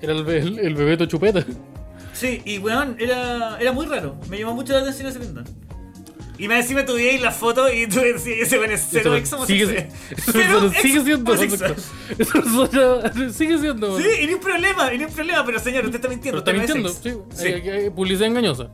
Era 0.00 0.12
el, 0.12 0.26
el, 0.28 0.58
el 0.60 0.74
bebeto 0.76 1.04
chupeta. 1.06 1.44
Sí, 2.20 2.42
y 2.44 2.58
weón, 2.58 2.96
era, 2.98 3.58
era 3.60 3.72
muy 3.72 3.86
raro. 3.86 4.16
Me 4.28 4.38
llamó 4.38 4.54
mucho 4.54 4.72
la 4.74 4.80
atención 4.80 5.08
ese 5.08 5.18
pendón. 5.18 5.44
Y 6.38 6.48
me 6.48 6.56
encima 6.58 6.86
tú 6.86 6.94
veías 6.94 7.20
la 7.20 7.32
foto 7.32 7.70
y 7.70 7.86
tú 7.86 8.00
decías, 8.00 8.38
ese 8.46 8.58
weón 8.58 8.70
es 8.72 8.86
cero 8.90 9.14
ex 9.14 9.28
sigue, 9.46 9.64
homosexual. 9.64 10.72
sigue 10.82 11.04
siendo 11.04 11.36
sigue 13.32 13.58
siendo 13.58 13.98
Sí, 13.98 14.04
y 14.22 14.26
ni 14.26 14.34
un 14.34 14.40
problema, 14.40 14.92
y 14.94 14.98
ni 14.98 15.04
un 15.04 15.12
problema, 15.12 15.44
pero 15.44 15.58
señor, 15.58 15.84
usted 15.84 15.96
está 15.96 16.08
mintiendo. 16.08 16.42
Pero 16.42 16.56
está 16.62 16.74
mintiendo, 16.74 16.88
sí. 16.88 17.36
Sí. 17.36 17.46
Hay- 17.46 17.68
hay- 17.68 17.68
hay 17.84 17.90
publicidad 17.90 18.28
engañosa. 18.28 18.70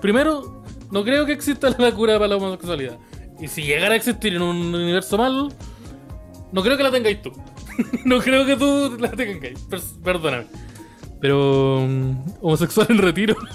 Primero, 0.00 0.62
no 0.90 1.04
creo 1.04 1.26
que 1.26 1.32
exista 1.32 1.68
la 1.78 1.92
cura 1.92 2.14
para 2.14 2.28
la 2.28 2.36
homosexualidad. 2.36 2.98
Y 3.40 3.48
si 3.48 3.62
llegara 3.62 3.92
a 3.94 3.96
existir 3.96 4.34
en 4.34 4.42
un 4.42 4.74
universo 4.74 5.18
mal, 5.18 5.52
no 6.52 6.62
creo 6.62 6.76
que 6.76 6.82
la 6.84 6.90
tengáis 6.90 7.20
tú. 7.20 7.32
no 8.06 8.18
creo 8.20 8.46
que 8.46 8.56
tú 8.56 8.96
la 8.98 9.10
tengáis. 9.10 9.58
Per- 9.68 9.80
Perdóname. 10.02 10.46
Pero. 11.24 11.86
mm, 11.88 12.12
homosexual 12.42 12.86
en 12.90 12.98
retiro. 12.98 13.34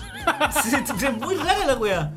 Sí, 0.64 0.76
es 0.76 1.14
muy 1.22 1.36
rara 1.36 1.66
la 1.68 1.76
weá. 1.76 2.12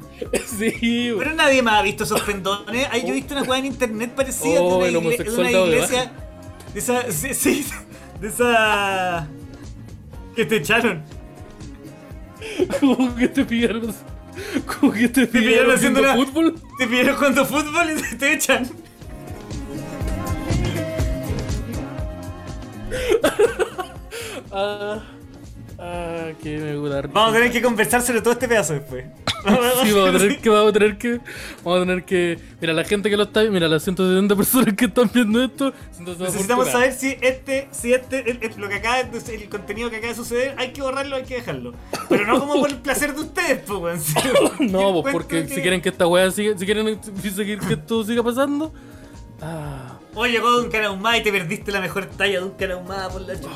sí. 0.47 1.13
Pero 1.19 1.35
nadie 1.35 1.63
más 1.63 1.75
ha 1.75 1.83
visto 1.83 2.05
esos 2.05 2.21
pendones. 2.23 2.87
Ahí 2.91 3.03
yo 3.03 3.09
he 3.09 3.13
visto 3.13 3.35
una 3.35 3.43
weá 3.43 3.59
en 3.59 3.67
internet 3.67 4.13
parecida 4.15 4.61
Oh, 4.61 4.83
de, 4.85 4.97
una 4.97 5.09
igle- 5.09 5.19
de 5.37 5.51
iglesia. 5.67 6.13
De 6.73 6.79
esa. 6.81 7.11
Sí, 7.13 7.35
sí, 7.35 7.67
de 8.21 8.29
esa. 8.29 9.27
Que 10.37 10.45
te 10.47 10.57
echaron. 10.57 11.03
Como 12.81 13.15
que 13.15 13.29
te 13.29 13.45
pillaron. 13.45 13.95
Como 14.81 14.93
que 14.93 15.09
te 15.09 15.27
pillaron 15.27 15.51
pillaron 15.51 15.75
haciendo 15.75 16.01
una- 16.01 16.15
fútbol. 16.15 16.55
Te 16.79 16.87
pidieron 16.87 17.17
jugando 17.17 17.45
fútbol 17.47 17.87
y 17.91 18.17
te 18.17 18.33
echan. 18.35 18.69
Ah, 24.55 25.03
ah, 25.83 26.31
que 26.43 26.57
me 26.59 26.77
gusta. 26.77 27.03
Vamos 27.09 27.31
a 27.31 27.35
tener 27.35 27.51
que 27.53 27.61
conversar 27.61 28.01
sobre 28.03 28.21
todo 28.23 28.33
este 28.35 28.47
pedazo 28.49 28.75
después. 28.75 29.05
Sí, 29.83 29.91
vamos 29.91 30.15
a 30.15 30.19
tener 30.19 30.39
que, 30.41 30.49
vamos 30.51 30.71
a 30.71 30.73
tener 30.73 30.99
que, 30.99 31.21
vamos 31.65 31.79
a 31.81 31.83
tener 31.85 32.05
que, 32.05 32.39
mira, 32.61 32.73
la 32.73 32.85
gente 32.85 33.11
que 33.11 33.17
lo 33.17 33.25
está, 33.25 33.43
mira, 33.43 33.67
las 33.67 33.83
170 33.83 34.37
personas 34.37 34.75
que 34.77 34.85
están 34.85 35.11
viendo 35.13 35.43
esto, 35.43 35.73
Necesitamos 35.99 36.69
saber 36.69 36.93
si 36.93 37.17
este, 37.21 37.67
si 37.73 37.93
este, 37.93 38.31
el, 38.31 38.39
el- 38.41 38.53
lo 38.61 38.69
que 38.69 38.77
acaba 38.77 39.01
el 39.01 39.49
contenido 39.49 39.91
que 39.91 39.97
acaba 39.97 40.13
de 40.13 40.17
suceder, 40.17 40.55
hay 40.59 40.73
que 40.73 40.81
borrarlo, 40.81 41.17
hay 41.17 41.25
que 41.25 41.35
dejarlo. 41.35 41.75
Pero 42.09 42.25
no 42.25 42.39
como 42.39 42.61
por 42.61 42.71
el 42.71 42.77
placer 42.77 43.15
de 43.17 43.21
ustedes, 43.21 43.63
pues, 43.67 44.15
No, 44.61 45.03
pues 45.03 45.13
porque 45.13 45.43
que- 45.49 45.55
si 45.57 45.61
quieren 45.61 45.81
que 45.83 45.89
esta 45.89 46.07
weá 46.07 46.31
siga, 46.31 46.57
si 46.57 46.65
quieren 46.65 47.01
seguir 47.35 47.59
que 47.59 47.75
esto 47.75 48.05
siga 48.05 48.23
pasando, 48.23 48.73
ah, 49.41 49.99
Oye, 50.15 50.35
llegó 50.35 50.51
Duncan 50.53 50.85
Ahumada 50.85 51.17
y 51.19 51.23
te 51.25 51.33
perdiste 51.33 51.73
la 51.73 51.81
mejor 51.81 52.07
talla 52.07 52.35
de 52.35 52.41
Duncan 52.47 52.71
Ahumada 52.71 53.09
por 53.09 53.23
la 53.23 53.35
chucha. 53.35 53.49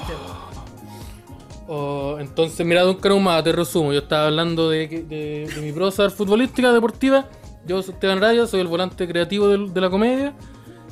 Oh, 1.68 2.16
entonces 2.20 2.64
mira, 2.66 2.82
Duncan 2.82 3.12
Ahumada, 3.12 3.42
te 3.42 3.52
resumo, 3.52 3.92
yo 3.92 4.00
estaba 4.00 4.26
hablando 4.26 4.68
de, 4.70 4.88
que- 4.88 5.02
de, 5.02 5.48
de 5.54 5.60
mi 5.62 5.72
prosa 5.72 6.08
futbolística, 6.10 6.72
deportiva, 6.72 7.28
yo 7.66 7.82
soy 7.82 7.94
Esteban 7.94 8.20
Raya, 8.20 8.46
soy 8.46 8.60
el 8.60 8.66
volante 8.68 9.06
creativo 9.08 9.48
de, 9.48 9.80
la 9.80 9.90
comedia, 9.90 10.34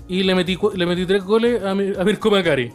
y 0.09 0.23
le 0.23 0.35
metí, 0.35 0.57
cu- 0.57 0.73
le 0.75 0.87
metí 0.87 1.07
tres 1.07 1.25
goles 1.25 1.63
a, 1.63 1.75
mi- 1.75 1.93
a 1.99 2.05
Mirko 2.05 2.31
Macari. 2.31 2.73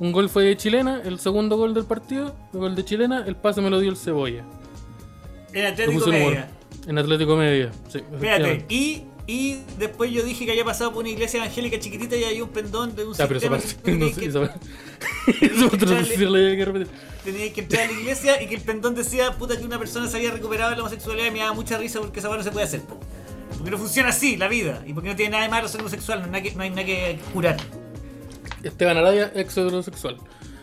Un 0.00 0.10
gol 0.10 0.28
fue 0.28 0.44
de 0.44 0.56
chilena, 0.56 1.00
el 1.04 1.18
segundo 1.20 1.56
gol 1.56 1.74
del 1.74 1.84
partido, 1.84 2.34
el 2.52 2.58
gol 2.60 2.74
de 2.74 2.84
chilena, 2.84 3.24
el 3.26 3.36
pase 3.36 3.60
me 3.60 3.70
lo 3.70 3.78
dio 3.78 3.90
el 3.90 3.96
Cebolla. 3.96 4.44
En 5.52 5.66
Atlético. 5.66 6.06
Media. 6.08 6.50
En 6.88 6.98
Atlético 6.98 7.36
Media, 7.36 7.70
sí. 7.88 7.98
Efectivamente. 7.98 8.74
y, 8.74 9.04
y 9.26 9.58
después 9.78 10.10
yo 10.10 10.22
dije 10.24 10.44
que 10.44 10.50
había 10.52 10.64
pasado 10.64 10.90
por 10.92 11.00
una 11.00 11.10
iglesia 11.10 11.38
evangélica 11.38 11.78
chiquitita 11.78 12.16
y 12.16 12.24
había 12.24 12.42
un 12.44 12.50
pendón 12.50 12.94
de 12.96 13.04
un 13.04 13.14
Ya, 13.14 13.28
pero 13.28 13.40
sistema 13.40 13.58
tenía 13.82 14.14
sé, 14.14 14.20
que- 14.20 14.28
no 15.56 15.68
tenía 17.24 17.52
que 17.52 17.60
entrar 17.60 17.84
a 17.84 17.92
la 17.92 17.92
iglesia 18.00 18.42
y 18.42 18.46
que 18.48 18.54
el 18.56 18.60
pendón 18.62 18.94
decía 18.94 19.32
puta 19.38 19.56
que 19.56 19.64
una 19.64 19.78
persona 19.78 20.08
se 20.08 20.16
había 20.16 20.32
recuperado 20.32 20.70
de 20.70 20.76
la 20.76 20.82
homosexualidad 20.82 21.26
y 21.26 21.30
me 21.30 21.38
daba 21.38 21.52
mucha 21.52 21.78
risa 21.78 22.00
porque 22.00 22.18
esa 22.20 22.28
no 22.28 22.42
se 22.42 22.50
puede 22.50 22.64
hacer. 22.66 22.80
po. 22.82 22.98
Porque 23.56 23.70
no 23.70 23.78
funciona 23.78 24.08
así 24.08 24.36
la 24.36 24.48
vida 24.48 24.82
y 24.86 24.92
porque 24.92 25.08
no 25.10 25.16
tiene 25.16 25.32
nada 25.32 25.44
de 25.44 25.50
malo 25.50 25.68
ser 25.68 25.80
homosexual, 25.80 26.18
no 26.28 26.36
hay 26.36 26.50
nada 26.50 26.68
nada 26.70 26.84
que 26.84 27.18
curar. 27.32 27.56
Esteban 28.62 28.96
Araya, 28.96 29.30
ex 29.34 29.56
heterosexual. 29.56 30.16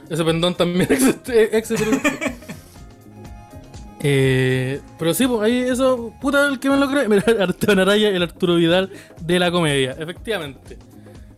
Ese 0.09 0.23
pendón 0.25 0.55
también 0.55 0.87
ex, 0.91 1.03
ex 1.29 1.71
heterosexual. 1.71 2.35
Eh, 4.01 4.81
pero 4.97 5.13
sí, 5.13 5.27
pues 5.27 5.41
ahí 5.41 5.59
eso, 5.61 6.13
puta, 6.21 6.47
el 6.47 6.59
que 6.59 6.69
me 6.69 6.77
lo 6.77 6.89
cree. 6.89 7.07
Mira, 7.09 7.23
Esteban 7.49 7.79
Araya, 7.79 8.09
el 8.09 8.23
Arturo 8.23 8.55
Vidal 8.55 8.91
de 9.21 9.39
la 9.39 9.51
comedia, 9.51 9.95
efectivamente. 9.99 10.77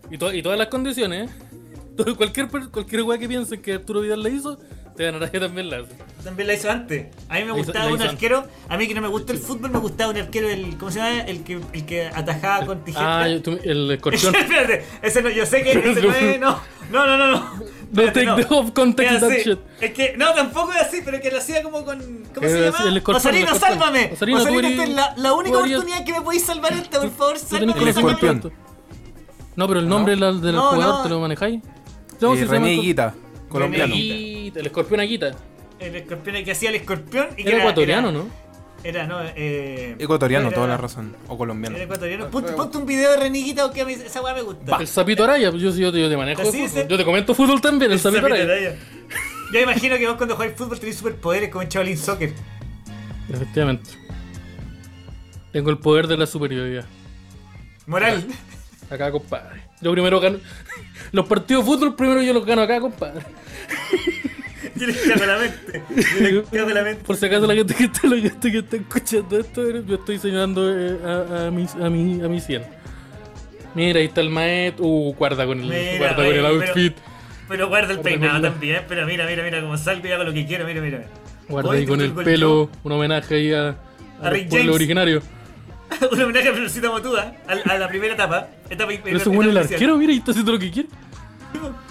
Y, 0.09 0.17
to- 0.17 0.33
y 0.33 0.41
todas 0.43 0.57
las 0.57 0.67
condiciones, 0.67 1.29
¿eh? 1.29 1.33
Todo- 1.97 2.15
cualquier, 2.15 2.47
cualquier 2.49 3.01
weá 3.03 3.17
que 3.17 3.27
piensen 3.27 3.61
que 3.61 3.73
Arturo 3.73 4.01
Vidal 4.01 4.21
la 4.23 4.29
hizo, 4.29 4.59
Esteban 4.87 5.15
Araya 5.15 5.39
también 5.39 5.69
la 5.69 5.77
hace. 5.77 5.95
También 6.23 6.47
la 6.47 6.53
hizo 6.53 6.69
antes. 6.69 7.07
A 7.29 7.35
mí 7.35 7.41
me 7.41 7.47
La 7.47 7.53
gustaba 7.53 7.87
un 7.87 7.93
antes. 7.93 8.09
arquero, 8.09 8.45
a 8.69 8.77
mí 8.77 8.87
que 8.87 8.93
no 8.93 9.01
me 9.01 9.07
gusta 9.07 9.33
el 9.33 9.39
fútbol, 9.39 9.71
me 9.71 9.79
gustaba 9.79 10.11
un 10.11 10.17
arquero, 10.17 10.47
el, 10.49 10.77
¿cómo 10.77 10.91
se 10.91 10.99
llama? 10.99 11.21
El 11.21 11.43
que, 11.43 11.59
el 11.73 11.85
que 11.85 12.05
atajaba 12.07 12.65
con 12.67 12.83
tijera. 12.83 13.21
Ah, 13.21 13.27
el 13.27 13.89
escorpión. 13.91 14.35
Espérate, 14.39 14.83
ese 15.01 15.21
no, 15.23 15.29
yo 15.29 15.45
sé 15.47 15.63
que 15.63 15.71
ese 15.71 16.01
no 16.01 16.13
es, 16.13 16.39
no, 16.39 16.59
no, 16.91 17.17
no, 17.17 17.17
no, 17.31 17.63
no. 17.91 18.01
No 18.01 18.07
Espérate, 18.07 18.25
take 18.25 18.47
the 18.47 18.53
off 18.55 18.71
context 18.71 19.13
Es 19.13 19.19
that 19.21 19.31
así. 19.31 19.49
shit. 19.49 19.59
Es 19.81 19.91
que, 19.93 20.15
no, 20.17 20.33
tampoco 20.33 20.71
es 20.73 20.81
así, 20.81 21.01
pero 21.03 21.19
que 21.19 21.29
lo 21.31 21.37
hacía 21.39 21.61
como 21.63 21.83
con, 21.83 21.99
¿cómo 22.33 22.47
se 22.47 22.67
Es 22.67 22.73
llama? 22.73 22.87
el 22.89 22.97
escorpión, 22.97 23.17
Osarino, 23.17 23.47
el 23.49 23.53
escorpión. 23.55 23.79
sálvame. 23.79 24.09
Osarino, 24.13 24.39
esta 24.39 24.83
es 24.83 24.89
la, 24.89 25.13
la 25.17 25.33
única 25.33 25.57
oportunidad 25.57 26.05
que 26.05 26.13
me 26.13 26.21
podéis 26.21 26.45
salvar 26.45 26.73
esta, 26.73 27.01
por 27.01 27.11
favor, 27.11 27.37
sálvame. 27.37 27.73
conocimiento 27.73 27.99
escorpión. 28.27 28.53
No, 29.55 29.67
pero 29.67 29.79
el 29.81 29.87
nombre 29.89 30.15
del- 30.15 30.39
del 30.41 30.55
No, 30.55 30.69
jugador 30.71 30.95
no. 30.95 31.03
te 31.03 31.09
lo 31.09 31.19
manejáis. 31.19 31.61
No, 32.21 32.33
Eh, 32.33 32.37
si 32.37 32.43
se 32.45 32.51
René 32.51 32.73
Higuita, 32.73 33.13
colombiano. 33.49 33.93
René 33.93 34.01
Aguita, 34.13 34.59
El 34.61 34.65
escorpión 34.67 34.99
Aguita. 35.01 35.31
El 35.79 35.95
escorpión 35.95 36.43
que 36.45 36.51
hacía 36.51 36.69
el 36.69 36.75
escorpión 36.75 37.27
y 37.37 37.43
que 37.43 37.49
Era 37.49 37.57
ecuatoriano, 37.59 38.09
era- 38.09 38.17
¿no? 38.19 38.25
Era, 38.83 39.05
no, 39.05 39.21
eh. 39.23 39.95
Ecuatoriano, 39.99 40.47
era- 40.47 40.55
toda 40.55 40.67
la 40.67 40.77
razón. 40.77 41.15
O 41.27 41.37
colombiano. 41.37 41.75
Era 41.75 41.85
ecuatoriano. 41.85 42.27
Ponte, 42.29 42.51
ponte 42.53 42.77
un 42.77 42.85
video 42.85 43.11
de 43.11 43.17
Reniguita 43.17 43.71
mí 43.85 43.93
esa 43.93 44.21
weá 44.21 44.33
me 44.33 44.41
gusta. 44.41 44.77
El 44.77 44.87
sapito 44.87 45.23
Araya, 45.23 45.51
pues 45.51 45.61
yo, 45.61 45.69
yo, 45.71 45.91
yo 45.91 46.09
te 46.09 46.17
manejo 46.17 46.41
Así 46.41 46.65
Yo 46.89 46.97
te 46.97 47.05
comento 47.05 47.35
fútbol 47.35 47.61
también, 47.61 47.91
el, 47.91 47.99
Sapito 47.99 48.25
Araya. 48.25 48.43
Araya. 48.43 48.75
Yo 49.53 49.59
imagino 49.59 49.97
que 49.97 50.07
vos 50.07 50.15
cuando 50.15 50.35
jugáis 50.35 50.53
fútbol 50.55 50.79
tenéis 50.79 50.97
superpoderes 50.97 51.49
como 51.49 51.61
en 51.61 51.69
Shaolin 51.69 51.97
Soccer. 51.97 52.33
Efectivamente. 53.29 53.89
Tengo 55.51 55.69
el 55.69 55.77
poder 55.77 56.07
de 56.07 56.17
la 56.17 56.25
superioridad. 56.25 56.85
Moral. 57.85 58.25
Acá, 58.89 59.11
compadre. 59.11 59.61
Yo 59.81 59.91
primero 59.91 60.19
gano. 60.19 60.39
Los 61.11 61.25
partidos 61.27 61.65
de 61.65 61.71
fútbol 61.71 61.95
primero 61.95 62.21
yo 62.21 62.33
los 62.33 62.45
gano 62.45 62.61
acá, 62.61 62.79
compadre. 62.79 63.25
La 64.87 65.37
mente. 65.37 65.83
La 66.51 66.83
mente. 66.83 67.03
Por 67.03 67.15
si 67.15 67.25
acaso 67.25 67.45
la 67.47 67.53
gente 67.53 67.73
que 67.73 67.83
está, 67.85 68.07
la 68.07 68.17
gente 68.17 68.51
que 68.51 68.57
está 68.59 68.75
escuchando 68.77 69.39
esto, 69.39 69.81
yo 69.81 69.95
estoy 69.95 70.17
señalando 70.17 70.61
eh, 70.69 70.97
a, 71.05 71.47
a, 71.47 71.51
mi, 71.51 71.65
a, 71.81 71.89
mi, 71.89 72.23
a 72.23 72.27
mi 72.27 72.39
100. 72.41 72.63
Mira, 73.75 73.99
ahí 73.99 74.05
está 74.05 74.21
el 74.21 74.29
maestro. 74.29 74.85
Uh, 74.85 75.13
guarda 75.13 75.45
con 75.45 75.59
el, 75.61 75.67
Mira, 75.67 75.97
guarda 75.97 76.15
con 76.15 76.25
el 76.25 76.45
outfit. 76.45 76.97
Pero 77.47 77.67
guarda 77.67 77.91
el 77.91 77.97
Guarda 77.97 78.09
peinado 78.09 78.41
también. 78.41 78.81
Pero 78.87 79.05
mira, 79.05 79.25
mira, 79.25 79.43
mira 79.43 79.61
cómo 79.61 79.77
salgo 79.77 80.07
y 80.07 80.11
hago 80.11 80.23
lo 80.23 80.33
que 80.33 80.45
quiero. 80.45 80.65
Mira, 80.65 80.81
mira. 80.81 81.03
Guarda 81.47 81.73
ahí 81.73 81.85
con 81.85 82.01
el 82.01 82.11
pelo. 82.13 82.69
Un 82.83 82.91
homenaje 82.91 83.35
ahí 83.35 83.53
a, 83.53 83.69
A 84.21 84.27
a 84.27 84.31
James. 84.49 84.69
originarios. 84.69 85.23
Un 86.11 86.21
homenaje 86.21 86.49
a 86.49 86.53
Florcita 86.53 86.89
Motúa. 86.89 87.33
A, 87.47 87.71
a 87.73 87.77
la 87.77 87.87
primera 87.87 88.13
etapa. 88.13 88.47
etapa 88.69 88.91
Pero 89.03 89.31
bueno 89.31 89.51
el 89.51 89.57
arquero, 89.57 89.97
mira, 89.97 90.13
y 90.13 90.17
está 90.17 90.31
haciendo 90.31 90.53
lo 90.53 90.59
que 90.59 90.71
quiere. 90.71 90.89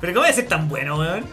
Pero 0.00 0.12
¿cómo 0.14 0.22
va 0.24 0.28
a 0.30 0.32
ser 0.32 0.46
tan 0.48 0.68
bueno, 0.68 0.96
weón? 0.98 1.24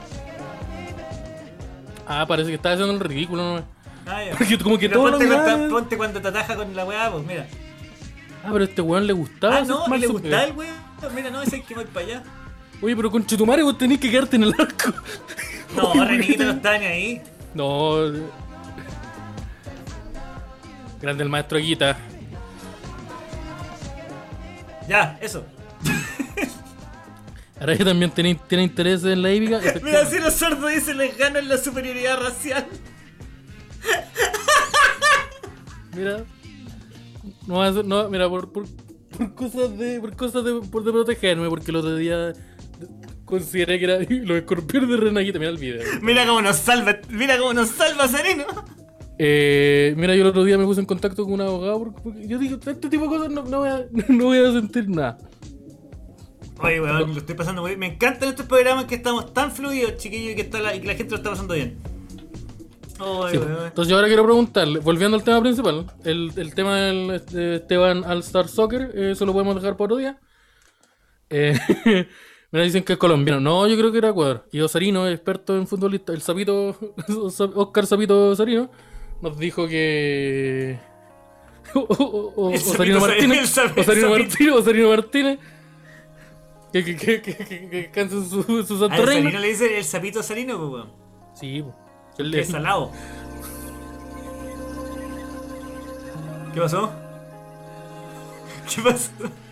Ah, 2.07 2.25
parece 2.27 2.49
que 2.49 2.55
está 2.55 2.73
haciendo 2.73 2.93
el 2.93 2.99
ridículo, 2.99 3.43
¿no? 3.57 3.63
Ah, 4.07 4.23
ya. 4.23 4.35
Porque 4.37 4.57
como 4.59 4.77
que 4.77 4.87
Pero 4.89 5.01
todo 5.01 5.11
ponte, 5.11 5.27
cuando, 5.27 5.45
demás- 5.51 5.69
ponte 5.71 5.97
cuando 5.97 6.21
te 6.21 6.27
ataja 6.27 6.55
con 6.55 6.75
la 6.75 6.85
weá, 6.85 7.11
pues 7.11 7.25
mira. 7.25 7.47
Ah, 8.43 8.49
pero 8.51 8.63
a 8.63 8.67
este 8.67 8.81
weón 8.81 9.07
le 9.07 9.13
gustaba. 9.13 9.57
Ah, 9.57 9.61
no, 9.65 9.87
mal 9.87 9.99
le 9.99 10.07
gustaba 10.07 10.43
el 10.43 10.53
weón. 10.53 10.75
Mira, 11.15 11.29
no, 11.29 11.41
ese 11.41 11.57
es 11.57 11.61
el 11.61 11.67
que 11.67 11.75
voy 11.75 11.85
para 11.85 12.05
allá. 12.05 12.23
Oye, 12.81 12.95
pero 12.95 13.09
con 13.11 13.25
Chetumare 13.25 13.63
vos 13.63 13.77
tenés 13.77 13.99
que 13.99 14.09
quedarte 14.11 14.35
en 14.35 14.43
el 14.43 14.53
arco. 14.59 14.93
No, 15.75 15.93
Renito 16.05 16.43
no 16.43 16.51
está 16.51 16.77
ni 16.77 16.85
ahí. 16.85 17.21
No. 17.53 17.95
Grande 21.01 21.23
el 21.23 21.29
maestro 21.29 21.57
Aguita. 21.57 21.97
Ya, 24.87 25.17
eso. 25.21 25.43
Ahora 27.59 27.77
que 27.77 27.85
también 27.85 28.11
tiene, 28.11 28.39
tiene 28.47 28.63
interés 28.63 29.03
en 29.05 29.21
la 29.21 29.33
hípica. 29.33 29.61
Mira, 29.83 30.05
si 30.05 30.19
los 30.19 30.33
sordos 30.33 30.71
dicen 30.71 30.97
les 30.97 31.17
ganan 31.17 31.47
la 31.47 31.57
superioridad 31.57 32.21
racial. 32.21 32.65
Mira. 35.95 36.25
No 37.47 37.61
a 37.61 37.71
no, 37.71 38.09
mira, 38.09 38.27
por, 38.27 38.51
por, 38.51 38.65
por 39.17 39.35
cosas 39.35 39.77
de. 39.77 39.99
Por 39.99 40.15
cosas 40.15 40.43
de, 40.43 40.53
por 40.69 40.83
de 40.83 40.91
protegerme, 40.91 41.47
porque 41.47 41.71
el 41.71 41.77
otro 41.77 41.95
día 41.95 42.33
consideré 43.23 43.79
que 43.79 43.85
era 43.85 43.99
los 44.09 44.37
escorpiones 44.37 44.89
de 44.89 44.97
Renaguita. 44.97 45.39
Mira 45.39 45.51
el 45.51 45.57
video. 45.57 45.83
Mira 46.01 46.25
cómo 46.25 46.41
nos 46.41 46.57
salva, 46.57 46.97
mira 47.09 47.37
cómo 47.37 47.53
nos 47.53 47.69
salva 47.69 48.07
Sereno. 48.07 48.45
Eh, 49.17 49.93
mira, 49.95 50.13
yo 50.15 50.23
el 50.23 50.27
otro 50.27 50.43
día 50.43 50.57
me 50.57 50.65
puse 50.65 50.81
en 50.81 50.85
contacto 50.85 51.23
con 51.23 51.33
un 51.33 51.41
abogado 51.41 51.79
porque, 51.79 52.01
porque 52.01 52.27
yo 52.27 52.37
digo, 52.37 52.55
este 52.55 52.89
tipo 52.89 53.03
de 53.03 53.09
cosas 53.09 53.29
no, 53.31 53.43
no 53.43 53.59
voy, 53.59 53.69
a, 53.69 53.85
no 54.09 54.25
voy 54.25 54.39
a 54.39 54.51
sentir 54.51 54.89
nada. 54.89 55.17
Oye, 56.61 56.79
weón, 56.81 57.11
lo 57.13 57.17
estoy 57.19 57.35
pasando 57.35 57.61
muy 57.61 57.71
bien. 57.71 57.79
Me 57.79 57.87
encantan 57.87 58.29
estos 58.29 58.45
programas 58.45 58.85
que 58.85 58.95
estamos 58.95 59.33
tan 59.33 59.51
fluidos, 59.51 59.97
chiquillos, 59.97 60.31
y 60.33 60.35
que, 60.35 60.41
está 60.41 60.59
la, 60.59 60.75
y 60.75 60.79
que 60.81 60.87
la 60.87 60.95
gente 60.95 61.11
lo 61.11 61.17
está 61.17 61.29
pasando 61.31 61.53
bien. 61.53 61.77
Oye, 62.99 63.31
Sí, 63.33 63.37
weón. 63.37 63.65
Entonces 63.67 63.89
yo 63.89 63.95
ahora 63.97 64.07
quiero 64.07 64.23
preguntarle, 64.23 64.79
volviendo 64.79 65.17
al 65.17 65.23
tema 65.23 65.41
principal, 65.41 65.85
el, 66.05 66.31
el 66.37 66.55
tema 66.55 66.77
del 66.77 67.23
de 67.31 67.55
Esteban 67.57 68.03
All 68.05 68.19
Star 68.19 68.47
Soccer, 68.47 68.91
eh, 68.95 69.11
eso 69.11 69.25
lo 69.25 69.33
podemos 69.33 69.55
dejar 69.55 69.75
por 69.75 69.85
otro 69.91 69.97
día. 69.97 70.17
Eh, 71.29 71.57
mira, 72.51 72.63
dicen 72.63 72.83
que 72.83 72.93
es 72.93 72.99
colombiano. 72.99 73.41
No, 73.41 73.67
yo 73.67 73.75
creo 73.77 73.91
que 73.91 73.97
era 73.97 74.09
Ecuador. 74.09 74.47
Y 74.53 74.61
Osarino, 74.61 75.07
experto 75.09 75.57
en 75.57 75.67
futbolista, 75.67 76.13
el 76.13 76.21
sapito, 76.21 76.77
Oscar 77.55 77.85
Sapito 77.85 78.29
Osarino, 78.29 78.71
nos 79.21 79.37
dijo 79.37 79.67
que... 79.67 80.79
O- 81.73 81.79
o- 81.81 82.33
o- 82.37 82.49
El 82.51 82.55
Osarino 82.57 82.99
Martínez, 83.01 83.57
Osarino. 83.75 84.09
Martínez, 84.11 84.53
Osarino 84.53 84.87
Martínez, 84.89 85.39
que, 86.83 86.95
que, 86.97 87.21
que, 87.21 87.35
que, 87.69 87.91
que, 87.91 88.09
su, 88.09 88.25
su 88.65 88.79
santo 88.79 89.05
reino. 89.05 89.29
Salino 89.29 89.39
le 89.39 89.47
dice 89.47 89.77
el 89.77 89.83
sapito 89.85 90.21
Salino, 90.23 90.57
pues, 90.57 90.69
weón. 90.71 90.89
Sí, 91.33 91.61
po. 91.61 91.73
El- 92.17 92.33
es 92.35 92.49
salado. 92.49 92.91
¿Qué 96.53 96.61
pasó? 96.61 96.91
¿Qué 98.73 98.81
pasó? 98.81 99.11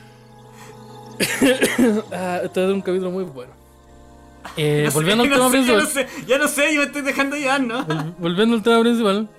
Ah, 2.12 2.42
este 2.44 2.66
es 2.66 2.72
un 2.74 2.82
capítulo 2.82 3.12
muy 3.12 3.24
bueno. 3.24 3.54
Eh, 4.58 4.82
No 4.86 4.92
sé, 4.92 4.96
volviendo 4.98 5.24
al 5.24 5.30
no 5.30 5.36
tema 5.36 5.52
sé, 5.52 5.58
ya 5.58 5.64
principal. 5.78 5.84
no 5.84 5.90
sé, 5.90 6.08
ya 6.28 6.38
no 6.38 6.48
sé, 6.48 6.74
yo 6.74 6.80
me 6.82 6.86
estoy 6.88 7.02
dejando 7.02 7.36
llevar, 7.36 7.62
¿no? 7.62 7.86
vol- 7.86 8.16
Volviendo 8.18 8.56
al 8.56 8.64
tema 8.64 8.80
principal. 8.82 9.30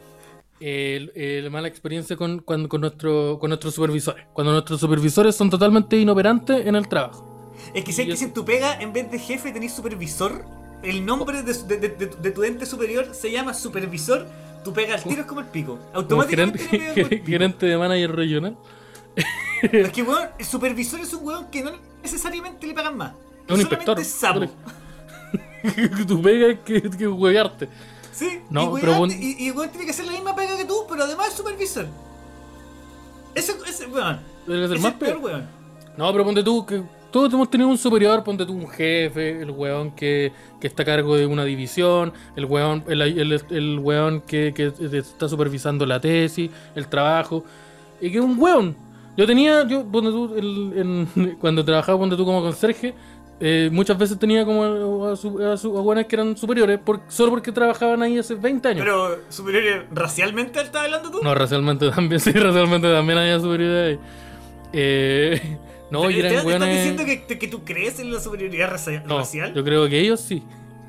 eh, 0.61 1.11
eh, 1.15 1.41
la 1.43 1.51
mala 1.51 1.69
experiencia 1.69 2.17
con, 2.17 2.39
cuando- 2.41 2.69
con, 2.69 2.81
nuestro, 2.81 3.39
con 3.41 3.51
nuestros 3.51 3.75
supervisores. 3.75 4.25
Cuando 4.33 4.53
nuestros 4.53 4.81
supervisores 4.81 5.35
son 5.35 5.51
totalmente 5.51 5.99
inoperantes 5.99 6.67
en 6.67 6.77
el 6.77 6.89
trabajo. 6.89 7.34
Es 7.73 7.85
que 7.85 7.93
si 7.93 8.03
hay 8.03 8.09
que 8.09 8.17
si 8.17 8.25
en 8.25 8.33
tu 8.35 8.45
pega, 8.45 8.79
en 8.81 8.93
vez 8.93 9.11
de 9.11 9.19
jefe, 9.19 9.53
tenés 9.53 9.73
supervisor. 9.73 10.45
El 10.83 11.07
nombre 11.07 11.43
de, 11.43 11.55
de- 11.55 11.79
de- 11.79 11.89
de- 11.89 12.07
de 12.07 12.31
tu 12.31 12.45
ente 12.45 12.67
superior 12.67 13.15
se 13.15 13.31
llama 13.31 13.55
supervisor. 13.55 14.27
Tu 14.65 14.73
pega 14.73 14.95
al 14.95 15.03
tiro 15.03 15.23
es 15.23 15.27
como 15.27 15.41
el 15.41 15.47
pico. 15.47 15.79
Automáticamente 15.95 16.59
gerente, 16.59 17.01
el 17.01 17.09
pico. 17.09 17.27
gerente 17.27 17.67
de 17.67 17.79
manager 17.79 18.15
regional. 18.17 18.57
Es 19.63 19.91
que, 19.93 20.03
weón, 20.03 20.29
el 20.39 20.45
supervisor 20.45 21.01
es 21.01 21.13
un 21.15 21.25
weón 21.27 21.47
que 21.51 21.63
no 21.63 21.71
necesariamente 22.03 22.67
le 22.67 22.75
pagan 22.75 22.97
más. 22.97 23.13
Es 23.47 23.55
un 23.55 23.61
inspector. 23.61 23.99
Es 23.99 24.09
sapo. 24.09 24.41
tu 26.07 26.21
pega 26.23 26.49
es 26.49 26.59
que, 26.61 26.83
que 26.83 27.09
huevearte. 27.09 27.69
Sí, 28.13 28.41
No, 28.51 28.77
y, 28.77 28.81
pero 28.81 28.93
weón, 28.93 29.11
pon- 29.11 29.19
y, 29.23 29.47
y 29.47 29.51
weón 29.51 29.71
tiene 29.71 29.87
que 29.87 29.91
hacer 29.93 30.05
la 30.07 30.13
misma 30.13 30.35
pega 30.37 30.57
que 30.57 30.65
tú, 30.67 30.85
pero 30.89 31.05
además 31.05 31.29
es 31.29 31.35
supervisor. 31.35 31.87
Ese, 33.35 33.55
ese 33.67 33.87
weón. 33.87 34.21
Debe 34.47 34.69
ser 34.69 34.77
Es 34.77 34.83
más 34.83 34.93
el 34.93 34.99
peor, 34.99 35.13
peor. 35.21 35.25
weón. 35.25 35.47
No, 35.97 36.13
pero 36.13 36.25
ponte 36.25 36.43
tú, 36.43 36.65
que 36.67 36.83
todos 37.15 37.33
hemos 37.33 37.49
tenido 37.49 37.71
un 37.71 37.79
superior, 37.79 38.25
ponte 38.25 38.45
tú 38.45 38.53
un 38.55 38.67
jefe, 38.69 39.41
el 39.41 39.53
weón 39.53 39.93
que, 39.93 40.33
que 40.61 40.67
está 40.67 40.83
a 40.83 40.87
cargo 40.87 41.17
de 41.17 41.27
una 41.27 41.45
división, 41.45 42.13
el 42.35 42.45
weón, 42.47 42.83
el, 42.89 43.01
el, 43.03 43.41
el 43.51 43.79
weón 43.79 44.21
que, 44.21 44.53
que 44.53 44.73
está 44.99 45.29
supervisando 45.29 45.87
la 45.87 46.01
tesis, 46.01 46.51
el 46.75 46.89
trabajo, 46.89 47.45
y 48.01 48.11
que 48.11 48.19
es 48.19 48.25
un 48.25 48.37
weón. 48.37 48.75
Yo 49.17 49.29
tenía, 49.29 49.65
yo, 49.69 49.85
ponte 49.85 50.11
tú, 50.11 50.35
el- 50.37 50.73
en- 51.17 51.37
cuando 51.41 51.65
trabajaba, 51.65 51.97
ponte 52.01 52.17
tú 52.17 52.25
como 52.25 52.43
conserje, 52.43 52.93
eh, 53.39 53.69
muchas 53.71 53.97
veces 53.97 54.19
tenía 54.19 54.45
como 54.45 55.07
a, 55.07 55.15
su, 55.15 55.41
a, 55.41 55.57
su- 55.57 55.79
a 55.79 55.83
weones 55.83 56.07
que 56.07 56.17
eran 56.17 56.37
superiores, 56.37 56.81
por- 56.81 57.01
solo 57.07 57.31
porque 57.31 57.53
trabajaban 57.53 58.03
ahí 58.03 58.19
hace 58.19 58.35
20 58.35 58.69
años. 58.71 58.83
Pero, 58.85 59.19
superior, 59.29 59.87
¿racialmente 59.93 60.61
estás 60.61 60.83
hablando 60.87 61.13
tú? 61.13 61.21
No, 61.23 61.33
racialmente 61.33 61.89
también, 61.91 62.19
sí, 62.27 62.33
racialmente 62.33 62.93
también 62.93 63.19
había 63.21 63.39
superioridad 63.39 63.85
ahí. 63.87 63.99
Eh, 64.73 65.59
no, 66.03 66.11
y 66.11 66.15
¿Te- 66.17 66.23
te- 66.23 66.35
eran 66.35 66.49
¿Estás 66.49 66.69
diciendo 66.69 67.05
que, 67.05 67.39
que 67.39 67.49
tú 67.49 67.65
crees 67.65 67.99
en 68.01 68.13
la 68.13 68.21
superioridad 68.21 68.71
racia- 68.71 69.03
No, 69.07 69.19
racial? 69.19 69.55
yo 69.55 69.65
creo 69.65 69.89
que 69.89 69.99
ellos 70.01 70.21
sí. 70.21 70.43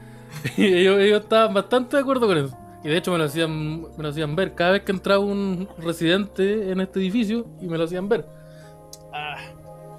ellos, 0.57 0.99
ellos 0.99 1.21
estaban 1.23 1.53
bastante 1.53 1.95
de 1.95 2.01
acuerdo 2.01 2.27
con 2.27 2.37
eso. 2.37 2.57
Y 2.83 2.89
de 2.89 2.97
hecho 2.97 3.11
me 3.11 3.17
lo 3.17 3.23
hacían 3.23 3.81
me 3.81 4.03
lo 4.03 4.09
hacían 4.09 4.35
ver 4.35 4.53
cada 4.53 4.73
vez 4.73 4.81
que 4.83 4.91
entraba 4.91 5.19
un 5.23 5.67
residente 5.79 6.71
en 6.71 6.81
este 6.81 6.99
edificio 6.99 7.47
y 7.61 7.67
me 7.67 7.77
lo 7.77 7.85
hacían 7.85 8.07
ver. 8.07 8.25
Ah. 9.13 9.37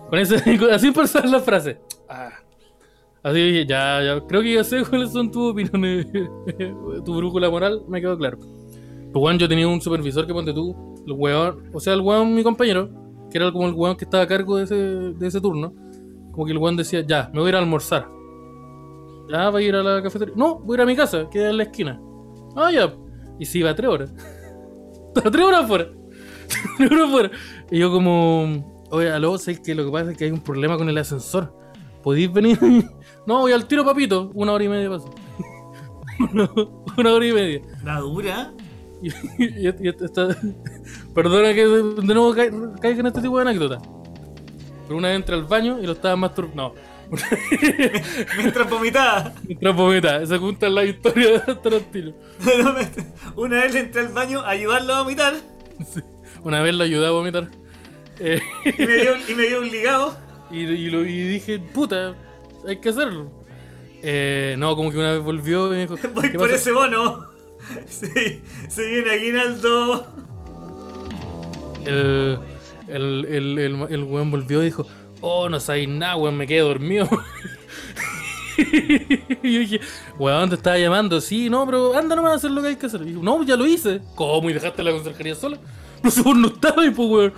Con 0.09 0.19
ese, 0.19 0.37
así 0.73 0.87
empezaba 0.89 1.27
la 1.27 1.41
frase. 1.41 1.79
Ah. 2.09 2.31
Así 3.23 3.39
dije, 3.41 3.67
ya, 3.67 4.01
ya, 4.05 4.21
creo 4.29 4.41
que 4.41 4.55
ya 4.55 4.63
sé 4.63 4.85
cuáles 4.85 5.11
son 5.11 5.33
tus 5.33 5.51
opiniones. 5.51 6.07
tu 7.05 7.17
brújula 7.17 7.51
moral 7.51 7.83
me 7.89 8.01
quedó 8.01 8.17
claro. 8.17 8.39
Pues 8.39 9.25
weón, 9.25 9.39
yo 9.39 9.49
tenía 9.49 9.67
un 9.67 9.81
supervisor 9.81 10.27
que 10.27 10.33
ponte 10.33 10.53
tú, 10.53 10.95
el 11.07 11.13
weón, 11.13 11.71
o 11.73 11.81
sea, 11.81 11.95
el 11.95 12.03
weón, 12.03 12.35
mi 12.35 12.45
compañero, 12.45 12.89
que 13.31 13.39
era 13.39 13.51
como 13.53 13.67
el 13.67 13.75
weón 13.75 13.97
que 13.97 14.05
estaba 14.05 14.25
a 14.25 14.27
cargo 14.27 14.57
de 14.57 14.65
ese, 14.65 14.75
de 14.75 15.27
ese 15.27 15.41
turno, 15.41 15.75
como 16.33 16.45
que 16.47 16.53
el 16.53 16.59
weón 16.59 16.77
decía, 16.77 17.01
ya, 17.01 17.31
me 17.33 17.41
voy 17.41 17.47
a 17.47 17.51
ir 17.51 17.57
a 17.57 17.59
almorzar. 17.61 18.09
Ya, 19.29 19.51
va 19.51 19.59
a 19.59 19.63
ir 19.63 19.75
a 19.75 19.83
la 19.83 20.03
cafetería. 20.03 20.35
No, 20.37 20.59
voy 20.61 20.75
a 20.75 20.79
ir 20.79 20.81
a 20.83 20.87
mi 20.87 20.97
casa, 20.97 21.29
queda 21.31 21.51
en 21.51 21.57
la 21.57 21.65
esquina. 21.65 22.01
Ah, 22.55 22.71
ya. 22.71 22.95
Y 23.39 23.45
se 23.45 23.59
iba 23.59 23.71
a 23.71 23.75
tres 23.75 23.91
horas. 23.91 24.15
A 25.17 25.31
tres 25.31 25.47
horas 25.47 25.65
afuera. 25.65 25.89
tres 26.77 26.91
horas 26.91 27.09
afuera. 27.09 27.31
Y 27.71 27.79
yo 27.79 27.91
como, 27.91 28.85
oye, 28.91 29.11
aló, 29.11 29.39
sé 29.39 29.63
que 29.63 29.75
lo 29.75 29.87
que 29.87 29.91
pasa 29.91 30.11
es 30.11 30.19
que 30.19 30.25
hay 30.25 30.31
un 30.31 30.43
problema 30.43 30.77
con 30.77 30.91
el 30.91 30.99
ascensor. 30.99 31.57
¿Podéis 32.03 32.31
venir? 32.31 32.59
no, 33.27 33.41
voy 33.41 33.53
al 33.53 33.67
tiro, 33.67 33.83
papito. 33.83 34.31
Una 34.35 34.53
hora 34.53 34.65
y 34.65 34.69
media 34.69 34.91
una, 36.33 36.51
una 36.99 37.13
hora 37.13 37.27
y 37.27 37.33
media. 37.33 37.63
La 37.83 38.01
dura. 38.01 38.53
Y, 39.03 39.09
y- 39.43 39.75
y 39.81 39.89
esta- 39.89 40.29
Perdona 41.15 41.53
que 41.55 41.67
de 41.67 42.15
nuevo 42.15 42.35
ca- 42.35 42.51
caiga 42.81 43.01
en 43.01 43.07
este 43.07 43.21
tipo 43.23 43.37
de 43.39 43.43
anécdota. 43.43 43.79
Pero 44.87 44.99
una 44.99 45.09
vez 45.09 45.17
entré 45.17 45.35
al 45.35 45.45
baño 45.45 45.79
y 45.83 45.87
lo 45.87 45.93
estaba 45.93 46.17
masturbando. 46.17 46.75
No. 46.75 46.75
Mientras 48.39 48.69
vomitaba. 48.69 49.33
Mientras 49.47 49.77
vomita. 49.77 50.23
Esa 50.23 50.39
cuenta 50.39 50.69
la 50.69 50.85
historia 50.85 51.39
de 51.41 51.55
Tarantino. 51.57 52.13
Una 53.37 53.61
vez 53.63 53.75
le 53.75 53.81
entré 53.81 54.01
al 54.03 54.09
baño 54.09 54.41
a 54.41 54.51
ayudarlo 54.51 54.95
a 54.95 55.03
vomitar 55.03 55.35
Sí. 55.93 56.01
Una 56.43 56.63
vez 56.63 56.75
lo 56.75 56.85
ayudé 56.85 57.07
a 57.07 57.11
vomitar. 57.11 57.49
Eh, 58.19 58.41
y 58.65 58.83
me 58.83 58.97
dio, 58.97 59.13
y 59.29 59.35
me 59.35 59.43
dio 59.47 59.61
un 59.61 59.69
ligado. 59.71 60.17
y, 60.51 60.61
y 60.61 60.91
lo- 60.91 61.05
y 61.05 61.29
dije, 61.29 61.59
puta, 61.59 62.15
hay 62.67 62.81
que 62.81 62.89
hacerlo. 62.89 63.31
Eh, 64.03 64.55
no, 64.59 64.75
como 64.77 64.91
que 64.91 64.99
una 64.99 65.13
vez 65.13 65.23
volvió 65.23 65.67
y 65.69 65.71
me 65.71 65.81
dijo, 65.87 65.97
Voy 66.15 66.31
¿qué 66.31 66.39
por 66.39 66.49
pasa? 66.49 66.55
ese 66.61 66.73
bono. 66.73 67.27
Sí, 67.89 68.43
se 68.69 68.87
viene 68.87 69.11
aguinaldo. 69.11 70.07
Eh, 71.85 72.39
el, 72.89 73.25
el, 73.27 73.59
el, 73.59 73.87
el 73.91 74.05
weón 74.05 74.31
volvió 74.31 74.63
y 74.63 74.67
dijo, 74.67 74.87
oh, 75.21 75.49
no 75.49 75.61
sabéis 75.61 75.89
nada, 75.89 76.17
weón, 76.17 76.37
me 76.37 76.47
quedé 76.47 76.61
dormido. 76.61 77.09
y 79.43 79.53
yo 79.53 79.61
dije, 79.61 79.81
weón, 80.19 80.49
te 80.49 80.57
estaba 80.57 80.79
llamando, 80.79 81.21
sí, 81.21 81.51
no, 81.51 81.67
pero 81.67 81.97
anda 81.97 82.17
nomás 82.17 82.33
a 82.33 82.37
hacer 82.37 82.51
lo 82.51 82.63
que 82.63 82.69
hay 82.69 82.77
que 82.77 82.87
hacer. 82.87 83.05
Dijo, 83.05 83.23
no, 83.23 83.43
ya 83.43 83.57
lo 83.57 83.67
hice. 83.67 84.01
¿Cómo? 84.15 84.49
¿Y 84.51 84.53
dejaste 84.53 84.83
la 84.83 84.93
conserjería 84.93 85.35
sola? 85.35 85.59
No 86.03 86.11
sé, 86.11 86.21
vos 86.21 86.37
no 86.37 86.49
estaba 86.49 86.83
ahí, 86.83 86.91
pues, 86.91 87.09
weón. 87.09 87.33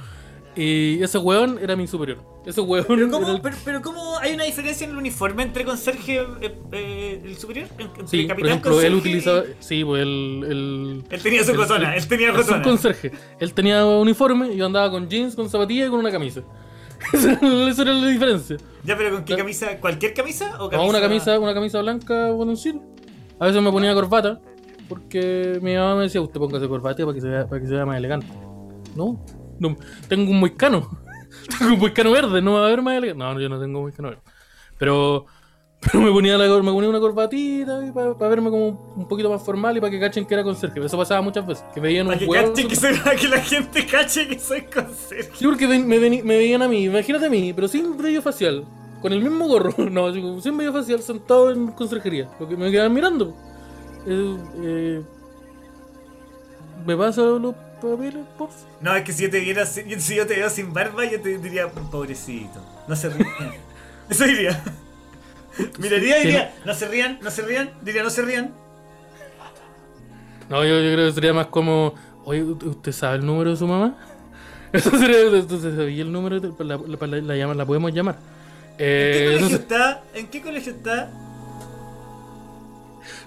Y 0.61 1.00
ese 1.02 1.18
weón 1.18 1.59
era 1.62 1.76
mi 1.76 1.86
superior. 1.86 2.18
Ese 2.44 2.61
weón 2.61 2.84
Pero 2.88 3.02
era 3.02 3.11
¿cómo, 3.11 3.30
el- 3.36 3.40
pero, 3.40 3.56
pero 3.64 3.80
¿cómo 3.82 4.18
hay 4.18 4.34
una 4.34 4.42
diferencia 4.44 4.84
en 4.84 4.90
el 4.90 4.96
uniforme 4.96 5.44
entre 5.44 5.64
conserje 5.64 6.16
eh, 6.40 6.54
eh, 6.72 7.22
el 7.24 7.36
superior? 7.36 7.68
Entre 7.78 8.06
Sí, 8.09 8.18
por 8.22 8.28
capitán 8.28 8.50
ejemplo, 8.50 8.70
él 8.72 8.92
conserje 8.92 8.96
utilizaba. 8.96 9.40
y- 9.44 9.54
Sí, 9.61 9.84
pues 9.84 10.02
él. 10.02 10.44
él 10.48 11.04
Él 11.11 11.22
tenía 11.22 11.44
su 11.44 11.52
el- 11.52 11.61
el- 11.61 11.84
él 11.94 12.09
tenía 12.09 12.28
el 12.30 12.34
rotona. 12.34 12.56
subconserje. 12.56 13.12
Él 13.38 13.54
tenía 13.54 13.84
uniforme 13.86 14.52
y 14.52 14.56
yo 14.56 14.66
andaba 14.66 14.90
con 14.90 15.09
jeans, 15.09 15.36
con 15.36 15.48
zapatillas 15.48 15.86
y 15.86 15.90
con 15.90 16.00
una 16.00 16.11
camisa. 16.11 16.42
Esa 17.12 17.82
era- 17.82 17.92
la 17.92 18.09
diferencia. 18.09 18.56
Ya, 18.82 18.96
pero 18.96 19.14
¿con 19.14 19.24
qué 19.24 19.36
camisa? 19.36 19.78
¿Cualquier 19.78 20.12
camisa 20.14 20.56
o 20.61 20.68
camisa? 20.68 20.76
No, 20.84 20.90
una 20.90 21.00
camisa, 21.00 21.38
una 21.38 21.54
camisa 21.54 21.80
blanca. 21.82 22.28
A 23.38 23.46
veces 23.46 23.62
me 23.62 23.70
ponía 23.70 23.94
corbata. 23.94 24.40
Porque 24.88 25.59
mi 25.62 25.74
mamá 25.76 25.96
me 25.96 26.02
decía, 26.04 26.20
usted 26.22 26.40
póngase 26.40 26.66
corbata 26.66 27.04
para 27.04 27.14
que 27.14 27.20
se 27.20 27.28
vea, 27.28 27.46
para 27.46 27.61
que 27.61 27.66
se 27.68 27.74
vea 27.74 27.84
más 27.84 27.98
elegante. 27.98 28.26
No, 28.96 29.22
no, 29.59 29.76
tengo 30.09 30.30
un 30.30 30.40
moicano. 30.40 30.88
tengo 31.59 31.74
un 31.74 31.78
moicano 31.80 32.11
verde, 32.12 32.40
no 32.42 32.54
va 32.54 32.66
a 32.66 32.70
ver 32.70 32.82
más 32.82 32.96
elegante. 32.96 33.18
No, 33.24 33.40
yo 33.40 33.48
no 33.48 33.61
tengo 33.61 33.78
un 33.78 33.84
moicano 33.84 34.09
verde. 34.11 34.22
Pero, 34.78 35.26
pero 35.80 36.00
me 36.04 36.11
ponía, 36.11 36.36
la, 36.38 36.46
me 36.62 36.70
ponía 36.72 36.88
una 36.90 37.00
corbatita 37.00 37.80
para, 37.92 38.28
verme 38.28 38.50
como 38.50 38.68
un 38.96 39.09
poquito 39.09 39.28
más 39.30 39.42
formal 39.44 39.76
y 39.76 39.80
para 39.80 39.90
que 39.90 39.98
cachen 40.00 40.24
que 40.26 40.34
era 40.34 40.42
conserje. 40.44 40.84
Eso 40.84 40.96
pasaba 40.96 41.20
muchas 41.20 41.46
veces. 41.46 41.64
Que 41.74 41.80
veían 41.80 42.06
un 42.06 42.12
Para 42.12 42.18
que, 42.20 42.26
huevo. 42.26 42.48
cache 42.52 42.68
que, 42.68 42.76
soy- 42.76 42.94
para 42.98 43.16
que 43.16 43.28
la 43.28 43.40
gente 43.40 43.86
cache 43.86 44.28
que 44.28 44.38
soy 44.38 44.62
conserje. 44.62 45.30
Sí, 45.34 45.44
porque 45.46 45.66
ven- 45.66 45.86
me, 45.86 45.98
veni- 45.98 46.22
me 46.22 46.36
veían 46.36 46.62
a 46.62 46.68
mí, 46.68 46.84
imagínate 46.84 47.26
a 47.26 47.30
mí, 47.30 47.52
pero 47.52 47.66
sin 47.68 47.96
brillo 47.96 48.22
facial, 48.22 48.64
con 49.02 49.12
el 49.12 49.20
mismo 49.20 49.46
gorro, 49.48 49.72
no, 49.90 50.12
sin 50.40 50.56
brillo 50.56 50.72
facial, 50.72 51.00
sentado 51.02 51.50
en 51.50 51.68
conserjería. 51.72 52.28
Lo 52.40 52.48
que 52.48 52.56
me 52.56 52.70
quedaban 52.70 52.92
mirando. 52.94 53.34
Eh, 54.06 54.36
eh, 54.62 55.02
¿Me 56.86 56.96
pasa 56.96 57.22
por? 57.81 57.99
No, 58.81 58.95
es 58.97 59.05
que 59.05 59.12
si 59.12 59.24
yo 59.24 59.31
te 59.31 59.41
viera, 59.41 59.66
si, 59.66 59.83
si 60.01 60.14
yo 60.16 60.26
te 60.26 60.37
veo 60.37 60.51
sin 60.51 60.72
barba, 60.72 61.05
yo 61.05 61.20
te 61.20 61.39
diría, 61.39 61.68
pobrecito, 61.68 62.61
no 62.87 62.97
se 62.97 63.09
rían. 63.11 63.29
Eso 64.11 64.24
diría. 64.24 64.62
Miraría 65.79 66.18
y 66.20 66.26
diría, 66.26 66.55
no 66.64 66.72
se 66.74 66.87
rían, 66.89 67.18
no 67.20 67.31
se 67.31 67.43
rían, 67.43 67.70
diría, 67.83 68.03
no 68.03 68.11
se 68.11 68.22
rían. 68.22 68.55
No, 70.49 70.64
yo, 70.64 70.81
yo 70.81 70.93
creo 70.95 71.09
que 71.09 71.12
sería 71.12 71.35
más 71.35 71.47
como, 71.49 71.95
oye, 72.24 72.43
¿u- 72.43 72.59
¿usted 72.70 72.93
sabe 72.93 73.16
el 73.16 73.26
número 73.26 73.51
de 73.51 73.57
su 73.57 73.66
mamá? 73.66 73.97
Eso 74.72 74.91
sería, 74.99 75.20
entonces, 75.39 75.91
¿y 75.91 76.01
el 76.01 76.11
número? 76.12 76.41
de- 76.41 76.53
la, 76.64 76.76
la, 76.76 77.07
la, 77.07 77.16
la 77.20 77.37
llama- 77.37 77.55
la 77.55 77.66
podemos 77.66 77.93
llamar. 77.93 78.16
¿En 78.16 79.11
qué 79.11 79.18
Eh, 79.20 79.24
colegio 79.26 79.57
entonces, 79.57 79.61
está? 79.61 80.03
¿En 80.14 80.26
qué 80.29 80.41
colegio 80.43 80.72
está? 80.72 81.11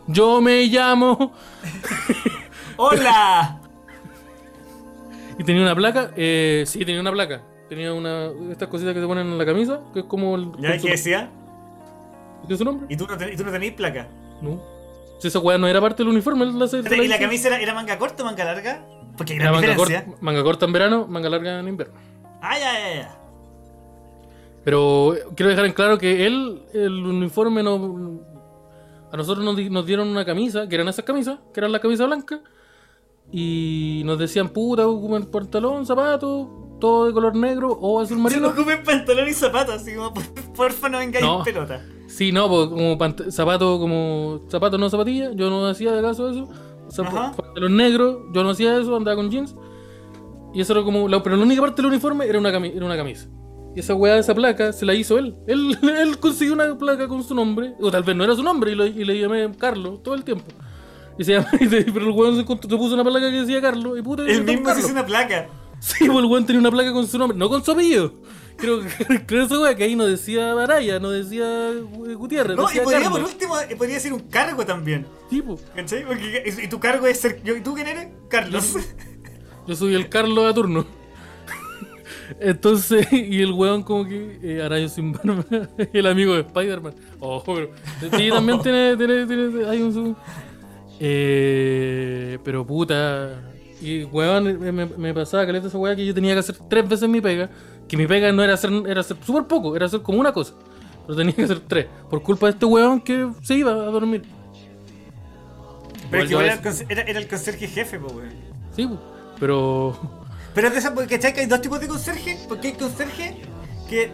yo 0.08 0.42
me 0.42 0.64
llamo... 0.66 1.34
¡Hola! 2.78 3.60
¿Y 5.42 5.44
tenía 5.44 5.64
una 5.64 5.76
placa? 5.76 6.12
Eh, 6.16 6.64
sí, 6.68 6.86
tenía 6.86 7.02
una 7.02 7.12
placa. 7.12 7.42
Tenía 7.68 7.94
una 7.94 8.30
estas 8.52 8.68
cositas 8.68 8.94
que 8.94 9.00
se 9.02 9.08
ponen 9.08 9.26
en 9.28 9.38
la 9.40 9.46
camisa, 9.46 9.82
que 9.94 10.02
es 10.02 10.06
como 10.06 10.36
el... 10.36 10.52
¿Ya 10.60 10.78
qué 10.78 10.92
decía? 10.92 11.30
¿Tiene 12.42 12.58
su 12.58 12.64
nombre? 12.64 12.86
¿Y 12.90 12.96
tú 12.98 13.08
no, 13.08 13.18
ten- 13.18 13.34
y 13.34 13.36
tú 13.38 13.44
no 13.44 13.52
tenías 13.52 13.74
placa? 13.74 14.08
No. 14.42 14.62
Si 15.20 15.28
esa 15.30 15.40
weá 15.40 15.58
no 15.58 15.68
era 15.68 15.82
parte 15.82 16.04
del 16.04 16.10
uniforme, 16.12 16.44
él 16.46 16.60
la, 16.60 16.68
se- 16.68 16.84
se 16.84 16.98
¿Y 17.04 17.08
la 17.08 17.18
camisa 17.18 17.48
era, 17.48 17.60
era 17.60 17.74
manga 17.74 17.98
corta 17.98 18.22
o 18.24 18.26
manga 18.28 18.44
larga? 18.46 18.86
Porque 19.18 19.34
hay 19.34 19.40
Era 19.40 19.46
gran 19.52 19.62
manga 19.62 19.68
diferencia. 19.74 20.06
corta, 20.06 20.22
manga 20.24 20.44
corta 20.44 20.66
en 20.66 20.74
verano, 20.74 21.08
manga 21.08 21.30
larga 21.30 21.60
en 21.60 21.68
invierno. 21.68 21.94
Ah, 22.42 22.58
ya, 22.60 22.74
ya, 22.74 22.96
ya. 23.02 23.18
Pero 24.64 25.16
eh, 25.16 25.24
quiero 25.36 25.50
dejar 25.50 25.66
en 25.66 25.74
claro 25.74 25.98
que 25.98 26.26
él, 26.28 26.64
el 26.74 27.04
uniforme 27.06 27.64
no. 27.64 28.20
A 29.12 29.18
nosotros 29.18 29.44
nos, 29.44 29.58
nos 29.72 29.86
dieron 29.86 30.08
una 30.08 30.24
camisa, 30.26 30.68
que 30.68 30.76
eran 30.76 30.88
esas 30.88 31.04
camisas, 31.06 31.40
que 31.54 31.60
eran 31.60 31.72
la 31.72 31.80
camisa 31.80 32.06
blanca. 32.06 32.42
Y 33.32 34.02
nos 34.06 34.18
decían, 34.20 34.50
puta, 34.50 34.88
ocupen 34.88 35.26
pantalón, 35.26 35.86
zapatos, 35.86 36.48
todo 36.80 37.06
de 37.08 37.14
color 37.14 37.36
negro 37.36 37.72
o 37.72 38.00
azul 38.00 38.18
marino. 38.18 38.50
ocupen 38.50 38.84
pantalón 38.84 39.30
y 39.30 39.34
zapatos, 39.34 39.76
así 39.76 39.94
como, 39.96 40.14
por- 40.14 40.24
porfa, 40.56 40.90
no 40.90 40.98
vengáis 41.00 41.24
No. 41.26 41.40
en 41.40 41.44
pelota. 41.46 41.86
Sí, 42.08 42.32
no, 42.32 42.50
pues, 42.50 42.68
como 42.68 42.98
zapato, 43.32 43.80
como 43.80 44.42
zapato 44.50 44.78
no 44.78 44.90
zapatilla, 44.90 45.32
yo 45.34 45.50
no 45.50 45.66
hacía 45.68 45.94
de 45.94 46.02
caso 46.02 46.30
eso. 46.30 46.50
Zap- 46.90 47.08
Ajá. 47.08 47.32
Pantalón 47.38 47.78
negro, 47.78 48.26
yo 48.34 48.44
no 48.44 48.50
hacía 48.50 48.78
eso, 48.78 48.96
andaba 48.98 49.16
con 49.16 49.30
jeans. 49.32 49.56
Y 50.54 50.60
eso 50.60 50.74
era 50.74 50.84
como. 50.84 51.08
la- 51.08 51.24
pero 51.24 51.38
la 51.38 51.44
única 51.44 51.62
parte 51.62 51.82
del 51.82 51.90
uniforme 51.92 52.26
era 52.26 52.38
una, 52.38 52.52
cami- 52.52 52.76
era 52.76 52.86
una 52.86 52.98
camisa. 52.98 53.30
Y 53.74 53.80
esa 53.80 53.96
weá, 53.96 54.18
esa 54.18 54.36
placa, 54.36 54.74
se 54.74 54.86
la 54.86 54.94
hizo 54.94 55.18
él. 55.18 55.38
él. 55.48 55.78
Él 56.02 56.18
consiguió 56.20 56.54
una 56.54 56.78
placa 56.78 57.08
con 57.08 57.24
su 57.24 57.34
nombre, 57.34 57.76
o 57.80 57.90
tal 57.90 58.04
vez 58.04 58.14
no 58.18 58.26
era 58.26 58.36
su 58.36 58.44
nombre, 58.44 58.74
y, 58.74 58.76
lo- 58.76 58.86
y 58.86 59.06
le 59.06 59.18
llamé 59.18 59.50
Carlos 59.58 60.04
todo 60.04 60.16
el 60.16 60.26
tiempo. 60.26 60.44
Y 61.18 61.24
se 61.24 61.34
llama, 61.34 61.48
y 61.60 61.68
pero 61.68 62.06
el 62.06 62.12
weón 62.12 62.36
se, 62.36 62.42
encontró- 62.42 62.70
se 62.70 62.78
puso 62.78 62.94
una 62.96 63.04
placa 63.04 63.30
que 63.30 63.42
decía 63.42 63.62
Carlos, 63.62 63.98
y 64.00 64.02
puta, 64.02 64.24
El 64.26 64.44
mismo 64.44 64.74
se 64.74 64.80
hizo 64.80 64.90
una 64.90 65.06
placa. 65.06 65.48
Sí, 65.80 66.06
pues 66.06 66.20
el 66.20 66.26
weón 66.26 66.46
tenía 66.46 66.60
una 66.60 66.72
placa 66.72 66.94
con 66.94 67.08
su 67.08 67.18
nombre, 67.18 67.38
no 67.38 67.50
con 67.50 67.64
su 67.64 67.72
apellido. 67.72 68.14
Creo 68.58 68.82
que 68.82 69.26
creo 69.26 69.46
esa 69.46 69.60
weá 69.60 69.76
que 69.76 69.84
ahí 69.84 69.96
no 69.96 70.06
decía 70.06 70.54
Baraya, 70.54 71.00
no 71.00 71.10
decía 71.10 71.70
eh, 71.72 72.14
Gutiérrez. 72.16 72.56
No, 72.56 72.64
y 72.72 72.80
podría, 72.80 73.02
Carlos. 73.02 73.20
por 73.20 73.30
último, 73.30 73.60
eh, 73.60 73.76
podría 73.76 74.00
ser 74.00 74.14
un 74.14 74.20
cargo 74.20 74.64
también. 74.66 75.06
Pues. 75.46 75.62
¿Cachai? 75.76 76.06
Porque, 76.06 76.44
y 76.64 76.68
tu 76.68 76.80
cargo 76.80 77.08
es 77.08 77.20
ser. 77.20 77.42
¿Y 77.44 77.62
tú 77.62 77.74
quién 77.74 77.88
eres? 77.88 78.10
Carlos. 78.30 78.76
Yo 79.68 79.76
soy 79.76 79.96
el 79.96 80.10
Carlos 80.10 80.46
a 80.50 80.54
turno. 80.54 80.86
Entonces, 82.40 83.08
y 83.12 83.42
el 83.42 83.52
weón 83.54 83.84
como 83.84 84.06
que 84.06 84.40
eh, 84.44 84.62
Arayo 84.62 84.88
sin 84.90 85.12
barba, 85.14 85.44
el 85.94 86.06
amigo 86.08 86.34
de 86.34 86.42
Spider-Man. 86.42 86.94
Oh, 87.20 87.44
pero 87.44 87.72
sí, 88.18 88.30
también 88.30 88.62
tiene, 88.62 88.96
tiene, 88.98 89.26
tiene- 89.26 89.68
hay 89.70 89.82
un. 89.82 90.16
Eh, 91.04 92.38
pero 92.44 92.66
puta... 92.66 93.42
Y 93.82 94.04
weón, 94.04 94.60
me, 94.60 94.86
me 94.86 95.14
pasaba 95.14 95.44
caleta 95.44 95.68
esa 95.68 95.78
weá 95.80 95.96
que 95.96 96.06
yo 96.06 96.14
tenía 96.14 96.34
que 96.34 96.42
hacer 96.42 96.56
tres 96.70 96.88
veces 96.88 97.10
mi 97.10 97.20
pega. 97.20 97.50
Que 97.88 97.98
mi 97.98 98.06
pega 98.06 98.32
no 98.32 98.44
era 98.44 98.54
hacer, 98.54 98.70
era 98.88 99.02
hacer 99.02 99.18
súper 99.26 99.46
poco, 99.46 99.76
era 99.76 99.88
hacer 99.88 100.04
como 100.04 100.20
una 100.20 100.32
cosa. 100.32 100.54
Pero 101.08 101.18
tenía 101.18 101.34
que 101.34 101.44
hacer 101.44 101.62
tres. 101.62 101.88
Por 102.08 102.22
culpa 102.22 102.46
de 102.46 102.52
este 102.52 102.66
weón 102.68 103.02
que 103.02 103.32
se 103.42 103.56
iba 103.56 103.72
a 103.72 103.76
dormir. 103.76 104.22
Pero 106.12 106.28
que 106.28 106.34
era, 106.36 106.54
el 106.54 106.86
era, 106.90 107.02
era 107.02 107.20
el 107.20 107.28
conserje 107.28 107.68
jefe, 107.68 107.98
po, 107.98 108.14
weón. 108.14 108.30
Sí, 108.76 108.88
pero... 109.40 109.98
Pero 110.54 110.68
es 110.68 110.74
de 110.74 110.80
esa, 110.80 110.94
porque 110.94 111.16
¿cachai? 111.16 111.34
que 111.34 111.40
hay 111.40 111.48
dos 111.48 111.62
tipos 111.62 111.80
de 111.80 111.88
conserje. 111.88 112.38
Porque 112.48 112.68
hay 112.68 112.74
conserje 112.74 113.42
que 113.90 114.12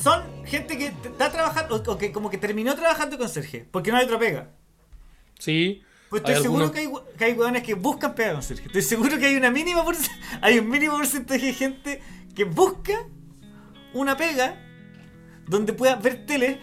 son 0.00 0.22
gente 0.44 0.78
que 0.78 0.86
está 0.86 1.32
trabajando, 1.32 1.82
o, 1.84 1.98
que 1.98 2.12
como 2.12 2.30
que 2.30 2.38
terminó 2.38 2.76
trabajando 2.76 3.18
conserje. 3.18 3.66
Porque 3.72 3.90
no 3.90 3.96
hay 3.96 4.04
otra 4.04 4.20
pega. 4.20 4.50
Sí. 5.38 5.82
Pues 6.08 6.22
estoy 6.22 6.42
seguro 6.42 6.70
que 6.70 6.80
hay, 6.80 6.88
que 7.18 7.24
hay 7.24 7.32
hueones 7.32 7.62
que 7.62 7.74
buscan 7.74 8.14
pega 8.14 8.28
de 8.28 8.34
conserje. 8.34 8.66
Estoy 8.66 8.82
seguro 8.82 9.18
que 9.18 9.26
hay 9.26 9.36
una 9.36 9.50
mínima 9.50 9.84
hay 10.40 10.58
un 10.58 10.70
mínimo 10.70 10.96
porcentaje 10.96 11.46
de 11.46 11.52
gente 11.52 12.00
que 12.34 12.44
busca 12.44 13.06
una 13.92 14.16
pega 14.16 14.62
donde 15.46 15.72
pueda 15.72 15.96
ver 15.96 16.26
tele. 16.26 16.58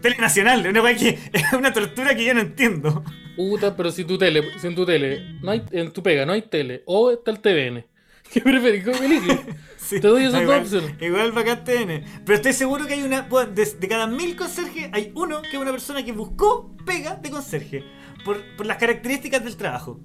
Tele 0.00 0.16
nacional, 0.18 0.66
una 0.66 0.94
que 0.94 1.18
es 1.32 1.52
una 1.52 1.72
tortura 1.72 2.14
que 2.14 2.24
yo 2.24 2.34
no 2.34 2.40
entiendo. 2.40 3.04
Puta, 3.36 3.76
pero 3.76 3.90
si 3.92 4.04
tu 4.04 4.18
tele, 4.18 4.42
si 4.58 4.66
en 4.66 4.74
tu 4.74 4.84
tele, 4.84 5.38
no 5.42 5.52
hay, 5.52 5.62
en 5.70 5.92
tu 5.92 6.02
pega 6.02 6.26
no 6.26 6.32
hay 6.32 6.42
tele, 6.42 6.82
o 6.86 7.10
está 7.10 7.30
el 7.30 7.40
TVN. 7.40 7.84
¿Qué 8.32 8.40
eliges? 8.40 9.38
Sí, 9.78 10.00
Te 10.00 10.08
doy 10.08 10.24
esas 10.24 10.42
igual, 10.42 10.64
dos 10.64 10.74
opciones. 10.74 11.00
Igual 11.02 11.32
bacán 11.32 11.64
TN. 11.64 12.04
Pero 12.26 12.36
estoy 12.36 12.52
seguro 12.52 12.86
que 12.86 12.92
hay 12.92 13.02
una. 13.02 13.22
bueno, 13.22 13.52
de, 13.52 13.64
de 13.64 13.88
cada 13.88 14.06
mil 14.06 14.36
conserjes, 14.36 14.90
hay 14.92 15.12
uno 15.14 15.40
que 15.40 15.48
es 15.52 15.56
una 15.56 15.70
persona 15.70 16.04
que 16.04 16.12
buscó 16.12 16.76
pega 16.84 17.14
de 17.14 17.30
conserje. 17.30 17.84
Por, 18.22 18.38
por 18.56 18.66
las 18.66 18.76
características 18.76 19.42
del 19.44 19.56
trabajo. 19.56 19.98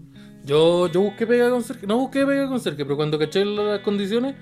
Yo, 0.46 0.88
yo 0.88 1.02
busqué 1.02 1.28
pega 1.28 1.50
con 1.50 1.64
Sergio, 1.64 1.86
no 1.88 1.98
busqué 1.98 2.26
pega 2.26 2.48
con 2.48 2.62
Sergio, 2.62 2.86
pero 2.86 2.96
cuando 2.96 3.20
caché 3.20 3.44
las 3.44 3.82
condiciones, 3.82 4.36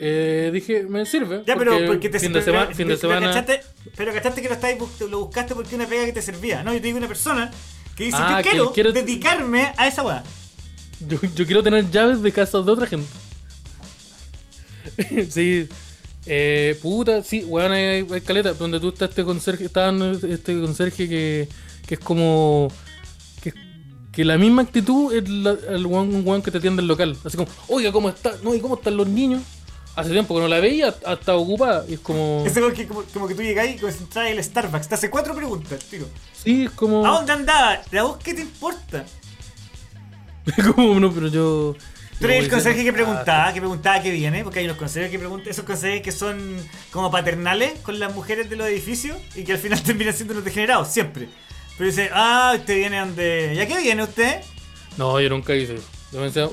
eh, 0.00 0.50
dije, 0.52 0.84
me 0.84 1.06
sirve. 1.06 1.42
Ya, 1.46 1.54
pero 1.56 1.76
porque 1.86 2.08
te 2.08 2.18
fin 2.18 2.32
de, 2.32 2.42
semana, 2.42 2.74
fin 2.74 2.88
de 2.88 2.96
semana. 2.96 3.26
cachaste, 3.28 3.60
pero 3.96 4.12
cachaste 4.12 4.42
que 4.42 4.48
lo, 4.48 4.54
estáis 4.54 4.76
lo 5.08 5.20
buscaste 5.20 5.54
porque 5.54 5.76
una 5.76 5.86
pega 5.86 6.04
que 6.04 6.12
te 6.12 6.22
servía. 6.22 6.64
No, 6.64 6.72
yo 6.72 6.80
te 6.80 6.86
digo 6.86 6.98
una 6.98 7.08
persona 7.08 7.50
que 7.94 8.04
dice: 8.04 8.16
Ah, 8.20 8.30
Yo 8.30 8.36
que 8.44 8.50
quiero, 8.50 8.72
quiero- 8.72 8.92
dedicarme 8.92 9.72
a 9.76 9.86
esa 9.86 10.02
weá. 10.02 10.24
Yo, 11.06 11.18
yo 11.34 11.46
quiero 11.46 11.62
tener 11.62 11.90
llaves 11.90 12.22
de 12.22 12.32
casas 12.32 12.64
de 12.66 12.72
otra 12.72 12.86
gente. 12.86 13.08
sí. 15.30 15.68
Eh, 16.26 16.78
puta, 16.82 17.22
sí, 17.22 17.44
weón, 17.44 17.72
hay, 17.72 18.06
hay 18.10 18.20
caleta. 18.20 18.52
Donde 18.52 18.80
tú 18.80 18.88
estás 18.88 19.10
este 19.10 19.24
conserje, 19.24 19.64
estaban 19.64 20.02
este 20.28 20.60
conserje 20.60 21.08
que, 21.08 21.48
que 21.86 21.94
es 21.94 22.00
como. 22.00 22.68
Que, 23.42 23.54
que 24.12 24.24
la 24.24 24.36
misma 24.36 24.62
actitud 24.62 25.14
es 25.14 25.28
la, 25.28 25.56
el 25.70 25.86
weón, 25.86 26.14
un 26.14 26.26
weón 26.26 26.42
que 26.42 26.50
te 26.50 26.58
atiende 26.58 26.82
el 26.82 26.88
local. 26.88 27.16
Así 27.24 27.36
como, 27.36 27.50
oiga, 27.68 27.92
¿cómo 27.92 28.08
está? 28.08 28.34
No, 28.42 28.54
¿y 28.54 28.60
cómo 28.60 28.74
están 28.74 28.96
los 28.96 29.08
niños? 29.08 29.42
Hace 29.96 30.10
tiempo 30.10 30.34
que 30.34 30.42
no 30.42 30.48
la 30.48 30.60
veía, 30.60 30.94
hasta 31.06 31.34
ocupada. 31.34 31.84
Y 31.88 31.94
es 31.94 32.00
como. 32.00 32.42
Ese 32.46 32.60
weón 32.60 32.74
que 32.74 32.86
como, 32.86 33.02
como 33.04 33.26
que 33.26 33.34
tú 33.34 33.42
llegáis 33.42 33.76
y 33.76 33.78
como 33.78 33.92
si 33.92 33.98
entras 33.98 34.30
al 34.30 34.44
Starbucks. 34.44 34.88
Te 34.88 34.94
hace 34.96 35.10
cuatro 35.10 35.34
preguntas, 35.34 35.82
tío. 35.84 36.06
Sí, 36.32 36.64
es 36.64 36.70
como. 36.72 37.06
¿A 37.06 37.10
dónde 37.10 37.32
andaba? 37.32 37.80
¿A 37.98 38.02
vos 38.02 38.18
qué 38.22 38.34
te 38.34 38.42
importa? 38.42 39.06
como 40.74 40.98
no, 41.00 41.12
pero 41.12 41.28
yo. 41.28 41.76
Tú 42.20 42.24
eres 42.26 42.44
el 42.44 42.50
conserje 42.50 42.82
que 42.82 42.92
preguntaba, 42.92 43.52
que 43.52 43.60
preguntaba 43.60 44.02
qué 44.02 44.10
viene, 44.10 44.42
porque 44.42 44.58
hay 44.58 44.64
unos 44.64 44.76
conserjes 44.76 45.10
que 45.12 45.18
preguntan, 45.20 45.50
esos 45.50 45.64
conserjes 45.64 46.02
que 46.02 46.10
son 46.10 46.56
como 46.90 47.12
paternales 47.12 47.78
con 47.82 48.00
las 48.00 48.12
mujeres 48.12 48.50
de 48.50 48.56
los 48.56 48.66
edificios 48.66 49.16
y 49.36 49.44
que 49.44 49.52
al 49.52 49.58
final 49.58 49.80
terminan 49.84 50.12
siendo 50.14 50.32
unos 50.34 50.44
degenerados, 50.44 50.88
siempre. 50.88 51.28
Pero 51.76 51.90
dice, 51.90 52.10
ah, 52.12 52.54
usted 52.56 52.74
viene 52.76 52.98
donde. 52.98 53.52
¿Ya 53.54 53.66
qué 53.66 53.78
viene 53.80 54.02
usted? 54.02 54.40
No, 54.96 55.20
yo 55.20 55.28
nunca 55.28 55.54
hice 55.54 55.74
eso. 55.76 55.84
Yo 56.12 56.22
decía- 56.22 56.48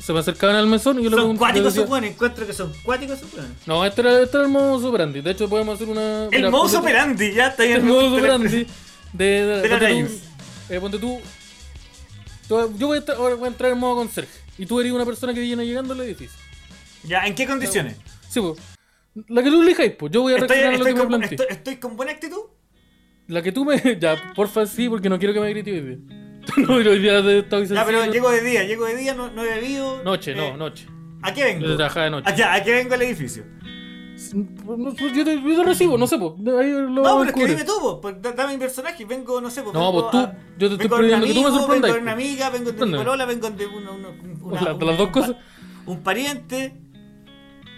se 0.00 0.12
me 0.12 0.18
acercaban 0.20 0.56
al 0.56 0.66
mesón 0.66 0.98
y 1.00 1.04
yo 1.04 1.08
le 1.10 1.16
Son 1.16 1.20
preguntaba. 1.20 1.46
cuáticos 1.48 1.64
decía, 1.72 1.80
esos 1.82 1.88
buenos, 1.90 2.10
encuentro 2.10 2.46
que 2.46 2.52
son 2.52 2.72
cuáticos 2.82 3.18
buenos. 3.32 3.50
No, 3.66 3.84
este 3.86 4.00
era, 4.02 4.20
este 4.22 4.36
era 4.36 4.46
el 4.46 4.52
modus 4.52 4.84
operandi. 4.84 5.20
De 5.22 5.30
hecho, 5.30 5.48
podemos 5.48 5.74
hacer 5.76 5.88
una. 5.88 6.26
El 6.30 6.50
tú- 6.50 6.78
operandi, 6.78 7.32
ya 7.32 7.48
está 7.48 7.62
bien. 7.64 7.86
El 7.86 7.86
la 7.88 7.94
operandi 8.18 8.66
de. 9.12 9.24
de, 9.24 9.60
De 9.62 9.68
la 10.74 10.80
ponte 10.80 10.98
tú- 10.98 11.20
Yo 12.48 12.68
voy 12.86 12.96
a, 12.96 13.00
estar- 13.00 13.16
voy 13.16 13.44
a 13.44 13.46
entrar 13.46 13.72
en 13.72 13.78
modo 13.78 13.96
conserje. 13.96 14.38
Y 14.58 14.66
tú 14.66 14.78
eres 14.80 14.92
una 14.92 15.04
persona 15.04 15.34
que 15.34 15.40
viene 15.40 15.66
llegando 15.66 15.94
al 15.94 16.00
edificio. 16.00 16.38
Ya, 17.04 17.26
¿en 17.26 17.34
qué 17.34 17.46
condiciones? 17.46 17.96
Sí, 18.28 18.40
pues. 18.40 18.58
La 19.28 19.42
que 19.42 19.50
tú 19.50 19.62
elijáis, 19.62 19.92
pues. 19.92 20.12
Yo 20.12 20.22
voy 20.22 20.32
a 20.34 20.36
Estoy, 20.36 20.56
reaccionar 20.56 20.74
a 20.74 20.78
lo 20.78 20.84
estoy 20.86 20.92
que 20.92 20.94
me 20.94 21.00
con, 21.00 21.08
plantees. 21.08 21.40
estoy- 21.40 21.56
estoy 21.56 21.76
con 21.76 21.96
buena 21.96 22.12
actitud. 22.12 22.40
La 23.28 23.42
que 23.42 23.52
tú 23.52 23.64
me. 23.64 23.76
Ya, 24.00 24.32
porfa, 24.34 24.66
sí, 24.66 24.88
porque 24.88 25.08
no 25.08 25.18
quiero 25.18 25.32
que 25.34 25.40
me 25.40 25.50
grites 25.50 25.74
hoy 25.74 25.80
día. 25.80 25.98
no, 26.58 26.74
hoy 26.74 26.98
día 26.98 27.18
estoy 27.38 27.66
Ya, 27.68 27.84
pero 27.86 28.04
llego 28.12 28.30
de 28.30 28.42
día, 28.42 28.64
llego 28.64 28.84
de 28.86 28.96
día, 28.96 29.14
no, 29.14 29.30
no 29.30 29.42
he 29.44 29.48
bebido. 29.60 30.02
Noche, 30.02 30.32
eh, 30.32 30.34
no, 30.36 30.56
noche. 30.56 30.86
¿A 31.22 31.32
qué 31.32 31.42
vengo? 31.44 31.66
Yo 31.66 31.76
de 31.76 32.10
noche. 32.10 32.30
¿A 32.30 32.34
qué, 32.34 32.44
a 32.44 32.62
qué 32.62 32.72
vengo 32.72 32.94
al 32.94 33.02
edificio? 33.02 33.44
No, 34.34 34.94
pues, 34.94 35.14
Yo 35.14 35.24
te, 35.24 35.42
yo 35.42 35.56
te 35.56 35.64
recibo, 35.64 35.98
no 35.98 36.06
sé, 36.06 36.18
pues. 36.18 36.32
No, 36.38 36.52
pero 36.56 37.22
es 37.24 37.32
que 37.32 37.46
dime 37.46 37.64
tú, 37.64 37.98
pues, 38.00 38.20
da- 38.22 38.32
dame 38.32 38.52
mi 38.54 38.58
personaje, 38.58 39.04
vengo, 39.04 39.40
no 39.40 39.50
sé, 39.50 39.62
pues, 39.62 39.74
No, 39.74 39.92
pues 39.92 40.10
tú- 40.12 40.18
a- 40.18 40.34
yo 40.58 40.68
te 40.68 40.74
estoy 40.84 40.86
un 40.98 41.00
pidiendo 41.04 41.26
que 41.26 41.34
tú 41.34 41.42
me 41.42 41.50
sorprendas, 41.50 41.82
Vengo 41.90 41.94
de 41.94 42.00
una 42.02 42.14
pues. 42.14 42.24
amiga, 42.24 42.50
vengo 42.50 42.64
de 42.64 42.70
Sorpréndeme. 42.70 43.04
polola, 43.04 43.24
vengo 43.26 43.50
de 43.50 43.66
una, 43.66 43.90
una- 43.90 44.08
una- 44.08 44.44
una- 44.44 44.84
las 44.84 44.98
dos 44.98 45.06
un 45.08 45.12
cosas. 45.12 45.36
Un 45.86 46.02
pariente. 46.02 46.80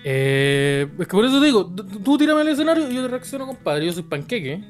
Eh, 0.05 0.87
es 0.99 1.07
que 1.09 1.11
por 1.16 1.24
eso 1.24 1.41
te 1.41 1.47
digo, 1.47 1.66
tú- 1.74 2.18
tírame 2.18 2.43
el 2.43 2.49
escenario 2.49 2.89
y 2.91 2.95
yo 2.95 3.03
te 3.03 3.09
reacciono, 3.09 3.47
compadre. 3.47 3.87
Yo 3.87 3.93
soy 3.93 4.03
panqueque. 4.05 4.62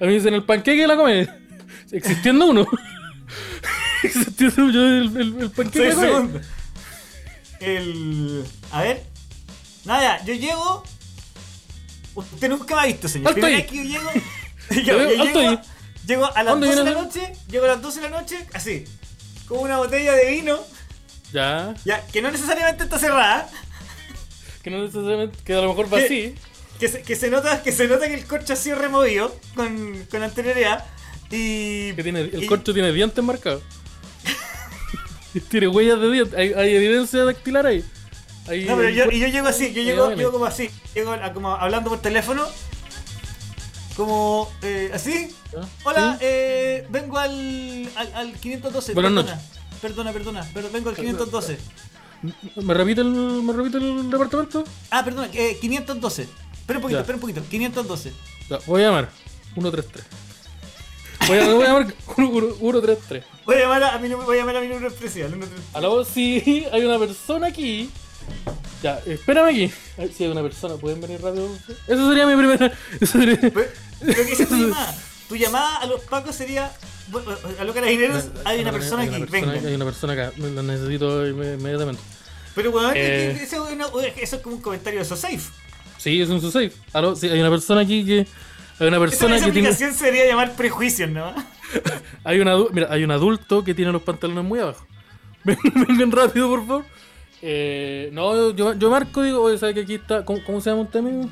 A 0.00 0.04
mí 0.06 0.14
dicen 0.14 0.34
el 0.34 0.44
panqueque 0.44 0.80
de 0.80 0.86
la 0.88 0.96
comedia. 0.96 1.38
Existiendo 1.92 2.46
uno. 2.46 2.66
Existiendo 4.02 4.70
yo 4.70 4.86
el, 4.86 5.16
el, 5.16 5.40
el 5.42 5.50
panqueque 5.50 5.88
de 5.88 5.94
la 5.94 6.10
comedia. 6.12 6.40
El. 7.60 8.44
A 8.72 8.82
ver. 8.82 9.02
Nada, 9.88 10.22
yo 10.24 10.34
llego. 10.34 10.84
Usted 12.14 12.48
nunca 12.48 12.74
me 12.76 12.80
ha 12.82 12.86
visto, 12.86 13.08
señor. 13.08 13.32
Primera 13.32 13.56
vez 13.56 13.66
que 13.66 13.76
yo 13.76 13.82
llego. 13.84 14.10
Yo, 14.70 14.84
yo 14.84 15.24
llego, 15.24 15.60
llego 16.06 16.26
a 16.26 16.42
las 16.42 16.52
¿Dónde 16.52 16.66
12 16.66 16.78
de 16.78 16.84
la 16.84 17.00
noche. 17.02 17.32
Llego 17.50 17.64
a 17.64 17.68
las 17.68 17.80
12 17.80 18.00
de 18.02 18.10
la 18.10 18.20
noche, 18.20 18.46
así. 18.52 18.84
Con 19.46 19.60
una 19.60 19.78
botella 19.78 20.12
de 20.12 20.30
vino. 20.30 20.58
Ya, 21.32 21.74
Ya, 21.86 22.06
que 22.06 22.20
no 22.20 22.30
necesariamente 22.30 22.84
está 22.84 22.98
cerrada. 22.98 23.48
que 24.62 24.68
no 24.70 24.82
necesariamente, 24.82 25.38
que 25.42 25.54
a 25.54 25.62
lo 25.62 25.68
mejor 25.70 25.90
va 25.92 25.98
así. 26.00 26.34
Que 26.78 26.88
se, 26.88 27.00
que 27.02 27.16
se 27.16 27.30
nota 27.30 27.62
que 27.62 27.72
se 27.72 27.88
nota 27.88 28.06
que 28.08 28.14
el 28.14 28.26
corcho 28.26 28.52
ha 28.52 28.56
sido 28.56 28.76
removido 28.78 29.34
con, 29.54 30.04
con 30.10 30.22
anterioridad. 30.22 30.84
Y. 31.30 31.94
Que 31.94 32.02
tiene, 32.02 32.20
el 32.20 32.44
y- 32.44 32.46
corcho 32.46 32.74
tiene 32.74 32.92
dientes 32.92 33.24
marcados. 33.24 33.62
tiene 35.48 35.68
huellas 35.68 35.98
de 35.98 36.10
dientes. 36.12 36.38
Hay, 36.38 36.52
hay 36.52 36.74
evidencia 36.76 37.24
dactilar 37.24 37.66
ahí. 37.66 37.82
No, 38.48 38.76
pero 38.76 38.88
yo, 38.90 39.10
y 39.10 39.18
yo 39.20 39.28
llego 39.28 39.46
así, 39.48 39.72
yo 39.72 39.82
llego, 39.82 40.10
llego 40.14 40.32
como 40.32 40.44
así, 40.46 40.70
llego 40.94 41.12
a- 41.12 41.32
como 41.32 41.50
hablando 41.54 41.90
por 41.90 42.00
teléfono, 42.00 42.46
como 43.96 44.50
eh, 44.62 44.90
así. 44.94 45.30
¿Ah? 45.56 45.66
Hola, 45.84 46.12
¿Sí? 46.12 46.18
eh, 46.26 46.86
vengo 46.90 47.18
al, 47.18 47.88
al, 47.96 48.14
al 48.14 48.32
512. 48.34 48.94
Buenas 48.94 49.12
perdona, 49.12 49.34
noches. 49.34 49.48
Perdona, 49.80 50.12
perdona, 50.12 50.50
pero 50.54 50.70
vengo 50.70 50.90
al 50.90 50.96
512. 50.96 51.58
¿Me 52.56 52.74
repite 52.74 53.00
el, 53.00 53.08
me 53.08 53.52
repite 53.52 53.78
el 53.78 54.10
departamento? 54.10 54.64
Ah, 54.90 55.04
perdona, 55.04 55.28
eh, 55.32 55.56
512. 55.60 56.22
Espera 56.22 56.78
un 56.78 56.82
poquito, 56.82 56.98
Ya. 56.98 57.00
espera 57.00 57.16
un 57.16 57.20
poquito, 57.20 57.42
512. 57.48 58.12
Ya, 58.50 58.58
voy 58.66 58.82
a 58.82 58.86
llamar. 58.86 59.08
133. 59.54 60.04
Voy 61.26 61.38
a, 61.38 61.52
voy 61.54 61.64
a 61.64 61.68
llamar 61.68 61.94
133. 62.14 63.24
Voy 63.44 63.56
a 63.56 63.58
llamar 63.60 63.82
a 63.84 63.98
mi 63.98 64.08
número, 64.08 64.26
voy 64.26 64.36
a 64.36 64.40
llamar 64.40 64.56
a 64.56 64.60
mi 64.60 64.68
número 64.68 64.88
especial. 64.88 65.30
número- 65.30 65.50
Aló, 65.74 66.04
sí, 66.04 66.66
hay 66.72 66.84
una 66.84 66.98
persona 66.98 67.48
aquí. 67.48 67.90
Ya, 68.82 69.00
espérame 69.06 69.48
aquí. 69.48 69.72
Ay, 69.98 70.12
sí, 70.16 70.24
hay 70.24 70.30
una 70.30 70.42
persona, 70.42 70.74
¿pueden 70.76 71.00
venir 71.00 71.20
rápido? 71.20 71.48
Eso 71.88 72.08
sería 72.08 72.26
mi 72.26 72.36
primera. 72.36 72.72
Eso 73.00 73.18
sería. 73.18 73.36
Pero 73.40 73.52
pero 74.00 74.14
que 74.26 74.32
esa 74.32 74.42
es 74.44 74.48
tu 74.48 74.56
llamada. 74.60 74.94
Tu 75.28 75.36
llamada 75.36 75.76
a 75.78 75.86
los 75.86 76.00
pacos 76.02 76.34
sería. 76.36 76.70
bueno, 77.08 77.30
A 77.58 77.64
los 77.64 77.74
carabineros 77.74 78.24
hay 78.44 78.60
una 78.60 78.70
persona 78.72 79.02
hay 79.02 79.08
aquí, 79.08 79.20
persona, 79.24 79.52
venga. 79.52 79.68
hay 79.68 79.74
una 79.74 79.84
persona 79.84 80.12
acá, 80.12 80.32
la 80.36 80.62
necesito 80.62 81.26
inme- 81.26 81.54
inmediatamente. 81.58 82.00
Pero 82.54 82.70
bueno, 82.72 82.92
Eh. 82.94 83.38
eso, 83.42 83.68
es 83.68 83.74
una- 83.74 83.86
eso 84.16 84.36
es 84.36 84.42
como 84.42 84.56
un 84.56 84.62
comentario 84.62 85.00
de 85.00 85.04
SoSafe. 85.04 85.40
Sí, 85.98 86.20
es 86.22 86.28
un 86.28 86.40
safe. 86.40 86.72
Aló, 86.92 87.16
sí, 87.16 87.28
hay 87.28 87.40
una 87.40 87.50
persona 87.50 87.80
aquí 87.80 88.04
que. 88.04 88.26
Hay 88.80 88.86
una 88.86 88.98
Esa, 88.98 89.06
persona 89.06 89.36
esa 89.36 89.46
que 89.46 89.52
tiene. 89.52 89.68
aplicación 89.68 89.92
se 89.92 90.04
debería 90.04 90.26
llamar 90.26 90.54
prejuicios, 90.54 91.10
¿no? 91.10 91.34
Hay, 92.24 92.38
una, 92.40 92.56
mira, 92.72 92.86
hay 92.90 93.02
un 93.02 93.10
adulto 93.10 93.64
que 93.64 93.74
tiene 93.74 93.90
los 93.90 94.02
pantalones 94.02 94.44
muy 94.44 94.60
abajo. 94.60 94.86
Ven- 95.44 95.58
Vengan 95.88 96.12
rápido, 96.12 96.48
por 96.48 96.64
favor. 96.66 96.84
Eh, 97.42 98.10
no, 98.12 98.50
yo, 98.52 98.74
yo 98.74 98.90
marco, 98.90 99.22
digo, 99.22 99.42
oye, 99.42 99.58
¿sabes 99.58 99.74
que 99.74 99.82
aquí 99.82 99.94
está? 99.94 100.24
¿Cómo, 100.24 100.40
cómo 100.44 100.60
se 100.60 100.70
llama 100.70 100.82
usted, 100.82 101.00
amigo? 101.00 101.30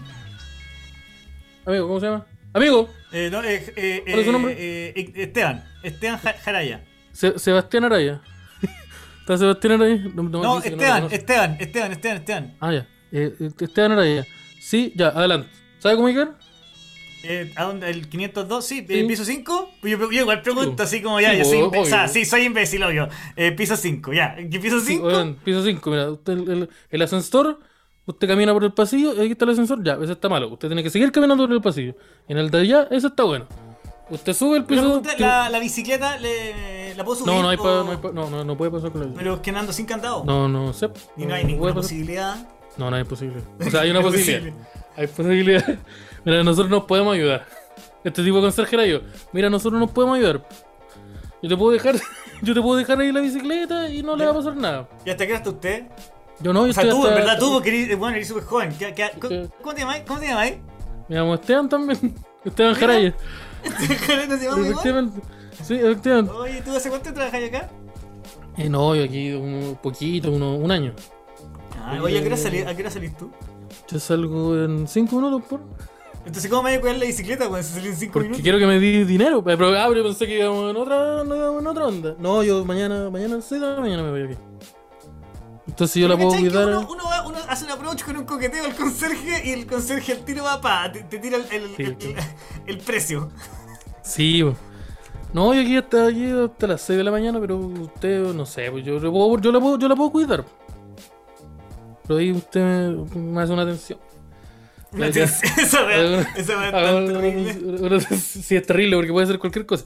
Amigo, 1.64 1.88
¿cómo 1.88 2.00
se 2.00 2.06
llama? 2.06 2.26
Amigo, 2.52 2.88
Eh, 3.12 3.28
no, 3.30 3.42
eh, 3.42 3.72
eh, 3.76 4.02
¿Cuál 4.06 4.18
es 4.20 4.26
su 4.26 4.32
nombre? 4.32 4.54
eh, 4.58 5.12
Esteban. 5.16 5.64
Esteban 5.82 6.18
Ja- 6.18 6.34
Jaraya. 6.44 6.84
Se- 7.12 7.38
Sebastián 7.38 7.84
Araya. 7.84 8.20
¿Está 9.20 9.36
Sebastián 9.38 9.72
Araya? 9.74 9.96
No, 10.14 10.22
no, 10.22 10.42
No, 10.42 10.58
Esteban. 10.58 11.04
Esteban, 11.10 11.56
Esteban, 11.60 11.92
Esteban, 11.92 12.16
Esteban. 12.18 12.54
Ah, 12.60 12.72
ya. 12.72 12.86
Esteban 13.12 13.92
Araya. 13.92 14.24
Sí, 14.60 14.92
ya, 14.96 15.08
adelante. 15.08 15.48
¿Sabe 15.78 15.96
cómo 15.96 16.08
llegar? 16.08 16.34
Eh, 17.28 17.52
¿A 17.56 17.64
dónde? 17.64 17.90
¿El 17.90 18.08
502? 18.08 18.64
Sí, 18.64 18.84
Sí. 18.88 19.00
eh, 19.00 19.04
piso 19.06 19.24
5. 19.24 19.70
Yo, 19.82 19.98
yo 19.98 20.20
igual 20.20 20.42
pregunto 20.42 20.76
Sí, 20.86 20.96
así 20.96 21.02
como 21.02 21.20
ya, 21.20 21.32
sí, 21.32 21.38
yo 21.38 21.44
soy 21.44 21.62
obvio. 21.62 21.80
O 21.82 21.84
sea, 21.84 22.08
sí, 22.08 22.24
soy 22.24 22.42
imbécil, 22.42 22.82
obvio. 22.82 23.08
Eh, 23.36 23.52
piso 23.52 23.76
5, 23.76 24.12
ya. 24.12 24.36
¿Qué 24.36 24.58
piso 24.60 24.80
Sí, 24.80 24.94
5? 24.94 25.06
oigan, 25.06 25.34
piso 25.44 25.62
5, 25.64 25.90
mira, 25.90 26.10
usted, 26.10 26.32
el, 26.32 26.68
el- 26.90 27.02
ascensor, 27.02 27.58
usted 28.06 28.28
camina 28.28 28.52
por 28.52 28.64
el 28.64 28.72
pasillo, 28.72 29.14
y 29.14 29.20
ahí 29.20 29.32
está 29.32 29.44
el 29.44 29.50
ascensor, 29.52 29.82
ya, 29.84 29.98
ese 30.02 30.12
está 30.12 30.28
malo. 30.28 30.48
Usted 30.52 30.68
tiene 30.68 30.82
que 30.82 30.90
seguir 30.90 31.10
caminando 31.12 31.44
por 31.46 31.54
el 31.54 31.60
pasillo. 31.62 31.94
En 32.28 32.38
el 32.38 32.50
de 32.50 32.58
allá, 32.60 32.88
ese 32.90 33.08
está 33.08 33.24
bueno. 33.24 33.46
Usted 34.08 34.32
sube 34.34 34.56
el 34.58 34.64
piso. 34.64 35.02
que- 35.02 35.20
la, 35.22 35.50
la 35.50 35.58
bicicleta 35.58 36.16
le, 36.18 36.94
la 36.94 37.04
puedo 37.04 37.18
subir. 37.18 37.32
No, 37.34 37.42
no 37.42 37.48
hay 37.48 37.56
pa- 37.56 37.80
o- 37.80 37.84
no, 37.84 37.90
hay 37.90 37.96
pa- 37.96 38.12
no, 38.12 38.30
no, 38.30 38.44
no 38.44 38.56
puede 38.56 38.70
pasar 38.70 38.92
con 38.92 39.00
la 39.00 39.08
Pero 39.18 39.34
es 39.34 39.40
que 39.40 39.50
ando 39.50 39.72
sin 39.72 39.84
candado. 39.86 40.22
No, 40.24 40.48
no 40.48 40.72
sé. 40.72 40.88
Y 41.16 41.26
no 41.26 41.34
hay 41.34 41.42
puede 41.42 41.44
ninguna 41.52 41.74
posibilidad. 41.74 42.48
No, 42.76 42.88
no 42.90 42.96
hay 42.96 43.04
posibilidad. 43.04 43.42
O 43.58 43.68
sea, 43.70 43.80
hay 43.80 43.90
una 43.90 44.00
No 44.00 44.06
posibilidad. 44.06 44.54
Hay 44.96 45.06
posibilidad. 45.08 45.78
Mira, 46.26 46.42
nosotros 46.44 46.68
nos 46.70 46.84
podemos 46.84 47.14
ayudar. 47.14 47.46
Este 48.04 48.22
tipo 48.22 48.36
de 48.36 48.42
consejera 48.42 48.84
yo. 48.84 49.00
Mira, 49.32 49.48
nosotros 49.48 49.80
nos 49.80 49.90
podemos 49.90 50.16
ayudar. 50.18 50.46
Yo 51.42 51.48
te 51.48 51.56
puedo 51.56 51.72
dejar, 51.72 51.94
yo 52.42 52.52
te 52.52 52.60
puedo 52.60 52.76
dejar 52.76 53.00
ahí 53.00 53.12
la 53.12 53.20
bicicleta 53.20 53.88
y 53.88 54.02
no 54.02 54.16
le 54.16 54.24
va 54.26 54.32
a 54.32 54.34
pasar 54.34 54.56
nada. 54.56 54.88
¿Y 55.04 55.10
hasta 55.10 55.24
qué 55.24 55.32
hora 55.32 55.38
está 55.38 55.50
usted? 55.50 55.84
Yo 56.40 56.52
no, 56.52 56.66
yo 56.66 56.70
O 56.70 56.74
sea, 56.74 56.82
estoy 56.82 57.00
tú, 57.00 57.06
en 57.06 57.12
hasta- 57.12 57.24
verdad, 57.24 57.38
tú, 57.38 57.52
porque 57.54 57.68
eres, 57.70 57.90
eh, 57.90 57.94
bueno, 57.94 58.16
eres 58.16 58.28
súper 58.28 58.44
joven. 58.44 58.74
¿Qué- 58.78 58.92
qué- 58.92 59.10
Sí. 59.28 59.50
¿Cómo 59.62 59.74
te 59.74 59.80
llamáis? 59.80 60.04
¿Cómo 60.06 60.20
te 60.20 60.26
llamáis? 60.26 60.56
Me 61.08 61.16
llamo 61.16 61.34
Esteban 61.34 61.68
también. 61.68 62.14
Esteban 62.44 62.74
Jaraya. 62.74 63.14
¿No 63.64 63.70
llamas 64.36 64.42
igual? 64.42 64.60
Efectivamente. 64.66 65.20
Sí, 65.62 65.74
efectivamente. 65.74 66.32
Oye, 66.32 66.62
¿tú 66.62 66.76
hace 66.76 66.90
cuánto 66.90 67.12
trabajas 67.14 67.42
acá? 67.44 67.70
Eh, 68.58 68.68
no, 68.68 68.94
yo 68.94 69.04
aquí 69.04 69.32
un 69.32 69.78
poquito, 69.82 70.30
uno, 70.30 70.56
un 70.56 70.70
año. 70.70 70.92
Ah, 71.82 71.98
oye, 72.02 72.18
¿a 72.18 72.22
qué 72.22 72.26
hora 72.32 72.70
¿a 72.70 72.74
qué 72.74 72.82
hora 72.82 72.90
salís 72.90 73.16
tú? 73.16 73.30
Yo 73.88 73.98
salgo 74.00 74.56
en 74.62 74.88
5 74.88 75.16
minutos, 75.16 75.42
por. 75.48 75.60
Entonces, 76.26 76.50
¿cómo 76.50 76.64
me 76.64 76.70
voy 76.70 76.78
a 76.78 76.80
cuidar 76.80 76.96
la 76.98 77.06
bicicleta 77.06 77.48
cuando 77.48 77.66
se 77.66 77.74
salió 77.74 77.90
en 77.90 77.96
5 77.96 78.12
Porque 78.12 78.24
minutos? 78.28 78.42
quiero 78.42 78.58
que 78.58 78.66
me 78.66 78.80
di 78.80 79.04
dinero. 79.04 79.42
Pero, 79.44 79.68
ah, 79.78 79.86
pero 79.88 80.02
pensé 80.02 80.26
que 80.26 80.38
íbamos 80.38 80.70
en 80.70 80.76
otra, 80.76 81.22
no 81.24 81.60
en 81.60 81.66
otra 81.66 81.86
onda. 81.86 82.14
No, 82.18 82.42
yo 82.42 82.64
mañana, 82.64 83.08
mañana 83.10 83.34
a 83.34 83.36
las 83.36 83.46
6 83.46 83.60
de 83.60 83.66
la 83.74 83.80
mañana 83.80 84.02
me 84.02 84.10
voy 84.10 84.22
aquí. 84.24 84.34
Entonces 85.68 85.96
yo 86.02 86.08
la 86.08 86.16
puedo 86.16 86.30
¿cachai 86.30 86.44
que 86.44 86.50
cuidar. 86.50 86.68
Uno, 86.68 86.88
uno, 86.90 87.04
va- 87.04 87.26
uno 87.26 87.38
hace 87.48 87.64
un 87.64 87.70
approach 87.70 88.02
con 88.04 88.16
un 88.16 88.24
coqueteo 88.24 88.64
al 88.64 88.74
conserje 88.74 89.42
y 89.48 89.50
el 89.52 89.66
conserje 89.66 90.12
al 90.12 90.18
tiro 90.24 90.42
va 90.44 90.60
pa, 90.60 90.90
te, 90.90 91.02
te 91.04 91.18
tira 91.18 91.36
el, 91.36 91.44
el, 91.52 91.76
Sí, 91.76 91.82
el- 91.82 91.96
sí. 92.00 92.14
el 92.66 92.78
precio. 92.78 93.30
Sí. 94.02 94.42
No, 95.32 95.54
yo 95.54 95.60
aquí 95.60 95.76
hasta, 95.76 96.06
aquí 96.08 96.30
hasta 96.30 96.66
las 96.66 96.80
6 96.82 96.96
de 96.98 97.04
la 97.04 97.10
mañana, 97.10 97.38
pero 97.40 97.56
usted, 97.56 98.32
no 98.34 98.46
sé, 98.46 98.70
pues 98.70 98.84
yo, 98.84 98.98
puedo, 99.00 99.38
yo, 99.38 99.52
la 99.52 99.60
puedo, 99.60 99.78
yo 99.78 99.88
la 99.88 99.94
puedo 99.96 100.10
cuidar. 100.10 100.44
Pero 102.06 102.18
ahí 102.18 102.32
usted 102.32 102.60
me, 103.14 103.20
me 103.20 103.42
hace 103.42 103.52
una 103.52 103.62
atención. 103.62 103.98
Sí, 104.92 105.02
es 108.56 108.66
terrible 108.66 108.96
porque 108.96 109.12
puede 109.12 109.26
ser 109.26 109.38
cualquier 109.38 109.66
cosa. 109.66 109.84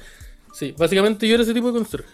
Sí, 0.52 0.74
básicamente 0.77 1.27
yo 1.27 1.35
era 1.35 1.43
ese 1.43 1.55
tipo 1.55 1.68
de 1.68 1.74
conserje. 1.78 2.09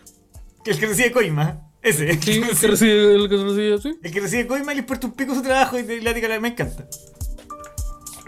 El 0.65 0.79
que 0.79 0.87
recibe 0.87 1.13
coima. 1.13 1.63
Ese. 1.83 2.11
El 2.17 2.21
que 2.21 2.37
el 2.37 2.43
que 2.43 2.49
recibe, 2.49 2.71
recibe, 2.71 3.15
el 3.15 3.29
que 3.29 3.37
recibe, 3.37 3.81
sí. 3.81 3.99
el 4.03 4.13
que 4.13 4.21
recibe 4.21 4.47
coima 4.47 4.73
y 4.73 4.77
le 4.77 4.81
importa 4.81 5.07
un 5.07 5.13
pico 5.13 5.35
su 5.35 5.43
trabajo 5.43 5.79
y 5.79 6.01
la 6.01 6.15
tica 6.15 6.41
me 6.41 6.49
encanta. 6.49 6.89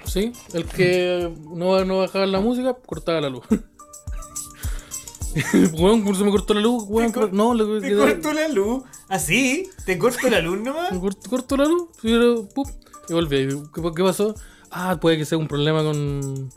Sí, 0.05 0.33
el 0.55 0.65
que 0.65 1.33
no, 1.51 1.85
no 1.85 1.99
bajaba 1.99 2.27
la 2.27 2.41
música, 2.41 2.75
cortaba 2.75 3.21
la 3.21 3.29
luz. 3.29 3.45
weón, 5.73 6.15
se 6.15 6.25
me 6.25 6.31
cortó 6.31 6.55
la 6.55 6.61
luz, 6.61 6.85
weón. 6.87 7.09
Te 7.09 7.15
¿qué 7.15 7.21
cor- 7.21 7.31
pa- 7.31 7.37
No, 7.37 7.55
le 7.55 7.81
Te 7.81 7.97
corto 7.97 8.33
la 8.33 8.49
luz. 8.49 8.85
¿Así? 9.09 9.69
¿Te 9.85 9.99
corto 9.99 10.31
la 10.31 10.41
luz 10.41 10.61
nomás? 10.61 10.93
Me 10.93 11.01
cortó, 11.01 11.29
cortó 11.29 11.57
la 11.57 11.65
luz, 11.65 11.89
y, 12.03 12.13
era, 12.13 12.25
¡pum! 12.55 12.65
Y 13.09 13.13
volví. 13.15 13.49
¿Qué, 13.75 13.83
qué 13.97 14.03
pasó? 14.03 14.35
Ah, 14.71 14.99
puede 15.01 15.17
que 15.19 15.25
sea 15.25 15.39
un 15.39 15.49
problema 15.49 15.83
con. 15.83 16.51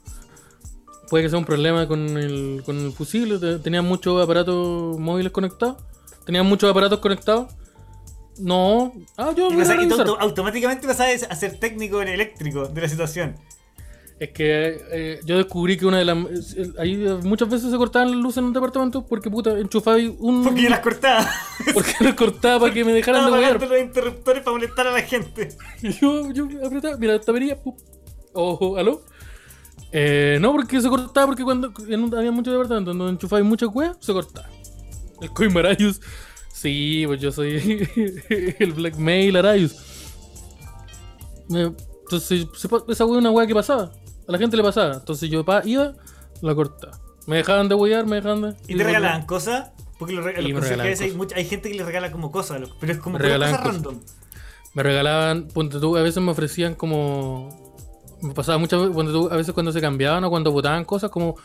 Puede 1.10 1.24
que 1.26 1.30
sea 1.30 1.40
un 1.40 1.46
problema 1.46 1.88
con 1.88 2.18
el, 2.18 2.62
con 2.66 2.78
el 2.78 2.92
fusible. 2.94 3.38
te- 3.40 3.60
Tenían 3.60 3.86
muchos 3.86 4.22
aparatos 4.22 4.98
móviles 5.00 5.32
conectados. 5.32 5.78
Tenían 6.26 6.46
muchos 6.46 6.70
aparatos 6.70 7.00
conectados. 7.00 7.54
No. 8.38 8.94
Ah, 9.18 9.34
yo 9.36 9.50
Y, 9.52 9.56
voy 9.56 9.64
a 9.66 9.84
y 9.84 9.88
tú 9.88 10.16
automáticamente 10.20 10.88
pasas 10.88 11.28
a 11.30 11.36
ser 11.36 11.60
técnico 11.60 12.02
en 12.02 12.08
eléctrico 12.08 12.68
de 12.68 12.82
la 12.82 12.88
situación. 12.88 13.36
Es 14.22 14.30
que 14.34 14.80
eh, 14.92 15.20
yo 15.26 15.36
descubrí 15.38 15.78
que 15.78 15.86
una 15.88 15.98
de 15.98 16.06
las. 16.06 16.16
eh, 16.56 16.72
Ahí 16.78 16.96
muchas 17.24 17.50
veces 17.50 17.72
se 17.72 17.78
cortaban 17.78 18.12
las 18.12 18.20
luces 18.20 18.38
en 18.38 18.44
un 18.44 18.54
departamento 18.54 19.04
porque 19.04 19.32
puta, 19.32 19.58
enchufaba 19.58 19.98
un. 20.20 20.44
Porque 20.44 20.62
yo 20.62 20.70
las 20.70 20.82
cortaba. 20.82 21.28
porque 21.74 21.94
las 22.02 22.14
cortaba 22.14 22.60
para 22.60 22.72
que 22.72 22.86
me 22.86 22.94
dejaran 22.94 23.22
de 23.22 23.28
Estaba 23.32 23.48
apagando 23.48 23.66
los 23.76 23.82
interruptores 23.84 24.44
para 24.44 24.52
molestar 24.54 24.86
a 24.88 24.92
la 24.92 25.02
gente. 25.02 25.50
Y 25.82 25.94
yo, 25.94 26.32
yo 26.32 26.48
apretaba, 26.64 26.98
mira, 26.98 27.16
esta 27.16 27.32
avería. 27.32 27.58
Ojo, 28.34 28.78
¿aló? 28.78 29.02
Eh, 29.92 30.38
no, 30.40 30.52
porque 30.52 30.80
se 30.80 30.88
cortaba, 30.88 31.26
porque 31.26 31.44
cuando 31.44 31.74
en 31.90 32.16
había 32.16 32.32
muchos 32.32 32.54
departamentos 32.54 32.96
donde 32.96 33.14
enchufaba 33.14 33.44
muchas 33.44 33.70
weas, 33.74 33.98
se 34.02 34.14
cortaba. 34.14 34.48
El 35.20 35.32
Coin 35.32 35.52
Marayus. 35.52 36.00
Sí, 36.54 37.06
pues 37.08 37.20
yo 37.20 37.32
soy 37.32 37.90
el 38.60 38.74
Blackmail 38.74 39.36
Arayus. 39.36 39.76
Me- 41.50 41.74
Entonces, 42.04 42.46
esa 42.56 43.04
es 43.04 43.10
una 43.10 43.32
wea 43.32 43.48
que 43.48 43.56
pasaba. 43.56 43.92
A 44.32 44.34
la 44.34 44.38
gente 44.40 44.56
le 44.58 44.64
pasaba. 44.64 44.94
Entonces 44.96 45.30
yo 45.30 45.44
pa- 45.44 45.62
iba, 45.66 45.94
la 46.42 46.56
cortaba. 46.56 46.98
Me 47.28 47.36
dejaban 47.38 47.68
de 47.70 47.76
wear, 47.76 48.06
me 48.06 48.16
dejaban 48.16 48.42
de. 48.42 48.56
¿Y 48.68 48.76
te 48.78 48.84
regalaban 48.84 49.26
cosas? 49.26 49.72
Porque 50.00 50.14
los, 50.14 50.24
los 50.26 50.34
regalaban 50.64 50.94
hay, 51.02 51.12
mucha- 51.12 51.36
hay 51.36 51.46
gente 51.46 51.70
que 51.70 51.76
le 51.76 51.84
regala 51.84 52.12
como 52.12 52.32
cosas, 52.32 52.62
pero 52.80 52.94
es 52.94 53.00
como 53.00 53.18
cosas 53.20 53.38
cosas. 53.38 53.64
random. 53.64 54.00
Me 54.74 54.84
regalaban, 54.84 55.48
ponte 55.50 55.80
tú, 55.80 55.98
a 55.98 56.02
veces 56.02 56.24
me 56.24 56.32
ofrecían 56.32 56.76
como. 56.76 57.76
Me 58.22 58.34
pasaba 58.34 58.58
muchas 58.58 58.80
veces, 58.80 58.96
ponte 58.96 59.12
tú, 59.12 59.30
a 59.32 59.36
veces 59.36 59.54
cuando 59.54 59.72
se 59.72 59.82
cambiaban 59.82 60.24
o 60.24 60.30
cuando 60.30 60.52
votaban 60.52 60.86
cosas 60.86 61.12
como. 61.12 61.36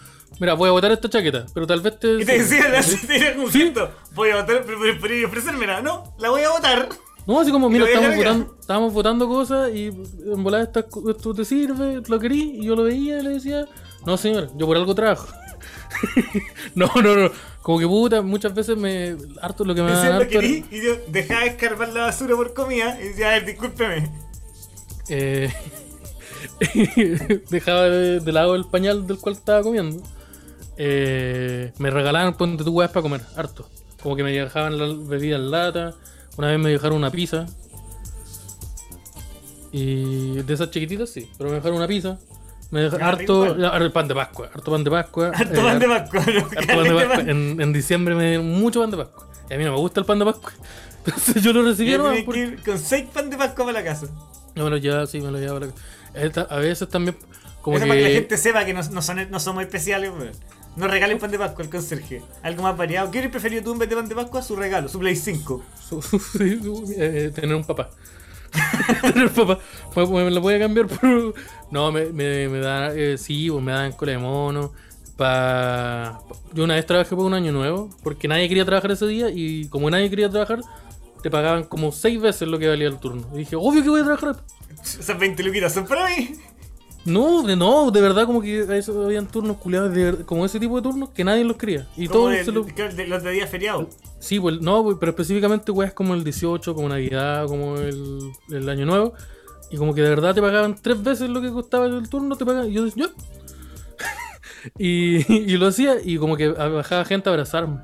Mira, 0.40 0.54
voy 0.54 0.68
a 0.68 0.72
votar 0.72 0.92
esta 0.92 1.08
chaqueta, 1.10 1.44
pero 1.52 1.66
tal 1.66 1.80
vez 1.80 1.98
te. 1.98 2.14
Y 2.20 2.24
te 2.24 2.38
decían 2.38 2.74
así, 2.74 2.96
te 3.06 3.16
era 3.28 3.38
un 3.40 3.50
Sí. 3.50 3.72
Voy 4.14 4.30
a 4.30 4.36
votar, 4.42 4.62
pero 4.64 4.78
pero- 4.80 4.98
pero 5.00 5.26
ofrecérmela. 5.28 5.82
No, 5.82 6.14
la 6.18 6.30
voy 6.30 6.42
a 6.42 6.50
votar. 6.50 6.88
No, 7.26 7.40
así 7.40 7.50
como, 7.50 7.68
mira, 7.68 7.84
estábamos 7.86 8.16
votando, 8.16 8.56
estábamos 8.60 8.92
votando 8.92 9.28
cosas 9.28 9.70
y 9.74 9.86
en 9.86 10.42
volada 10.44 10.62
estas 10.64 10.84
co- 10.84 11.10
esto 11.10 11.34
te 11.34 11.44
sirve, 11.44 12.00
lo 12.06 12.18
querí, 12.20 12.58
y 12.60 12.64
yo 12.66 12.76
lo 12.76 12.84
veía 12.84 13.18
y 13.18 13.22
le 13.22 13.30
decía, 13.30 13.66
no 14.06 14.16
señor, 14.16 14.50
yo 14.56 14.66
por 14.66 14.76
algo 14.76 14.94
trabajo. 14.94 15.26
no, 16.74 16.88
no, 17.02 17.14
no. 17.16 17.30
Como 17.62 17.78
que 17.80 17.86
puta, 17.86 18.22
muchas 18.22 18.54
veces 18.54 18.76
me. 18.76 19.16
Harto 19.42 19.64
lo 19.64 19.74
que 19.74 19.82
me 19.82 19.90
da 19.90 20.16
harto 20.18 20.40
y 20.40 20.64
yo 20.82 20.92
dejaba 21.08 21.40
de 21.40 21.46
escarbar 21.48 21.88
la 21.88 22.02
basura 22.02 22.36
por 22.36 22.54
comida 22.54 22.96
y 23.00 23.08
decía, 23.08 23.28
a 23.28 23.30
ver, 23.32 23.44
discúlpeme. 23.46 24.08
eh, 25.08 25.52
dejaba 27.50 27.82
de, 27.88 28.20
de 28.20 28.32
lado 28.32 28.54
el 28.54 28.64
pañal 28.66 29.06
del 29.06 29.18
cual 29.18 29.34
estaba 29.34 29.62
comiendo. 29.62 30.02
Eh, 30.78 31.72
me 31.78 31.90
regalaban 31.90 32.36
ponte 32.36 32.62
tu 32.64 32.70
weas 32.72 32.90
para 32.90 33.02
comer, 33.02 33.22
harto. 33.36 33.68
Como 34.02 34.14
que 34.16 34.22
me 34.22 34.32
dejaban 34.32 34.78
la 34.78 34.86
bebida 35.08 35.36
en 35.36 35.50
lata. 35.50 35.94
Una 36.36 36.48
vez 36.48 36.58
me 36.58 36.70
dejaron 36.70 36.98
una 36.98 37.10
pizza. 37.10 37.46
Y 39.72 40.42
de 40.42 40.54
esas 40.54 40.70
chiquititas 40.70 41.10
sí, 41.10 41.30
pero 41.36 41.50
me 41.50 41.56
dejaron 41.56 41.76
una 41.78 41.86
pizza. 41.88 42.18
Me 42.70 42.80
dejaron 42.80 43.06
harto 43.06 43.44
el 43.76 43.92
pan 43.92 44.08
de 44.08 44.14
Pascua, 44.14 44.50
harto 44.52 44.70
pan 44.72 44.82
de 44.84 44.90
Pascua. 44.90 45.28
Harto 45.34 45.60
eh, 45.60 45.64
pan 45.64 45.78
de 45.78 45.86
Pascua. 45.88 46.20
¿no? 46.26 46.32
harto 46.46 46.66
pan 46.74 46.84
de 46.84 46.94
Pascua. 46.94 47.16
pan. 47.16 47.30
En, 47.30 47.60
en 47.60 47.72
diciembre 47.72 48.14
me 48.14 48.28
dieron 48.28 48.50
mucho 48.50 48.80
pan 48.80 48.90
de 48.90 48.96
Pascua. 48.96 49.26
Y 49.50 49.54
a 49.54 49.58
mí 49.58 49.64
no 49.64 49.72
me 49.72 49.78
gusta 49.78 50.00
el 50.00 50.06
pan 50.06 50.18
de 50.18 50.24
Pascua. 50.24 50.52
Entonces 51.06 51.42
yo 51.42 51.52
lo 51.52 51.62
recibí 51.62 51.90
Yo 51.92 51.98
nomás 51.98 52.12
tenía 52.14 52.26
porque- 52.26 52.40
que 52.40 52.48
ir 52.54 52.62
con 52.64 52.78
seis 52.78 53.06
pan 53.12 53.30
de 53.30 53.36
Pascua 53.36 53.66
para 53.66 53.78
la 53.80 53.84
casa. 53.84 54.06
no, 54.54 54.64
me 54.64 54.70
lo 54.70 54.76
llevaba, 54.78 55.06
sí, 55.06 55.20
me 55.20 55.30
lo 55.30 55.38
llevaba. 55.38 55.58
a 55.58 55.68
la- 55.68 56.22
Esta- 56.24 56.42
A 56.50 56.56
veces 56.56 56.88
también, 56.88 57.16
como 57.62 57.76
Eso 57.76 57.84
que. 57.84 57.88
para 57.90 58.00
que 58.00 58.08
la 58.08 58.14
gente 58.14 58.36
sepa 58.38 58.64
que 58.64 58.74
no, 58.74 58.82
no, 58.82 59.02
son, 59.02 59.30
no 59.30 59.38
somos 59.40 59.62
especiales, 59.62 60.10
weón. 60.10 60.32
No 60.76 60.86
regalen 60.88 61.18
pan 61.18 61.30
de 61.30 61.38
Pascua 61.38 61.64
al 61.64 61.70
conserje. 61.70 62.22
Algo 62.42 62.62
más 62.62 62.76
variado. 62.76 63.10
¿Qué 63.10 63.18
hubieras 63.18 63.32
preferido 63.32 63.62
tú 63.62 63.72
en 63.72 63.78
vez 63.78 63.88
de 63.88 63.96
pan 63.96 64.08
de 64.08 64.14
Pascua? 64.14 64.42
Su 64.42 64.56
regalo, 64.56 64.88
su 64.88 64.98
Play 64.98 65.16
5. 65.16 65.62
su- 65.88 66.02
sí, 66.02 66.60
su- 66.62 66.94
eh, 66.96 67.30
tener 67.34 67.54
un 67.56 67.64
papá. 67.64 67.90
tener 69.02 69.30
papá. 69.30 69.58
Me, 69.96 70.06
me 70.24 70.30
lo 70.30 70.40
voy 70.40 70.54
a 70.54 70.58
cambiar 70.58 70.86
por. 70.86 71.34
No, 71.70 71.90
me, 71.92 72.06
me, 72.06 72.48
me 72.48 72.58
da. 72.58 72.94
eh, 72.94 73.16
sí, 73.18 73.50
pues 73.50 73.62
me 73.62 73.72
dan 73.72 73.92
cola 73.92 74.12
de 74.12 74.18
mono. 74.18 74.72
Pa... 75.16 76.20
Yo 76.52 76.64
una 76.64 76.74
vez 76.74 76.84
trabajé 76.86 77.16
por 77.16 77.24
un 77.24 77.34
año 77.34 77.52
nuevo. 77.52 77.90
Porque 78.02 78.28
nadie 78.28 78.48
quería 78.48 78.64
trabajar 78.64 78.90
ese 78.92 79.06
día. 79.06 79.30
Y 79.30 79.68
como 79.68 79.90
nadie 79.90 80.10
quería 80.10 80.28
trabajar, 80.28 80.60
te 81.22 81.30
pagaban 81.30 81.64
como 81.64 81.90
seis 81.90 82.20
veces 82.20 82.48
lo 82.48 82.58
que 82.58 82.68
valía 82.68 82.88
el 82.88 82.98
turno. 82.98 83.26
Y 83.34 83.38
dije, 83.38 83.56
obvio 83.56 83.82
que 83.82 83.88
voy 83.88 84.00
a 84.02 84.04
trabajar. 84.04 84.36
Esas 84.82 85.18
20 85.18 85.42
luquitas 85.42 85.72
son 85.72 85.86
para 85.86 86.06
mí. 86.08 86.32
No, 87.06 87.42
de 87.42 87.54
no, 87.56 87.90
de 87.90 88.00
verdad, 88.00 88.26
como 88.26 88.42
que 88.42 88.62
a 88.68 88.76
eso 88.76 89.04
habían 89.04 89.26
turnos 89.28 89.56
culiados, 89.58 89.94
de 89.94 90.24
como 90.24 90.44
ese 90.44 90.58
tipo 90.60 90.76
de 90.76 90.82
turnos 90.82 91.10
que 91.10 91.22
nadie 91.24 91.44
los 91.44 91.56
quería. 91.56 91.86
Y 91.96 92.08
todos 92.08 92.32
de- 92.32 92.44
se 92.44 92.52
lo. 92.52 92.62
de- 92.64 92.88
de- 92.94 93.06
los 93.06 93.22
de 93.22 93.30
día 93.30 93.46
feriado. 93.46 93.88
Sí, 94.18 94.40
pues, 94.40 94.60
no, 94.60 94.82
pues, 94.82 94.96
pero 94.98 95.10
específicamente 95.10 95.70
weas 95.72 95.92
como 95.92 96.14
el 96.14 96.24
18, 96.24 96.74
como 96.74 96.88
Navidad, 96.88 97.46
como 97.46 97.76
el, 97.76 98.20
el 98.50 98.68
Año 98.68 98.86
Nuevo. 98.86 99.14
Y 99.70 99.76
como 99.76 99.94
que 99.94 100.02
de 100.02 100.08
verdad 100.10 100.34
te 100.34 100.40
pagaban 100.40 100.76
tres 100.80 101.02
veces 101.02 101.28
lo 101.30 101.40
que 101.40 101.50
costaba 101.50 101.86
el 101.86 102.08
turno, 102.08 102.36
te 102.36 102.44
pagaban. 102.44 102.68
Y 102.70 102.74
yo 102.74 102.84
decía, 102.84 103.06
"Ya". 103.98 104.72
y, 104.78 105.32
y 105.32 105.56
lo 105.56 105.66
hacía, 105.68 105.96
y 106.02 106.18
como 106.18 106.36
que 106.36 106.48
bajaba 106.48 107.04
gente 107.04 107.28
a 107.28 107.32
abrazarme. 107.32 107.80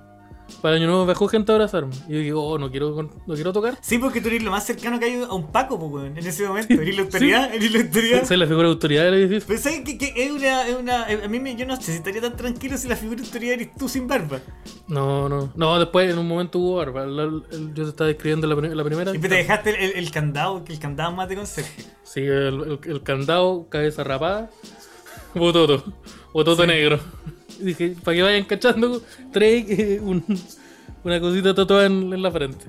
Para 0.61 0.77
el 0.77 0.83
Año 0.83 0.91
Nuevo 0.91 1.07
bajó 1.07 1.27
gente 1.29 1.51
a 1.51 1.55
abrazarme. 1.57 1.93
Y 2.09 2.13
yo 2.13 2.19
digo, 2.19 2.45
oh, 2.47 2.59
no 2.59 2.71
quiero, 2.71 3.11
no 3.27 3.35
quiero 3.35 3.53
tocar. 3.53 3.79
Sí, 3.81 3.99
porque 3.99 4.21
tú 4.21 4.29
eres 4.29 4.43
lo 4.43 4.51
más 4.51 4.65
cercano 4.65 4.99
que 5.01 5.07
hay 5.07 5.23
a 5.23 5.33
un 5.33 5.51
Paco, 5.51 5.79
pues, 5.79 5.91
weón. 5.93 6.17
En 6.19 6.27
ese 6.27 6.47
momento. 6.47 6.75
Eres 6.75 6.97
la 6.97 7.03
autoridad, 7.03 7.55
eres 7.55 7.73
la 7.73 7.81
autoridad. 7.81 8.25
Soy 8.27 8.37
la 8.37 8.47
figura 8.47 8.69
de 8.69 8.73
autoridad 8.75 9.05
del 9.05 9.15
edificio. 9.15 9.45
Pero 9.49 9.61
sabes 9.61 9.81
que, 9.81 9.99
que 9.99 10.13
es 10.17 10.31
una, 10.31 10.69
es 10.69 10.77
una. 10.77 11.05
A 11.07 11.29
mí 11.29 11.41
me, 11.41 11.57
yo 11.57 11.67
no 11.67 11.77
sé 11.77 11.83
si 11.93 11.93
estaría 11.99 12.21
tan 12.21 12.37
tranquilo 12.37 12.77
si 12.79 12.89
la 12.89 12.97
figura 12.97 13.21
de 13.21 13.27
autoridad 13.27 13.55
eres 13.55 13.75
tú 13.77 13.89
sin 13.89 14.07
barba. 14.07 14.41
No, 14.87 15.29
no. 15.29 15.53
No, 15.57 15.79
después 15.79 16.11
en 16.13 16.19
un 16.19 16.29
momento 16.29 16.59
hubo 16.59 16.77
barba. 16.77 17.07
La- 17.07 17.23
el- 17.25 17.75
yo 17.75 17.85
te 17.85 17.91
estaba 17.91 18.09
describiendo 18.09 18.47
la, 18.47 18.55
la 18.75 18.85
primera. 18.85 19.15
Y 19.15 19.19
te 19.19 19.29
dejaste 19.29 19.71
el, 19.71 19.77
el- 19.77 19.97
el 20.05 20.11
candado, 20.11 20.65
que 20.65 20.73
el 20.73 20.79
candado 20.79 21.13
más 21.13 21.29
de 21.29 21.37
conserje. 21.37 21.83
Sí, 22.05 22.21
el, 22.21 22.31
el- 22.31 22.79
el 22.85 23.03
candado, 23.03 23.67
cabeza 23.69 24.05
rapada, 24.05 24.51
bototo, 25.35 25.83
bototo 26.33 26.67
negro. 26.67 27.01
Dije, 27.61 27.95
para 28.05 28.17
que 28.17 28.23
vayan 28.23 28.45
cachando, 28.45 29.03
trae 29.33 29.65
eh, 29.69 30.01
un- 30.01 30.25
una 31.05 31.21
cosita 31.21 31.55
tatuada 31.55 31.87
en, 31.87 32.13
en 32.13 32.23
la 32.23 32.31
frente. 32.31 32.67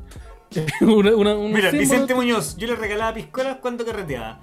una, 0.81 1.15
una, 1.15 1.35
un 1.35 1.51
Mira, 1.51 1.69
símbolo- 1.71 1.79
Vicente 1.79 2.15
Muñoz, 2.15 2.55
yo 2.57 2.67
le 2.67 2.75
regalaba 2.75 3.13
piscolas 3.13 3.57
cuando 3.57 3.85
carreteaba. 3.85 4.39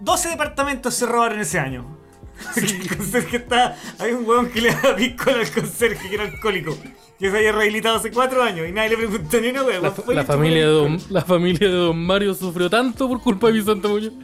12 0.00 0.28
departamentos 0.30 0.94
se 0.94 1.06
robaron 1.06 1.40
ese 1.40 1.58
año. 1.58 1.96
el 2.56 2.96
conserje 2.96 3.38
está. 3.38 3.76
Hay 3.98 4.12
un 4.12 4.24
huevón 4.26 4.48
que 4.50 4.60
le 4.60 4.70
daba 4.72 4.94
piscola 4.94 5.40
al 5.40 5.50
conserje 5.50 6.08
que 6.08 6.14
era 6.14 6.24
alcohólico. 6.24 6.76
Que 7.18 7.30
se 7.32 7.36
había 7.36 7.50
rehabilitado 7.50 7.96
hace 7.96 8.12
4 8.12 8.42
años 8.44 8.68
y 8.68 8.72
nadie 8.72 8.90
le 8.90 8.96
preguntó 8.98 9.40
ni 9.40 9.48
una 9.48 9.64
hueá. 9.64 9.80
La, 9.80 9.92
la 10.14 10.24
familia 10.24 10.66
de 10.66 10.72
don, 10.72 11.00
la 11.10 11.22
familia 11.22 11.68
de 11.68 11.74
Don 11.74 11.98
Mario 12.06 12.32
sufrió 12.32 12.70
tanto 12.70 13.08
por 13.08 13.20
culpa 13.20 13.48
de 13.48 13.54
Vicente 13.54 13.88
Muñoz. 13.88 14.12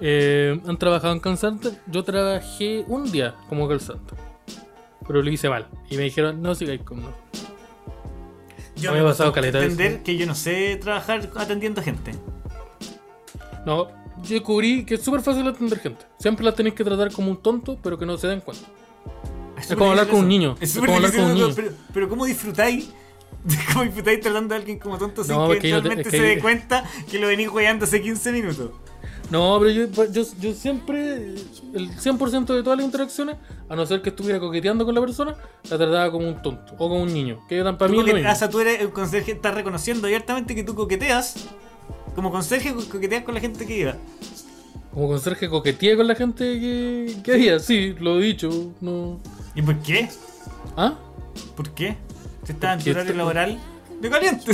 Eh, 0.00 0.60
¿Han 0.66 0.78
trabajado 0.78 1.12
en 1.12 1.20
Calzante? 1.20 1.70
Yo 1.86 2.04
trabajé 2.04 2.84
un 2.86 3.10
día 3.10 3.34
como 3.48 3.68
Calzante. 3.68 4.14
Pero 5.06 5.22
lo 5.22 5.30
hice 5.30 5.48
mal. 5.48 5.66
Y 5.90 5.96
me 5.96 6.04
dijeron, 6.04 6.42
no 6.42 6.54
sigáis 6.54 6.82
con 6.82 7.00
no. 7.02 7.12
Yo 8.76 8.92
Me 8.92 9.00
ha 9.00 9.04
pasado 9.04 9.32
caleta 9.32 9.58
de 9.58 9.64
entender 9.66 10.02
que 10.04 10.16
yo 10.16 10.26
no 10.26 10.34
sé 10.36 10.76
trabajar 10.80 11.28
atendiendo 11.34 11.82
gente. 11.82 12.12
No, 13.66 13.88
yo 14.22 14.34
descubrí 14.34 14.84
que 14.84 14.94
es 14.94 15.02
súper 15.02 15.20
fácil 15.20 15.46
atender 15.48 15.80
gente. 15.80 16.04
Siempre 16.18 16.44
la 16.44 16.52
tenéis 16.52 16.74
que 16.76 16.84
tratar 16.84 17.10
como 17.12 17.30
un 17.30 17.38
tonto, 17.42 17.76
pero 17.82 17.98
que 17.98 18.06
no 18.06 18.16
se 18.18 18.28
den 18.28 18.40
cuenta. 18.40 18.64
súper 19.62 19.78
como 19.78 19.90
hablar 19.90 20.06
con 20.08 20.20
un 20.20 20.28
niño. 20.28 20.56
Es 20.60 20.76
Es 20.76 20.80
como 20.80 20.94
hablar 20.94 21.12
con 21.12 21.24
un 21.24 21.34
niño. 21.34 21.48
Pero, 21.56 21.72
pero 21.92 22.08
¿cómo 22.08 22.24
disfrutáis? 22.24 22.90
¿Cómo 23.72 23.84
disfrutáis 23.84 24.20
tratando 24.20 24.54
a 24.54 24.58
alguien 24.58 24.78
como 24.78 24.96
tonto 24.96 25.24
sin 25.24 25.34
No, 25.34 25.48
que 25.48 25.54
es 25.54 25.58
que 25.58 25.62
te- 25.62 25.68
eventualmente 25.70 26.08
es 26.08 26.12
que 26.12 26.16
se 26.18 26.22
dé 26.22 26.38
cuenta 26.40 26.84
que 27.10 27.18
lo 27.18 27.26
venís 27.26 27.48
jugando 27.48 27.84
hace 27.84 28.00
15 28.00 28.30
minutos? 28.32 28.70
No, 29.30 29.58
pero 29.60 29.70
yo, 29.70 29.86
yo, 30.10 30.22
yo 30.40 30.54
siempre, 30.54 31.16
el 31.74 31.90
100% 31.98 32.46
de 32.54 32.62
todas 32.62 32.78
las 32.78 32.86
interacciones, 32.86 33.36
a 33.68 33.76
no 33.76 33.84
ser 33.84 34.00
que 34.00 34.08
estuviera 34.08 34.40
coqueteando 34.40 34.86
con 34.86 34.94
la 34.94 35.02
persona, 35.02 35.34
la 35.68 35.76
trataba 35.76 36.10
como 36.10 36.26
un 36.28 36.40
tonto 36.40 36.72
o 36.74 36.88
como 36.88 37.02
un 37.02 37.12
niño. 37.12 37.38
Que 37.46 37.62
tan 37.62 37.76
para 37.76 37.90
mí 37.90 37.98
es 37.98 38.04
lo 38.06 38.06
coquete- 38.12 38.14
mismo. 38.22 38.32
o 38.32 38.34
sea, 38.36 38.48
tú 38.48 38.60
eres 38.60 38.80
el 38.80 38.90
conserje, 38.90 39.32
estás 39.32 39.54
reconociendo 39.54 40.06
abiertamente 40.06 40.54
que 40.54 40.62
tú 40.64 40.74
coqueteas. 40.74 41.46
Como 42.14 42.30
conserje, 42.30 42.72
co- 42.72 42.88
coqueteas 42.90 43.22
con 43.24 43.34
la 43.34 43.40
gente 43.40 43.66
que 43.66 43.76
iba. 43.78 43.96
Como 44.94 45.08
conserje 45.08 45.48
coqueteé 45.50 45.96
con 45.96 46.06
la 46.06 46.14
gente 46.14 46.44
que, 46.58 47.16
que 47.22 47.32
había, 47.32 47.58
sí, 47.60 47.94
lo 48.00 48.18
he 48.18 48.22
dicho. 48.24 48.50
No. 48.80 49.20
¿Y 49.54 49.60
por 49.60 49.78
qué? 49.80 50.08
¿Ah? 50.74 50.94
¿Por 51.54 51.68
qué? 51.72 51.96
Si 52.44 52.52
estaba 52.52 52.72
en 52.72 52.78
tu 52.78 52.84
Porque 52.86 52.98
horario 53.00 53.14
laboral. 53.14 53.58
¡De 54.00 54.08
caliente! 54.08 54.52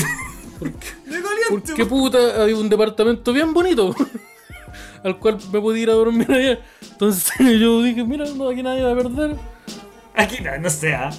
¿Por 0.58 0.72
qué? 0.72 0.88
¡De 1.10 1.20
¿Por 1.20 1.30
caliente! 1.30 1.74
qué 1.76 1.86
puta 1.86 2.42
había 2.42 2.56
un 2.56 2.68
departamento 2.68 3.32
bien 3.32 3.54
bonito? 3.54 3.94
Al 5.04 5.18
cual 5.20 5.38
me 5.52 5.60
podía 5.60 5.82
ir 5.84 5.90
a 5.90 5.94
dormir 5.94 6.30
allá. 6.32 6.58
Entonces 6.90 7.32
yo 7.60 7.82
dije, 7.82 8.02
mira, 8.04 8.24
no, 8.34 8.48
aquí 8.48 8.62
nadie 8.62 8.82
va 8.82 8.92
a 8.92 8.96
perder. 8.96 9.36
Aquí 10.14 10.42
no, 10.42 10.58
no 10.58 10.70
sé, 10.70 10.94
¿ah? 10.94 11.10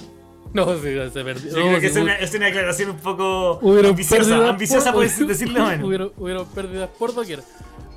No, 0.52 0.74
sí, 0.76 0.82
se 1.12 1.24
perdió. 1.24 1.50
Yo 1.52 1.58
No, 1.58 1.66
creo 1.68 1.80
que 1.80 1.86
es 1.86 1.96
una, 1.96 2.14
hubo- 2.14 2.22
es 2.24 2.34
una 2.34 2.46
declaración 2.46 2.90
un 2.90 2.96
poco 2.98 3.58
hubieron 3.62 3.90
ambiciosa, 3.92 4.48
ambiciosa 4.48 4.92
por- 4.92 5.06
por 5.06 5.26
decirlo 5.26 5.66
menos. 5.66 5.86
Hubieron, 5.86 6.12
hubieron 6.16 6.46
pérdidas 6.48 6.88
por 6.98 7.14
doquier. 7.14 7.42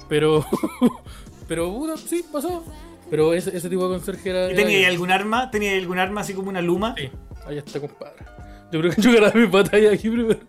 Pero. 0.10 0.46
pero, 1.48 1.72
puta, 1.74 1.96
sí, 1.98 2.26
pasó. 2.32 2.64
Pero 3.10 3.34
ese, 3.34 3.56
ese 3.56 3.70
tipo 3.70 3.88
de 3.88 3.96
conserje 3.98 4.30
era. 4.30 4.48
¿Y 4.48 4.52
era 4.52 4.56
¿Tenía 4.56 4.78
gay. 4.80 4.86
algún 4.86 5.10
arma? 5.12 5.50
¿Tenía 5.52 5.72
algún 5.78 6.00
arma 6.00 6.22
así 6.22 6.34
como 6.34 6.50
una 6.50 6.62
luma? 6.62 6.96
Sí, 6.98 7.10
ahí 7.48 7.58
está, 7.58 7.80
compadre. 7.80 8.16
Yo 8.72 8.80
creo 8.82 8.92
que 8.94 9.02
yo 9.02 9.12
gané 9.14 9.40
mi 9.40 9.48
batalla 9.48 9.92
aquí 9.94 10.10
primero. 10.10 10.40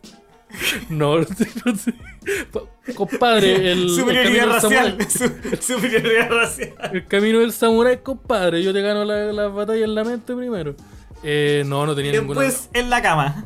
No, 0.88 1.18
no 1.18 1.24
sé, 1.24 1.48
no 1.64 2.68
Compadre, 2.94 3.72
el, 3.72 3.88
Superioridad 3.90 4.60
camino 4.60 4.82
del 4.82 4.98
racial. 4.98 5.60
Superioridad 5.60 6.30
racial. 6.30 6.74
el 6.92 7.06
camino 7.06 7.38
del 7.38 7.52
samurái, 7.52 7.98
compadre. 7.98 8.62
Yo 8.62 8.72
te 8.72 8.80
gano 8.82 9.04
la, 9.04 9.32
la 9.32 9.48
batalla 9.48 9.84
en 9.84 9.94
la 9.94 10.04
mente 10.04 10.34
primero. 10.34 10.74
Eh, 11.22 11.62
no, 11.66 11.86
no 11.86 11.94
tenía 11.94 12.12
ninguna. 12.12 12.40
Después 12.40 12.70
en 12.72 12.90
la 12.90 13.02
cama. 13.02 13.44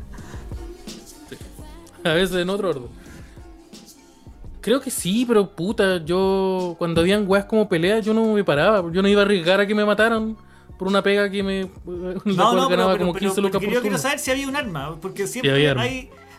A 2.03 2.13
veces 2.13 2.37
en 2.37 2.49
otro 2.49 2.69
orden. 2.69 2.87
Creo 4.61 4.81
que 4.81 4.89
sí, 4.89 5.25
pero 5.27 5.55
puta, 5.55 6.03
yo 6.03 6.75
cuando 6.79 7.01
habían 7.01 7.27
weas 7.27 7.45
como 7.45 7.69
peleas, 7.69 8.03
yo 8.03 8.13
no 8.13 8.33
me 8.33 8.43
paraba. 8.43 8.91
Yo 8.91 9.01
no 9.01 9.07
iba 9.07 9.21
a 9.21 9.25
arriesgar 9.25 9.59
a 9.59 9.67
que 9.67 9.75
me 9.75 9.85
mataran 9.85 10.35
por 10.77 10.87
una 10.87 11.03
pega 11.03 11.29
que 11.29 11.43
me. 11.43 11.61
No, 11.85 12.53
no, 12.53 12.67
pero, 12.67 12.69
ganaba 12.69 12.93
pero, 12.93 12.99
como 13.05 13.13
pero- 13.13 13.25
15 13.27 13.41
lucas 13.41 13.53
porque 13.53 13.67
por 13.67 13.73
yo 13.75 13.81
quiero 13.81 13.97
saber 13.97 14.19
si 14.19 14.31
había 14.31 14.47
un 14.47 14.55
arma. 14.55 14.99
Porque 14.99 15.27
siempre 15.27 15.51
había 15.51 15.71
arma. 15.71 15.85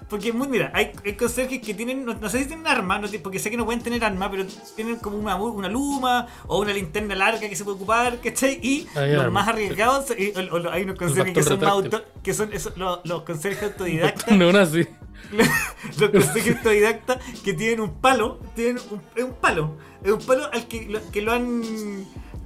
Porque, 0.09 0.33
muy, 0.33 0.47
mira, 0.47 0.71
hay, 0.73 0.93
hay 1.05 1.15
conserjes 1.15 1.61
que 1.61 1.75
tienen, 1.75 2.05
no, 2.05 2.15
no 2.15 2.29
sé 2.29 2.39
si 2.39 2.45
tienen 2.47 2.65
arma, 2.69 2.99
no, 3.01 3.09
porque 3.25 3.41
sé 3.41 3.51
que 3.51 3.57
no 3.57 3.65
pueden 3.65 3.83
tener 3.83 4.05
arma, 4.05 4.31
pero 4.31 4.45
tienen 4.77 4.97
como 4.97 5.19
una, 5.19 5.35
una 5.35 5.69
luma 5.69 6.29
o 6.47 6.61
una 6.61 6.73
linterna 6.73 7.17
larga 7.17 7.41
que 7.49 7.57
se 7.57 7.65
puede 7.65 7.77
ocupar, 7.77 8.21
¿cachai? 8.21 8.61
Y 8.63 8.87
Hay 8.95 9.13
los 9.15 9.25
arma. 9.25 9.41
más 9.41 9.49
arriesgados, 9.49 10.07
y- 10.17 10.33
o- 10.39 10.55
o- 10.55 10.71
hay 10.71 10.85
unos 10.85 10.97
conserjes 10.97 11.35
que 11.35 11.43
son 11.43 11.59
más 11.61 11.71
auto, 11.71 12.05
que 12.23 12.33
son 12.35 12.53
esos- 12.53 12.77
los, 12.77 13.01
los 13.05 13.23
conserjes 13.23 13.65
autodidactas, 13.65 14.29
No, 14.39 14.53
no, 14.53 14.59
así. 14.61 14.87
los 15.99 16.11
conserjes 16.11 16.57
autodidactas 16.59 17.19
que 17.43 17.53
tienen 17.55 17.81
un 17.81 18.01
palo, 18.01 18.39
tienen 18.55 18.79
un, 18.91 19.03
es 19.17 19.25
un 19.25 19.35
palo, 19.35 19.77
es 20.05 20.13
un 20.13 20.21
palo 20.21 20.49
al 20.53 20.69
que 20.69 20.87
lo, 20.89 21.11
que 21.11 21.21
lo 21.23 21.33
han 21.33 21.63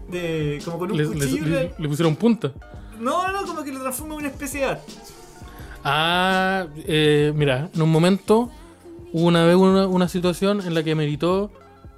de, 0.08 0.60
como 0.64 0.78
con 0.78 0.92
un 0.92 0.96
Le, 0.96 1.04
cuchillo, 1.06 1.44
le- 1.44 1.74
le 1.78 1.88
pusieron 1.88 2.16
punta. 2.16 2.52
no, 2.98 3.30
no, 3.30 3.42
no, 3.42 3.46
como 3.46 3.62
que 3.62 3.70
lo 3.70 3.80
transforma 3.80 4.14
en 4.14 4.20
una 4.20 4.28
especie 4.28 4.66
de. 4.66 4.78
Ah, 5.84 6.66
eh, 6.86 7.32
mira, 7.34 7.70
en 7.74 7.82
un 7.82 7.90
momento 7.90 8.50
hubo 9.12 9.26
una 9.26 9.44
vez 9.44 9.56
una, 9.56 9.86
una 9.86 10.08
situación 10.08 10.60
en 10.60 10.74
la 10.74 10.82
que 10.82 10.94
meritó 10.94 11.50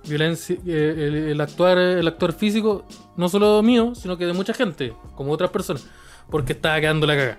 violencia, 0.05 0.57
eh, 0.67 0.95
el, 0.99 1.15
el 1.15 1.41
actuar, 1.41 1.79
el 1.79 2.07
actor 2.07 2.33
físico, 2.33 2.85
no 3.17 3.29
solo 3.29 3.63
mío, 3.63 3.95
sino 3.95 4.17
que 4.17 4.27
de 4.27 4.33
mucha 4.33 4.55
gente, 4.55 4.93
como 5.15 5.33
otras 5.33 5.51
personas, 5.51 5.87
porque 6.31 6.53
estaba 6.53 6.81
quedando 6.81 7.07
la 7.07 7.17
caga. 7.17 7.39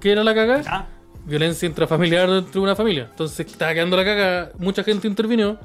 ¿Qué 0.00 0.12
era 0.12 0.24
la 0.24 0.34
caga? 0.34 0.62
Ah, 0.66 0.86
Violencia 1.24 1.68
intrafamiliar 1.68 2.28
dentro 2.28 2.52
de 2.52 2.60
una 2.60 2.74
familia. 2.74 3.06
Entonces 3.10 3.46
estaba 3.46 3.72
quedando 3.72 3.96
la 3.96 4.04
caga, 4.04 4.50
mucha 4.58 4.82
gente 4.82 5.06
intervino, 5.06 5.56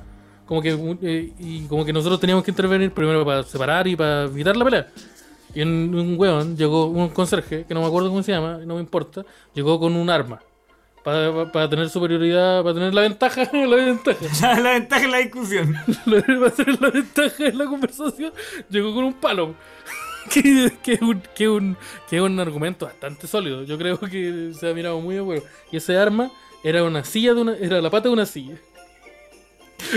como 0.46 0.62
que 0.62 0.98
eh, 1.02 1.34
y 1.40 1.62
como 1.66 1.84
que 1.84 1.92
nosotros 1.92 2.20
teníamos 2.20 2.44
que 2.44 2.52
intervenir 2.52 2.92
primero 2.92 3.26
para 3.26 3.44
separar 3.44 3.88
y 3.88 3.96
para 3.96 4.24
evitar 4.26 4.56
la 4.56 4.64
pelea. 4.66 4.88
Y 5.58 5.62
en 5.64 5.96
un 5.96 6.20
weón 6.20 6.56
llegó 6.56 6.86
un 6.86 7.10
conserje, 7.10 7.66
que 7.68 7.74
no 7.74 7.82
me 7.82 7.88
acuerdo 7.88 8.10
cómo 8.10 8.22
se 8.22 8.32
llama, 8.32 8.60
no 8.64 8.76
me 8.76 8.80
importa, 8.80 9.26
llegó 9.56 9.80
con 9.80 9.96
un 9.96 10.08
arma. 10.08 10.40
Para, 11.04 11.34
para- 11.34 11.52
para 11.52 11.68
tener 11.68 11.90
superioridad, 11.90 12.62
para 12.62 12.76
tener 12.76 12.94
la 12.94 13.02
ventaja, 13.02 13.50
la 13.54 13.76
ventaja. 13.76 14.20
la, 14.62 14.72
ventaja 14.74 15.06
es 15.06 15.12
la 15.12 15.18
discusión. 15.18 15.76
para 16.06 16.52
tener 16.52 16.80
la 16.80 16.92
ventaja 16.92 17.48
en 17.48 17.58
la 17.58 17.66
conversación, 17.66 18.32
llegó 18.70 18.94
con 18.94 19.04
un 19.06 19.14
palo. 19.14 19.56
Que, 20.32 20.72
que 20.84 20.94
es 20.94 21.02
un, 21.02 21.24
que, 21.34 21.50
un, 21.50 21.76
que 22.08 22.22
un 22.22 22.40
argumento 22.40 22.86
bastante 22.86 23.26
sólido. 23.26 23.64
Yo 23.64 23.80
creo 23.80 24.00
que 24.00 24.52
se 24.54 24.70
ha 24.70 24.76
mirado 24.76 25.00
muy 25.00 25.16
de 25.16 25.22
bueno. 25.22 25.42
Y 25.72 25.78
ese 25.78 25.98
arma 25.98 26.30
era 26.64 26.84
una 26.84 27.04
silla 27.04 27.34
de 27.34 27.42
una. 27.42 27.56
Era 27.56 27.82
la 27.82 27.90
pata 27.90 28.10
de 28.10 28.14
una 28.14 28.28
silla. 28.28 28.58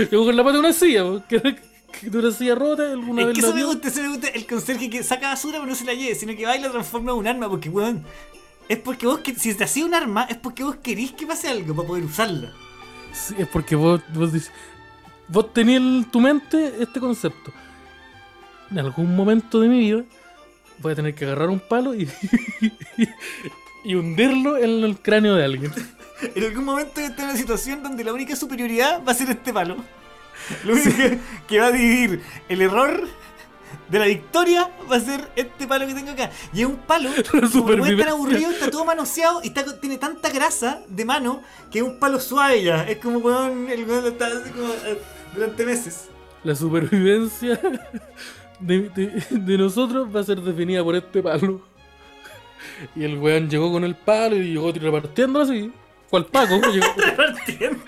Llegó 0.09 0.25
con 0.25 0.35
la 0.35 0.43
pata 0.43 0.53
de 0.53 0.59
una 0.59 0.73
silla, 0.73 1.03
po, 1.03 1.21
que 1.29 1.35
era 1.35 1.53
que 1.53 1.70
de 2.01 2.17
una 2.17 2.31
silla 2.31 2.55
rota, 2.55 2.91
alguna 2.91 3.21
Es 3.21 3.27
vez 3.27 3.35
que 3.35 3.41
eso 3.41 3.53
me 3.53 3.63
gusta, 3.63 3.87
eso 3.87 4.01
me 4.01 4.07
gusta 4.09 4.27
el 4.29 4.45
conserje 4.45 4.89
que 4.89 5.03
saca 5.03 5.29
basura 5.29 5.59
pero 5.59 5.69
no 5.69 5.75
se 5.75 5.85
la 5.85 5.93
lleve, 5.93 6.15
sino 6.15 6.35
que 6.35 6.45
va 6.45 6.55
y 6.55 6.61
la 6.61 6.71
transforma 6.71 7.11
en 7.11 7.17
un 7.17 7.27
arma, 7.27 7.49
porque 7.49 7.69
weón. 7.69 8.03
Es 8.69 8.79
porque 8.79 9.05
vos, 9.05 9.19
que, 9.19 9.35
si 9.35 9.53
te 9.53 9.65
hacía 9.65 9.85
un 9.85 9.93
arma, 9.93 10.23
es 10.29 10.37
porque 10.37 10.63
vos 10.63 10.77
querís 10.77 11.11
que 11.11 11.27
pase 11.27 11.49
algo 11.49 11.75
para 11.75 11.87
poder 11.87 12.05
usarla. 12.05 12.53
Sí, 13.11 13.35
es 13.37 13.47
porque 13.47 13.75
vos, 13.75 14.01
vos 14.13 14.31
dices. 14.31 14.51
Vos 15.27 15.53
tenías 15.53 15.81
en 15.81 16.05
tu 16.05 16.19
mente 16.19 16.75
este 16.79 16.99
concepto. 16.99 17.51
En 18.69 18.79
algún 18.79 19.15
momento 19.15 19.59
de 19.59 19.67
mi 19.67 19.79
vida 19.79 20.03
voy 20.79 20.93
a 20.93 20.95
tener 20.95 21.13
que 21.13 21.25
agarrar 21.25 21.49
un 21.49 21.59
palo 21.59 21.93
y, 21.93 22.09
y 23.83 23.95
hundirlo 23.95 24.57
en 24.57 24.83
el 24.83 24.99
cráneo 24.99 25.35
de 25.35 25.45
alguien. 25.45 25.73
En 26.35 26.43
algún 26.43 26.65
momento 26.65 26.91
voy 26.97 27.05
a 27.05 27.07
estar 27.07 27.23
en 27.23 27.31
una 27.31 27.39
situación 27.39 27.81
donde 27.81 28.03
la 28.03 28.13
única 28.13 28.35
superioridad 28.35 29.03
va 29.03 29.11
a 29.11 29.15
ser 29.15 29.31
este 29.31 29.51
palo. 29.51 29.77
Lo 30.65 30.73
único 30.73 30.89
que, 30.95 31.19
que 31.47 31.59
va 31.59 31.67
a 31.67 31.71
dividir 31.71 32.21
el 32.49 32.61
error 32.61 33.07
de 33.89 33.99
la 33.99 34.05
victoria 34.05 34.69
va 34.89 34.95
a 34.97 34.99
ser 34.99 35.29
este 35.35 35.67
palo 35.67 35.85
que 35.87 35.93
tengo 35.93 36.11
acá. 36.11 36.29
Y 36.53 36.61
es 36.61 36.65
un 36.67 36.77
palo, 36.77 37.09
como 37.29 37.41
no 37.41 37.47
es 37.47 37.53
supervivencia. 37.53 37.97
tan 38.05 38.13
aburrido, 38.13 38.51
está 38.51 38.71
todo 38.71 38.85
manoseado 38.85 39.41
y 39.43 39.47
está, 39.47 39.79
tiene 39.79 39.97
tanta 39.97 40.29
grasa 40.29 40.81
de 40.87 41.05
mano 41.05 41.41
que 41.71 41.79
es 41.79 41.83
un 41.85 41.99
palo 41.99 42.19
suave 42.19 42.63
ya. 42.63 42.83
Es 42.83 42.97
como 42.97 43.19
weón, 43.19 43.69
el 43.69 43.85
weón 43.85 44.03
lo 44.03 44.09
está 44.09 44.27
así 44.27 44.49
como 44.51 44.73
eh, 44.73 45.01
durante 45.35 45.65
meses. 45.65 46.09
La 46.43 46.55
supervivencia 46.55 47.59
de, 48.59 48.89
de- 48.89 49.25
de 49.29 49.57
nosotros 49.57 50.07
va 50.13 50.21
a 50.21 50.23
ser 50.23 50.41
definida 50.41 50.83
por 50.83 50.95
este 50.95 51.21
palo. 51.21 51.61
Y 52.95 53.03
el 53.03 53.17
weón 53.17 53.49
llegó 53.49 53.71
con 53.71 53.83
el 53.83 53.95
palo 53.95 54.35
y 54.37 54.53
llegó 54.53 54.71
repartiéndolo 54.71 55.45
así. 55.45 55.71
Cual 56.09 56.25
Paco, 56.25 56.59
llegó, 56.71 56.85
Repartiendo. 56.97 57.79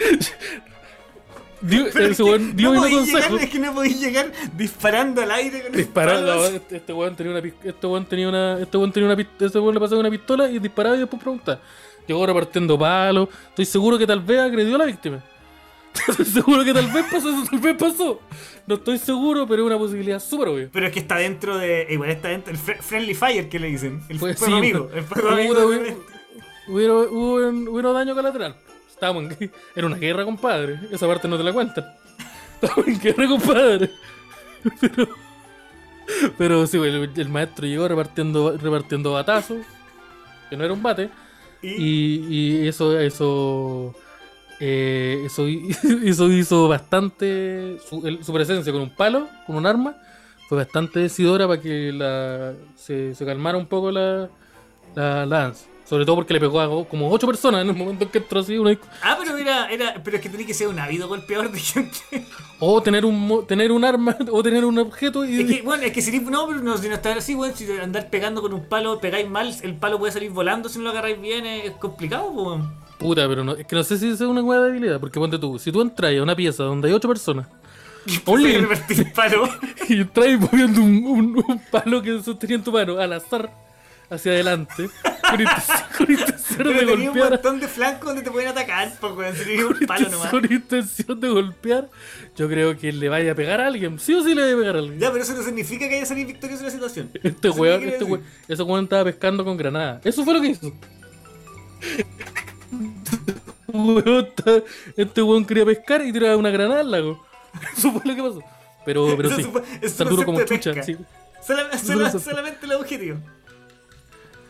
Dio, 1.64 1.88
ese 1.88 2.23
weón 2.23 2.56
dio 2.56 2.73
no 2.73 2.85
llegar, 2.88 3.34
es 3.41 3.49
que 3.49 3.60
no 3.60 3.73
podéis 3.73 3.99
llegar 3.99 4.31
disparando 4.56 5.22
al 5.22 5.31
aire 5.31 5.61
con 5.64 5.72
el 5.72 5.77
Disparando, 5.77 6.27
palo. 6.27 6.45
este, 6.45 6.77
este 6.77 6.94
weón 6.94 7.15
tenía 7.15 7.31
una 7.31 7.40
este 7.64 7.88
weón 7.88 8.06
tenía 8.06 8.30
una 8.30 8.60
este 8.60 8.77
weón 8.77 8.91
tenía 8.91 9.10
una 9.14 9.22
este 9.40 9.60
weón 9.60 9.73
le 9.73 9.80
pasaba 9.80 9.99
una 10.02 10.10
pistola 10.11 10.49
y 10.49 10.60
disparaba 10.60 10.95
y 10.95 10.99
después 10.99 11.22
preguntaba. 11.22 11.60
Llegó 12.07 12.26
repartiendo 12.26 12.77
palos. 12.77 13.30
Estoy 13.49 13.65
seguro 13.65 13.98
que 13.98 14.06
tal 14.06 14.19
vez 14.19 14.40
agredió 14.40 14.76
a 14.76 14.80
la 14.80 14.85
víctima. 14.85 15.23
Estoy 16.07 16.26
seguro 16.26 16.64
que 16.65 16.73
tal 16.73 16.91
vez 16.91 17.06
pasó, 17.11 17.30
eso 17.30 17.44
tal 17.49 17.60
vez 17.60 17.77
pasó. 17.77 18.19
No 18.68 18.76
estoy 18.76 18.98
seguro, 18.98 19.45
pero 19.48 19.61
es 19.64 19.68
una 19.68 19.77
posibilidad 19.77 20.19
súper 20.19 20.48
obvia. 20.49 20.69
Pero 20.73 20.88
es 20.88 20.91
que 20.91 20.99
está 20.99 21.15
dentro 21.18 21.57
de. 21.57 21.85
Igual 21.90 22.10
está 22.10 22.30
dentro. 22.30 22.52
El 22.52 22.57
Friendly 22.57 23.14
Fire 23.14 23.48
que 23.48 23.60
le 23.60 23.68
dicen. 23.68 24.02
El 24.10 24.19
Pues 24.19 24.38
perro 24.38 24.52
sí, 24.52 24.57
amigo. 24.57 24.88
pues. 24.88 24.98
El 24.98 25.03
perro 25.06 25.30
amigo. 25.31 25.53
hubo- 25.53 26.14
Hubo, 26.65 27.02
hubo, 27.10 27.72
hubo 27.80 27.94
daño 27.94 28.15
colateral. 28.15 28.56
Estábamos 29.03 29.34
en, 29.39 29.51
era 29.75 29.88
una 29.88 29.97
guerra, 29.97 30.23
compadre. 30.23 30.80
Esa 30.91 31.05
parte 31.07 31.27
no 31.27 31.38
te 31.38 31.43
la 31.43 31.51
cuentan. 31.51 31.85
Estábamos 32.61 32.88
en 32.88 32.99
guerra, 33.01 33.27
compadre. 33.27 33.91
Pero, 34.80 35.07
pero 36.38 36.67
sí, 36.67 36.77
el, 36.77 37.09
el 37.15 37.30
maestro 37.30 37.65
llegó 37.65 37.88
repartiendo, 37.88 38.57
repartiendo 38.57 39.11
batazos. 39.13 39.57
Que 40.49 40.55
no 40.55 40.63
era 40.63 40.73
un 40.73 40.81
bate. 40.84 41.09
Y, 41.61 42.59
Y, 42.61 42.67
eso, 42.67 42.97
eso, 42.99 43.93
eh, 44.59 45.23
eso, 45.25 45.47
hi- 45.47 45.69
eso 46.05 46.31
hizo 46.31 46.67
bastante. 46.69 47.77
Su, 47.89 48.05
el- 48.07 48.23
su 48.23 48.31
presencia 48.34 48.71
con 48.71 48.81
un 48.84 48.89
palo, 48.95 49.27
con 49.47 49.55
un 49.57 49.65
arma, 49.65 49.95
fue 50.47 50.57
bastante 50.59 50.99
decidora 50.99 51.45
para 51.47 51.61
que 51.61 51.91
la, 51.93 52.53
se, 52.75 53.15
se 53.15 53.25
calmara 53.25 53.57
un 53.57 53.65
poco 53.67 53.91
la, 53.91 54.30
la, 54.95 55.25
la 55.25 55.38
danza. 55.39 55.65
Sobre 55.85 56.05
todo 56.05 56.15
porque 56.15 56.34
le 56.34 56.39
pegó 56.39 56.61
a 56.61 56.88
como 56.88 57.11
ocho 57.11 57.27
personas 57.27 57.61
en 57.61 57.69
el 57.69 57.76
momento 57.76 58.05
en 58.05 58.10
que 58.10 58.19
entró 58.19 58.39
así. 58.39 58.57
Una, 58.57 58.77
ah, 59.01 59.18
pero 59.22 59.38
era, 59.38 59.69
era. 59.69 60.01
Pero 60.01 60.18
es 60.18 60.23
que 60.23 60.30
tenía 60.30 60.47
que 60.47 60.53
ser 60.53 60.69
un 60.69 60.80
ávido 60.80 61.07
golpeador 61.10 61.51
de 61.51 61.60
gente. 61.60 61.99
o 62.60 62.81
tener 62.81 63.05
un, 63.05 63.45
tener 63.45 63.72
un 63.72 63.84
arma, 63.84 64.15
o 64.31 64.41
tener 64.41 64.64
un 64.64 64.80
objeto 64.80 65.26
y. 65.26 65.41
es 65.41 65.47
que, 65.47 65.61
bueno, 65.65 65.84
es 65.84 65.91
que 65.91 66.01
si 66.01 66.18
no, 66.19 66.47
pero 66.47 66.60
no, 66.61 66.77
si 66.77 66.88
no 66.88 66.95
estar 66.95 67.18
así, 67.18 67.34
bueno, 67.34 67.53
si 67.55 67.69
andar 67.73 68.10
pegando 68.10 68.41
con 68.41 68.53
un 68.53 68.65
palo, 68.65 68.99
pegáis 68.99 69.30
mal, 69.30 69.53
el 69.61 69.76
palo 69.76 69.99
puede 69.99 70.14
salir 70.14 70.31
volando 70.31 70.69
si 70.69 70.77
no 70.77 70.85
lo 70.85 70.91
agarráis 70.91 71.19
bien, 71.19 71.45
es, 71.45 71.72
complicado, 71.73 72.31
pues. 72.34 72.61
Puta, 72.97 73.27
pero 73.27 73.43
no, 73.43 73.53
es 73.53 73.68
que 73.68 73.76
no 73.76 73.84
sé 73.84 73.97
si 73.97 74.10
es 74.10 74.22
una 74.22 74.41
hueá 74.41 74.61
de 74.61 74.69
habilidad. 74.69 74.99
Porque 75.01 75.19
ponte 75.19 75.38
tú, 75.38 75.60
si 75.60 75.72
tú 75.72 75.81
entras 75.81 76.18
a 76.18 76.23
una 76.23 76.35
pieza 76.35 76.64
donde 76.64 76.88
hay 76.88 76.93
ocho 76.93 77.10
personas. 77.10 77.47
el 78.05 79.11
palo. 79.14 79.49
y 79.88 80.03
traes 80.05 80.39
moviendo 80.39 80.81
un, 80.81 81.05
un- 81.05 81.43
un 81.47 81.61
palo 81.72 82.01
que 82.01 82.22
sostenía 82.22 82.57
en 82.57 82.64
tu 82.64 82.72
mano 82.72 82.97
al 82.99 83.14
azar 83.14 83.49
hacia 84.14 84.31
adelante 84.34 84.90
con 85.30 85.41
intención, 85.41 85.77
con 85.98 86.11
intención 86.11 86.57
Pero 86.57 86.69
de 86.69 86.76
tenía 86.80 86.95
un 86.95 87.06
golpear 87.06 87.30
montón 87.31 87.60
de 87.60 87.68
flancos 87.68 88.06
donde 88.06 88.22
te 88.22 88.31
pueden 88.31 88.49
atacar, 88.49 88.94
pues, 88.99 89.14
weón. 89.14 89.35
Si 89.35 89.44
tenía 89.44 89.68
un 89.68 89.80
palo 89.88 90.10
nomás. 90.10 90.30
con 90.30 90.52
intención 90.52 91.19
de 91.19 91.30
golpear 91.30 91.90
yo 92.35 92.49
creo 92.49 92.77
que 92.77 92.91
le 92.91 93.10
vaya 93.10 93.34
a 93.34 93.35
pegar 93.35 93.61
a 93.61 93.68
alguien 93.68 93.99
sí 93.99 94.14
o 94.14 94.23
sí 94.23 94.34
le 94.34 94.41
vaya 94.41 94.53
a 94.53 94.57
pegar 94.57 94.76
a 94.76 94.80
alguien 94.80 94.99
Ya, 94.99 95.11
pero 95.11 95.23
eso 95.23 95.34
no 95.34 95.44
significa 95.44 95.88
que 95.90 95.95
haya 95.95 96.06
salido 96.06 96.27
victorioso 96.27 96.61
en 96.61 96.65
la 96.65 96.72
situación. 96.72 97.10
este 97.23 97.48
Eso 97.48 97.57
weón 97.60 97.84
este 97.84 98.03
weón 98.03 98.23
ese 98.48 98.64
weón 98.64 98.84
estaba 98.85 99.03
pescando 99.06 99.45
con 99.45 99.57
granada 99.57 100.02
eso 100.03 100.23
fue 100.23 100.34
lo 100.34 100.41
que 100.41 100.48
hizo 100.48 100.73
este 104.95 105.22
weón 105.22 105.45
quería 105.45 105.65
pescar 105.65 106.06
y 106.06 106.14
tiraba 106.14 106.38
una 106.38 106.52
granada 106.52 106.81
al 106.81 106.91
lago 106.91 107.26
eso 107.76 107.91
fue 107.91 108.02
lo 108.06 108.15
que 108.15 108.22
pasó 108.22 108.44
pero 108.85 109.15
pero 109.18 109.30
Eso 109.30 109.38
sí 109.38 110.03
un 110.03 110.10
duro 110.10 110.26
como 110.26 110.40
de 110.40 110.45
chucha 110.45 110.84
sí. 110.84 110.98
Solamente 111.45 112.65
el 112.65 112.72
objetivo. 112.73 113.18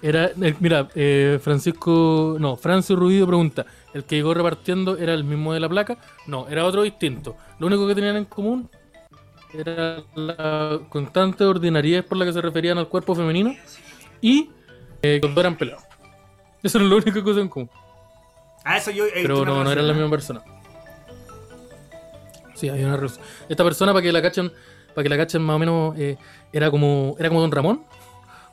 Era, 0.03 0.25
eh, 0.25 0.53
mira, 0.59 0.89
eh, 0.95 1.39
Francisco, 1.41 2.35
no, 2.37 2.57
Francio 2.57 2.97
Rubido 2.97 3.25
pregunta, 3.25 3.65
¿el 3.93 4.03
que 4.03 4.17
llegó 4.17 4.33
repartiendo 4.33 4.97
era 4.97 5.13
el 5.13 5.23
mismo 5.23 5.53
de 5.53 5.61
la 5.61 5.69
placa? 5.69 5.97
No, 6.27 6.45
era 6.49 6.65
otro 6.65 6.81
distinto. 6.81 7.37
Lo 7.57 7.67
único 7.67 7.87
que 7.87 7.95
tenían 7.95 8.17
en 8.17 8.25
común 8.25 8.69
era 9.53 10.03
la 10.15 10.81
constante 10.89 11.45
ordinariedad 11.45 12.03
por 12.03 12.17
la 12.17 12.25
que 12.25 12.33
se 12.33 12.41
referían 12.41 12.77
al 12.77 12.89
cuerpo 12.89 13.15
femenino 13.15 13.55
y 14.19 14.49
eh, 15.01 15.21
que 15.21 15.39
eran 15.39 15.55
pelados. 15.57 15.83
Eso 16.61 16.79
era 16.79 16.87
lo 16.87 16.97
único 16.97 17.13
que 17.13 17.23
cosa 17.23 17.39
en 17.39 17.47
común. 17.47 17.69
Ah, 18.65 18.79
eso 18.79 18.91
yo. 18.91 19.05
Pero 19.13 19.45
no, 19.45 19.63
no 19.63 19.71
eran 19.71 19.87
la 19.87 19.93
misma 19.93 20.09
persona. 20.09 20.43
Sí, 22.55 22.67
había 22.67 22.87
una 22.87 22.97
relación. 22.97 23.25
Esta 23.47 23.63
persona, 23.63 23.93
para 23.93 24.03
que 24.03 24.11
la 24.11 24.21
cachen, 24.21 24.51
para 24.93 25.03
que 25.03 25.09
la 25.09 25.15
cachen 25.15 25.41
más 25.41 25.55
o 25.55 25.59
menos, 25.59 25.97
eh, 25.97 26.17
era 26.51 26.69
como 26.69 27.15
era 27.17 27.29
como 27.29 27.39
Don 27.39 27.51
Ramón, 27.53 27.83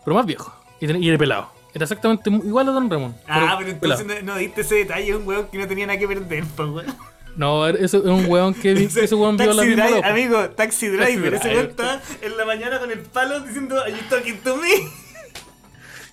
pero 0.05 0.15
más 0.15 0.27
viejo. 0.27 0.60
Y, 0.81 0.87
ten- 0.87 1.03
y 1.03 1.09
era 1.09 1.19
pelado. 1.19 1.51
Era 1.75 1.85
exactamente 1.85 2.29
igual 2.31 2.69
a 2.69 2.73
Don 2.73 2.91
Ramón. 2.91 3.15
Ah, 3.29 3.55
pero 3.59 3.71
entonces 3.71 4.07
no, 4.07 4.33
no 4.33 4.37
diste 4.39 4.63
ese 4.63 4.75
detalle, 4.77 5.15
un 5.15 5.27
weón 5.27 5.47
que 5.49 5.59
no 5.59 5.69
tenía 5.69 5.87
nada 5.87 5.99
que 5.99 6.09
perder, 6.09 6.45
pues, 6.57 6.69
weón. 6.69 6.97
No, 7.37 7.69
eso 7.69 7.99
es 7.99 8.05
un 8.05 8.27
weón 8.27 8.55
que 8.55 8.75
vi- 8.75 8.85
ese 8.97 9.15
weón 9.15 9.37
vio 9.37 9.53
la 9.53 9.63
Taxi 9.63 9.69
misma 9.69 9.91
loca. 9.91 10.09
amigo, 10.11 10.51
taxi 10.51 10.89
driver. 10.89 11.35
Ese 11.35 11.49
driver. 11.49 11.57
weón 11.57 11.71
está 11.71 12.03
en 12.23 12.37
la 12.37 12.45
mañana 12.45 12.81
con 12.81 12.91
el 12.91 12.99
palo 13.01 13.41
diciendo, 13.41 13.81
Are 13.81 13.93
you 13.93 13.99
talking 14.09 14.39
to 14.41 14.57
me? 14.57 14.69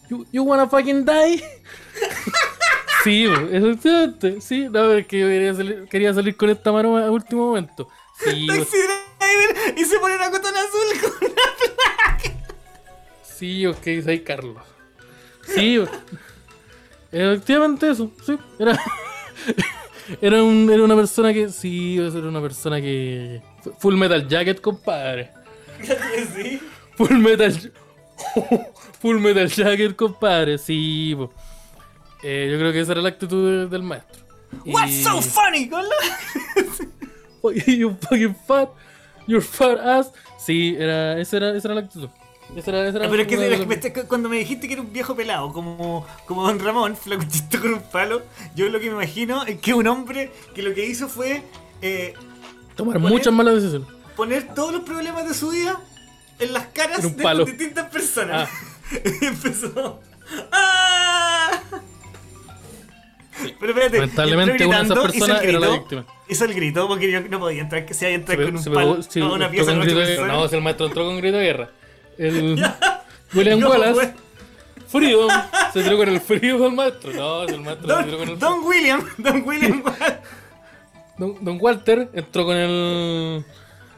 You, 0.10 0.26
you 0.32 0.44
wanna 0.44 0.68
fucking 0.70 1.06
die? 1.06 1.44
sí, 3.04 3.26
bo, 3.28 3.36
efectivamente. 3.52 4.42
Sí, 4.42 4.66
no, 4.66 4.72
pero 4.72 4.98
es 4.98 5.08
que 5.08 5.20
yo 5.20 5.28
quería 5.28 5.54
salir, 5.56 5.88
quería 5.90 6.14
salir 6.14 6.38
con 6.38 6.50
esta 6.50 6.72
maroma 6.72 7.06
a 7.06 7.12
último 7.12 7.48
momento. 7.48 7.88
Sí, 8.24 8.46
Taxi 8.48 8.78
driver 8.78 9.78
y 9.78 9.84
se 9.86 10.00
pone 10.00 10.16
una 10.16 10.30
cotón 10.32 10.54
azul 10.56 11.02
con 11.02 11.30
una 11.30 11.42
sí, 13.38 13.66
ok, 13.66 13.84
soy 14.04 14.20
Carlos. 14.22 14.62
Sí, 15.46 15.80
efectivamente 17.12 17.90
eso, 17.90 18.12
sí. 18.26 18.38
Era, 18.60 18.80
era, 20.22 20.44
un, 20.44 20.70
era 20.72 20.84
una 20.84 20.96
persona 20.96 21.34
que, 21.34 21.50
sí, 21.50 21.98
era 21.98 22.28
una 22.28 22.42
persona 22.42 22.82
que... 22.82 23.42
Full 23.80 23.96
Metal 23.96 24.28
Jacket, 24.28 24.62
compadre. 24.62 25.32
sí. 26.36 26.60
Full 26.96 27.18
Metal... 27.18 27.72
Full 29.00 29.20
Metal 29.20 29.48
Jacket, 29.48 29.96
compadre. 29.96 30.58
Sí. 30.58 31.16
Eh, 32.24 32.50
yo 32.52 32.58
creo 32.58 32.74
que 32.74 32.80
esa 32.82 32.94
era 32.94 33.02
la 33.02 33.10
actitud 33.10 33.50
de- 33.50 33.68
del 33.68 33.84
maestro. 33.84 34.26
What's 34.66 34.92
Y- 34.92 35.04
so 35.04 35.22
funny, 35.22 35.70
you 37.78 37.96
fucking 38.02 38.36
fat, 38.48 38.70
your 39.28 39.42
fat 39.42 39.78
ass. 39.80 40.12
Sí, 40.40 40.76
era, 40.78 41.20
esa, 41.20 41.38
era, 41.38 41.56
esa 41.56 41.68
era 41.68 41.76
la 41.76 41.82
actitud. 41.82 42.10
Era, 42.56 42.88
era 42.88 43.06
Ah, 43.06 43.08
Pero 43.10 43.22
es 43.22 43.28
que, 43.28 43.54
es 43.54 43.68
me 43.68 44.08
cuando 44.08 44.30
me 44.30 44.38
dijiste 44.38 44.68
que 44.68 44.74
era 44.74 44.82
un 44.82 44.92
viejo 44.94 45.16
pelado, 45.16 45.52
como, 45.52 46.06
como 46.26 46.44
Don 46.48 46.60
Ramón, 46.60 46.96
flacuchito 46.96 47.60
con 47.60 47.74
un 47.74 47.82
palo, 47.82 48.24
yo 48.56 48.70
lo 48.70 48.80
que 48.80 48.86
me 48.88 48.94
imagino 48.94 49.44
es 49.46 49.60
que 49.60 49.74
un 49.74 49.86
hombre 49.88 50.32
que 50.56 50.64
lo 50.64 50.74
que 50.74 50.86
hizo 50.86 51.08
fue 51.10 51.44
eh, 51.82 52.14
tomar 52.76 52.98
poner- 52.98 53.10
muchas 53.12 53.34
malas 53.34 53.56
decisiones. 53.56 53.88
poner 54.16 54.54
todos 54.56 54.72
los 54.72 54.84
problemas 54.84 55.28
de 55.28 55.34
su 55.34 55.50
vida 55.50 55.80
en 56.40 56.54
las 56.54 56.68
caras 56.68 57.00
En 57.00 57.06
un 57.08 57.18
de 57.18 57.46
distintas 57.46 57.90
personas. 57.90 58.50
y 59.22 59.26
empezó. 59.26 60.00
¡Ah! 60.52 61.62
Pero 63.60 63.72
espérate, 63.72 63.98
Lamentablemente, 64.00 64.66
una 64.66 64.78
de 64.80 64.84
esas 64.86 65.00
personas 65.00 65.44
era 65.44 65.60
la 65.60 65.70
víctima. 65.70 66.06
Hizo 66.28 66.46
el 66.46 66.54
grito 66.54 66.88
porque 66.88 67.12
yo 67.12 67.22
no 67.22 67.40
podía 67.40 67.62
entrar 67.62 67.86
que 67.86 67.94
se 67.94 68.08
haya 68.08 68.16
entrar 68.16 68.38
Se 68.38 68.46
con 68.46 68.58
un 68.58 68.64
palo 68.64 69.00
a 69.26 69.34
una 69.34 69.50
pieza 69.50 69.72
con 69.72 69.80
con 69.80 69.88
grito. 69.88 70.28
No, 70.28 70.48
si 70.48 70.56
el 70.56 70.62
maestro 70.62 70.88
entró 70.88 71.06
con 71.06 71.18
grito 71.18 71.38
de 71.38 71.44
guerra. 71.44 71.70
El 72.18 72.64
William 73.34 73.60
No, 73.62 73.70
Wallace, 73.70 74.14
frío, 74.88 75.28
se 75.74 75.84
tiró 75.84 75.98
con 75.98 76.10
el 76.10 76.22
frío 76.22 76.58
del 76.60 76.72
maestro. 76.74 77.12
No, 77.14 77.48
si 77.48 77.54
el 77.56 77.62
maestro 77.62 77.98
se 77.98 78.04
tiró 78.04 78.18
con 78.18 78.28
Don, 78.28 78.34
el 78.34 78.40
Don 78.40 78.64
William, 78.66 79.06
Don 79.18 79.44
William 79.48 79.84
Wallace. 79.86 80.18
Don, 81.18 81.38
Don 81.44 81.58
Walter 81.62 82.10
entró 82.14 82.46
con 82.46 82.56
el. 82.58 83.46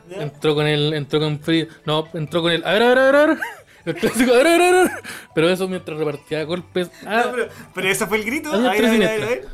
Entró 0.10 0.56
con 0.56 0.66
el. 0.68 0.94
Entró 0.94 1.20
con 1.20 1.40
frío. 1.40 1.68
No, 1.86 2.08
entró 2.14 2.42
con 2.42 2.52
el. 2.52 2.66
A 2.66 2.74
ver, 2.74 2.84
a 2.84 2.88
ver, 2.88 2.98
a 2.98 3.04
ver, 3.04 3.16
a 3.16 3.26
ver. 3.28 3.38
El 3.86 3.96
clásico, 3.96 4.34
a 4.34 4.38
ver, 4.38 4.48
a 4.48 4.58
ver, 4.58 4.62
a 4.62 4.84
ver. 4.84 4.92
Pero 5.36 5.50
eso 5.50 5.68
mientras 5.68 5.98
repartía 5.98 6.44
golpes. 6.44 6.90
Ah, 7.06 7.24
No, 7.26 7.32
pero, 7.32 7.50
pero 7.76 7.90
eso 7.90 8.08
fue 8.08 8.18
el 8.18 8.26
grito. 8.26 8.52
A 8.52 8.58
ver, 8.58 8.68
a 8.68 8.72
ver, 8.72 8.78
a 8.78 8.82
ver, 8.82 8.86
a 8.90 8.92
siniestras. 8.94 9.30
ver. 9.30 9.48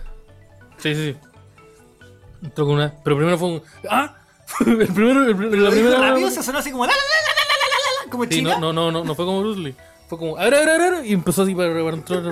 sí, 0.78 0.96
sí, 0.96 1.12
sí. 1.14 1.18
Entró 2.44 2.66
con 2.66 2.76
una. 2.76 2.94
Pero 3.04 3.18
primero 3.18 3.38
fue 3.38 3.48
un. 3.50 3.64
¡Ah! 3.90 4.16
El 4.66 4.88
primero. 4.88 5.24
el- 5.26 5.64
la 5.64 5.70
primera. 5.72 6.32
sonó 6.44 6.60
así 6.60 6.72
como 6.72 6.86
la 6.86 6.92
la 6.92 6.98
la 6.98 7.35
como 8.10 8.24
Sí, 8.26 8.30
chica. 8.30 8.58
no, 8.60 8.72
no, 8.74 8.92
no, 8.92 9.04
no, 9.04 9.16
fue 9.16 9.26
como 9.26 9.42
Bruce 9.42 9.60
Lee. 9.60 9.76
Fue 10.08 10.18
como. 10.20 10.38
A 10.38 10.44
ver, 10.46 10.54
a 10.56 10.60
ver, 10.60 10.70
a 10.70 10.78
ver. 10.78 10.82
a 10.94 11.00
ver", 11.02 11.06
Y 11.08 11.14
empezó 11.14 11.42
así 11.44 11.56
para 11.56 11.74
repartir. 11.74 12.04
¿Qué 12.04 12.22
te 12.22 12.32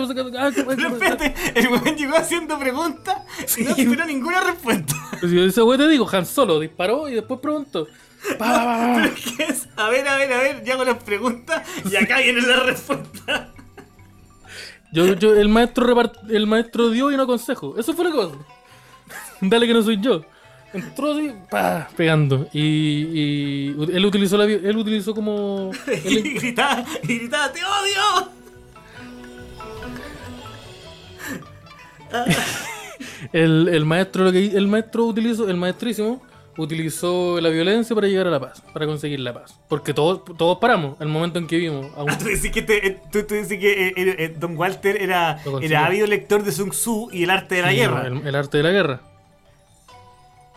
pasa? 0.00 0.12
Ah, 0.38 0.50
¿qué 0.54 0.62
Pero 0.64 0.76
pasa? 0.76 0.88
espérate, 0.88 1.34
el 1.54 1.68
weón 1.68 1.96
llegó 1.96 2.16
haciendo 2.16 2.58
preguntas 2.58 3.16
y 3.56 3.62
no 3.64 3.70
esperó 3.70 4.04
ninguna 4.04 4.40
respuesta. 4.42 4.94
Pues 5.20 5.32
yo 5.32 5.42
ese 5.44 5.62
güey 5.62 5.78
te 5.78 5.88
digo, 5.88 6.06
Han 6.12 6.26
Solo 6.26 6.60
disparó 6.60 7.08
y 7.08 7.14
después 7.14 7.40
preguntó. 7.40 7.86
Pero 8.38 9.10
¿qué 9.14 9.44
es? 9.44 9.68
A 9.76 9.88
ver, 9.90 10.06
a 10.08 10.16
ver, 10.16 10.32
a 10.32 10.38
ver, 10.38 10.64
yo 10.64 10.74
hago 10.74 10.84
las 10.84 11.02
preguntas 11.02 11.62
y 11.90 11.96
acá 11.96 12.18
viene 12.18 12.40
la 12.42 12.60
respuesta. 12.60 13.50
Yo, 14.92 15.14
yo, 15.14 15.34
el 15.34 15.48
maestro 15.48 15.86
repart- 15.86 16.30
el 16.30 16.46
maestro 16.46 16.88
dio 16.90 17.10
y 17.10 17.16
no 17.16 17.24
aconsejo. 17.24 17.76
Eso 17.78 17.94
fue 17.94 18.04
la 18.04 18.10
cosa. 18.14 18.36
Dale 19.40 19.66
que 19.66 19.74
no 19.74 19.82
soy 19.82 19.98
yo. 20.00 20.22
Entró 20.74 21.12
así, 21.12 21.32
pa, 21.50 21.88
pegando. 21.96 22.48
Y, 22.52 22.60
y 22.60 23.68
él 23.92 24.04
utilizó 24.04 24.36
la 24.36 24.44
él 24.44 24.76
utilizó 24.76 25.14
como. 25.14 25.70
Y 26.04 26.16
él- 26.18 26.34
gritaba, 26.34 26.84
y 27.04 27.18
gritaba, 27.18 27.52
¡te 27.52 27.60
odio! 27.60 28.28
el, 33.32 33.68
el 33.68 33.84
maestro 33.84 34.24
lo 34.24 34.32
que 34.32 34.46
el 34.46 34.66
maestro 34.68 35.04
utilizó, 35.06 35.48
el 35.48 35.56
maestrísimo, 35.56 36.22
utilizó 36.56 37.40
la 37.40 37.48
violencia 37.48 37.94
para 37.94 38.06
llegar 38.06 38.26
a 38.28 38.30
la 38.30 38.40
paz, 38.40 38.62
para 38.72 38.86
conseguir 38.86 39.20
la 39.20 39.34
paz. 39.34 39.58
Porque 39.68 39.92
todos, 39.94 40.22
todos 40.36 40.58
paramos 40.58 41.00
al 41.00 41.08
momento 41.08 41.38
en 41.38 41.46
que 41.46 41.56
vimos 41.58 41.86
a 41.96 42.04
un 42.04 42.10
Ah, 42.10 42.18
tú 42.18 42.26
decís 42.26 42.50
que, 42.52 42.62
te- 42.62 43.00
tú, 43.10 43.24
tú 43.24 43.34
decís 43.34 43.58
que 43.58 43.88
eh, 43.88 43.94
eh, 43.96 44.16
eh, 44.18 44.34
Don 44.38 44.56
Walter 44.56 45.00
era, 45.00 45.38
era 45.60 45.86
ávido 45.86 46.06
lector 46.06 46.42
de 46.44 46.52
Sun 46.52 46.70
Tzu 46.70 47.08
y 47.12 47.24
el 47.24 47.30
arte 47.30 47.56
de 47.56 47.62
la 47.62 47.70
Sí, 47.70 47.76
guerra. 47.76 48.06
El, 48.06 48.26
el 48.26 48.34
arte 48.34 48.56
de 48.58 48.62
la 48.62 48.70
guerra. 48.70 49.00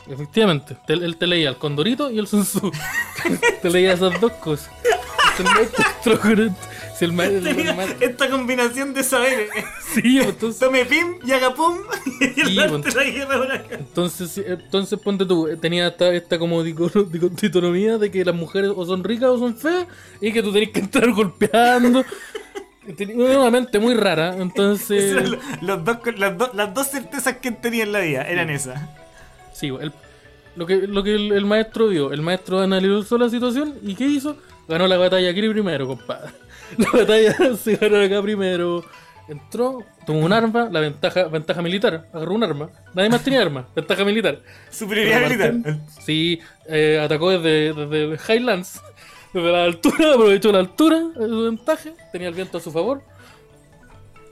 Efectivamente, 0.09 0.77
te- 0.85 0.93
él 0.93 1.17
te 1.17 1.27
leía 1.27 1.49
el 1.49 1.57
Condorito 1.57 2.09
y 2.11 2.19
el 2.19 2.27
Sun 2.27 2.43
Tzu. 2.43 2.71
te 3.61 3.69
leía 3.69 3.93
esas 3.93 4.19
dos 4.21 4.31
cosas. 4.33 4.69
Si 6.97 7.05
el 7.05 7.13
maestro 7.13 7.51
el- 7.51 7.75
maestro- 7.75 7.97
esta 8.07 8.29
combinación 8.29 8.93
de 8.93 9.03
saberes. 9.03 9.49
Sí, 9.93 10.17
pues, 10.17 10.29
entonces, 10.29 10.59
Tome 10.59 10.83
pim 10.85 11.15
y 11.23 11.31
haga 11.31 11.53
pum 11.53 11.77
y 12.19 12.39
el 12.41 12.47
Sí, 12.47 12.59
pues. 12.67 12.83
de 12.83 12.91
la 12.91 13.03
guerra 13.03 13.37
por 13.37 13.51
acá. 13.51 13.75
entonces, 13.75 14.37
entonces 14.45 14.99
ponte 14.99 15.25
tú, 15.25 15.47
eh, 15.47 15.57
tenía 15.57 15.87
esta, 15.89 16.11
esta 16.13 16.39
como 16.39 16.63
dico- 16.63 16.89
dico- 17.11 17.29
dicotomía 17.29 17.97
de 17.99 18.09
que 18.09 18.25
las 18.25 18.33
mujeres 18.33 18.71
o 18.75 18.83
son 18.85 19.03
ricas 19.03 19.29
o 19.29 19.37
son 19.37 19.55
feas 19.55 19.85
y 20.21 20.31
que 20.31 20.41
tú 20.41 20.51
tenés 20.51 20.69
que 20.71 20.79
entrar 20.79 21.11
golpeando. 21.11 22.03
Una 23.15 23.51
mente 23.51 23.79
muy 23.79 23.93
rara, 23.95 24.35
entonces... 24.37 25.11
Los- 25.13 25.37
los 25.61 25.83
dos, 25.83 25.97
las, 26.17 26.37
dos, 26.37 26.49
las 26.55 26.73
dos 26.73 26.87
certezas 26.89 27.37
que 27.37 27.51
tenía 27.51 27.83
en 27.83 27.91
la 27.91 27.99
vida 27.99 28.21
eran 28.23 28.49
esas. 28.49 28.81
Sí, 29.57 29.67
el- 29.67 29.91
lo 30.55 30.65
que, 30.65 30.87
lo 30.87 31.03
que 31.03 31.13
el, 31.15 31.31
el 31.33 31.45
maestro 31.45 31.87
vio, 31.87 32.11
el 32.11 32.21
maestro 32.21 32.59
analizó 32.59 33.17
la 33.17 33.29
situación 33.29 33.75
y 33.83 33.95
¿qué 33.95 34.05
hizo? 34.05 34.37
Ganó 34.67 34.87
la 34.87 34.97
batalla 34.97 35.29
aquí 35.29 35.47
primero, 35.49 35.87
compadre. 35.87 36.31
La 36.77 36.91
batalla 36.91 37.55
se 37.55 37.75
ganó 37.77 38.01
acá 38.01 38.21
primero. 38.21 38.83
Entró, 39.29 39.83
tomó 40.05 40.19
un 40.19 40.31
arma, 40.33 40.69
la 40.71 40.79
ventaja, 40.79 41.25
ventaja 41.25 41.61
militar, 41.61 42.07
agarró 42.13 42.33
un 42.33 42.43
arma. 42.43 42.69
Nadie 42.93 43.09
más 43.09 43.23
tenía 43.23 43.41
arma, 43.41 43.67
ventaja 43.75 44.03
militar. 44.05 44.39
Superioridad 44.69 45.21
militar. 45.29 45.79
Sí, 46.05 46.39
eh, 46.67 46.99
atacó 47.03 47.31
desde, 47.31 47.73
desde 47.73 48.33
Highlands, 48.33 48.81
desde 49.33 49.51
la 49.51 49.63
altura, 49.65 50.13
aprovechó 50.13 50.51
la 50.51 50.59
altura, 50.59 51.01
su 51.15 51.43
ventaja, 51.43 51.89
tenía 52.11 52.29
el 52.29 52.35
viento 52.35 52.57
a 52.57 52.61
su 52.61 52.71
favor. 52.71 53.01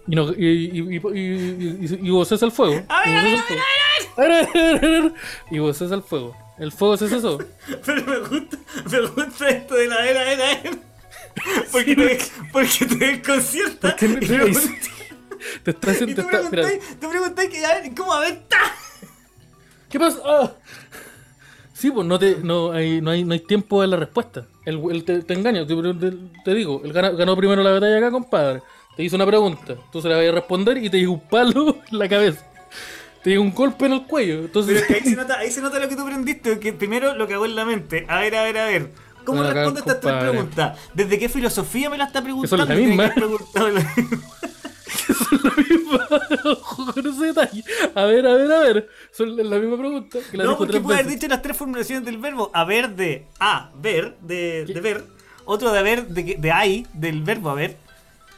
Y, 0.08 0.16
no, 0.16 0.32
y, 0.32 0.46
y, 0.46 0.80
y, 0.80 0.98
y, 0.98 1.20
y, 1.20 1.78
y, 1.82 2.00
y 2.08 2.12
hubo 2.12 2.24
cesa 2.26 2.46
el 2.46 2.52
fuego. 2.52 2.82
A 2.88 3.10
Y 3.10 3.12
ver, 3.14 3.24
hubo 3.24 3.28
a 3.28 3.42
cesa 3.42 3.42
el 3.42 3.44
fuego. 3.48 3.62
A 3.62 3.64
ver, 3.64 3.64
a 3.64 3.64
ver, 3.64 3.64
a 3.64 3.64
ver. 3.64 3.85
Y 5.52 5.60
hubo 5.60 5.74
cesa 5.74 5.96
el 5.96 6.04
fuego. 6.04 6.36
El 6.58 6.72
fuego 6.72 6.98
se 6.98 7.10
cesó. 7.10 7.38
Pero 7.86 8.06
me 8.06 8.20
gusta, 8.20 8.58
me 8.92 9.08
gusta 9.08 9.50
esto 9.50 9.76
de 9.76 9.88
la 9.88 10.08
era, 10.10 10.32
era, 10.32 10.52
era. 10.54 10.72
Porque, 11.72 11.96
te, 11.98 12.18
porque 12.54 12.86
te 12.86 12.96
desconcierta. 12.96 13.96
Me 14.02 14.46
gusta- 14.46 14.70
Te 15.64 15.72
está 15.72 15.88
y 15.90 15.92
haciendo. 15.92 16.16
te 16.16 16.28
preguntáis, 16.30 16.80
tú 17.00 17.10
preguntáis 17.10 17.50
que, 17.50 17.66
a 17.66 17.74
ver, 17.82 17.94
¿cómo? 17.94 18.14
A 18.14 18.22
ver, 18.22 18.44
¡ta! 18.48 18.58
¿Qué 19.90 20.00
pasa? 20.00 20.20
Ah. 20.26 20.52
Sí, 21.74 21.92
pues 21.92 22.08
no, 22.08 22.18
te, 22.18 22.38
no, 22.42 22.72
hay, 22.72 23.02
no, 23.02 23.12
hay, 23.12 23.26
no 23.26 23.34
hay 23.34 23.42
tiempo 23.42 23.82
de 23.82 23.88
la 23.90 23.98
respuesta. 23.98 24.48
El, 24.66 24.82
el 24.90 25.04
te, 25.04 25.24
te 25.24 25.34
engaña, 25.34 25.68
te, 25.68 25.76
te- 25.76 26.18
te 26.46 26.54
digo, 26.54 26.82
él 26.86 26.94
ganó 26.94 27.36
primero 27.36 27.62
la 27.62 27.72
batalla 27.72 27.98
acá, 27.98 28.12
compadre. 28.12 28.62
Te 28.96 29.04
hizo 29.04 29.18
una 29.18 29.26
pregunta, 29.26 29.76
tú 29.92 30.02
se 30.02 30.08
la 30.08 30.16
vas 30.16 30.26
a 30.26 30.32
responder 30.32 30.78
y 30.78 30.90
te 30.90 30.98
llega 31.00 31.12
un 31.12 31.28
palo 31.28 31.80
en 31.92 32.00
la 32.00 32.08
cabeza. 32.08 32.48
Te 33.26 33.32
llega 33.32 33.42
un 33.42 33.54
golpe 33.56 33.88
en 33.88 33.94
el 33.94 34.04
cuello. 34.06 34.36
Pero 34.36 34.46
Entonces, 34.46 34.82
es 34.82 34.86
que 34.88 34.94
ahí 34.94 35.02
se, 35.02 35.16
nota, 35.16 35.38
ahí 35.40 35.50
se 35.52 35.60
nota 35.60 35.80
lo 35.80 35.90
que 35.90 35.96
tú 35.96 36.04
aprendiste, 36.04 36.60
que 36.60 36.72
primero 36.74 37.16
lo 37.16 37.28
que 37.28 37.34
hago 37.34 37.46
en 37.48 37.56
la 37.56 37.66
mente. 37.66 38.06
A 38.08 38.20
ver, 38.20 38.36
a 38.36 38.44
ver, 38.44 38.58
a 38.60 38.66
ver. 38.68 38.92
¿Cómo 39.26 39.42
acá, 39.42 39.54
respondo 39.56 39.80
a 39.80 39.82
estas 39.82 40.00
tres 40.00 40.14
preguntas? 40.30 40.80
¿Desde 40.94 41.18
qué 41.18 41.28
filosofía 41.28 41.90
me 41.90 41.98
la 41.98 42.04
está 42.06 42.22
preguntando? 42.22 42.58
la 42.58 42.68
Tiene 42.68 42.82
que 42.84 42.88
misma. 42.90 43.04
haber 43.06 43.16
preguntado 43.16 43.70
la- 43.70 43.94
Ojo 46.46 46.94
con 46.94 47.08
ese 47.08 47.26
detalle. 47.26 47.64
A 47.96 48.04
ver, 48.06 48.28
a 48.28 48.36
ver, 48.36 48.52
a 48.52 48.60
ver. 48.60 48.90
Son 49.12 49.36
la 49.36 49.58
misma 49.58 49.78
pregunta. 49.78 50.20
Que 50.30 50.38
la 50.38 50.44
No, 50.44 50.58
porque 50.58 50.80
puede 50.80 51.00
haber 51.00 51.12
dicho 51.12 51.28
las 51.28 51.42
tres 51.42 51.58
formulaciones 51.58 52.06
del 52.06 52.18
verbo. 52.20 52.52
Haber 52.54 52.96
de 52.96 53.26
a, 53.40 53.72
ver, 53.76 54.16
de, 54.22 54.66
de 54.66 54.82
ver. 54.82 55.04
Otro 55.46 55.72
de 55.72 55.80
haber, 55.80 56.08
de, 56.08 56.26
que- 56.26 56.36
de 56.38 56.52
hay, 56.52 56.86
del 56.94 57.24
verbo 57.24 57.50
haber. 57.50 57.78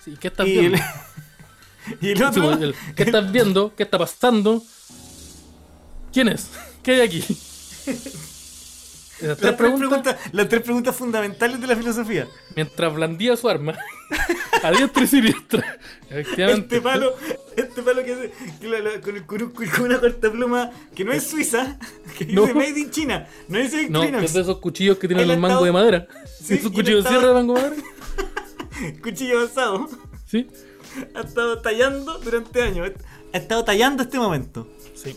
Sí, 0.03 0.15
¿Qué 0.19 0.27
estás 0.29 0.47
Y 0.47 0.51
el, 0.57 0.59
viendo? 0.71 0.77
y 2.01 2.09
el 2.09 2.17
Sí, 2.17 2.23
otro. 2.23 2.51
el- 2.53 2.75
¿Qué 2.95 3.03
estás 3.03 3.31
viendo? 3.31 3.73
¿Qué 3.75 3.83
está 3.83 3.97
pasando? 3.97 4.63
¿Quién 6.13 6.29
es? 6.29 6.49
¿Qué 6.83 6.91
hay 6.93 7.01
aquí? 7.01 7.23
Las, 9.19 9.35
tres 9.39 9.53
preguntas, 9.55 9.87
preguntas, 9.89 10.15
las 10.31 10.47
tres 10.47 10.61
preguntas 10.61 10.95
fundamentales 10.95 11.59
de 11.59 11.65
la 11.65 11.75
filosofía. 11.75 12.27
mientras 12.55 12.93
blandía 12.93 13.35
su 13.35 13.49
arma, 13.49 13.73
a 14.63 14.71
diestra 14.71 15.03
y 15.03 15.07
siniestra. 15.07 15.77
Este 16.11 16.79
palo, 16.81 17.15
este 17.55 17.81
palo 17.81 18.03
que, 18.05 18.13
hace- 18.13 18.31
que 18.61 18.67
la- 18.67 18.79
la- 18.79 19.01
con 19.01 19.15
el 19.15 19.25
curúsculo 19.25 19.65
y 19.67 19.69
con 19.71 19.85
una 19.85 19.99
corta 19.99 20.31
pluma 20.31 20.69
que 20.93 21.03
no 21.03 21.13
es 21.13 21.23
suiza, 21.23 21.79
que 22.15 22.25
dice 22.25 22.35
No. 22.35 22.45
Made 22.53 22.79
in 22.79 22.91
China, 22.91 23.27
no 23.47 23.57
dice 23.57 23.89
No, 23.89 24.03
es 24.03 24.33
de 24.33 24.41
esos 24.41 24.59
cuchillos 24.59 24.99
que 24.99 25.07
tienen 25.07 25.23
Él 25.25 25.31
el 25.31 25.37
ha 25.37 25.39
mango 25.39 25.53
estado- 25.55 25.65
de 25.65 25.71
madera. 25.71 26.07
Sí, 26.39 26.53
esos 26.53 26.71
cuchillos 26.71 27.03
de 27.03 27.09
sierra 27.09 27.27
de 27.29 27.33
mango 27.33 27.55
de 27.55 27.61
madera. 27.61 27.83
cuchillo 29.01 29.37
avanzado, 29.39 29.89
Sí. 30.27 30.47
Ha 31.15 31.21
estado 31.21 31.59
tallando 31.61 32.17
durante 32.19 32.61
años, 32.61 32.91
ha 33.33 33.37
estado 33.37 33.63
tallando 33.63 34.03
este 34.03 34.17
momento. 34.19 34.67
Sí. 34.95 35.15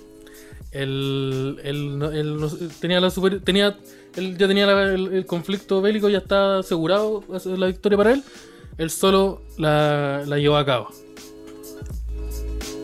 Él, 0.72 1.58
él 1.64 2.00
él 2.12 2.70
tenía 2.80 3.00
la 3.00 3.10
super, 3.10 3.40
tenía 3.40 3.76
él 4.14 4.36
ya 4.38 4.46
tenía 4.46 4.66
la- 4.66 4.92
el, 4.94 5.12
el 5.14 5.26
conflicto 5.26 5.80
bélico 5.82 6.08
ya 6.08 6.18
estaba 6.18 6.60
asegurado 6.60 7.24
la 7.44 7.66
victoria 7.66 7.98
para 7.98 8.12
él. 8.12 8.22
Él 8.78 8.90
solo 8.90 9.42
la, 9.58 10.22
la 10.26 10.38
llevó 10.38 10.56
a 10.56 10.64
cabo. 10.64 10.88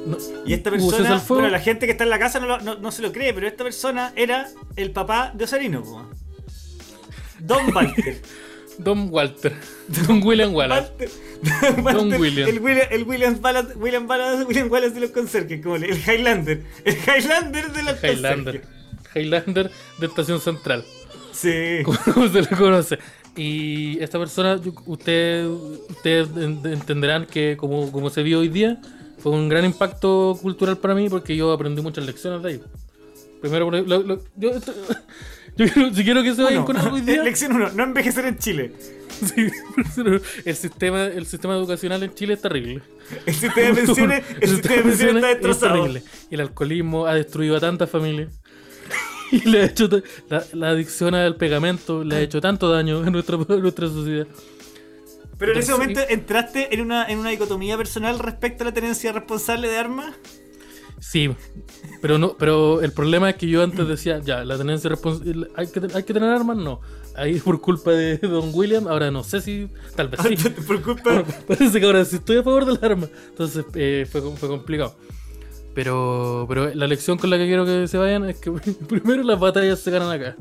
No- 0.07 0.19
Y 0.45 0.53
esta 0.53 0.71
persona, 0.71 1.23
bueno, 1.29 1.49
la 1.49 1.59
gente 1.61 1.87
que 1.87 1.93
está 1.93 2.05
en 2.05 2.11
la 2.11 2.19
casa 2.19 2.39
no, 2.39 2.47
lo- 2.47 2.61
no- 2.61 2.77
no 2.77 2.93
se 2.93 3.03
lo 3.03 3.13
cree, 3.13 3.33
pero 3.35 3.47
esta 3.49 3.65
persona 3.65 4.13
era 4.17 4.49
el 4.77 4.91
papá 4.93 5.33
de 5.35 5.45
Osarino. 5.45 6.09
Don 7.41 7.67
Walter. 7.75 8.21
Don 8.79 9.09
Walter. 9.11 9.53
Don 10.07 10.23
William 10.23 10.55
Wallace. 10.55 10.91
Walter- 10.99 11.83
Walter, 11.83 12.21
William. 12.21 12.49
El 12.49 12.59
William, 12.61 12.87
el 12.91 13.03
William 13.05 13.39
Wallace, 13.43 13.75
William 13.77 14.09
Wallace, 14.09 14.45
William 14.45 14.71
Wallace 14.71 14.95
de 14.95 15.01
los 15.01 15.11
conserjes, 15.11 15.63
como 15.63 15.77
le- 15.79 15.91
el 15.91 15.99
Highlander. 15.99 16.63
El 16.85 16.95
Highlander 16.97 17.73
de 17.73 17.83
los 17.83 18.03
Highlander. 18.03 18.61
conserjes. 18.61 18.71
Highlander 19.15 19.71
de 19.99 20.07
Estación 20.07 20.41
Central. 20.41 20.85
Sí. 21.33 21.79
como 22.15 22.29
se 22.29 22.43
le 22.43 22.49
conoce. 22.49 22.99
Y 23.37 23.99
esta 24.03 24.19
persona, 24.19 24.59
usted, 24.87 25.47
ustedes 25.47 26.29
en- 26.37 26.61
entenderán 26.65 27.27
que 27.27 27.57
como, 27.59 27.93
como 27.93 28.09
se 28.11 28.23
vio 28.23 28.41
hoy 28.41 28.49
día, 28.49 28.81
fue 29.19 29.33
un 29.33 29.49
gran 29.49 29.65
impacto 29.65 30.39
cultural 30.41 30.79
para 30.79 30.95
mí 30.95 31.09
porque 31.11 31.37
yo 31.37 31.53
aprendí 31.53 31.83
muchas 31.83 32.07
lecciones 32.07 32.43
de 32.43 32.49
ahí. 32.49 32.61
Primero, 33.41 33.71
lo- 33.71 34.03
lo- 34.03 34.23
yo, 34.37 34.51
esto- 34.51 34.73
yo 35.57 35.67
quiero- 35.73 35.95
si 35.95 36.05
quiero 36.05 36.23
que 36.23 36.35
se 36.35 36.43
vayan 36.43 36.65
con 36.65 36.77
algo 36.77 36.97
hoy 36.97 37.01
día, 37.03 37.23
Lección 37.25 37.53
1, 37.53 37.71
no 37.73 37.83
envejecer 37.85 38.25
en 38.27 38.39
Chile. 38.39 38.73
sí, 39.11 39.49
el, 40.45 40.57
sistema, 40.57 41.05
el 41.05 41.27
sistema 41.27 41.55
educacional 41.55 42.03
en 42.03 42.15
Chile 42.15 42.35
es 42.35 42.43
terrible. 42.43 42.83
El 43.25 43.35
sistema 43.35 43.69
de 43.69 43.75
pensiones, 43.87 44.25
el 44.41 44.49
sistema 44.49 44.77
de 44.77 44.83
pensiones 44.83 45.17
está 45.17 45.31
es 45.31 45.37
destrozado. 45.41 45.75
terrible. 45.83 46.03
Y 46.31 46.35
el 46.35 46.41
alcoholismo 46.43 47.07
ha 47.07 47.15
destruido 47.15 47.57
a 47.57 47.61
tantas 47.61 47.89
familias. 47.91 48.29
Y 49.33 49.41
le 49.49 49.63
ha 49.63 49.65
hecho 49.65 49.89
la, 50.29 50.45
la 50.53 50.69
adicción 50.69 51.15
al 51.17 51.35
pegamento 51.37 52.05
le 52.05 52.15
ha 52.15 52.21
hecho 52.21 52.41
tanto 52.41 52.71
daño 52.71 53.03
a 53.03 53.11
nuestra, 53.11 53.37
a 53.37 53.57
nuestra 53.57 53.89
sociedad. 53.89 54.27
Pero 55.39 55.53
en 55.53 55.59
ese 55.59 55.73
momento 55.73 56.01
entraste 56.09 56.73
en 56.73 56.81
una, 56.81 57.05
en 57.07 57.19
una 57.19 57.31
dicotomía 57.31 57.77
personal 57.77 58.19
respecto 58.21 58.63
a 58.63 58.67
la 58.67 58.73
tenencia 58.73 59.11
responsable 59.13 59.69
de 59.69 59.77
armas. 59.79 60.15
Sí, 60.99 61.31
pero 62.01 62.19
no, 62.19 62.37
pero 62.39 62.81
el 62.81 62.93
problema 62.93 63.29
es 63.31 63.37
que 63.37 63.47
yo 63.49 63.63
antes 63.63 63.87
decía, 63.87 64.21
ya, 64.25 64.45
la 64.45 64.57
tenencia 64.57 64.89
responsable, 64.89 65.49
hay 65.55 65.67
que, 65.67 65.81
hay 65.93 66.03
que 66.03 66.15
tener 66.15 66.31
armas, 66.31 66.57
no. 66.57 66.81
Ahí 67.15 67.39
por 67.45 67.61
culpa 67.61 67.93
de 67.93 68.19
Don 68.19 68.51
William, 68.53 68.89
ahora 68.89 69.11
no 69.11 69.23
sé 69.23 69.41
si, 69.41 69.69
tal 69.95 70.09
vez 70.09 70.21
sí. 70.23 70.37
Por 70.67 70.83
culpa. 70.83 71.25
Parece 71.49 71.81
que 71.81 71.87
ahora 71.87 72.05
sí 72.05 72.17
estoy 72.17 72.39
a 72.39 72.43
favor 72.43 72.65
del 72.65 72.79
arma. 72.83 73.09
Entonces 73.29 73.65
eh, 73.75 74.07
fue, 74.11 74.21
fue 74.21 74.49
complicado. 74.49 74.97
Pero, 75.75 76.47
pero 76.49 76.75
la 76.75 76.87
lección 76.87 77.19
con 77.19 77.29
la 77.29 77.37
que 77.37 77.47
quiero 77.47 77.67
que 77.67 77.87
se 77.87 77.99
vayan 77.99 78.29
es 78.31 78.39
que 78.39 78.51
primero 78.89 79.23
las 79.23 79.39
batallas 79.39 79.79
se 79.79 79.91
ganan 79.91 80.11
acá. 80.11 80.37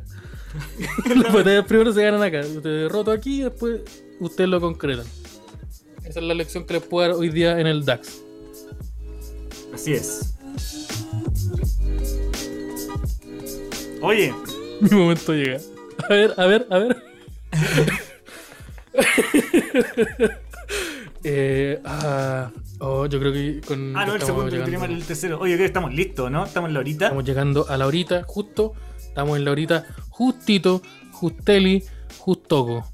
las 1.14 1.34
batallas 1.34 1.65
primero 1.65 1.91
se 1.91 2.02
ganan 2.02 2.23
acá. 2.23 2.41
Te 2.41 2.69
derroto 2.69 3.11
aquí 3.11 3.41
y 3.41 3.44
después 3.44 3.82
ustedes 4.22 4.49
lo 4.49 4.61
concretan. 4.61 5.06
Esa 6.06 6.19
es 6.19 6.26
la 6.26 6.34
lección 6.34 6.65
que 6.65 6.76
les 6.76 6.84
puedo 6.84 7.07
dar 7.07 7.18
hoy 7.18 7.30
día 7.30 7.60
en 7.60 7.68
el 7.68 7.84
DAX. 7.84 8.22
Así 9.73 9.91
es. 9.91 10.35
Oye, 14.02 14.34
Mi 14.82 14.90
momento 14.90 15.34
llega. 15.34 15.60
A 16.10 16.14
ver, 16.14 16.34
a 16.38 16.45
ver, 16.45 16.68
a 16.69 16.77
ver. 16.80 17.03
eh, 21.23 21.80
ah, 21.86 22.52
oh, 22.80 23.06
yo 23.06 23.19
creo 23.19 23.32
que 23.32 23.61
con. 23.65 23.95
ah, 23.95 24.06
no, 24.06 24.15
el 24.15 24.22
segundo, 24.22 24.49
llegando- 24.49 24.72
primer, 24.80 24.91
el 24.91 25.06
tercero. 25.06 25.40
Oye, 25.40 25.53
creo 25.53 25.64
que 25.64 25.65
estamos 25.65 25.94
listos, 25.94 26.30
¿no? 26.30 26.45
Estamos 26.45 26.68
en 26.69 26.73
la 26.73 26.80
horita. 26.82 27.06
Estamos 27.06 27.23
llegando 27.26 27.65
a 27.69 27.77
la 27.77 27.88
horita, 27.88 28.23
justo. 28.27 28.73
Estamos 28.99 29.38
en 29.38 29.45
la 29.45 29.52
horita, 29.52 29.86
justito, 30.10 30.82
justeli, 31.11 31.84
justoco. 32.19 32.86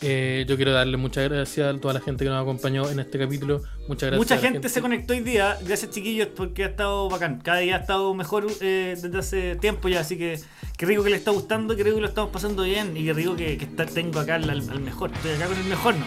Eh, 0.00 0.44
yo 0.48 0.54
quiero 0.54 0.70
darle 0.72 0.96
muchas 0.96 1.28
gracias 1.28 1.74
a 1.74 1.80
toda 1.80 1.94
la 1.94 2.00
gente 2.00 2.22
que 2.24 2.30
nos 2.30 2.40
acompañó 2.40 2.88
en 2.88 3.00
este 3.00 3.18
capítulo. 3.18 3.62
Muchas 3.88 4.10
gracias. 4.10 4.18
Mucha 4.18 4.34
la 4.36 4.40
gente, 4.40 4.68
se 4.68 4.80
conectó 4.80 5.12
hoy 5.12 5.20
día, 5.20 5.58
gracias 5.64 5.90
chiquillos, 5.90 6.28
porque 6.36 6.62
ha 6.64 6.68
estado 6.68 7.08
bacán. 7.08 7.40
Cada 7.40 7.58
día 7.58 7.76
ha 7.76 7.80
estado 7.80 8.14
mejor 8.14 8.46
eh, 8.60 8.96
desde 9.00 9.18
hace 9.18 9.56
tiempo 9.56 9.88
ya, 9.88 10.00
así 10.00 10.16
que 10.16 10.38
qué 10.76 10.86
rico 10.86 11.02
que 11.02 11.10
le 11.10 11.16
está 11.16 11.32
gustando, 11.32 11.74
qué 11.74 11.82
rico 11.82 11.96
que 11.96 12.02
lo 12.02 12.08
estamos 12.08 12.30
pasando 12.30 12.62
bien 12.62 12.96
y 12.96 13.04
qué 13.06 13.12
rico 13.12 13.34
que, 13.34 13.58
que 13.58 13.64
está- 13.64 13.86
tengo 13.86 14.20
acá 14.20 14.36
al, 14.36 14.48
al 14.48 14.80
mejor. 14.80 15.10
Estoy 15.12 15.32
acá 15.32 15.46
con 15.46 15.56
el 15.58 15.64
mejor, 15.64 15.94
¿no? 15.96 16.06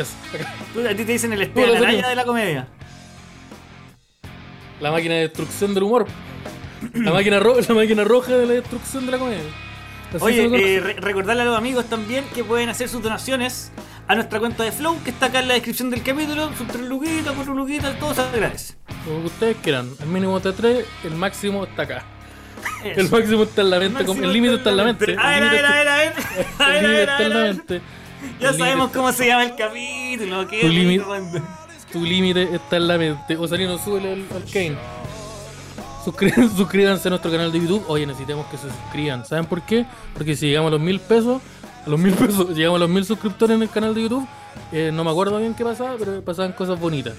Eso. 0.00 0.14
A 0.88 0.94
ti 0.94 1.04
te 1.04 1.12
dicen 1.12 1.32
el 1.34 1.42
Esteban 1.42 1.70
Araya 1.76 1.90
Sergio. 1.90 2.08
de 2.08 2.14
la 2.16 2.24
comedia. 2.24 2.68
La 4.80 4.90
máquina 4.92 5.14
de 5.14 5.20
destrucción 5.22 5.74
del 5.74 5.82
humor. 5.84 6.06
La 6.94 7.12
máquina, 7.12 7.38
la 7.40 7.74
máquina 7.74 8.04
roja 8.04 8.36
de 8.36 8.46
la 8.46 8.52
destrucción 8.54 9.04
de 9.06 9.12
la 9.12 9.18
comedia. 9.18 9.42
Oye, 10.20 10.48
lo 10.48 10.56
eh, 10.56 10.80
re- 10.80 10.94
recordarle 10.94 11.42
a 11.42 11.46
los 11.46 11.56
amigos 11.58 11.84
también 11.86 12.24
que 12.34 12.44
pueden 12.44 12.68
hacer 12.68 12.88
sus 12.88 13.02
donaciones 13.02 13.72
a 14.08 14.14
nuestra 14.14 14.38
cuenta 14.38 14.62
de 14.62 14.72
Flow, 14.72 14.96
que 15.02 15.10
está 15.10 15.26
acá 15.26 15.40
en 15.40 15.48
la 15.48 15.54
descripción 15.54 15.90
del 15.90 16.02
capítulo. 16.02 16.50
Sus 16.56 16.66
tres 16.68 16.82
luquitas, 16.82 17.32
cuatro 17.34 17.54
luquitas, 17.54 17.98
todo 17.98 18.14
se 18.14 18.20
agradece. 18.22 18.74
Como 19.04 19.20
que 19.20 19.26
ustedes 19.26 19.56
quieran. 19.62 19.90
El 20.00 20.06
mínimo 20.08 20.36
está 20.36 20.52
3, 20.52 20.84
el 21.04 21.14
máximo 21.14 21.64
está 21.64 21.82
acá. 21.82 22.04
Eso. 22.84 23.00
El 23.00 23.10
máximo 23.10 23.42
está 23.42 23.62
en 23.62 23.70
la 23.70 23.78
mente, 23.78 24.02
el 24.04 24.32
límite 24.32 24.54
está 24.54 24.70
en 24.70 24.76
la 24.76 24.84
mente. 24.84 25.16
A 25.18 25.30
ver, 25.30 25.42
a 25.44 25.50
ver, 25.52 25.64
a 25.66 25.72
ver, 25.72 25.88
a 25.88 25.96
ver. 25.96 26.14
A 26.58 26.68
ver, 26.68 26.86
a 26.86 26.88
ver, 26.88 27.10
a 27.10 27.12
está 27.12 27.22
en 27.24 27.28
la 27.30 27.36
ver, 27.36 27.36
a 27.36 27.42
ver. 27.42 27.54
mente. 27.56 27.80
Ya 28.40 28.48
El 28.50 28.58
sabemos 28.58 28.90
cómo 28.92 29.12
se 29.12 29.26
llama 29.26 29.44
el 29.44 29.54
capítulo. 29.56 30.46
qué 30.48 30.60
Tu 31.92 32.04
límite- 32.04 32.54
está 32.54 32.76
en 32.76 32.88
la 32.88 32.98
mente. 32.98 33.36
Osalino, 33.36 33.78
súbele 33.78 34.12
al, 34.14 34.24
al 34.34 34.44
Kane. 34.52 34.76
Suscrí- 36.06 36.32
suscríbanse 36.56 37.08
a 37.08 37.10
nuestro 37.10 37.30
canal 37.30 37.50
de 37.50 37.58
YouTube. 37.60 37.84
Oye, 37.88 38.06
necesitamos 38.06 38.46
que 38.46 38.56
se 38.56 38.68
suscriban. 38.70 39.26
¿Saben 39.26 39.44
por 39.46 39.62
qué? 39.62 39.84
Porque 40.14 40.36
si 40.36 40.46
llegamos 40.46 40.68
a 40.68 40.72
los 40.72 40.80
mil 40.80 41.00
pesos, 41.00 41.42
a 41.84 41.90
los 41.90 41.98
mil 41.98 42.14
pesos, 42.22 42.50
llegamos 42.56 42.76
a 42.76 42.80
los 42.80 42.88
mil 42.88 43.04
suscriptores 43.04 43.56
en 43.56 43.62
el 43.62 43.68
canal 43.70 43.94
de 43.94 44.02
YouTube, 44.02 44.26
eh, 44.72 44.90
no 44.94 45.02
me 45.04 45.10
acuerdo 45.10 45.38
bien 45.38 45.54
qué 45.54 45.64
pasaba, 45.64 45.96
pero 45.98 46.22
pasaban 46.22 46.52
cosas 46.52 46.78
bonitas. 46.78 47.14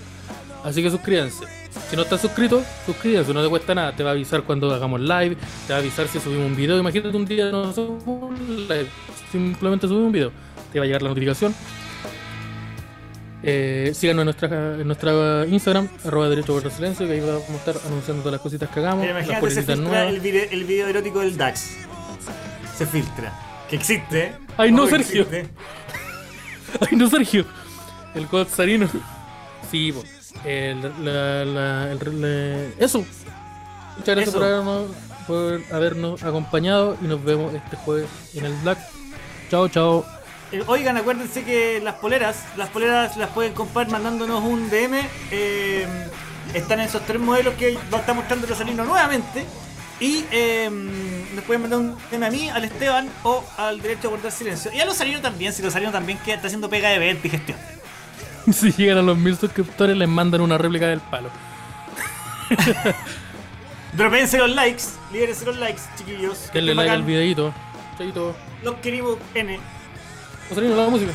Así 0.64 0.82
que 0.82 0.90
suscríbanse. 0.90 1.46
Si 1.90 1.96
no 1.96 2.02
estás 2.02 2.22
suscrito, 2.22 2.64
suscríbanse, 2.86 3.34
no 3.34 3.44
te 3.44 3.50
cuesta 3.50 3.76
nada. 3.76 3.92
Te 3.96 4.04
va 4.04 4.10
a 4.10 4.14
avisar 4.14 4.44
cuando 4.44 4.74
hagamos 4.74 5.00
live, 5.02 5.36
te 5.68 5.74
va 5.74 5.76
a 5.78 5.80
avisar 5.82 6.08
si 6.08 6.20
subimos 6.20 6.48
un 6.48 6.56
video. 6.56 6.78
Imagínate 6.80 7.16
un 7.16 7.26
día 7.26 7.52
no 7.52 7.72
subimos 7.74 8.40
live, 8.40 8.88
simplemente 9.32 9.88
subimos 9.88 10.08
un 10.08 10.12
video. 10.14 10.32
Te 10.74 10.80
va 10.80 10.84
a 10.84 10.88
llegar 10.88 11.02
la 11.04 11.10
notificación. 11.10 11.54
Eh, 13.44 13.92
síganos 13.94 14.22
en 14.22 14.26
nuestra, 14.26 14.48
en 14.76 14.88
nuestra 14.88 15.46
Instagram, 15.48 15.88
arroba 16.06 16.28
derecho 16.30 16.54
por 16.60 16.72
silencio, 16.72 17.06
que 17.06 17.14
ahí 17.14 17.20
vamos 17.20 17.44
a 17.50 17.56
estar 17.56 17.76
anunciando 17.86 18.24
todas 18.24 18.34
las 18.34 18.42
cositas 18.42 18.70
que 18.70 18.80
hagamos, 18.80 19.06
las 19.06 19.28
se 19.28 19.34
políticas 19.36 19.66
filtra 19.66 19.76
nuevas. 19.76 20.14
el 20.14 20.20
video, 20.22 20.46
el 20.52 20.64
video 20.64 20.88
erótico 20.88 21.20
del 21.20 21.38
DAX. 21.38 21.70
Se 22.76 22.86
filtra. 22.86 23.34
Que 23.70 23.76
existe. 23.76 24.34
Ay, 24.58 24.72
no, 24.72 24.88
Sergio. 24.88 25.22
existe. 25.24 25.50
Ay, 26.90 26.98
no, 26.98 27.10
Sergio. 27.10 27.46
El 28.16 28.28
Sarino. 28.50 28.88
Sí, 29.70 29.92
po. 29.92 30.04
El, 30.46 30.82
la, 31.04 31.46
la- 31.46 31.92
el- 31.92 32.22
la- 32.22 32.84
eso. 32.84 33.00
Muchas 33.98 34.16
gracias 34.16 34.30
Eso. 34.30 34.40
por 34.40 34.44
habernos, 34.48 34.86
por 35.28 35.62
habernos 35.76 36.24
acompañado 36.24 36.98
y 37.02 37.06
nos 37.06 37.24
vemos 37.24 37.54
este 37.54 37.76
jueves 37.78 38.08
en 38.36 38.46
el 38.46 38.54
Black. 38.64 38.78
Chao, 39.50 39.68
chao. 39.68 40.06
Eh, 40.52 40.64
Oigan, 40.68 40.98
acuérdense 40.98 41.44
que 41.44 41.82
las 41.84 41.96
poleras, 41.96 42.44
las 42.56 42.70
poleras 42.70 43.18
las 43.18 43.30
pueden 43.30 43.54
comprar 43.54 43.90
mandándonos 43.90 44.44
un 44.44 44.70
DM. 44.70 45.02
eh, 45.32 45.86
están 46.54 46.80
en 46.80 46.86
esos 46.88 47.06
tres 47.06 47.20
modelos 47.20 47.54
que 47.56 47.78
va 47.94 47.98
a 47.98 48.02
estar 48.02 48.16
mostrando 48.16 48.48
Rosalino 48.48 48.86
nuevamente. 48.86 49.46
Y 50.00 50.24
eh, 50.32 50.70
nos 51.34 51.44
pueden 51.46 51.64
mandar 51.64 51.80
un 51.80 51.98
tema 52.12 52.28
a 52.28 52.30
mí, 52.30 52.50
al 52.50 52.64
Esteban 52.64 53.10
o 53.24 53.44
al 53.58 53.82
derecho 53.82 54.08
a 54.08 54.12
guardar 54.12 54.32
silencio. 54.32 54.72
Y 54.72 54.80
a 54.80 54.86
los 54.86 54.96
salinos 54.96 55.22
también, 55.22 55.52
si 55.54 55.64
los 55.64 55.74
salinos 55.74 55.92
también 55.92 56.20
que 56.20 56.34
está 56.34 56.48
haciendo 56.48 56.70
pega 56.70 56.90
de 56.90 57.00
venta 57.00 57.28
y 57.28 57.30
gestión. 57.30 57.58
Si 58.54 58.72
llegan 58.72 59.00
a 59.00 59.02
los 59.02 59.18
mil 59.18 59.36
suscriptores, 59.36 59.98
les 59.98 60.08
mandan 60.08 60.40
una 60.40 60.58
réplica 60.58 60.88
del 60.88 61.02
palo. 61.02 61.30
Dropense 63.92 64.38
los 64.38 64.52
likes, 64.52 64.84
libérense 65.12 65.44
los 65.46 65.58
likes, 65.58 65.82
chiquillos. 65.98 66.50
Denle 66.54 66.74
like 66.74 66.90
al 66.90 67.04
videito. 67.04 67.54
Chaito. 67.98 68.34
Los 68.64 68.76
queremos 68.76 69.18
N. 69.34 69.60
A 70.50 70.56
salir 70.56 70.70
la 70.70 70.90
música. 70.90 71.12